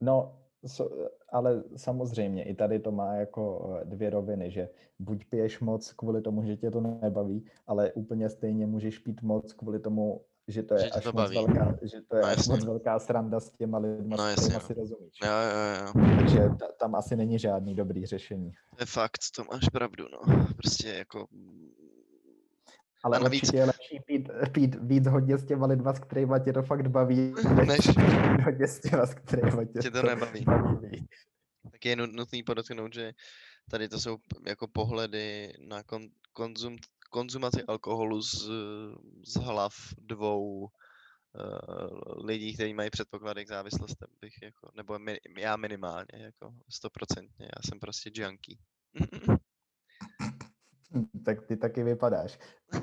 No, 0.00 0.38
so, 0.66 1.08
ale 1.32 1.62
samozřejmě 1.76 2.44
i 2.44 2.54
tady 2.54 2.78
to 2.78 2.92
má 2.92 3.14
jako 3.14 3.74
eh, 3.80 3.84
dvě 3.84 4.10
roviny, 4.10 4.50
že 4.50 4.68
buď 4.98 5.24
piješ 5.30 5.60
moc 5.60 5.92
kvůli 5.92 6.22
tomu, 6.22 6.44
že 6.46 6.56
tě 6.56 6.70
to 6.70 6.80
nebaví, 6.80 7.44
ale 7.66 7.92
úplně 7.92 8.28
stejně 8.30 8.66
můžeš 8.66 8.98
pít 8.98 9.22
moc 9.22 9.52
kvůli 9.52 9.78
tomu, 9.80 10.20
že 10.48 10.62
to 10.62 10.74
je 10.74 10.80
Že 10.80 10.90
až 10.90 11.04
to 11.04 11.12
moc 11.12 11.14
baví. 11.22 11.34
velká, 11.34 11.76
že 11.82 12.00
to 12.08 12.16
je 12.16 12.22
No 12.22 12.28
až 12.28 12.48
moc 12.48 12.64
velká 12.64 12.98
sranda 12.98 13.40
s 13.40 13.50
těma 13.50 13.78
lidma, 13.78 14.16
No 14.16 14.28
jasně, 14.28 14.42
kterýma 14.42 14.58
no. 14.60 14.66
si 14.66 14.74
rozumíš. 14.74 15.14
Jo, 15.24 15.30
jo, 15.30 15.86
jo. 15.86 16.16
Takže 16.18 16.38
ta, 16.60 16.66
tam 16.80 16.94
asi 16.94 17.16
není 17.16 17.38
žádný 17.38 17.74
dobrý 17.74 18.06
řešení. 18.06 18.50
To 18.76 18.82
je 18.82 18.86
fakt, 18.86 19.18
to 19.36 19.44
máš 19.44 19.68
pravdu, 19.72 20.04
no. 20.12 20.46
Prostě 20.56 20.88
jako... 20.88 21.26
Ale 23.04 23.16
A 23.16 23.20
navíc- 23.20 23.42
určitě 23.42 23.56
je 23.56 23.64
lepší 23.64 24.00
pít, 24.06 24.28
pít 24.52 24.74
víc 24.80 25.06
hodně 25.06 25.38
s 25.38 25.46
těma 25.46 25.66
lidma, 25.66 25.94
s 25.94 25.98
kterýma 25.98 26.38
tě 26.38 26.52
to 26.52 26.62
fakt 26.62 26.88
baví, 26.88 27.32
než 27.66 27.80
hodně 28.44 28.68
s 28.68 28.80
těma, 28.80 29.06
s 29.06 29.14
kterýma 29.14 29.64
tě, 29.64 29.78
Tě 29.78 29.90
to 29.90 30.02
nebaví. 30.02 30.44
baví 30.44 30.76
víc. 30.90 31.06
Tak 31.72 31.84
je 31.84 31.96
nut- 31.96 32.12
nutný 32.12 32.42
podotknout, 32.42 32.94
že 32.94 33.12
tady 33.70 33.88
to 33.88 34.00
jsou 34.00 34.16
jako 34.46 34.68
pohledy 34.68 35.52
na 35.68 35.82
kon, 35.82 36.02
konzum, 36.32 36.76
konzumaci 37.10 37.62
alkoholu 37.62 38.22
z, 38.22 38.48
z 39.26 39.34
hlav 39.36 39.72
dvou 39.98 40.60
uh, 40.60 40.68
lidí, 42.26 42.54
kteří 42.54 42.74
mají 42.74 42.90
předpoklady 42.90 43.44
k 43.44 43.48
závislostem, 43.48 44.08
bych 44.20 44.32
jako, 44.42 44.70
nebo 44.76 44.98
mi, 44.98 45.18
já 45.38 45.56
minimálně, 45.56 46.06
jako 46.14 46.54
stoprocentně, 46.68 47.44
já 47.56 47.62
jsem 47.70 47.80
prostě 47.80 48.10
junkie. 48.14 48.56
Tak 51.24 51.46
ty 51.46 51.56
taky 51.56 51.82
vypadáš. 51.82 52.38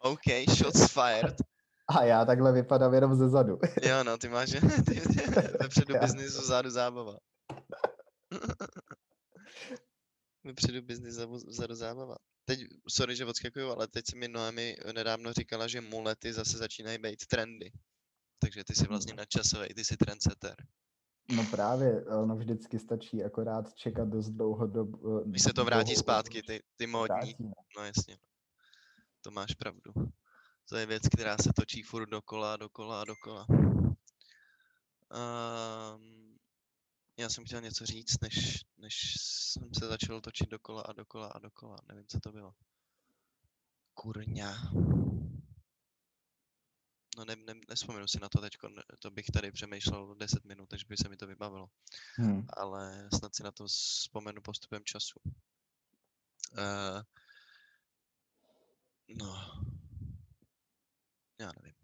OK, 0.00 0.22
shots 0.50 0.92
fired. 0.92 1.36
A 1.88 2.04
já 2.04 2.24
takhle 2.24 2.52
vypadám 2.52 2.94
jenom 2.94 3.14
ze 3.14 3.28
zadu. 3.28 3.58
Jo, 3.88 4.04
no, 4.04 4.18
ty 4.18 4.28
máš 4.28 4.52
vepředu 5.60 5.94
Já- 5.94 6.00
biznis, 6.00 6.38
vzadu 6.38 6.70
zábava. 6.70 7.18
Vepředu 10.44 10.82
biznis, 10.82 11.16
vzadu 11.46 11.74
zábava. 11.74 12.16
Teď, 12.44 12.60
sorry, 12.88 13.16
že 13.16 13.24
odskakuju, 13.24 13.70
ale 13.70 13.88
teď 13.88 14.04
se 14.10 14.16
mi 14.16 14.28
Noemi 14.28 14.76
nedávno 14.94 15.32
říkala, 15.32 15.68
že 15.68 15.80
mulety 15.80 16.32
zase 16.32 16.58
začínají 16.58 16.98
být 16.98 17.26
trendy. 17.26 17.72
Takže 18.38 18.64
ty 18.64 18.74
jsi 18.74 18.86
vlastně 18.86 19.14
nadčasový, 19.14 19.68
ty 19.68 19.84
jsi 19.84 19.96
trendsetter. 19.96 20.56
No 21.28 21.46
právě, 21.50 22.04
ono 22.04 22.36
vždycky 22.36 22.78
stačí 22.78 23.24
akorát 23.24 23.74
čekat 23.74 24.08
dost 24.08 24.30
dlouho 24.30 24.66
do... 24.66 24.84
Když 25.24 25.42
se 25.42 25.52
to 25.52 25.64
vrátí 25.64 25.96
zpátky, 25.96 26.42
ty, 26.42 26.62
ty 26.76 26.86
módní, 26.86 27.14
Vrátí, 27.14 27.36
no. 27.38 27.52
no 27.76 27.84
jasně. 27.84 28.18
To 29.20 29.30
máš 29.30 29.54
pravdu. 29.54 29.92
To 30.68 30.76
je 30.76 30.86
věc, 30.86 31.02
která 31.08 31.36
se 31.38 31.50
točí 31.56 31.82
furt 31.82 32.08
dokola, 32.08 32.56
dokola 32.56 33.00
a 33.00 33.04
dokola. 33.04 33.46
Um, 35.90 36.36
já 37.16 37.28
jsem 37.28 37.44
chtěl 37.44 37.60
něco 37.60 37.86
říct, 37.86 38.20
než, 38.20 38.64
než 38.78 39.14
jsem 39.18 39.74
se 39.74 39.86
začal 39.86 40.20
točit 40.20 40.48
dokola 40.48 40.82
a 40.82 40.92
dokola 40.92 41.26
a 41.26 41.38
dokola. 41.38 41.76
Nevím, 41.88 42.04
co 42.08 42.20
to 42.20 42.32
bylo. 42.32 42.52
Kurňa. 43.94 44.54
No 47.18 47.24
ne, 47.24 47.36
ne, 47.36 47.54
nespomenu 47.68 48.06
si 48.08 48.20
na 48.20 48.28
to 48.28 48.40
teď, 48.40 48.52
to 48.98 49.10
bych 49.10 49.26
tady 49.26 49.52
přemýšlel 49.52 50.14
10 50.14 50.44
minut, 50.44 50.72
než 50.72 50.84
by 50.84 50.96
se 50.96 51.08
mi 51.08 51.16
to 51.16 51.26
vybavilo. 51.26 51.68
Hm. 52.18 52.46
Ale 52.56 53.08
snad 53.18 53.34
si 53.34 53.42
na 53.42 53.50
to 53.50 53.66
vzpomenu 53.66 54.40
postupem 54.42 54.82
času. 54.84 55.20
Uh, 56.52 57.02
no. 59.18 59.34
Já 61.40 61.50
nevím. 61.56 61.74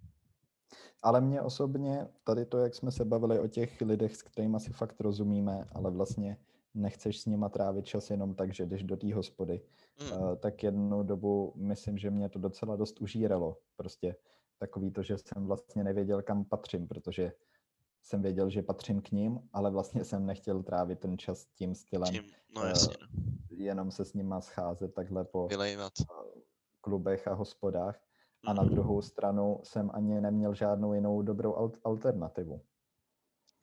Ale 1.03 1.21
mě 1.21 1.43
osobně, 1.43 2.09
tady 2.25 2.47
to, 2.47 2.59
jak 2.59 2.75
jsme 2.75 2.93
se 2.93 3.05
bavili 3.05 3.39
o 3.39 3.49
těch 3.49 3.81
lidech, 3.81 4.17
s 4.17 4.23
kterými 4.23 4.61
si 4.61 4.73
fakt 4.73 5.01
rozumíme, 5.01 5.69
ale 5.73 5.91
vlastně 5.91 6.39
nechceš 6.75 7.21
s 7.21 7.27
nima 7.27 7.49
trávit 7.49 7.87
čas 7.87 8.11
jenom 8.11 8.35
tak, 8.35 8.55
že 8.55 8.67
jdeš 8.67 8.83
do 8.83 8.97
té 8.97 9.15
hospody, 9.15 9.61
Mm. 10.01 10.13
uh, 10.13 10.37
tak 10.37 10.63
jednu 10.63 11.03
dobu 11.03 11.53
myslím, 11.57 11.99
že 11.99 12.11
mě 12.11 12.29
to 12.29 12.39
docela 12.39 12.77
dost 12.77 13.01
užíralo. 13.01 13.59
Prostě 13.77 14.17
takový 14.59 14.91
to, 14.91 15.03
že 15.03 15.19
jsem 15.19 15.47
vlastně 15.47 15.85
nevěděl, 15.85 16.23
kam 16.23 16.45
patřím, 16.45 16.89
protože 16.89 17.33
jsem 18.03 18.23
věděl, 18.23 18.51
že 18.51 18.63
patřím 18.63 19.03
k 19.03 19.11
ním, 19.11 19.41
ale 19.53 19.71
vlastně 19.71 20.05
jsem 20.05 20.27
nechtěl 20.27 20.63
trávit 20.63 21.01
ten 21.01 21.19
čas 21.19 21.47
tím 21.47 21.75
stylem, 21.75 22.13
Tím, 22.15 22.25
no 22.55 22.65
eh, 22.65 22.69
jasně, 22.69 22.97
no. 23.01 23.09
jenom 23.51 23.91
se 23.91 24.05
s 24.05 24.15
nima 24.15 24.41
scházet 24.41 24.95
takhle 24.95 25.25
po 25.25 25.49
Vylejvat. 25.49 25.93
klubech 26.81 27.29
a 27.29 27.35
hospodách. 27.35 28.01
A 28.47 28.53
na 28.53 28.63
Mhm. 28.63 28.73
druhou 28.73 29.03
stranu 29.03 29.61
jsem 29.65 29.91
ani 29.95 30.21
neměl 30.21 30.55
žádnou 30.55 30.95
jinou 30.95 31.23
dobrou 31.23 31.53
al- 31.53 31.81
alternativu. 31.85 32.65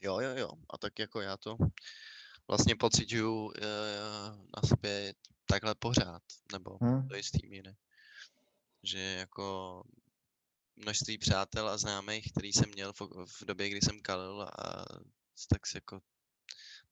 Jo, 0.02 0.20
jo, 0.20 0.30
jo. 0.36 0.50
A 0.70 0.78
tak 0.78 1.00
jako 1.00 1.22
já 1.22 1.38
to 1.38 1.58
vlastně 2.48 2.76
pocituju 2.76 3.46
uh, 3.46 3.52
na 4.56 4.70
sobě 4.70 5.14
takhle 5.46 5.76
pořád, 5.76 6.22
nebo 6.52 6.78
Hm? 6.84 7.08
do 7.08 7.16
jistý 7.16 7.48
míry. 7.48 7.76
Že 8.84 9.00
jako 9.00 9.84
množství 10.76 11.18
přátel 11.18 11.70
a 11.70 11.78
známých, 11.78 12.32
který 12.32 12.54
jsem 12.54 12.70
měl 12.70 12.94
v, 12.94 13.02
v 13.26 13.46
době, 13.46 13.70
kdy 13.70 13.82
jsem 13.82 14.02
kalil 14.02 14.42
a 14.42 14.86
tak 15.50 15.68
si 15.68 15.78
jako, 15.78 16.02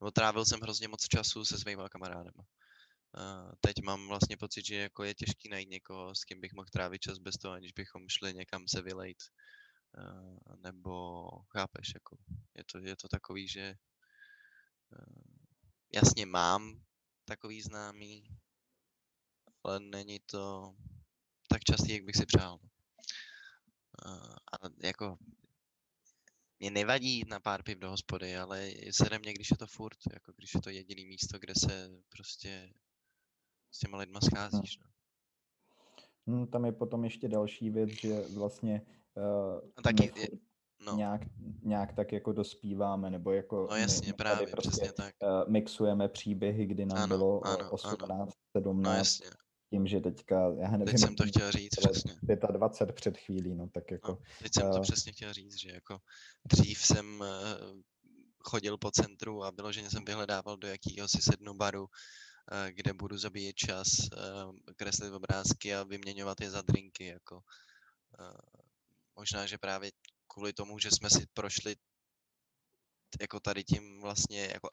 nebo 0.01 0.11
trávil 0.11 0.45
jsem 0.45 0.59
hrozně 0.59 0.87
moc 0.87 1.07
času 1.07 1.45
se 1.45 1.59
svýma 1.59 1.89
kamarádem. 1.89 2.33
Uh, 2.37 3.51
teď 3.61 3.81
mám 3.83 4.07
vlastně 4.07 4.37
pocit, 4.37 4.65
že 4.65 4.75
jako 4.75 5.03
je 5.03 5.15
těžký 5.15 5.49
najít 5.49 5.69
někoho, 5.69 6.15
s 6.15 6.23
kým 6.23 6.41
bych 6.41 6.53
mohl 6.53 6.67
trávit 6.71 7.01
čas 7.01 7.17
bez 7.17 7.35
toho, 7.35 7.53
aniž 7.53 7.71
bychom 7.71 8.09
šli 8.09 8.33
někam 8.33 8.67
se 8.67 8.81
vylejt. 8.81 9.17
Uh, 9.97 10.55
nebo 10.63 11.27
chápeš, 11.49 11.93
jako 11.93 12.17
je 12.55 12.63
to, 12.71 12.77
je 12.77 12.95
to 12.95 13.07
takový, 13.07 13.47
že 13.47 13.75
jasně 15.93 16.25
mám 16.25 16.81
takový 17.25 17.61
známý, 17.61 18.37
ale 19.63 19.79
není 19.79 20.19
to 20.19 20.75
tak 21.49 21.63
častý, 21.63 21.93
jak 21.93 22.03
bych 22.03 22.15
si 22.15 22.25
přál. 22.25 22.59
A 24.05 24.57
jako 24.83 25.17
mě 26.59 26.71
nevadí 26.71 27.09
jít 27.09 27.29
na 27.29 27.39
pár 27.39 27.63
piv 27.63 27.79
do 27.79 27.89
hospody, 27.89 28.37
ale 28.37 28.71
sedem 28.91 29.21
mě, 29.21 29.33
když 29.33 29.51
je 29.51 29.57
to 29.57 29.67
furt, 29.67 29.97
jako 30.13 30.31
když 30.37 30.53
je 30.53 30.61
to 30.61 30.69
jediný 30.69 31.05
místo, 31.05 31.39
kde 31.39 31.53
se 31.55 31.89
prostě 32.09 32.69
s 33.71 33.79
těma 33.79 33.97
lidma 33.97 34.19
scházíš. 34.21 34.77
No. 34.77 34.85
Hmm, 36.27 36.47
tam 36.47 36.65
je 36.65 36.71
potom 36.71 37.03
ještě 37.03 37.27
další 37.27 37.69
věc, 37.69 37.89
že 37.89 38.21
vlastně 38.35 38.81
uh, 39.15 39.69
no, 39.77 39.83
taky, 39.83 40.11
je, 40.15 40.27
no. 40.85 40.95
nějak, 40.95 41.21
nějak 41.63 41.93
tak 41.93 42.11
jako 42.11 42.33
dospíváme, 42.33 43.09
nebo 43.09 43.31
jako 43.31 43.67
no 43.69 43.75
jasně, 43.75 44.07
my, 44.07 44.13
právě, 44.13 44.47
prostě, 44.47 44.69
přesně 44.69 44.91
tak. 44.93 45.15
Uh, 45.23 45.51
mixujeme 45.51 46.09
příběhy, 46.09 46.65
kdy 46.65 46.85
nám 46.85 46.97
ano, 46.97 47.07
bylo 47.07 47.47
ano, 47.47 47.71
18, 47.71 48.09
ano. 48.09 48.27
17, 48.57 48.83
no, 48.83 48.97
jasně 48.97 49.42
tím, 49.73 49.87
že 49.87 49.99
teďka, 49.99 50.53
já 50.59 50.71
nevím, 50.71 50.85
teď 50.85 50.99
jsem 50.99 51.15
to 51.15 51.23
chtěl 51.23 51.51
říct 51.51 51.75
přesně. 51.75 52.13
25 52.51 52.95
před 52.95 53.17
chvílí, 53.17 53.55
no 53.55 53.69
tak 53.69 53.91
jako. 53.91 54.11
No, 54.11 54.17
teď 54.41 54.53
jsem 54.53 54.67
uh, 54.67 54.73
to 54.73 54.81
přesně 54.81 55.11
chtěl 55.11 55.33
říct, 55.33 55.59
že 55.59 55.69
jako 55.71 55.97
dřív 56.45 56.77
jsem 56.77 57.19
uh, 57.19 57.27
chodil 58.39 58.77
po 58.77 58.91
centru 58.91 59.43
a 59.43 59.51
bylo, 59.51 59.71
že 59.71 59.89
jsem 59.89 60.05
vyhledával 60.05 60.57
do 60.57 60.67
jakého 60.67 61.07
si 61.07 61.21
sednu 61.21 61.53
baru, 61.53 61.81
uh, 61.81 61.87
kde 62.69 62.93
budu 62.93 63.17
zabíjet 63.17 63.55
čas, 63.55 63.87
kreslit 64.75 65.13
obrázky 65.13 65.75
a 65.75 65.83
vyměňovat 65.83 66.41
je 66.41 66.51
za 66.51 66.61
drinky, 66.61 67.05
jako. 67.05 67.41
Možná, 69.15 69.45
že 69.45 69.57
právě 69.57 69.91
kvůli 70.27 70.53
tomu, 70.53 70.79
že 70.79 70.91
jsme 70.91 71.09
si 71.09 71.25
prošli 71.33 71.75
jako 73.21 73.39
tady 73.39 73.63
tím 73.63 74.01
vlastně 74.01 74.49
jako 74.53 74.69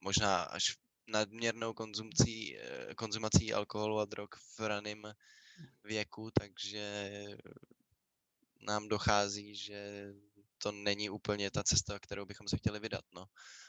možná 0.00 0.42
až 0.42 0.76
nadměrnou 1.06 1.72
konzumcí, 1.72 2.58
eh, 2.58 2.94
konzumací 2.94 3.52
alkoholu 3.52 3.98
a 3.98 4.04
drog 4.04 4.28
v 4.58 4.60
raném 4.60 5.02
věku, 5.84 6.30
takže 6.30 7.12
nám 8.60 8.88
dochází, 8.88 9.56
že 9.56 10.12
to 10.58 10.72
není 10.72 11.10
úplně 11.10 11.50
ta 11.50 11.62
cesta, 11.62 11.98
kterou 11.98 12.24
bychom 12.24 12.48
se 12.48 12.56
chtěli 12.56 12.80
vydat. 12.80 13.04
No. 13.14 13.26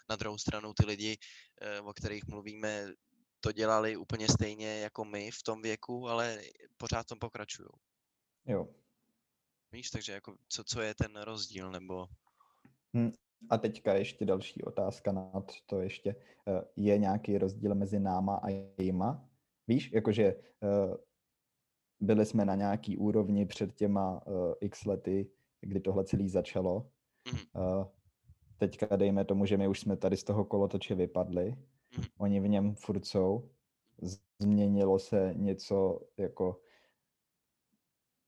Na 0.09 0.15
druhou 0.15 0.37
stranu 0.37 0.73
ty 0.73 0.85
lidi, 0.85 1.17
eh, 1.61 1.81
o 1.81 1.93
kterých 1.93 2.27
mluvíme, 2.27 2.87
to 3.39 3.51
dělali 3.51 3.97
úplně 3.97 4.27
stejně 4.27 4.79
jako 4.79 5.05
my 5.05 5.31
v 5.31 5.43
tom 5.43 5.61
věku, 5.61 6.09
ale 6.09 6.41
pořád 6.77 7.07
tom 7.07 7.19
pokračují. 7.19 7.69
Jo. 8.45 8.67
Víš, 9.71 9.89
takže 9.89 10.13
jako 10.13 10.37
co, 10.47 10.63
co 10.63 10.81
je 10.81 10.95
ten 10.95 11.21
rozdíl, 11.21 11.71
nebo... 11.71 12.07
Hmm, 12.93 13.11
a 13.49 13.57
teďka 13.57 13.93
ještě 13.93 14.25
další 14.25 14.63
otázka 14.63 15.11
na 15.11 15.43
to 15.65 15.81
ještě. 15.81 16.15
Eh, 16.47 16.61
je 16.75 16.97
nějaký 16.97 17.37
rozdíl 17.37 17.75
mezi 17.75 17.99
náma 17.99 18.35
a 18.35 18.49
jima? 18.79 19.29
Víš, 19.67 19.91
jakože 19.91 20.23
eh, 20.23 20.97
byli 21.99 22.25
jsme 22.25 22.45
na 22.45 22.55
nějaký 22.55 22.97
úrovni 22.97 23.45
před 23.45 23.75
těma 23.75 24.21
eh, 24.27 24.55
x 24.61 24.85
lety, 24.85 25.29
kdy 25.61 25.79
tohle 25.79 26.05
celý 26.05 26.29
začalo. 26.29 26.89
Mm. 27.33 27.85
Teďka 28.57 28.95
dejme 28.95 29.25
tomu, 29.25 29.45
že 29.45 29.57
my 29.57 29.67
už 29.67 29.79
jsme 29.79 29.97
tady 29.97 30.17
z 30.17 30.23
toho 30.23 30.45
kolotoče 30.45 30.95
vypadli. 30.95 31.49
Mm. 31.49 32.03
Oni 32.17 32.39
v 32.39 32.47
něm 32.47 32.75
furt 32.75 33.05
jsou. 33.05 33.49
Změnilo 34.39 34.99
se 34.99 35.33
něco 35.37 36.01
jako 36.17 36.59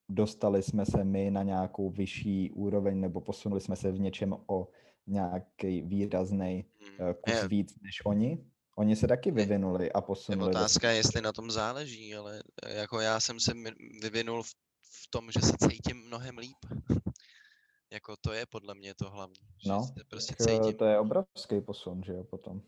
dostali 0.10 0.64
jsme 0.64 0.86
se 0.86 1.04
my 1.04 1.32
na 1.32 1.44
nějakou 1.44 1.90
vyšší 1.90 2.52
úroveň 2.52 3.00
nebo 3.00 3.22
posunuli 3.22 3.62
jsme 3.62 3.76
se 3.76 3.92
v 3.92 4.00
něčem 4.00 4.36
o 4.48 4.68
nějaký 5.08 5.82
výrazný 5.82 6.66
uh, 7.00 7.14
kus 7.14 7.34
je. 7.34 7.48
víc 7.48 7.76
než 7.82 8.06
oni. 8.06 8.46
Oni 8.78 8.96
se 8.96 9.08
taky 9.08 9.32
vyvinuli 9.32 9.92
a 9.92 10.02
posunuli. 10.02 10.50
Je 10.50 10.50
otázka 10.50 10.90
je, 10.90 10.98
jestli 10.98 11.22
na 11.22 11.32
tom 11.32 11.52
záleží, 11.52 12.16
ale 12.16 12.44
eh, 12.64 12.74
jako 12.74 13.00
já 13.00 13.20
jsem 13.20 13.40
se 13.40 13.54
vyvinul 14.02 14.44
v, 14.44 14.50
v 14.82 15.08
tom, 15.10 15.32
že 15.32 15.40
se 15.42 15.54
cítím 15.70 15.98
mnohem 15.98 16.38
líp. 16.38 16.58
jako 17.92 18.16
to 18.22 18.34
je 18.34 18.46
podle 18.46 18.76
mě 18.76 18.96
to 18.96 19.10
hlavní. 19.10 19.48
No, 19.66 19.88
prostě 20.10 20.36
eh, 20.40 20.46
cítím. 20.46 20.74
to 20.74 20.86
je 20.86 21.00
obrovský 21.00 21.62
posun, 21.62 22.04
že 22.04 22.14
jo, 22.14 22.24
potom. 22.24 22.62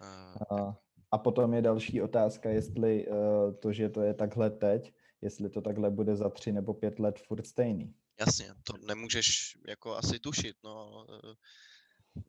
A, 0.00 0.34
a, 0.50 0.76
a 1.10 1.18
potom 1.18 1.54
je 1.54 1.62
další 1.62 2.02
otázka, 2.02 2.50
jestli 2.50 3.06
uh, 3.06 3.16
to, 3.54 3.72
že 3.72 3.88
to 3.88 4.02
je 4.02 4.14
takhle 4.14 4.50
teď, 4.50 4.92
jestli 5.20 5.50
to 5.50 5.60
takhle 5.60 5.90
bude 5.90 6.16
za 6.16 6.30
tři 6.30 6.52
nebo 6.52 6.74
pět 6.74 6.98
let 6.98 7.18
furt 7.18 7.46
stejný. 7.46 7.94
Jasně, 8.20 8.46
to 8.64 8.72
nemůžeš 8.86 9.58
jako 9.68 9.96
asi 9.96 10.18
tušit, 10.18 10.56
no 10.64 11.06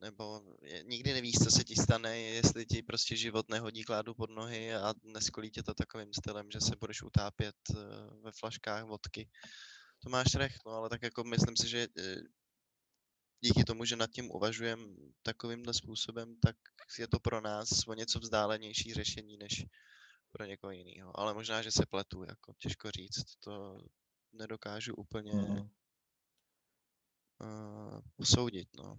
nebo 0.00 0.42
je, 0.62 0.82
nikdy 0.82 1.12
nevíš, 1.12 1.34
co 1.44 1.50
se 1.50 1.64
ti 1.64 1.76
stane, 1.76 2.18
jestli 2.20 2.66
ti 2.66 2.82
prostě 2.82 3.16
život 3.16 3.48
nehodí 3.48 3.84
kládu 3.84 4.14
pod 4.14 4.30
nohy 4.30 4.74
a 4.74 4.94
neskolí 5.02 5.50
tě 5.50 5.62
to 5.62 5.74
takovým 5.74 6.14
stylem, 6.14 6.50
že 6.50 6.60
se 6.60 6.76
budeš 6.80 7.02
utápět 7.02 7.56
uh, 7.70 7.76
ve 8.22 8.32
flaškách 8.32 8.84
vodky. 8.84 9.28
To 10.02 10.10
máš 10.10 10.34
recht, 10.34 10.60
no 10.66 10.72
ale 10.72 10.88
tak 10.88 11.02
jako 11.02 11.24
myslím 11.24 11.56
si, 11.56 11.68
že 11.68 11.88
uh, 11.88 12.22
díky 13.40 13.64
tomu, 13.64 13.84
že 13.84 13.96
nad 13.96 14.10
tím 14.10 14.30
uvažujem 14.30 14.96
takovýmhle 15.22 15.74
způsobem, 15.74 16.36
tak 16.42 16.56
je 16.98 17.08
to 17.08 17.20
pro 17.20 17.40
nás 17.40 17.68
o 17.88 17.94
něco 17.94 18.18
vzdálenější 18.18 18.94
řešení 18.94 19.36
než 19.36 19.64
pro 20.32 20.44
někoho 20.44 20.70
jiného. 20.70 21.20
Ale 21.20 21.34
možná, 21.34 21.62
že 21.62 21.70
se 21.70 21.86
pletu, 21.86 22.24
jako 22.24 22.52
těžko 22.58 22.90
říct, 22.90 23.36
to 23.40 23.78
nedokážu 24.32 24.94
úplně 24.94 25.32
mm. 25.32 25.58
uh, 27.40 28.00
posoudit, 28.16 28.68
no. 28.76 28.96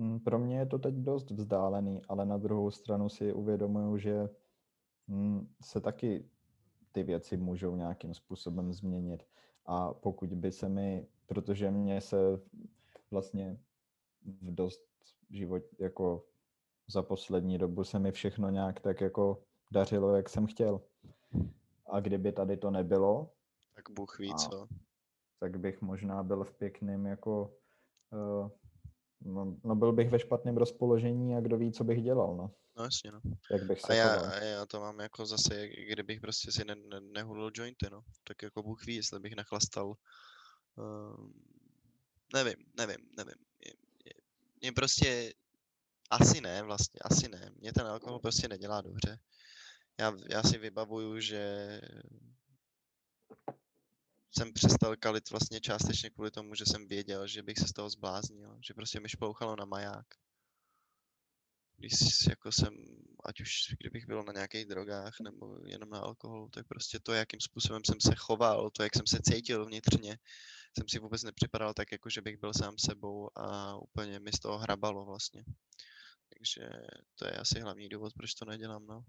Hm, 0.00 0.20
pro 0.20 0.38
mě 0.38 0.58
je 0.58 0.66
to 0.66 0.78
teď 0.78 0.94
dost 0.94 1.30
vzdálený, 1.30 2.02
ale 2.08 2.26
na 2.26 2.38
druhou 2.38 2.70
stranu 2.70 3.08
si 3.08 3.32
uvědomuju, 3.32 3.98
že 3.98 4.28
hm, 5.08 5.46
se 5.62 5.80
taky 5.80 6.28
ty 6.92 7.02
věci 7.02 7.36
můžou 7.36 7.76
nějakým 7.76 8.14
způsobem 8.14 8.72
změnit. 8.72 9.26
A 9.66 9.94
pokud 9.94 10.34
by 10.34 10.52
se 10.52 10.68
mi, 10.68 11.06
protože 11.26 11.70
mě 11.70 12.00
se 12.00 12.16
vlastně 13.10 13.58
v 14.24 14.54
dost 14.54 14.80
život, 15.30 15.62
jako 15.78 16.24
za 16.86 17.02
poslední 17.02 17.58
dobu 17.58 17.84
se 17.84 17.98
mi 17.98 18.12
všechno 18.12 18.50
nějak 18.50 18.80
tak 18.80 19.00
jako 19.00 19.42
dařilo, 19.72 20.16
jak 20.16 20.28
jsem 20.28 20.46
chtěl. 20.46 20.80
A 21.86 22.00
kdyby 22.00 22.32
tady 22.32 22.56
to 22.56 22.70
nebylo, 22.70 23.32
tak 23.74 23.90
Bůh 23.90 24.18
ví 24.18 24.34
co. 24.34 24.68
Tak 25.38 25.60
bych 25.60 25.82
možná 25.82 26.22
byl 26.22 26.44
v 26.44 26.54
pěkném 26.54 27.06
jako 27.06 27.54
uh, 28.12 28.50
No, 29.24 29.56
no 29.64 29.74
byl 29.74 29.92
bych 29.92 30.10
ve 30.10 30.18
špatném 30.18 30.56
rozpoložení 30.56 31.36
a 31.36 31.40
kdo 31.40 31.58
ví, 31.58 31.72
co 31.72 31.84
bych 31.84 32.02
dělal, 32.02 32.36
no. 32.36 32.54
No 32.76 32.84
jasně, 32.84 33.12
no. 33.12 33.20
Jak 33.50 33.62
bych 33.62 33.80
se 33.80 33.92
a 33.92 33.94
já, 33.94 34.14
a 34.14 34.34
já 34.44 34.66
to 34.66 34.80
mám 34.80 35.00
jako 35.00 35.26
zase, 35.26 35.68
kdybych 35.68 36.20
prostě 36.20 36.52
si 36.52 36.64
ne, 36.64 36.74
ne, 36.74 37.00
nehulil 37.00 37.50
jointy, 37.54 37.86
no. 37.90 38.02
Tak 38.24 38.42
jako 38.42 38.62
Bůh 38.62 38.86
ví, 38.86 38.94
jestli 38.94 39.20
bych 39.20 39.36
nachlastal. 39.36 39.94
Uh, 40.76 41.30
nevím, 42.34 42.56
nevím, 42.76 43.08
nevím. 43.16 43.44
Je, 43.66 43.72
je, 44.04 44.12
je 44.62 44.72
prostě 44.72 45.34
asi 46.10 46.40
ne, 46.40 46.62
vlastně, 46.62 47.00
asi 47.04 47.28
ne. 47.28 47.50
Mě 47.58 47.72
ten 47.72 47.86
alkohol 47.86 48.18
prostě 48.18 48.48
nedělá 48.48 48.80
dobře. 48.80 49.18
Já, 49.98 50.12
já 50.30 50.42
si 50.42 50.58
vybavuju, 50.58 51.20
že 51.20 51.80
jsem 54.36 54.52
přestal 54.52 54.96
kalit 54.96 55.30
vlastně 55.30 55.60
částečně 55.60 56.10
kvůli 56.10 56.30
tomu, 56.30 56.54
že 56.54 56.64
jsem 56.66 56.88
věděl, 56.88 57.26
že 57.26 57.42
bych 57.42 57.58
se 57.58 57.68
z 57.68 57.72
toho 57.72 57.90
zbláznil, 57.90 58.58
že 58.66 58.74
prostě 58.74 59.00
mi 59.00 59.08
šplouchalo 59.08 59.56
na 59.56 59.64
maják. 59.64 60.06
Když 61.76 61.92
jako 62.28 62.52
jsem, 62.52 62.74
ať 63.24 63.40
už 63.40 63.50
kdybych 63.80 64.06
byl 64.06 64.22
na 64.22 64.32
nějakých 64.32 64.66
drogách 64.66 65.20
nebo 65.20 65.58
jenom 65.66 65.90
na 65.90 65.98
alkoholu, 65.98 66.48
tak 66.48 66.68
prostě 66.68 67.00
to, 67.00 67.12
jakým 67.12 67.40
způsobem 67.40 67.82
jsem 67.84 68.00
se 68.00 68.14
choval, 68.14 68.70
to, 68.70 68.82
jak 68.82 68.96
jsem 68.96 69.06
se 69.06 69.18
cítil 69.22 69.66
vnitřně, 69.66 70.18
jsem 70.78 70.88
si 70.88 70.98
vůbec 70.98 71.22
nepřipadal 71.22 71.74
tak, 71.74 71.92
jako 71.92 72.10
že 72.10 72.22
bych 72.22 72.40
byl 72.40 72.52
sám 72.54 72.74
sebou 72.78 73.38
a 73.38 73.76
úplně 73.76 74.20
mi 74.20 74.32
z 74.32 74.40
toho 74.40 74.58
hrabalo 74.58 75.04
vlastně. 75.04 75.44
Takže 76.38 76.68
to 77.14 77.26
je 77.26 77.32
asi 77.32 77.60
hlavní 77.60 77.88
důvod, 77.88 78.12
proč 78.14 78.34
to 78.34 78.44
nedělám, 78.44 78.86
no. 78.86 79.04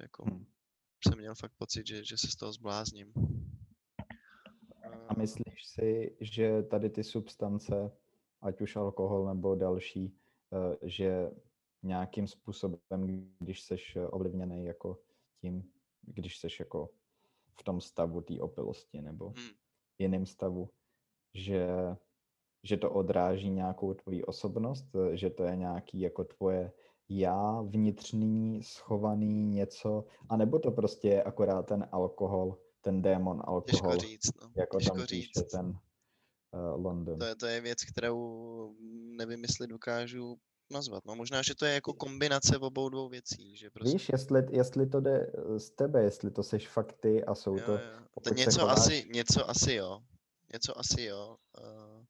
Jako, 0.00 0.24
hmm. 0.24 0.46
jsem 1.08 1.18
měl 1.18 1.34
fakt 1.34 1.52
pocit, 1.58 1.86
že, 1.86 2.04
že 2.04 2.18
se 2.18 2.28
z 2.28 2.36
toho 2.36 2.52
zblázním. 2.52 3.12
A 5.12 5.18
myslíš 5.18 5.66
si, 5.66 6.16
že 6.20 6.62
tady 6.62 6.90
ty 6.90 7.04
substance, 7.04 7.92
ať 8.42 8.60
už 8.60 8.76
alkohol 8.76 9.24
nebo 9.24 9.54
další, 9.54 10.16
eh, 10.52 10.76
že 10.88 11.30
nějakým 11.82 12.26
způsobem, 12.26 12.78
když 13.38 13.62
seš 13.62 13.98
ovlivněný 14.10 14.64
jako 14.64 14.98
tím, 15.40 15.72
když 16.02 16.38
seš 16.38 16.60
jako 16.60 16.90
v 17.58 17.62
tom 17.62 17.80
stavu 17.80 18.20
té 18.20 18.40
opilosti 18.40 19.02
nebo 19.02 19.28
hmm. 19.28 19.48
jiném 19.98 20.26
stavu, 20.26 20.70
že, 21.34 21.68
že 22.62 22.76
to 22.76 22.90
odráží 22.90 23.50
nějakou 23.50 23.94
tvoji 23.94 24.24
osobnost, 24.24 24.86
že 25.12 25.30
to 25.30 25.44
je 25.44 25.56
nějaký 25.56 26.00
jako 26.00 26.24
tvoje 26.24 26.72
já 27.08 27.62
vnitřní, 27.62 28.62
schovaný 28.62 29.44
něco, 29.44 30.04
anebo 30.28 30.58
to 30.58 30.70
prostě 30.70 31.08
je 31.08 31.22
akorát 31.22 31.62
ten 31.62 31.88
alkohol, 31.92 32.58
ten 32.82 33.02
démon 33.02 33.42
alkohol, 33.44 33.62
Těžko 33.62 33.96
říct, 33.96 34.30
no. 34.42 34.52
jako 34.56 34.78
Těžko 34.78 34.96
tam 34.96 35.06
říct. 35.06 35.26
píše 35.26 35.42
ten 35.42 35.66
uh, 35.66 36.84
London. 36.84 37.18
To 37.18 37.24
je, 37.24 37.34
to 37.34 37.46
je 37.46 37.60
věc, 37.60 37.84
kterou 37.84 38.74
nevím, 39.18 39.42
jestli 39.42 39.66
dokážu 39.66 40.36
nazvat. 40.70 41.04
No 41.04 41.14
možná, 41.14 41.42
že 41.42 41.54
to 41.54 41.64
je 41.64 41.74
jako 41.74 41.92
kombinace 41.92 42.58
obou 42.58 42.88
dvou 42.88 43.08
věcí, 43.08 43.56
že 43.56 43.70
prostě... 43.70 43.92
Víš, 43.92 44.08
jestli, 44.08 44.42
jestli 44.50 44.86
to 44.86 45.00
jde 45.00 45.32
eh, 45.34 45.60
z 45.60 45.70
tebe, 45.70 46.02
jestli 46.02 46.30
to 46.30 46.42
seš 46.42 46.68
fakt 46.68 46.92
ty 47.00 47.24
a 47.24 47.34
jsou 47.34 47.56
jo, 47.56 47.62
to... 47.66 47.72
jo. 47.72 47.78
To 48.22 48.34
něco 48.34 48.60
chováš- 48.60 48.78
asi, 48.78 49.08
něco 49.12 49.50
asi 49.50 49.74
jo. 49.74 50.00
Něco 50.52 50.78
asi 50.78 51.02
jo. 51.02 51.36
Uh, 51.60 52.04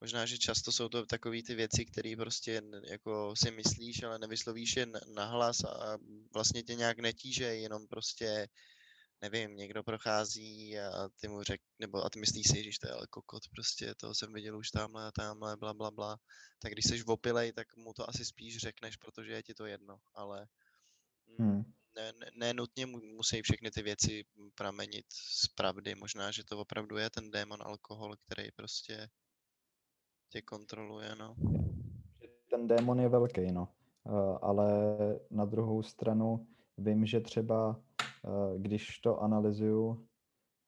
možná, 0.00 0.26
že 0.26 0.38
často 0.38 0.72
jsou 0.72 0.88
to 0.88 1.06
takové 1.06 1.42
ty 1.42 1.54
věci, 1.54 1.84
které 1.84 2.14
prostě 2.16 2.62
jako 2.90 3.34
si 3.36 3.50
myslíš, 3.50 4.02
ale 4.02 4.18
nevyslovíš 4.18 4.76
je 4.76 4.86
nahlas 5.14 5.64
a 5.64 5.98
vlastně 6.34 6.62
tě 6.62 6.74
nějak 6.74 6.98
netížej, 6.98 7.62
jenom 7.62 7.86
prostě 7.86 8.48
nevím, 9.22 9.56
někdo 9.56 9.82
prochází 9.82 10.78
a 10.78 11.08
ty 11.20 11.28
mu 11.28 11.42
řek, 11.42 11.60
nebo 11.78 12.04
a 12.04 12.10
ty 12.10 12.20
myslíš 12.20 12.48
si, 12.48 12.72
že 12.72 12.78
to 12.80 12.86
je 12.86 12.92
ale 12.92 13.06
kokot, 13.10 13.42
prostě 13.54 13.94
toho 13.94 14.14
jsem 14.14 14.32
viděl 14.32 14.58
už 14.58 14.70
tamhle 14.70 15.06
a 15.06 15.10
tamhle, 15.10 15.56
bla, 15.56 15.74
bla, 15.74 15.90
bla. 15.90 16.16
Tak 16.58 16.72
když 16.72 16.84
jsi 16.84 17.04
opilej, 17.04 17.52
tak 17.52 17.76
mu 17.76 17.92
to 17.92 18.08
asi 18.08 18.24
spíš 18.24 18.58
řekneš, 18.58 18.96
protože 18.96 19.32
je 19.32 19.42
ti 19.42 19.54
to 19.54 19.66
jedno, 19.66 19.98
ale 20.14 20.46
mm, 21.26 21.46
Hmm. 21.46 21.64
ne, 21.96 22.12
ne, 22.12 22.30
ne 22.34 22.54
nutně 22.54 22.86
mu, 22.86 22.98
musí 23.16 23.42
všechny 23.42 23.70
ty 23.70 23.82
věci 23.82 24.24
pramenit 24.54 25.06
z 25.12 25.48
pravdy. 25.48 25.94
Možná, 25.94 26.30
že 26.30 26.44
to 26.44 26.58
opravdu 26.58 26.96
je 26.96 27.10
ten 27.10 27.30
démon 27.30 27.58
alkohol, 27.62 28.16
který 28.16 28.52
prostě 28.52 29.08
tě 30.28 30.42
kontroluje, 30.42 31.16
no. 31.16 31.36
ten 32.50 32.68
démon 32.68 33.00
je 33.00 33.08
velký, 33.08 33.52
no. 33.52 33.68
Eh, 34.06 34.38
Ale 34.42 34.98
na 35.30 35.44
druhou 35.44 35.82
stranu 35.82 36.46
vím, 36.78 37.06
že 37.06 37.20
třeba, 37.20 37.82
když 38.58 38.98
to 38.98 39.18
analyzuju, 39.22 40.06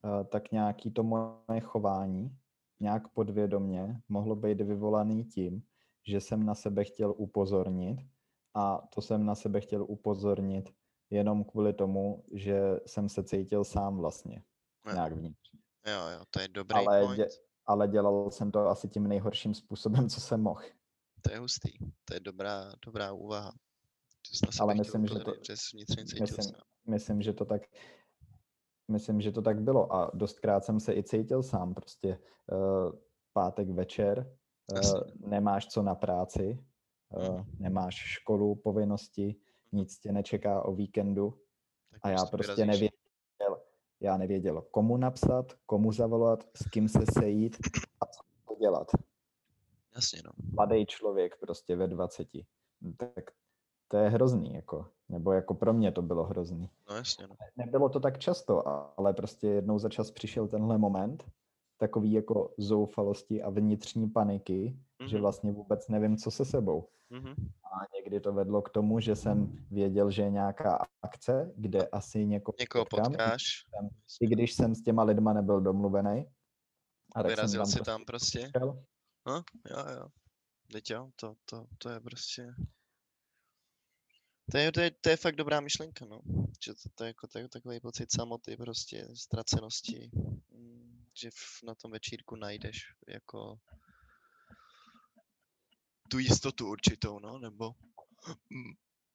eh, 0.04 0.24
tak 0.24 0.52
nějaký 0.52 0.90
to 0.90 1.02
moje 1.02 1.60
chování, 1.60 2.38
nějak 2.80 3.08
podvědomně, 3.08 4.00
mohlo 4.08 4.36
být 4.36 4.60
vyvolaný 4.60 5.24
tím, 5.24 5.62
že 6.08 6.20
jsem 6.20 6.46
na 6.46 6.54
sebe 6.54 6.84
chtěl 6.84 7.14
upozornit 7.16 7.98
a 8.54 8.78
to 8.94 9.02
jsem 9.02 9.26
na 9.26 9.34
sebe 9.34 9.60
chtěl 9.60 9.82
upozornit 9.88 10.70
jenom 11.10 11.44
kvůli 11.44 11.72
tomu, 11.72 12.24
že 12.32 12.60
jsem 12.86 13.08
se 13.08 13.24
cítil 13.24 13.64
sám 13.64 13.96
vlastně, 13.96 14.42
Jo. 14.86 14.92
nějak 14.92 15.12
vnitřně. 15.12 15.60
Jo, 15.86 16.08
jo, 16.18 16.24
to 16.30 16.40
je 16.40 16.48
dobrý 16.48 16.74
Ale, 16.86 17.00
point. 17.02 17.16
dě, 17.16 17.26
ale 17.66 17.88
dělal 17.88 18.30
jsem 18.30 18.50
to 18.50 18.60
asi 18.68 18.88
tím 18.88 19.06
nejhorším 19.06 19.54
způsobem, 19.54 20.08
co 20.08 20.20
jsem 20.20 20.42
mohl. 20.42 20.62
To 21.22 21.32
je 21.32 21.38
hustý. 21.38 21.78
To 22.04 22.14
je 22.14 22.20
dobrá, 22.20 22.72
dobrá 22.86 23.12
úvaha. 23.12 23.52
Ale 24.60 24.74
myslím, 24.74 25.06
že 25.06 25.14
to- 25.14 25.34
myslím, 25.74 26.26
sám. 26.26 26.52
Myslím, 26.86 27.22
že 27.22 27.32
to 27.32 27.44
tak 27.44 27.62
myslím, 28.88 29.20
že 29.20 29.32
to 29.32 29.42
tak 29.42 29.60
bylo 29.60 29.94
a 29.94 30.10
dostkrát 30.14 30.64
jsem 30.64 30.80
se 30.80 30.94
i 30.94 31.02
cítil 31.02 31.42
sám 31.42 31.74
prostě 31.74 32.18
uh, 32.52 32.92
pátek 33.32 33.68
večer, 33.68 34.36
uh, 34.72 35.00
nemáš 35.28 35.66
co 35.66 35.82
na 35.82 35.94
práci, 35.94 36.64
uh, 37.16 37.40
nemáš 37.58 37.94
školu, 37.94 38.54
povinnosti, 38.54 39.36
nic 39.72 39.98
tě 39.98 40.12
nečeká 40.12 40.62
o 40.62 40.74
víkendu 40.74 41.40
Tak 41.90 42.00
a 42.02 42.10
já 42.10 42.26
prostě 42.26 42.66
nevěděl, 42.66 43.62
já 44.00 44.16
nevěděl, 44.16 44.62
komu 44.70 44.96
napsat, 44.96 45.52
komu 45.66 45.92
zavolat, 45.92 46.44
s 46.56 46.70
kým 46.70 46.88
se 46.88 47.04
sejít 47.12 47.56
a 48.00 48.06
co 48.06 48.54
dělat. 48.60 48.86
Jasně, 49.94 50.22
no. 50.24 50.32
Mladý 50.52 50.86
člověk 50.86 51.36
prostě 51.40 51.76
ve 51.76 51.86
20. 51.88 52.28
Tak 52.96 53.30
to 53.92 53.98
je 53.98 54.08
hrozný, 54.08 54.54
jako, 54.54 54.86
nebo 55.08 55.32
jako 55.32 55.54
pro 55.54 55.72
mě 55.72 55.92
to 55.92 56.02
bylo 56.02 56.24
hrozný. 56.24 56.70
No 56.90 56.96
jasně, 56.96 57.26
no. 57.26 57.36
Nebylo 57.56 57.88
to 57.88 58.00
tak 58.00 58.18
často, 58.18 58.68
ale 58.98 59.12
prostě 59.12 59.46
jednou 59.48 59.78
za 59.78 59.88
čas 59.88 60.10
přišel 60.10 60.48
tenhle 60.48 60.78
moment, 60.78 61.24
takový 61.76 62.12
jako 62.12 62.54
zoufalosti 62.58 63.42
a 63.42 63.50
vnitřní 63.50 64.10
paniky, 64.10 64.76
že 65.06 65.16
Mhm, 65.16 65.20
vlastně 65.22 65.52
vůbec 65.52 65.88
nevím, 65.88 66.16
co 66.16 66.30
se 66.30 66.44
sebou. 66.44 66.88
mhm. 67.10 67.34
A 67.64 67.96
někdy 67.96 68.20
to 68.20 68.32
vedlo 68.32 68.62
k 68.62 68.70
tomu, 68.70 69.00
že 69.00 69.16
jsem 69.16 69.66
věděl, 69.70 70.10
že 70.10 70.22
je 70.22 70.30
nějaká 70.30 70.86
akce, 71.02 71.52
kde 71.56 71.86
asi 71.88 72.26
někoho, 72.26 72.54
Někoho 72.60 72.84
potkám, 72.84 73.12
potkáš, 73.12 73.42
i 74.20 74.26
když 74.26 74.52
jsem 74.54 74.74
s 74.74 74.82
těma 74.82 75.02
lidma 75.02 75.32
nebyl 75.32 75.60
domluvený. 75.60 76.26
A 77.14 77.22
tak 77.22 77.22
jsem 77.22 77.28
vyrazil 77.28 77.66
si 77.66 77.72
prostě 77.78 77.90
tam 77.90 78.04
prostě. 78.04 78.50
šel. 78.56 78.82
No, 79.26 79.34
jo, 79.70 79.84
jo. 80.00 80.06
Teď 80.72 80.90
jo, 80.90 81.10
to, 81.16 81.34
to, 81.44 81.66
to 81.78 81.88
je 81.88 82.00
prostě... 82.00 82.54
To 84.52 84.58
je, 84.58 84.72
to, 84.72 84.80
je, 84.80 84.90
to 84.90 85.08
je 85.08 85.16
fakt 85.16 85.36
dobrá 85.36 85.60
myšlenka, 85.60 86.04
no. 86.04 86.20
Že 86.64 86.74
to, 86.74 86.88
to 86.94 87.04
je 87.04 87.08
jako 87.08 87.28
je 87.38 87.48
takový 87.48 87.80
pocit 87.80 88.12
samoty, 88.12 88.56
prostě 88.56 89.08
ztracenosti, 89.14 90.10
mm, 90.50 91.04
že 91.14 91.30
v, 91.30 91.62
na 91.62 91.74
tom 91.74 91.90
večírku 91.90 92.36
najdeš 92.36 92.94
jako 93.08 93.58
tu 96.08 96.18
jistotu 96.18 96.68
určitou, 96.68 97.18
no, 97.18 97.38
nebo 97.38 97.74
mm, 98.50 98.72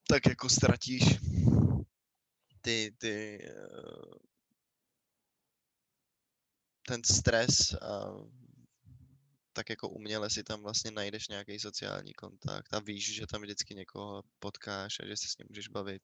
tak 0.07 0.25
jako 0.25 0.49
ztratíš 0.49 1.03
ty, 2.61 2.95
ty 2.97 3.39
eh, 3.43 4.17
ten 6.87 7.03
stres 7.03 7.73
a 7.73 8.11
tak 9.57 9.69
jako 9.69 9.89
uměle 9.89 10.29
si 10.29 10.43
tam 10.43 10.61
vlastně 10.61 10.91
najdeš 10.91 11.27
nějaký 11.27 11.59
sociální 11.59 12.13
kontakt 12.13 12.73
a 12.73 12.79
víš, 12.79 13.15
že 13.15 13.27
tam 13.27 13.41
vždycky 13.41 13.75
někoho 13.75 14.23
potkáš 14.39 14.99
a 14.99 15.05
že 15.05 15.17
se 15.17 15.27
s 15.27 15.37
ním 15.37 15.47
můžeš 15.49 15.67
bavit. 15.67 16.01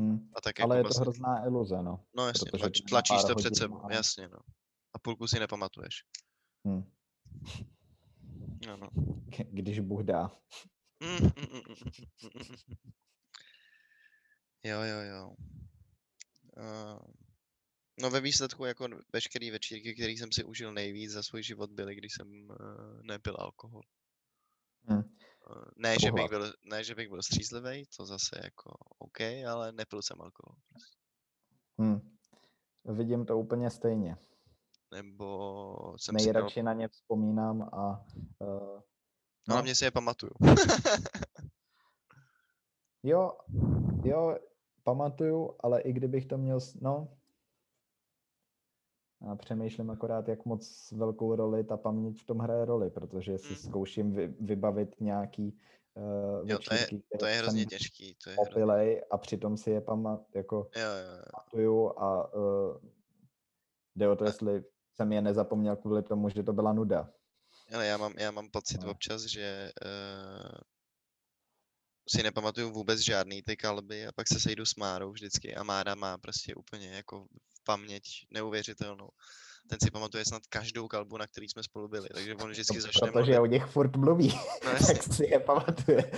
Hm. 0.00 0.30
A 0.36 0.40
tak 0.40 0.60
Ale 0.60 0.76
je 0.76 0.78
jako 0.78 0.88
to 0.88 0.88
vlastně, 0.88 1.02
hrozná 1.02 1.44
iluze, 1.44 1.82
no. 1.82 2.04
no 2.16 2.26
jasně, 2.26 2.50
tlač, 2.50 2.80
je 2.80 2.84
tlačíš 2.88 3.24
to 3.26 3.34
před 3.34 3.56
sebou, 3.56 3.84
a- 3.84 3.92
jasně, 3.92 4.28
no. 4.28 4.38
A 4.94 4.98
půlku 4.98 5.28
si 5.28 5.38
nepamatuješ. 5.40 6.04
Hm. 6.68 6.82
No, 8.66 8.76
no. 8.76 8.88
Když 9.50 9.80
Bůh 9.80 10.02
dá. 10.02 10.30
Mm, 11.00 11.16
mm, 11.16 11.30
mm. 11.52 11.90
Jo, 14.64 14.80
jo, 14.80 15.00
jo. 15.00 15.34
Uh, 16.56 16.98
no 18.00 18.10
ve 18.10 18.20
výsledku 18.20 18.64
jako 18.64 18.88
veškerý 19.12 19.50
večírky, 19.50 19.94
který 19.94 20.18
jsem 20.18 20.32
si 20.32 20.44
užil 20.44 20.72
nejvíc 20.72 21.10
za 21.10 21.22
svůj 21.22 21.42
život, 21.42 21.70
byly, 21.70 21.94
když 21.94 22.12
jsem 22.12 22.50
uh, 22.50 22.56
nepil 23.02 23.36
alkohol. 23.38 23.82
Hm. 24.90 24.96
Uh, 24.96 25.02
ne, 25.76 25.96
že 26.00 26.12
bych 26.12 26.28
byl, 26.28 26.52
ne, 26.64 26.84
že 26.84 26.94
bych 26.94 27.08
byl 27.08 27.22
střízlivý, 27.22 27.86
to 27.96 28.06
zase 28.06 28.40
jako 28.44 28.70
OK, 28.98 29.20
ale 29.50 29.72
nepil 29.72 30.02
jsem 30.02 30.20
alkohol. 30.20 30.56
prostě. 30.68 30.96
Hm. 31.82 32.16
Vidím 32.84 33.26
to 33.26 33.38
úplně 33.38 33.70
stejně. 33.70 34.16
Nebo 34.92 35.94
jsem 35.96 36.18
si 36.18 36.26
dal, 36.26 36.32
Nejradši 36.32 36.62
na 36.62 36.72
ně 36.72 36.88
vzpomínám 36.88 37.62
a 37.62 38.06
uh, 38.38 38.80
no, 39.48 39.54
hlavně 39.54 39.74
si 39.74 39.84
je 39.84 39.90
pamatuju. 39.90 40.32
jo, 43.02 43.32
jo, 44.04 44.38
pamatuju, 44.84 45.56
ale 45.60 45.80
i 45.80 45.92
kdybych 45.92 46.26
to 46.26 46.38
měl, 46.38 46.58
no, 46.80 47.19
a 49.28 49.36
přemýšlím 49.36 49.90
akorát, 49.90 50.28
jak 50.28 50.44
moc 50.44 50.92
velkou 50.92 51.34
roli 51.36 51.64
ta 51.64 51.76
paměť 51.76 52.22
v 52.22 52.26
tom 52.26 52.38
hraje 52.38 52.64
roli, 52.64 52.90
protože 52.90 53.38
si 53.38 53.52
Mhm. 53.52 53.56
zkouším 53.56 54.12
vy, 54.12 54.26
vybavit 54.40 55.00
nějaký 55.00 55.58
uh, 55.94 56.48
Jo, 56.50 56.58
to 56.58 56.74
je- 56.74 56.86
To 57.18 57.26
je 57.26 57.34
hrozně 57.38 57.66
těžký, 57.66 58.14
to 58.24 58.30
je 58.30 58.36
hrozně, 58.36 58.50
opilej 58.52 59.02
a 59.10 59.18
přitom 59.18 59.56
si 59.56 59.70
je 59.70 59.80
pamat, 59.80 60.34
jako 60.34 60.56
jo, 60.76 60.82
jo, 60.82 61.16
jo. 61.16 61.22
pamatuju 61.32 61.88
a 61.98 62.34
uh, 62.34 62.76
jde 63.96 64.08
o 64.08 64.16
to, 64.16 64.24
A- 64.24 64.26
jestli 64.26 64.64
jsem 64.94 65.12
je 65.12 65.22
nezapomněl 65.22 65.76
kvůli 65.76 66.02
tomu, 66.02 66.28
že 66.28 66.42
to 66.42 66.52
byla 66.52 66.72
nuda. 66.72 67.12
Ale 67.74 67.86
já 67.86 67.96
mám, 67.96 68.12
já 68.18 68.30
mám 68.30 68.50
pocit 68.50 68.82
No. 68.82 68.90
občas, 68.90 69.22
že 69.22 69.70
uh, 69.84 70.58
si 72.08 72.22
nepamatuju 72.22 72.70
vůbec 72.70 73.00
žádný 73.00 73.42
ty 73.42 73.56
kalby 73.56 74.06
a 74.06 74.12
pak 74.12 74.28
se 74.28 74.40
sejdu 74.40 74.66
s 74.66 74.76
Márou 74.76 75.12
vždycky 75.12 75.54
a 75.54 75.62
Mára 75.62 75.94
má 75.94 76.18
prostě 76.18 76.54
úplně 76.54 76.88
jako 76.88 77.26
paměť 77.64 78.02
neuvěřitelnou. 78.30 79.08
Ten 79.68 79.78
si 79.84 79.90
pamatuje 79.90 80.24
snad 80.24 80.42
každou 80.48 80.88
kalbu, 80.88 81.16
na 81.16 81.26
který 81.26 81.48
jsme 81.48 81.62
spolu 81.62 81.88
byli, 81.88 82.08
takže 82.14 82.34
on 82.34 82.50
vždycky 82.50 82.80
začne 82.80 83.12
Protože 83.12 83.32
mluvit, 83.32 83.38
o 83.38 83.46
nich 83.46 83.66
furt 83.66 83.96
mluví, 83.96 84.32
no 84.64 84.70
jasně, 84.72 84.94
tak 84.94 85.02
si 85.02 85.26
je 85.26 85.40
pamatuje. 85.40 86.10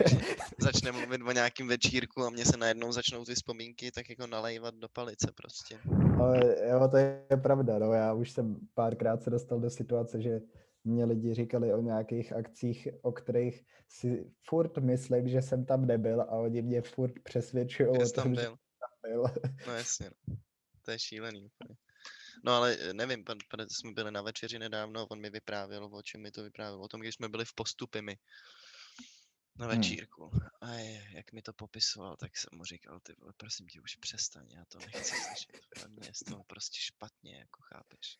začne 0.60 0.92
mluvit 0.92 1.20
o 1.26 1.32
nějakým 1.32 1.68
večírku 1.68 2.24
a 2.24 2.30
mě 2.30 2.44
se 2.44 2.56
najednou 2.56 2.92
začnou 2.92 3.24
ty 3.24 3.34
vzpomínky 3.34 3.90
tak 3.90 4.10
jako 4.10 4.26
nalejvat 4.26 4.74
do 4.74 4.88
palice 4.88 5.32
prostě. 5.34 5.78
Ale 6.20 6.56
jo, 6.70 6.88
to 6.88 6.96
je 6.96 7.26
pravda, 7.42 7.78
no, 7.78 7.92
já 7.92 8.12
už 8.12 8.30
jsem 8.30 8.56
párkrát 8.74 9.22
se 9.22 9.30
dostal 9.30 9.60
do 9.60 9.70
situace, 9.70 10.22
že 10.22 10.40
mě 10.84 11.04
lidi 11.04 11.34
říkali 11.34 11.74
o 11.74 11.80
nějakých 11.80 12.32
akcích, 12.32 12.88
o 13.02 13.12
kterých 13.12 13.64
si 13.88 14.30
furt 14.48 14.78
myslím, 14.78 15.28
že 15.28 15.42
jsem 15.42 15.64
tam 15.64 15.86
nebyl 15.86 16.20
a 16.20 16.30
oni 16.30 16.62
mě 16.62 16.82
furt 16.82 17.12
přesvědčují 17.24 17.88
Že 17.98 18.04
o 18.04 18.10
tam 18.10 18.24
tom, 18.24 18.34
že 18.34 18.40
byl. 18.40 18.56
byl. 19.02 19.24
No 19.66 19.74
jasně, 19.74 20.10
no. 20.28 20.36
To 20.84 20.90
je 20.90 20.98
šílený 20.98 21.44
úplně. 21.44 21.76
No 22.44 22.52
ale 22.52 22.76
eh, 22.80 22.94
nevím, 22.94 23.24
pan, 23.24 23.38
pan, 23.50 23.68
jsme 23.68 23.92
byli 23.92 24.10
na 24.12 24.22
večeři 24.22 24.58
nedávno, 24.58 25.06
on 25.06 25.20
mi 25.20 25.30
vyprávěl, 25.30 25.84
o 25.92 26.02
čem 26.02 26.22
mi 26.22 26.30
to 26.30 26.42
vyprávěl, 26.42 26.82
o 26.82 26.88
tom, 26.88 27.00
když 27.00 27.14
jsme 27.14 27.28
byli 27.28 27.44
v 27.44 27.54
postupy 27.54 28.02
my. 28.02 28.18
na 29.56 29.66
Hmm. 29.66 29.76
večírku. 29.76 30.30
A 30.60 30.72
je, 30.72 31.10
jak 31.14 31.32
mi 31.32 31.42
to 31.42 31.52
popisoval, 31.52 32.16
tak 32.16 32.36
jsem 32.36 32.58
mu 32.58 32.64
říkal, 32.64 33.00
ty 33.00 33.14
vole, 33.18 33.32
prosím 33.36 33.66
tě, 33.66 33.80
už 33.80 33.96
přestaň, 33.96 34.50
já 34.50 34.64
to 34.68 34.78
nechci 34.78 35.14
slyšet. 35.16 35.84
A 35.84 35.88
mě 35.88 36.08
je 36.08 36.14
z 36.14 36.24
toho 36.24 36.44
prostě 36.44 36.78
špatně, 36.80 37.38
jako 37.38 37.62
chápeš. 37.62 38.18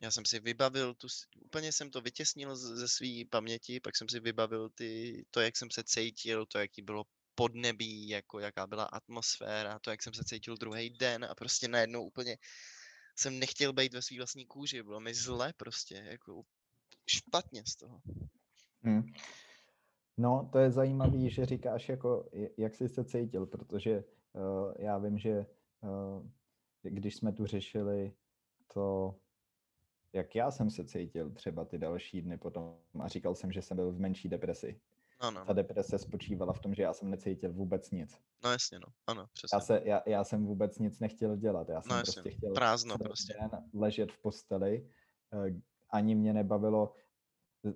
Já 0.00 0.10
jsem 0.10 0.24
si 0.24 0.40
vybavil 0.40 0.94
tu, 0.94 1.08
úplně 1.44 1.72
jsem 1.72 1.90
to 1.90 2.00
vytěsnil 2.00 2.56
ze 2.56 2.88
své 2.88 3.24
paměti, 3.30 3.80
pak 3.80 3.96
jsem 3.96 4.08
si 4.08 4.20
vybavil 4.20 4.70
ty, 4.70 5.24
to, 5.30 5.40
jak 5.40 5.56
jsem 5.56 5.70
se 5.70 5.84
cítil, 5.84 6.46
to, 6.46 6.58
jaký 6.58 6.82
bylo 6.82 7.04
podnebí, 7.38 8.08
jako 8.08 8.38
jaká 8.38 8.66
byla 8.66 8.84
atmosféra, 8.84 9.78
to, 9.78 9.90
jak 9.90 10.02
jsem 10.02 10.14
se 10.14 10.24
cítil 10.24 10.56
druhý 10.56 10.90
den 10.90 11.24
a 11.24 11.34
prostě 11.34 11.68
najednou 11.68 12.04
úplně 12.04 12.36
jsem 13.16 13.38
nechtěl 13.38 13.72
být 13.72 13.94
ve 13.94 14.02
své 14.02 14.16
vlastní 14.16 14.46
kůži, 14.46 14.82
bylo 14.82 15.00
mi 15.00 15.14
zle 15.14 15.52
prostě, 15.56 15.94
jako 15.94 16.42
špatně 17.06 17.62
z 17.66 17.76
toho. 17.76 18.00
Hmm. 18.82 19.02
No, 20.16 20.48
to 20.52 20.58
je 20.58 20.70
zajímavé, 20.70 21.30
že 21.30 21.46
říkáš, 21.46 21.88
jako, 21.88 22.28
jak 22.56 22.74
jsi 22.74 22.88
se 22.88 23.04
cítil, 23.04 23.46
protože 23.46 24.04
uh, 24.32 24.74
já 24.78 24.98
vím, 24.98 25.18
že 25.18 25.46
uh, 25.80 26.26
když 26.82 27.16
jsme 27.16 27.32
tu 27.32 27.46
řešili 27.46 28.12
to, 28.74 29.14
jak 30.12 30.34
já 30.34 30.50
jsem 30.50 30.70
se 30.70 30.84
cítil 30.84 31.30
třeba 31.30 31.64
ty 31.64 31.78
další 31.78 32.22
dny 32.22 32.38
potom 32.38 32.78
a 33.00 33.08
říkal 33.08 33.34
jsem, 33.34 33.52
že 33.52 33.62
jsem 33.62 33.76
byl 33.76 33.92
v 33.92 34.00
menší 34.00 34.28
depresi. 34.28 34.80
No, 35.22 35.30
no, 35.30 35.44
Ta 35.44 35.52
deprese 35.52 35.98
spočívala 35.98 36.52
v 36.52 36.60
tom, 36.60 36.74
že 36.74 36.82
já 36.82 36.92
jsem 36.92 37.10
necítil 37.10 37.52
vůbec 37.52 37.90
nic. 37.90 38.18
no 38.44 38.50
jasně, 38.50 38.78
no, 38.78 38.86
ano, 39.06 39.26
přesně. 39.32 39.56
Já, 39.56 39.60
se, 39.60 39.80
já, 39.84 40.02
já 40.06 40.24
jsem 40.24 40.46
vůbec 40.46 40.78
nic 40.78 41.00
nechtěl 41.00 41.36
dělat. 41.36 41.68
Já 41.68 41.82
jsem 41.82 41.90
No 41.90 41.96
jasně, 41.96 42.22
prostě 42.22 42.30
chtěl 42.38 42.52
prázdno 42.54 42.98
prostě. 42.98 43.34
den 43.40 43.50
ležet 43.74 44.12
v 44.12 44.18
posteli. 44.22 44.88
eh, 45.32 45.54
Ani 45.90 46.14
mě 46.14 46.32
nebavilo. 46.32 46.92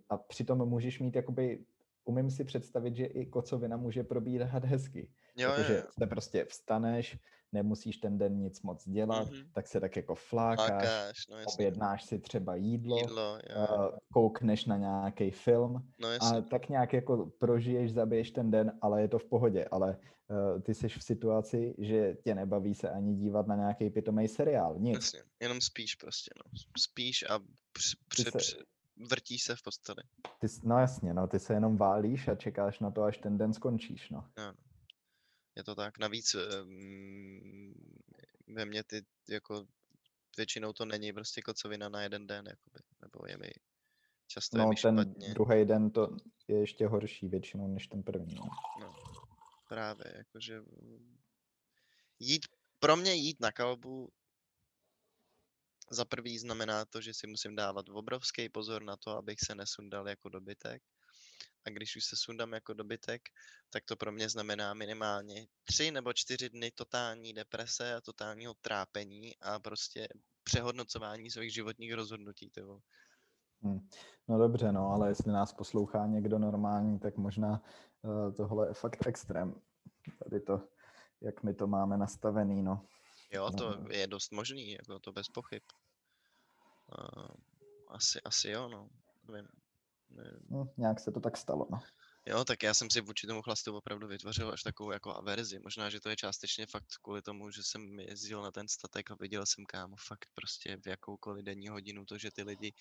A 0.08 0.16
přitom 0.16 0.68
můžeš 0.68 1.00
mít 1.00 1.16
jakoby, 1.16 1.64
umím 2.04 2.30
si 2.30 2.44
představit, 2.44 2.96
že 2.96 3.06
i 3.06 3.26
kocovina 3.26 3.76
může 3.76 4.04
probíhat 4.04 4.64
hezky. 4.64 5.10
Jo, 5.36 5.52
Protože 5.56 5.74
jo. 5.76 5.82
se 5.98 6.06
prostě 6.06 6.44
vstaneš, 6.44 7.18
nemusíš 7.52 7.96
ten 7.96 8.18
den 8.18 8.38
nic 8.38 8.62
moc 8.62 8.88
dělat, 8.88 9.30
Mhm. 9.30 9.50
tak 9.52 9.66
se 9.68 9.80
tak 9.80 9.96
jako 9.96 10.14
flákáš, 10.14 10.68
Lákáš, 10.70 11.26
no 11.28 11.36
objednáš 11.54 12.04
si 12.04 12.18
třeba 12.18 12.54
jídlo, 12.54 12.98
Jídlo, 12.98 13.22
jo, 13.22 13.38
jo. 13.56 13.90
eh, 13.94 13.98
koukneš 14.12 14.64
na 14.64 14.76
nějaký 14.76 15.30
film 15.30 15.88
no 15.98 16.08
a 16.20 16.40
tak 16.40 16.68
nějak 16.68 16.92
jako 16.92 17.26
prožiješ, 17.38 17.92
zabiješ 17.92 18.30
ten 18.30 18.50
den, 18.50 18.78
ale 18.82 19.00
je 19.02 19.08
to 19.08 19.18
v 19.18 19.24
pohodě. 19.24 19.64
Ale 19.70 19.96
uh, 20.28 20.60
ty 20.62 20.74
jsi 20.74 20.88
v 20.88 21.02
situaci, 21.04 21.74
že 21.78 22.14
tě 22.24 22.34
nebaví 22.34 22.74
se 22.74 22.90
ani 22.90 23.14
dívat 23.14 23.46
na 23.46 23.56
nějaký 23.56 23.90
pitomý 23.90 24.28
seriál. 24.28 24.74
Nic. 24.78 24.94
Jasně, 24.94 25.22
jenom 25.40 25.60
spíš 25.60 25.94
prostě, 25.94 26.30
no. 26.36 26.50
Spíš 26.78 27.22
a 27.30 27.38
při, 27.72 27.96
při, 28.08 28.22
se- 28.22 28.38
při, 28.38 28.56
vrtíš 29.10 29.42
se 29.42 29.56
v 29.56 29.62
posteli. 29.62 30.02
Ty, 30.40 30.46
no 30.64 30.78
jasně, 30.78 31.14
no, 31.14 31.26
ty 31.26 31.38
se 31.38 31.54
jenom 31.54 31.76
válíš 31.76 32.28
a 32.28 32.34
čekáš 32.34 32.80
na 32.80 32.90
to, 32.90 33.02
až 33.02 33.18
ten 33.18 33.38
den 33.38 33.52
skončíš. 33.52 34.10
No. 34.10 34.24
Je 35.56 35.64
to 35.64 35.74
tak. 35.74 35.98
Navíc 35.98 36.34
um, 36.34 37.74
ve 38.48 38.64
mně 38.64 38.84
ty, 38.84 39.04
jako 39.28 39.66
většinou 40.36 40.72
to 40.72 40.84
není 40.84 41.12
prostě 41.12 41.42
kocovina 41.42 41.88
na 41.88 42.02
jeden 42.02 42.26
den, 42.26 42.46
jakoby. 42.46 42.78
Nebo 43.02 43.26
je 43.28 43.36
mi, 43.36 43.50
často 44.26 44.58
je 44.58 44.62
no 44.62 44.68
mi 44.68 44.76
ten 44.76 44.98
špatně. 44.98 45.34
druhý 45.34 45.64
den 45.64 45.90
to 45.90 46.16
je 46.48 46.60
ještě 46.60 46.86
horší 46.86 47.28
většinou 47.28 47.68
než 47.68 47.86
ten 47.86 48.02
první. 48.02 48.34
No. 48.34 48.48
No, 48.80 48.94
právě, 49.68 50.14
jakože 50.16 50.60
mm, 50.60 51.18
jít, 52.18 52.46
pro 52.78 52.96
mě 52.96 53.14
jít 53.14 53.40
na 53.40 53.52
kalbu 53.52 54.12
za 55.90 56.04
prvý 56.04 56.38
znamená 56.38 56.84
to, 56.84 57.00
že 57.00 57.14
si 57.14 57.26
musím 57.26 57.56
dávat 57.56 57.88
obrovský 57.88 58.48
pozor 58.48 58.82
na 58.82 58.96
to, 58.96 59.10
abych 59.10 59.38
se 59.40 59.54
nesundal 59.54 60.08
jako 60.08 60.28
dobytek. 60.28 60.82
A 61.66 61.70
když 61.70 61.96
už 61.96 62.04
se 62.04 62.16
sundám 62.16 62.52
jako 62.52 62.74
dobytek, 62.74 63.22
tak 63.70 63.84
to 63.84 63.96
pro 63.96 64.12
mě 64.12 64.28
znamená 64.28 64.74
minimálně 64.74 65.46
tři 65.64 65.90
nebo 65.90 66.12
čtyři 66.12 66.50
dny 66.50 66.70
totální 66.70 67.32
deprese 67.32 67.94
a 67.94 68.00
totálního 68.00 68.54
trápení 68.54 69.36
a 69.40 69.58
prostě 69.58 70.08
přehodnocování 70.44 71.30
svých 71.30 71.54
životních 71.54 71.92
rozhodnutí. 71.94 72.50
ty 72.50 72.62
vole. 72.62 72.80
Hm. 73.64 73.88
No 74.28 74.38
dobře, 74.38 74.72
no, 74.72 74.86
ale 74.88 75.08
jestli 75.08 75.32
nás 75.32 75.52
poslouchá 75.52 76.06
někdo 76.06 76.38
normální, 76.38 76.98
tak 76.98 77.16
možná 77.16 77.62
uh, 78.02 78.34
tohle 78.34 78.68
je 78.68 78.74
fakt 78.74 79.06
extrém. 79.06 79.60
Tady 80.24 80.40
to, 80.40 80.68
jak 81.20 81.42
my 81.42 81.54
to 81.54 81.66
máme 81.66 81.96
nastavený, 81.96 82.62
no. 82.62 82.86
Jo, 83.32 83.50
to 83.58 83.76
No. 83.76 83.88
je 83.90 84.06
dost 84.06 84.32
možný, 84.32 84.72
jako 84.72 84.98
to 84.98 85.12
bez 85.12 85.28
pochyb. 85.28 85.62
Uh, 86.98 87.26
asi, 87.88 88.20
asi 88.24 88.48
jo, 88.50 88.68
no. 88.68 88.88
Nevím. 89.28 89.48
Hm, 90.50 90.68
nějak 90.76 91.00
se 91.00 91.12
to 91.12 91.20
tak 91.20 91.36
stalo, 91.36 91.66
no. 91.70 91.78
Jo, 92.26 92.44
tak 92.44 92.62
já 92.62 92.74
jsem 92.74 92.90
si 92.90 93.00
vůči 93.00 93.26
tomu 93.26 93.42
chlastu 93.42 93.76
opravdu 93.76 94.06
vytvořil 94.06 94.52
až 94.52 94.62
takovou 94.62 94.90
jako 94.92 95.16
averzi. 95.16 95.58
Možná, 95.58 95.90
že 95.90 96.00
to 96.00 96.08
je 96.08 96.16
částečně 96.16 96.66
fakt 96.66 96.86
kvůli 97.02 97.22
tomu, 97.22 97.50
že 97.50 97.62
jsem 97.62 98.00
jezdil 98.00 98.42
na 98.42 98.50
ten 98.50 98.68
statek 98.68 99.10
a 99.10 99.16
viděl 99.20 99.46
jsem 99.46 99.64
kámo 99.64 99.96
fakt 100.08 100.26
prostě 100.34 100.76
v 100.76 100.86
jakoukoliv 100.86 101.44
denní 101.44 101.68
hodinu 101.68 102.04
to, 102.04 102.18
že 102.18 102.30
ty 102.30 102.42
lidi 102.42 102.72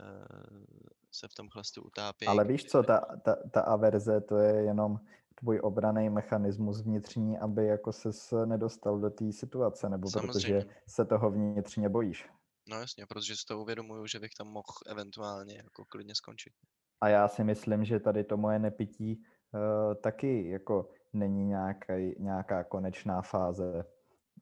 uh, 0.00 0.64
se 1.12 1.28
v 1.28 1.34
tom 1.34 1.48
chlastu 1.48 1.82
utápějí. 1.82 2.28
Ale 2.28 2.44
víš 2.44 2.64
co, 2.64 2.82
ta, 2.82 3.00
ta, 3.24 3.36
ta 3.50 3.60
averze, 3.60 4.20
to 4.20 4.36
je 4.36 4.62
jenom 4.62 5.00
tvůj 5.34 5.60
obraný 5.62 6.10
mechanismus 6.10 6.80
vnitřní, 6.80 7.38
aby 7.38 7.66
jako 7.66 7.92
ses 7.92 8.34
nedostal 8.44 8.98
do 9.00 9.10
té 9.10 9.32
situace, 9.32 9.88
nebo 9.88 10.10
protože 10.10 10.46
Samozřejmě. 10.46 10.74
se 10.86 11.04
toho 11.04 11.30
vnitřně 11.30 11.88
bojíš. 11.88 12.28
No 12.68 12.80
jasně, 12.80 13.06
protože 13.06 13.36
si 13.36 13.44
to 13.48 13.60
uvědomuju, 13.60 14.06
že 14.06 14.18
bych 14.18 14.30
tam 14.38 14.48
mohl 14.48 14.74
eventuálně 14.86 15.56
jako 15.56 15.84
klidně 15.84 16.14
skončit. 16.14 16.52
A 17.00 17.08
já 17.08 17.28
si 17.28 17.44
myslím, 17.44 17.84
že 17.84 18.00
tady 18.00 18.24
to 18.24 18.36
moje 18.36 18.58
nepití 18.58 19.22
uh, 19.52 19.94
taky 19.94 20.48
jako 20.48 20.90
není 21.12 21.44
nějaký, 21.46 22.14
nějaká 22.18 22.64
konečná 22.64 23.22
fáze 23.22 23.84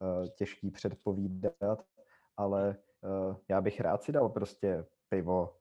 uh, 0.00 0.28
těžký 0.28 0.70
předpovídat, 0.70 1.86
ale 2.36 2.76
uh, 3.00 3.36
já 3.48 3.60
bych 3.60 3.80
rád 3.80 4.02
si 4.02 4.12
dal 4.12 4.28
prostě 4.28 4.86
pivo 5.08 5.56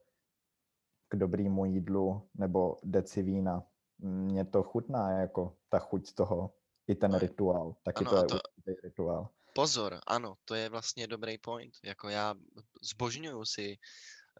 k 1.08 1.16
dobrýmu 1.16 1.64
jídlu 1.64 2.28
nebo 2.34 2.76
deci 2.82 3.22
vína. 3.22 3.66
Mně 3.98 4.44
to 4.44 4.62
chutná 4.62 5.10
jako 5.10 5.56
ta 5.68 5.78
chuť 5.78 6.06
z 6.06 6.12
toho, 6.14 6.54
i 6.88 6.94
ten 6.94 7.12
No, 7.12 7.18
rituál, 7.18 7.76
taky 7.82 8.04
ano, 8.04 8.10
to 8.10 8.16
je 8.16 8.26
to- 8.26 8.34
určitý 8.34 8.80
rituál. 8.84 9.28
Pozor, 9.56 10.00
ano, 10.06 10.34
to 10.44 10.54
je 10.54 10.68
vlastně 10.68 11.06
dobrý 11.06 11.38
point. 11.38 11.74
Jako 11.84 12.08
já 12.08 12.34
zbožňuju 12.82 13.44
si 13.44 13.76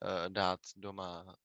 uh, 0.02 0.28
dát 0.28 0.60
doma 0.76 1.36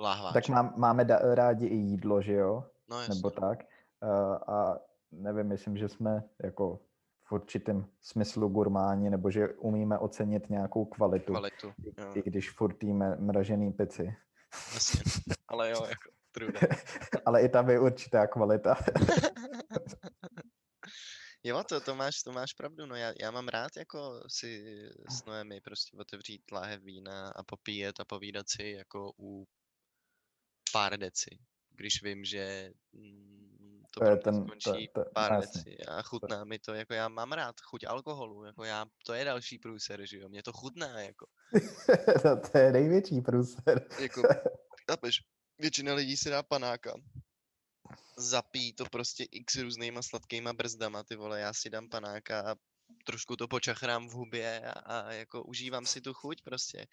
láhváč. 0.00 0.34
Tak 0.34 0.48
mám, 0.48 0.74
máme 0.76 1.04
da- 1.04 1.34
rádi 1.34 1.66
i 1.66 1.74
jídlo, 1.74 2.22
že 2.22 2.32
jo? 2.32 2.64
no 2.88 3.00
jasně, 3.00 3.14
nebo 3.14 3.30
tak. 3.30 3.58
Uh, 4.02 4.54
a 4.54 4.78
nevím, 5.12 5.46
myslím, 5.46 5.76
že 5.76 5.88
jsme 5.88 6.22
jako 6.44 6.80
v 7.24 7.32
určitém 7.32 7.86
smyslu 8.00 8.48
gurmáni, 8.48 9.10
nebo 9.10 9.30
že 9.30 9.48
umíme 9.48 9.98
ocenit 9.98 10.50
nějakou 10.50 10.84
kvalitu, 10.84 11.32
kvalitu. 11.32 11.72
i, 11.84 12.00
Jo, 12.00 12.12
i 12.14 12.22
když 12.22 12.50
furt 12.50 12.82
jíme 12.82 13.16
mražený 13.16 13.72
pici. 13.72 14.16
jasně. 14.74 15.02
Ale 15.48 15.70
jo, 15.70 15.84
jako 15.88 16.10
truda. 16.32 16.60
Ale 17.26 17.42
i 17.42 17.48
tam 17.48 17.70
je 17.70 17.80
určitá 17.80 18.26
kvalita. 18.26 18.76
Jo, 21.44 21.64
to, 21.64 21.80
to, 21.80 21.94
máš, 21.94 22.22
to 22.22 22.32
máš 22.32 22.52
pravdu, 22.52 22.86
no 22.86 22.94
já, 22.96 23.12
já 23.20 23.30
mám 23.30 23.48
rád 23.48 23.76
jako 23.76 24.20
si 24.28 24.62
s 25.08 25.24
Noemi 25.24 25.60
prostě 25.60 25.96
otevřít 25.96 26.50
láhev 26.52 26.82
vína 26.82 27.28
a 27.30 27.42
popíjet 27.42 28.00
a 28.00 28.04
povídat 28.04 28.46
si 28.48 28.68
jako 28.70 29.12
u 29.18 29.46
pár 30.72 30.96
deci, 30.98 31.38
když 31.70 32.02
vím, 32.02 32.24
že 32.24 32.70
mm, 32.92 33.82
to, 33.90 34.00
To 34.00 34.06
je 34.06 34.16
pro 34.16 34.32
mě 34.32 34.38
ten- 34.38 34.44
to- 34.46 34.60
skončí 34.60 34.88
to- 34.94 35.04
pár 35.14 35.32
no 35.32 35.36
jasně. 35.40 35.62
deci 35.62 35.84
a 35.84 36.02
chutná 36.02 36.44
mi 36.44 36.58
to, 36.58 36.74
jako 36.74 36.94
já 36.94 37.08
mám 37.08 37.32
rád 37.32 37.60
chuť 37.60 37.84
alkoholu, 37.86 38.44
jako 38.44 38.64
já, 38.64 38.86
to 39.06 39.14
je 39.14 39.24
další 39.24 39.58
průser, 39.58 40.06
že 40.06 40.18
jo, 40.18 40.28
mě 40.28 40.42
to 40.42 40.52
chutná, 40.52 41.00
jako, 41.00 41.26
to, 42.22 42.36
to 42.52 42.58
je 42.58 42.72
největší 42.72 43.20
průser. 43.20 43.88
jako, 44.00 44.22
chápeš, 44.90 45.16
většina 45.58 45.94
lidí 45.94 46.16
si 46.16 46.30
dá 46.30 46.42
panáka, 46.42 46.92
zapíjí 48.16 48.72
to 48.72 48.84
prostě 48.84 49.24
x 49.24 49.56
různýma 49.56 50.02
sladkýma 50.02 50.52
brzdama, 50.52 51.02
ty 51.02 51.16
vole, 51.16 51.40
já 51.40 51.52
si 51.52 51.70
dám 51.70 51.88
panáka 51.88 52.40
a 52.40 52.54
trošku 53.04 53.36
to 53.36 53.48
počachrám 53.48 54.08
v 54.08 54.12
hubě 54.12 54.60
a, 54.60 54.72
a 54.72 55.12
jako 55.12 55.42
užívám 55.44 55.86
si 55.86 56.00
tu 56.00 56.14
chuť 56.14 56.42
prostě. 56.42 56.86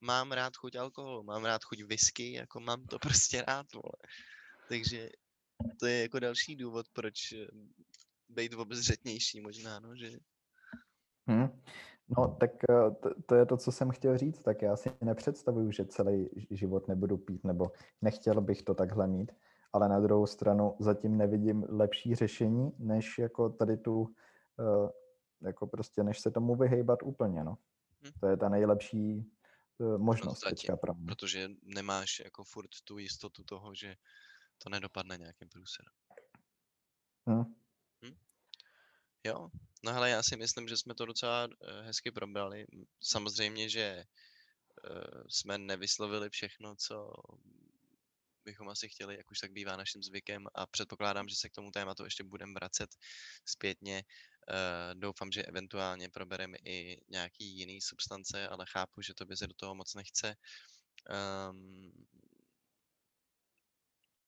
Mám 0.00 0.32
rád 0.32 0.56
chuť 0.56 0.76
alkoholu, 0.76 1.22
mám 1.22 1.44
rád 1.44 1.64
chuť 1.64 1.82
whisky, 1.82 2.32
jako 2.32 2.60
mám 2.60 2.84
to 2.84 2.98
prostě 3.02 3.42
rád, 3.42 3.66
vole. 3.72 3.96
Takže 4.68 5.10
to 5.80 5.86
je 5.86 6.02
jako 6.02 6.18
další 6.18 6.56
důvod, 6.56 6.86
proč 6.92 7.32
eh, 7.32 7.46
být 8.28 8.54
obezřetnější 8.54 9.40
možná, 9.40 9.80
no, 9.80 9.96
že 9.96 10.10
Hm. 11.30 11.60
No, 12.16 12.36
tak 12.40 12.50
eh, 12.70 12.90
to, 13.02 13.22
to 13.26 13.34
je 13.34 13.46
to, 13.46 13.56
co 13.56 13.72
jsem 13.72 13.90
chtěl 13.90 14.18
říct. 14.18 14.42
Tak 14.42 14.62
já 14.62 14.76
si 14.76 14.90
nepředstavuju, 15.00 15.70
že 15.70 15.84
celý 15.84 16.28
život 16.50 16.88
nebudu 16.88 17.16
pít, 17.16 17.44
nebo 17.44 17.72
nechtěl 18.02 18.40
bych 18.40 18.62
to 18.62 18.74
takhle 18.74 19.06
mít, 19.06 19.32
ale 19.72 19.88
na 19.88 20.00
druhou 20.00 20.26
stranu 20.26 20.76
zatím 20.78 21.16
nevidím 21.16 21.64
lepší 21.68 22.14
řešení, 22.14 22.72
než 22.78 23.18
jako 23.18 23.50
tady 23.50 23.76
tu, 23.76 24.14
eh, 24.60 24.90
jako 25.46 25.66
prostě, 25.66 26.02
než 26.02 26.20
se 26.20 26.30
tomu 26.30 26.56
vyhejbat 26.56 26.98
úplně, 27.02 27.44
no. 27.44 27.58
Hm. 28.02 28.10
To 28.20 28.26
je 28.26 28.36
ta 28.36 28.48
nejlepší 28.48 29.32
eh, 29.80 29.98
možnost 29.98 30.40
zatím, 30.40 30.56
teďka 30.56 30.76
pro 30.76 30.94
mě. 30.94 31.06
protože 31.06 31.48
nemáš 31.62 32.20
jako 32.24 32.44
furt 32.44 32.70
tu 32.84 32.98
jistotu 32.98 33.44
toho, 33.44 33.74
že 33.74 33.96
to 34.58 34.68
nedopadne 34.68 35.16
nějakým 35.18 35.48
průserem. 35.48 35.92
Hm. 37.28 37.54
Jo, 39.24 39.50
no 39.84 39.92
hele, 39.92 40.10
já 40.10 40.22
si 40.22 40.36
myslím, 40.36 40.68
že 40.68 40.76
jsme 40.76 40.94
to 40.94 41.06
docela 41.06 41.44
eh, 41.44 41.82
hezky 41.82 42.10
probrali. 42.10 42.66
Samozřejmě, 43.00 43.68
že 43.68 44.04
jsme 45.28 45.58
nevyslovili 45.58 46.30
všechno, 46.30 46.76
co 46.76 47.12
bychom 48.50 48.68
asi 48.68 48.88
chtěli, 48.88 49.16
jak 49.16 49.30
už 49.30 49.38
tak 49.38 49.52
bývá 49.52 49.76
naším 49.76 50.02
zvykem 50.02 50.46
a 50.54 50.66
předpokládám, 50.66 51.28
že 51.28 51.36
se 51.36 51.48
k 51.48 51.54
tomu 51.54 51.70
tématu 51.70 52.04
ještě 52.04 52.24
budeme 52.24 52.52
vracet 52.54 52.90
zpětně. 53.44 54.02
Eh, 54.02 54.94
Doufám, 54.94 55.32
že 55.32 55.42
eventuálně 55.42 56.08
probereme 56.08 56.58
i 56.64 57.00
nějaký 57.08 57.44
jiný 57.58 57.80
substance, 57.80 58.48
ale 58.48 58.66
chápu, 58.66 59.02
že 59.02 59.14
to 59.14 59.24
by 59.24 59.36
se 59.36 59.46
do 59.46 59.54
toho 59.54 59.74
moc 59.74 59.94
nechce. 59.94 60.34
Um, 61.50 61.92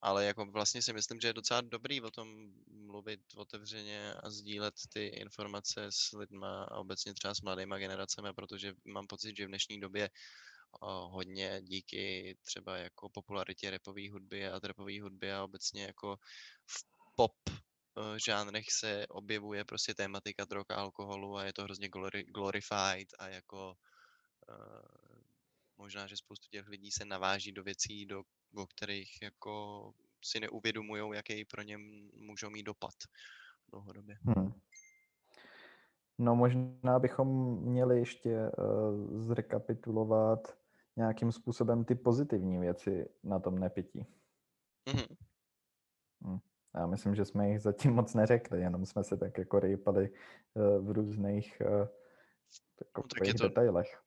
ale 0.01 0.25
jako 0.25 0.45
vlastně 0.45 0.81
si 0.81 0.93
myslím, 0.93 1.19
že 1.19 1.27
je 1.27 1.33
docela 1.33 1.61
dobrý 1.61 2.01
o 2.01 2.11
tom 2.11 2.51
mluvit 2.67 3.19
otevřeně 3.35 4.13
a 4.13 4.29
sdílet 4.29 4.73
ty 4.93 5.05
informace 5.05 5.85
s 5.89 6.11
lidma 6.11 6.63
a 6.63 6.75
obecně 6.75 7.13
třeba 7.13 7.35
s 7.35 7.41
mladýma 7.41 7.77
generacemi, 7.77 8.33
protože 8.33 8.73
mám 8.85 9.07
pocit, 9.07 9.37
že 9.37 9.45
v 9.45 9.47
dnešní 9.47 9.79
době 9.79 10.09
hodně 10.81 11.61
díky 11.61 12.37
třeba 12.41 12.77
jako 12.77 13.09
popularitě 13.09 13.71
rapové 13.71 14.11
hudby 14.11 14.47
a 14.47 14.59
trapové 14.59 15.01
hudby 15.01 15.33
a 15.33 15.43
obecně 15.43 15.83
jako 15.83 16.15
v 16.65 16.85
pop 17.15 17.35
eh, 17.49 18.19
žánrech 18.25 18.65
se 18.71 19.07
objevuje 19.07 19.65
prostě 19.65 19.93
tématika 19.93 20.45
drog 20.45 20.65
a 20.69 20.75
alkoholu 20.75 21.37
a 21.37 21.45
je 21.45 21.53
to 21.53 21.63
hrozně 21.63 21.87
glori- 21.87 22.25
glorified 22.25 23.07
a 23.19 23.27
jako 23.27 23.75
uh, 24.49 25.19
možná, 25.77 26.07
že 26.07 26.17
spoustu 26.17 26.47
těch 26.49 26.67
lidí 26.67 26.91
se 26.91 27.05
naváží 27.05 27.51
do 27.51 27.63
věcí, 27.63 28.05
do, 28.05 28.23
o 28.55 28.67
kterých 28.67 29.21
jako 29.21 29.93
si 30.25 30.39
neuvědomují, 30.39 31.15
jaký 31.15 31.45
pro 31.45 31.61
ně 31.61 31.77
můžou 32.13 32.49
mít 32.49 32.63
dopad 32.63 32.93
dlouhodobě. 33.69 34.17
Hm. 34.21 34.51
No 36.17 36.35
možná 36.35 36.99
bychom 36.99 37.59
měli 37.59 37.99
ještě 37.99 38.29
uh, 38.29 39.21
zrekapitulovat 39.21 40.62
nějakým 40.95 41.31
způsobem 41.31 41.85
ty 41.85 41.95
pozitivní 41.95 42.57
věci 42.57 43.09
na 43.23 43.39
tom 43.39 43.59
nepití. 43.59 44.05
Mhm. 44.93 46.39
Já 46.75 46.87
myslím, 46.87 47.15
že 47.15 47.25
jsme 47.25 47.49
jich 47.49 47.61
zatím 47.61 47.93
moc 47.93 48.13
neřekli, 48.13 48.61
jenom 48.61 48.85
jsme 48.85 49.03
se 49.03 49.17
tak 49.17 49.37
jako 49.37 49.59
rýpali 49.59 50.09
uh, 50.09 50.87
v 50.87 50.91
různých 50.91 51.61
takových 52.93 53.27
je 53.27 53.33
to- 53.33 53.47
detailech. 53.47 54.03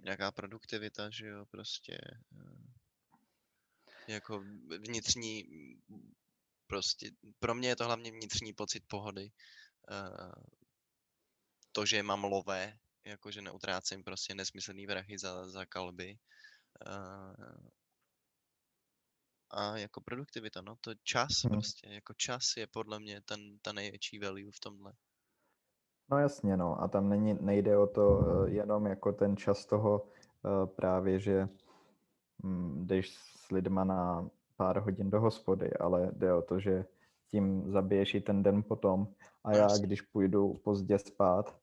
Nějaká 0.00 0.32
produktivita, 0.32 1.10
že 1.10 1.26
jo, 1.26 1.46
prostě 1.46 1.98
eh, 2.32 4.12
jako 4.12 4.44
vnitřní, 4.78 5.44
prostě 6.66 7.10
pro 7.38 7.54
mě 7.54 7.68
je 7.68 7.76
to 7.76 7.84
hlavně 7.84 8.10
vnitřní 8.10 8.52
pocit 8.52 8.84
pohody. 8.88 9.32
eh, 9.90 10.32
To, 11.72 11.86
že 11.86 12.02
mám 12.02 12.24
lové, 12.24 12.78
jako 13.04 13.30
že 13.30 13.42
neutrácím 13.42 14.04
prostě 14.04 14.34
nesmyslný 14.34 14.86
vrachy 14.86 15.18
za, 15.18 15.48
za 15.48 15.66
kalby. 15.66 16.18
eh, 16.86 17.70
A 19.50 19.76
jako 19.76 20.00
produktivita, 20.00 20.60
no 20.62 20.76
to 20.80 20.94
čas 21.02 21.28
Hmm. 21.44 21.52
prostě, 21.52 21.88
jako 21.88 22.14
čas 22.14 22.56
je 22.56 22.66
podle 22.66 23.00
mě 23.00 23.20
ten, 23.20 23.58
ta 23.62 23.72
největší 23.72 24.18
value 24.18 24.50
v 24.54 24.60
tomhle. 24.60 24.92
No 26.10 26.18
jasně, 26.18 26.56
no. 26.56 26.82
A 26.82 26.88
tam 26.88 27.08
není, 27.08 27.38
nejde 27.40 27.78
o 27.78 27.86
to 27.86 28.24
eh, 28.46 28.50
jenom 28.50 28.86
jako 28.86 29.12
ten 29.12 29.36
čas 29.36 29.66
toho 29.66 30.06
eh, 30.44 30.66
právě, 30.66 31.20
že 31.20 31.48
mm, 32.42 32.86
jdeš 32.86 33.10
s 33.14 33.50
lidma 33.50 33.84
na 33.84 34.30
pár 34.56 34.78
hodin 34.80 35.10
do 35.10 35.20
hospody, 35.20 35.72
ale 35.74 36.10
jde 36.12 36.34
o 36.34 36.42
to, 36.42 36.60
že 36.60 36.84
tím 37.30 37.72
zabiješ 37.72 38.14
i 38.14 38.20
ten 38.20 38.42
den 38.42 38.62
potom. 38.62 39.08
A 39.44 39.52
No 39.52 39.58
já, 39.58 39.76
když 39.76 40.02
půjdu 40.02 40.54
pozdě 40.64 40.98
spát, 40.98 41.59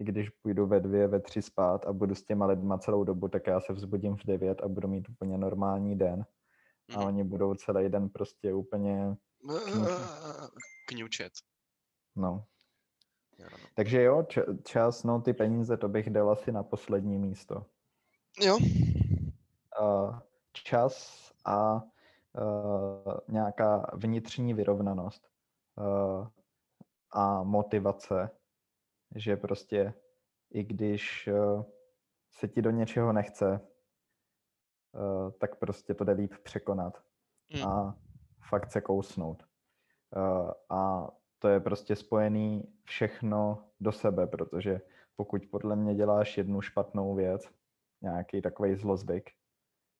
i 0.00 0.04
když 0.04 0.30
půjdu 0.30 0.66
ve 0.66 0.80
dvě, 0.80 1.06
ve 1.08 1.20
tři 1.20 1.42
spát 1.42 1.86
a 1.86 1.92
budu 1.92 2.14
s 2.14 2.22
těma 2.24 2.46
lidma 2.46 2.78
celou 2.78 3.04
dobu, 3.04 3.28
tak 3.28 3.46
já 3.46 3.60
se 3.60 3.72
vzbudím 3.72 4.16
v 4.16 4.24
devět 4.26 4.62
a 4.62 4.68
budu 4.68 4.88
mít 4.88 5.08
úplně 5.08 5.38
normální 5.38 5.98
den. 5.98 6.26
A 6.94 6.98
Mhm. 6.98 7.06
oni 7.06 7.24
budou 7.24 7.54
celý 7.54 7.88
den 7.88 8.08
prostě 8.08 8.54
úplně, 8.54 9.16
Kňučet. 10.88 11.32
no. 12.16 12.44
Jo, 13.38 13.46
no. 13.52 13.58
Takže 13.74 14.02
jo, 14.02 14.22
č- 14.22 14.44
čas, 14.64 15.04
no 15.04 15.20
ty 15.20 15.32
peníze, 15.32 15.76
to 15.76 15.88
bych 15.88 16.10
dal 16.10 16.30
asi 16.30 16.52
na 16.52 16.62
poslední 16.62 17.18
místo. 17.18 17.66
jo. 18.40 18.58
uh, 19.80 20.18
čas 20.52 21.20
a 21.44 21.74
uh, 21.74 23.12
nějaká 23.28 23.90
vnitřní 23.94 24.54
vyrovnanost 24.54 25.28
uh, 25.78 26.28
a 27.12 27.42
motivace, 27.42 28.30
že 29.14 29.36
prostě 29.36 29.94
i 30.50 30.64
když 30.64 31.28
uh, 31.32 31.64
se 32.32 32.48
ti 32.48 32.62
do 32.62 32.70
něčeho 32.70 33.12
nechce, 33.12 33.60
uh, 34.92 35.30
tak 35.30 35.56
prostě 35.58 35.94
to 35.94 36.04
jde 36.04 36.12
líp 36.12 36.34
překonat 36.42 37.02
Hm. 37.54 37.66
a 37.66 37.98
fakt 38.48 38.70
se 38.70 38.80
kousnout. 38.80 39.44
Uh, 40.16 40.50
a 40.68 41.10
to 41.38 41.48
je 41.48 41.60
prostě 41.60 41.96
spojený 41.96 42.74
všechno 42.84 43.64
do 43.80 43.92
sebe, 43.92 44.26
protože 44.26 44.80
pokud 45.16 45.46
podle 45.50 45.76
mě 45.76 45.94
děláš 45.94 46.38
jednu 46.38 46.60
špatnou 46.60 47.14
věc, 47.14 47.50
nějaký 48.02 48.42
takový 48.42 48.74
zlozvyk, 48.74 49.30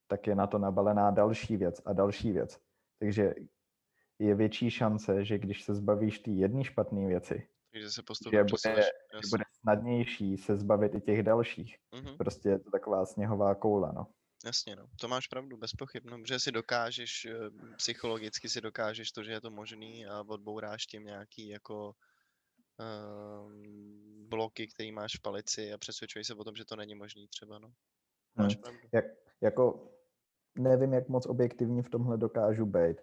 tak 0.07 0.27
je 0.27 0.35
na 0.35 0.47
to 0.47 0.57
nabalená 0.57 1.11
další 1.11 1.57
věc 1.57 1.81
a 1.85 1.93
další 1.93 2.31
věc. 2.31 2.61
Takže 2.99 3.35
je 4.19 4.35
větší 4.35 4.71
šance, 4.71 5.25
že 5.25 5.37
když 5.37 5.63
se 5.63 5.75
zbavíš 5.75 6.19
té 6.19 6.31
jedné 6.31 6.63
špatné 6.63 7.07
věci, 7.07 7.47
Takže 7.71 7.89
se 7.91 7.95
že 7.95 8.03
postupně 8.05 8.39
bude, 8.39 8.45
přesuneš. 8.45 8.85
že 9.23 9.29
bude 9.29 9.43
snadnější 9.61 10.37
se 10.37 10.57
zbavit 10.57 10.95
i 10.95 11.01
těch 11.01 11.23
dalších. 11.23 11.75
Mhm. 11.95 12.17
Prostě 12.17 12.49
je 12.49 12.59
to 12.59 12.71
taková 12.71 13.05
sněhová 13.05 13.55
koule, 13.55 13.91
no. 13.95 14.07
Jasně, 14.45 14.75
no. 14.75 14.85
To 14.99 15.07
máš 15.07 15.27
pravdu, 15.27 15.57
bez 15.57 15.71
pochyb. 15.71 16.03
No, 16.05 16.17
že 16.27 16.39
si 16.39 16.51
dokážeš, 16.51 17.25
eh, 17.25 17.49
psychologicky 17.77 18.49
si 18.49 18.61
dokážeš 18.61 19.11
to, 19.11 19.23
že 19.23 19.31
je 19.31 19.41
to 19.41 19.51
možný 19.51 20.05
a 20.07 20.23
odbouráš 20.27 20.85
tím 20.85 21.03
nějaký 21.03 21.47
jako 21.49 21.93
um, 22.79 23.63
bloky, 24.29 24.67
který 24.67 24.91
máš 24.91 25.11
v 25.17 25.21
palici 25.21 25.73
a 25.73 25.77
přesvědčuješ 25.77 26.27
se 26.27 26.35
o 26.35 26.43
tom, 26.43 26.55
že 26.55 26.65
to 26.65 26.75
není 26.75 26.95
možný 26.95 27.27
třeba, 27.27 27.59
no. 27.59 27.71
Máš 28.35 28.53
Hmm. 28.53 28.61
pravdu. 28.61 28.79
Jak, 28.93 29.05
jako 29.41 29.91
nevím, 30.57 30.93
jak 30.93 31.09
moc 31.09 31.25
objektivní 31.25 31.83
v 31.83 31.89
tomhle 31.89 32.17
dokážu 32.17 32.65
být, 32.65 32.97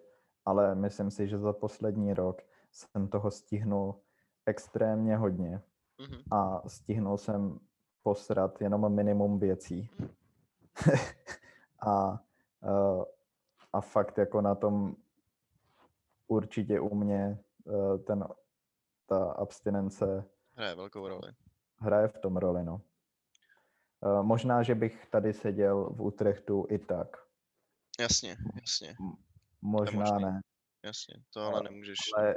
ale 0.45 0.75
myslím 0.75 1.11
si, 1.11 1.27
že 1.27 1.37
za 1.37 1.53
poslední 1.53 2.13
rok 2.13 2.41
jsem 2.71 3.07
toho 3.07 3.31
stihnul 3.31 4.01
extrémně 4.49 5.17
hodně 5.17 5.61
Mhm. 5.99 6.17
a 6.31 6.69
stihnul 6.69 7.17
jsem 7.17 7.59
posrat 8.03 8.61
jenom 8.61 8.95
minimum 8.95 9.39
věcí. 9.39 9.89
a, 11.87 12.23
eh, 12.63 13.05
a 13.73 13.81
fakt 13.81 14.17
jako 14.17 14.41
na 14.41 14.55
tom 14.55 14.95
určitě 16.27 16.79
u 16.79 16.95
mě 16.95 17.39
eh, 17.67 17.97
ten, 17.97 18.25
ta 19.05 19.31
abstinence 19.31 20.25
Hraje 20.55 20.75
velkou 20.75 21.07
roli. 21.07 21.31
hraje 21.77 22.07
v 22.07 22.17
tom 22.17 22.37
roli, 22.37 22.63
no. 22.63 22.81
Eh, 24.03 24.23
Možná, 24.23 24.63
že 24.63 24.75
bych 24.75 25.05
tady 25.09 25.33
seděl 25.33 25.89
v 25.89 26.01
Utrechtu 26.01 26.65
i 26.69 26.79
tak. 26.79 27.17
Jasně, 27.99 28.37
jasně, 28.61 28.95
Možná 29.61 30.19
ne. 30.19 30.41
jasně. 30.83 31.15
To 31.33 31.41
ale 31.41 31.59
A- 31.59 31.63
nemůžeš. 31.63 31.97
Ale, 32.17 32.35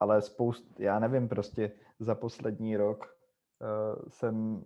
ale 0.00 0.22
spoust, 0.22 0.80
já 0.80 0.98
nevím, 0.98 1.28
prostě 1.28 1.72
za 1.98 2.14
poslední 2.14 2.76
rok 2.76 3.04
uh, 3.60 4.08
jsem 4.08 4.64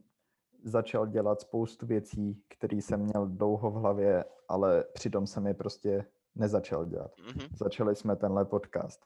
začal 0.64 1.06
dělat 1.06 1.40
spoustu 1.40 1.86
věcí, 1.86 2.42
které 2.48 2.76
jsem 2.76 3.00
měl 3.00 3.26
dlouho 3.26 3.70
v 3.70 3.74
hlavě, 3.74 4.24
ale 4.48 4.84
přitom 4.94 5.26
jsem 5.26 5.46
je 5.46 5.54
prostě 5.54 6.04
nezačal 6.34 6.84
dělat. 6.86 7.10
Mhm, 7.26 7.48
Začali 7.56 7.96
jsme 7.96 8.16
tenhle 8.16 8.44
podcast. 8.44 9.00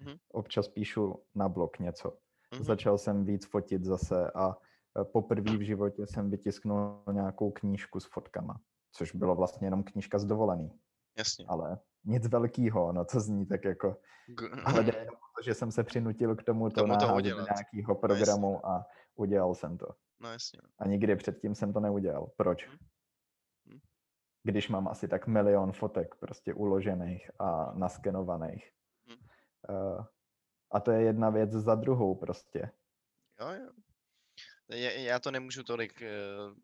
mhm, 0.00 0.16
Občas 0.32 0.68
píšu 0.68 1.22
na 1.34 1.48
blog 1.48 1.78
něco. 1.78 2.16
mhm. 2.54 2.64
Začal 2.64 2.98
jsem 2.98 3.24
víc 3.24 3.46
fotit 3.46 3.84
zase 3.84 4.30
a 4.34 4.56
eh, 5.00 5.04
poprvé 5.04 5.56
v 5.56 5.60
životě 5.60 6.06
jsem 6.06 6.30
vytisknul 6.30 7.02
nějakou 7.12 7.50
knížku 7.50 8.00
s 8.00 8.04
fotkama, 8.06 8.60
což 8.92 9.14
bylo 9.14 9.34
vlastně 9.34 9.66
jenom 9.66 9.82
knížka 9.82 10.18
z 10.18 10.24
dovolený, 10.24 10.70
Jasně. 11.18 11.44
ale 11.48 11.78
nic 12.04 12.28
velkýho, 12.28 12.92
no 12.92 13.04
to 13.04 13.20
zní 13.20 13.46
tak 13.46 13.64
jako, 13.64 13.96
ale 14.64 14.82
jde 14.84 14.92
jenom 14.98 15.14
o 15.44 15.50
to, 15.50 15.50
že 15.50 15.54
jsem 15.54 15.72
se 15.72 15.84
přinutil 15.84 16.36
k 16.36 16.42
tomu 16.42 16.70
to 16.70 16.80
do 16.80 16.86
nějakého 16.86 17.94
programu 17.94 18.66
a 18.66 18.86
udělal 19.14 19.54
jsem 19.54 19.78
to. 19.78 19.86
No 20.20 20.32
jasně. 20.32 20.60
no. 20.62 20.68
A 20.78 20.86
nikdy 20.88 21.16
předtím 21.16 21.54
jsem 21.54 21.72
to 21.72 21.80
neudělal. 21.80 22.30
Proč? 22.36 22.66
Mhm. 22.66 22.78
Mhm. 23.64 23.80
Když 24.42 24.68
mám 24.68 24.88
asi 24.88 25.08
tak 25.08 25.26
milion 25.26 25.72
fotek 25.72 26.14
prostě 26.14 26.54
uložených 26.54 27.30
a 27.40 27.72
naskenovaných. 27.74 28.72
Mhm. 29.06 29.18
Uh, 29.68 30.04
a 30.70 30.80
to 30.80 30.90
je 30.90 31.02
jedna 31.02 31.30
věc 31.30 31.50
za 31.50 31.74
druhou 31.74 32.14
prostě. 32.14 32.70
Jo, 33.40 33.48
jo. 33.48 33.72
Já, 34.68 34.90
já 34.90 35.18
to 35.18 35.30
nemůžu 35.30 35.62
tolik 35.62 36.02
eh, 36.02 36.54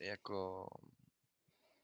jako 0.00 0.66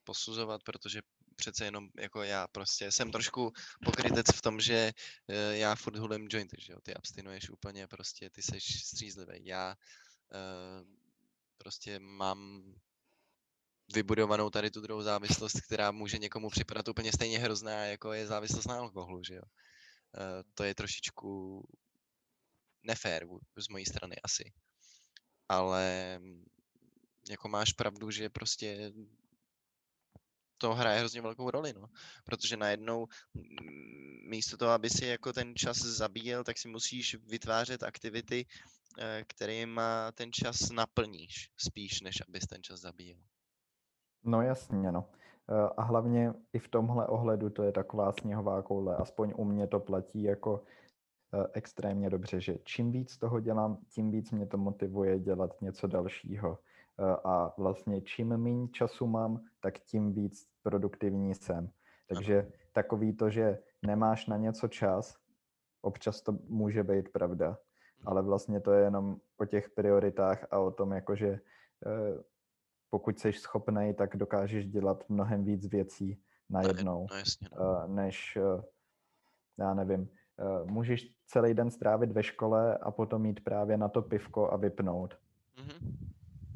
posuzovat, 0.05 0.63
protože 0.65 1.01
přece 1.36 1.65
jenom 1.65 1.89
jako 1.98 2.23
já 2.23 2.47
prostě 2.48 2.93
jsem 2.93 3.12
trošku 3.12 3.52
pokrytec 3.85 4.27
v 4.35 4.43
tom, 4.43 4.61
že 4.61 4.93
uh, 5.28 5.36
já 5.56 5.74
furt 5.74 5.97
hulím 5.97 6.28
jointy, 6.31 6.56
že 6.61 6.73
jo, 6.73 6.81
ty 6.81 6.94
abstinuješ 6.94 7.51
úplně 7.51 7.86
prostě, 7.86 8.31
ty 8.31 8.43
seš 8.43 8.85
střízlivý. 8.85 9.47
Já 9.47 9.77
uh, 10.31 10.86
prostě 11.59 11.98
mám 11.98 12.62
vybudovanou 13.94 14.51
tady 14.51 14.70
tu 14.70 14.81
druhou 14.81 15.02
závislost, 15.02 15.61
která 15.61 15.90
může 15.90 16.19
někomu 16.19 16.51
připadat 16.51 16.89
úplně 16.89 17.12
stejně 17.12 17.39
hrozná, 17.39 17.85
jako 17.85 18.12
je 18.12 18.27
závislost 18.27 18.66
na 18.66 18.78
alkoholu, 18.78 19.24
že 19.24 19.35
jo. 19.35 19.43
Uh, 19.43 20.43
to 20.55 20.65
je 20.65 20.74
trošičku 20.74 21.62
nefér 22.82 23.27
z 23.56 23.69
mojí 23.69 23.86
strany 23.86 24.16
asi. 24.23 24.52
Ale 25.48 26.20
jako 27.28 27.48
máš 27.48 27.73
pravdu, 27.73 28.11
že 28.11 28.31
prostě 28.31 28.93
to 30.59 30.74
hraje 30.74 30.98
hrozně 30.98 31.20
velkou 31.20 31.51
roli, 31.51 31.72
no. 31.72 31.86
Protože 32.24 32.56
najednou 32.56 33.06
místo 34.28 34.56
toho, 34.56 34.70
aby 34.70 34.90
si 34.90 35.06
jako 35.06 35.32
ten 35.32 35.55
čas 35.55 35.76
zabíjel, 35.76 36.44
tak 36.44 36.59
si 36.59 36.68
musíš 36.68 37.16
vytvářet 37.28 37.82
aktivity, 37.82 38.47
eh, 38.98 39.24
kterým 39.26 39.81
ten 40.14 40.32
čas 40.32 40.70
naplníš, 40.70 41.51
spíš 41.56 42.01
než 42.01 42.22
abys 42.28 42.47
ten 42.47 42.62
čas 42.62 42.81
zabíjel. 42.81 43.18
No 44.24 44.43
jasně, 44.43 44.93
no. 44.93 45.10
Eh, 45.51 45.68
a 45.76 45.82
hlavně 45.82 46.32
i 46.52 46.59
v 46.59 46.68
tomhle 46.68 47.06
ohledu 47.06 47.51
to 47.51 47.62
je 47.62 47.72
taková 47.72 48.12
sněhová 48.12 48.62
koule, 48.62 48.97
aspoň 48.97 49.32
u 49.36 49.44
mě 49.44 49.66
to 49.66 49.81
platí 49.81 50.22
jako 50.22 50.64
eh, 51.35 51.47
extrémně 51.52 52.10
dobře, 52.10 52.40
že 52.40 52.59
čím 52.64 52.93
víc 52.93 53.18
toho 53.18 53.40
dělám, 53.40 53.78
tím 53.89 54.10
víc 54.10 54.31
mě 54.31 54.47
to 54.47 54.56
motivuje 54.56 55.20
dělat 55.20 55.60
něco 55.60 55.86
dalšího. 55.86 56.59
Eh, 56.99 57.16
a 57.25 57.55
vlastně 57.59 58.01
čím 58.01 58.37
méně 58.37 58.69
času 58.69 59.07
mám, 59.07 59.41
tak 59.61 59.79
tím 59.79 60.12
víc 60.12 60.49
produktivní 60.62 61.35
jsem. 61.35 61.71
Takže 62.09 62.53
takový 62.73 63.16
to, 63.16 63.31
že 63.31 63.59
nemáš 63.87 64.27
na 64.27 64.37
něco 64.37 64.69
čas, 64.69 65.16
občas 65.83 66.23
to 66.23 66.39
může 66.49 66.85
být 66.85 67.12
pravda, 67.12 67.49
mhm. 67.49 68.09
ale 68.09 68.23
vlastně 68.23 68.61
to 68.61 68.73
je 68.73 68.85
jenom 68.85 69.16
o 69.37 69.45
těch 69.45 69.71
prioritách 69.71 70.47
a 70.51 70.59
o 70.59 70.71
tom, 70.71 70.93
jakože 70.93 71.41
pokud 72.91 73.19
jsi 73.19 73.33
schopný, 73.33 73.95
tak 73.95 74.16
dokážeš 74.16 74.66
dělat 74.66 75.05
mnohem 75.09 75.45
víc 75.45 75.66
věcí 75.66 76.23
najednou, 76.51 77.07
no, 77.11 77.16
jasně, 77.16 77.49
no. 77.59 77.95
než, 77.95 78.39
já 79.59 79.75
nevím, 79.75 80.09
můžeš 80.65 81.15
celý 81.27 81.55
den 81.55 81.71
strávit 81.71 82.12
ve 82.12 82.23
škole 82.23 82.79
a 82.79 82.91
potom 82.91 83.27
jít 83.27 83.45
právě 83.45 83.77
na 83.77 83.89
to 83.89 84.03
pivko 84.03 84.53
a 84.53 84.57
vypnout. 84.57 85.19
Mm-hmm. 85.57 86.03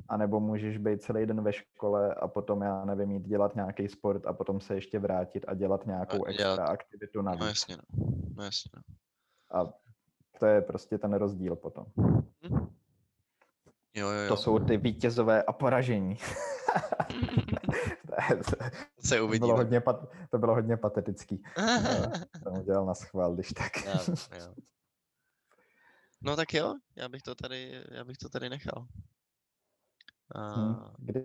A 0.09 0.16
nebo 0.16 0.40
můžeš 0.40 0.78
být 0.78 1.02
celý 1.02 1.26
den 1.26 1.43
ve 1.43 1.52
škole 1.52 2.14
a 2.14 2.28
potom, 2.28 2.62
já 2.62 2.85
nevím, 2.85 3.10
jít 3.10 3.26
dělat 3.26 3.55
nějaký 3.55 3.89
sport 3.89 4.26
a 4.26 4.32
potom 4.32 4.60
se 4.60 4.74
ještě 4.74 4.98
vrátit 4.98 5.44
a 5.48 5.55
dělat 5.55 5.86
nějakou 5.86 6.26
a 6.26 6.32
dělat... 6.32 6.52
extra 6.52 6.66
aktivitu 6.66 7.22
navíc. 7.22 7.40
No 7.40 7.47
jasně, 7.47 7.76
no. 7.76 8.06
no 8.36 8.44
jasně, 8.44 8.70
no. 8.76 8.82
A 9.60 9.72
to 10.39 10.47
je 10.47 10.62
prostě 10.62 10.98
ten 10.98 11.14
rozdíl 11.14 11.56
potom. 11.56 11.85
Mm-hmm. 11.85 12.68
Jo, 13.94 14.09
jo, 14.09 14.20
jo. 14.20 14.28
To 14.28 14.36
jsou 14.36 14.59
ty 14.59 14.76
vítězové 14.76 15.43
a 15.43 15.52
poražení. 15.52 16.16
to 18.51 19.06
se 19.06 19.20
uvidí. 19.20 19.40
To 19.40 19.47
bylo 19.47 19.56
hodně, 19.56 19.80
pat, 19.80 20.09
to 20.30 20.39
bylo 20.39 20.55
hodně 20.55 20.76
patetický. 20.76 21.43
to 22.44 22.51
udělal 22.51 22.86
na 22.86 22.94
schvál, 22.94 23.35
když 23.35 23.48
tak. 23.52 23.86
jo, 23.86 24.14
jo. 24.39 24.55
No 26.20 26.36
tak 26.36 26.55
jo, 26.55 26.74
já 26.97 27.09
bych 27.09 27.22
to 27.22 27.35
tady, 27.35 27.82
já 27.90 28.05
bych 28.05 28.18
to 28.18 28.28
tady 28.28 28.48
nechal. 28.48 28.86
A... 30.34 30.48
Hmm, 30.48 30.76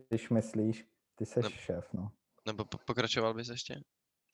když 0.07 0.29
myslíš, 0.29 0.85
ty 1.15 1.25
jsi 1.25 1.39
ne, 1.41 1.49
šéf, 1.49 1.93
no. 1.93 2.11
Nebo 2.45 2.65
pokračoval 2.65 3.33
bys 3.33 3.49
ještě? 3.49 3.73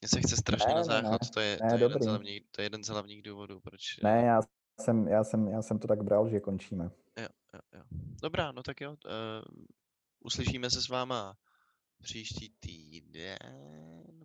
Mně 0.01 0.09
se 0.09 0.21
chce 0.21 0.35
strašně 0.35 0.67
ne, 0.67 0.75
na 0.75 0.83
záchod, 0.83 1.21
ne, 1.21 1.29
to, 1.33 1.39
je, 1.39 1.57
ne, 1.63 1.69
to, 1.69 1.75
je 1.75 1.81
jeden 1.83 2.01
z 2.01 2.05
hlavních, 2.05 2.43
to 2.51 2.61
je 2.61 2.65
jeden 2.65 2.83
z 2.83 2.87
hlavních 2.87 3.23
důvodů, 3.23 3.59
proč... 3.59 3.81
Ne, 4.03 4.23
já 4.25 4.41
jsem, 4.79 5.07
já, 5.07 5.23
jsem, 5.23 5.47
já 5.47 5.61
jsem 5.61 5.79
to 5.79 5.87
tak 5.87 6.03
bral, 6.03 6.29
že 6.29 6.39
končíme. 6.39 6.91
Jo, 7.17 7.27
jo, 7.53 7.59
jo. 7.73 7.83
Dobrá, 8.21 8.51
no 8.51 8.63
tak 8.63 8.81
jo. 8.81 8.91
Uh, 8.91 8.95
uslyšíme 10.19 10.69
se 10.69 10.81
s 10.81 10.89
váma 10.89 11.37
příští 12.01 12.53
týden. 12.59 13.37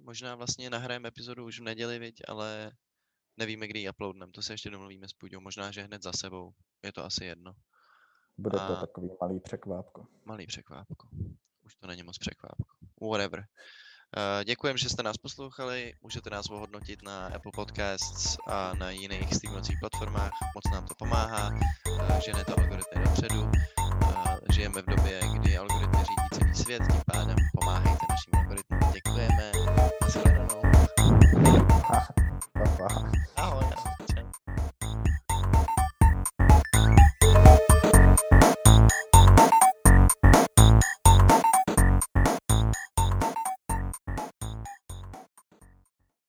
Možná 0.00 0.34
vlastně 0.34 0.70
nahrajeme 0.70 1.08
epizodu 1.08 1.44
už 1.44 1.60
v 1.60 1.62
neděli, 1.62 1.98
viď, 1.98 2.22
ale 2.28 2.72
nevíme, 3.36 3.66
kdy 3.66 3.80
ji 3.80 3.90
uploadneme. 3.90 4.32
To 4.32 4.42
se 4.42 4.52
ještě 4.52 4.70
domluvíme 4.70 5.08
s 5.08 5.12
Půjdou. 5.12 5.40
Možná, 5.40 5.70
že 5.70 5.82
hned 5.82 6.02
za 6.02 6.12
sebou. 6.12 6.52
Je 6.82 6.92
to 6.92 7.04
asi 7.04 7.24
jedno. 7.24 7.54
Bude 8.38 8.58
to 8.58 8.78
a... 8.78 8.80
takový 8.80 9.10
malý 9.20 9.40
překvápko. 9.40 10.06
Malý 10.24 10.46
překvápko. 10.46 11.08
Už 11.64 11.74
to 11.74 11.86
není 11.86 12.02
moc 12.02 12.18
překvápko. 12.18 12.76
Whatever. 13.10 13.44
Uh, 14.66 14.76
že 14.76 14.88
jste 14.88 15.02
nás 15.02 15.16
poslouchali. 15.16 15.92
Můžete 16.02 16.30
nás 16.30 16.50
ohodnotit 16.50 17.02
na 17.02 17.26
Apple 17.26 17.52
Podcasts 17.54 18.36
a 18.46 18.74
na 18.74 18.90
jiných 18.90 19.34
streamovacích 19.34 19.76
platformách. 19.80 20.30
Moc 20.54 20.74
nám 20.74 20.86
to 20.86 20.94
pomáhá. 20.98 21.50
Eh, 21.86 22.14
uh, 22.14 22.20
žene 22.20 22.44
to 22.44 22.58
algoritmy 22.58 23.04
dopředu. 23.04 23.42
Uh, 23.42 23.50
eh, 24.08 24.52
žijeme 24.52 24.82
v 24.82 24.86
době, 24.86 25.20
kdy 25.34 25.58
algoritmy 25.58 25.98
řídí 25.98 26.28
celý 26.32 26.54
svět, 26.54 26.82
tím 26.92 27.00
pádem 27.06 27.36
pomáhejte 27.60 28.06
našim 28.08 28.34
algoritmům. 28.34 28.92
Děkujeme. 28.92 29.52
Ahoj. 32.86 33.12
Ahoj. 33.36 33.64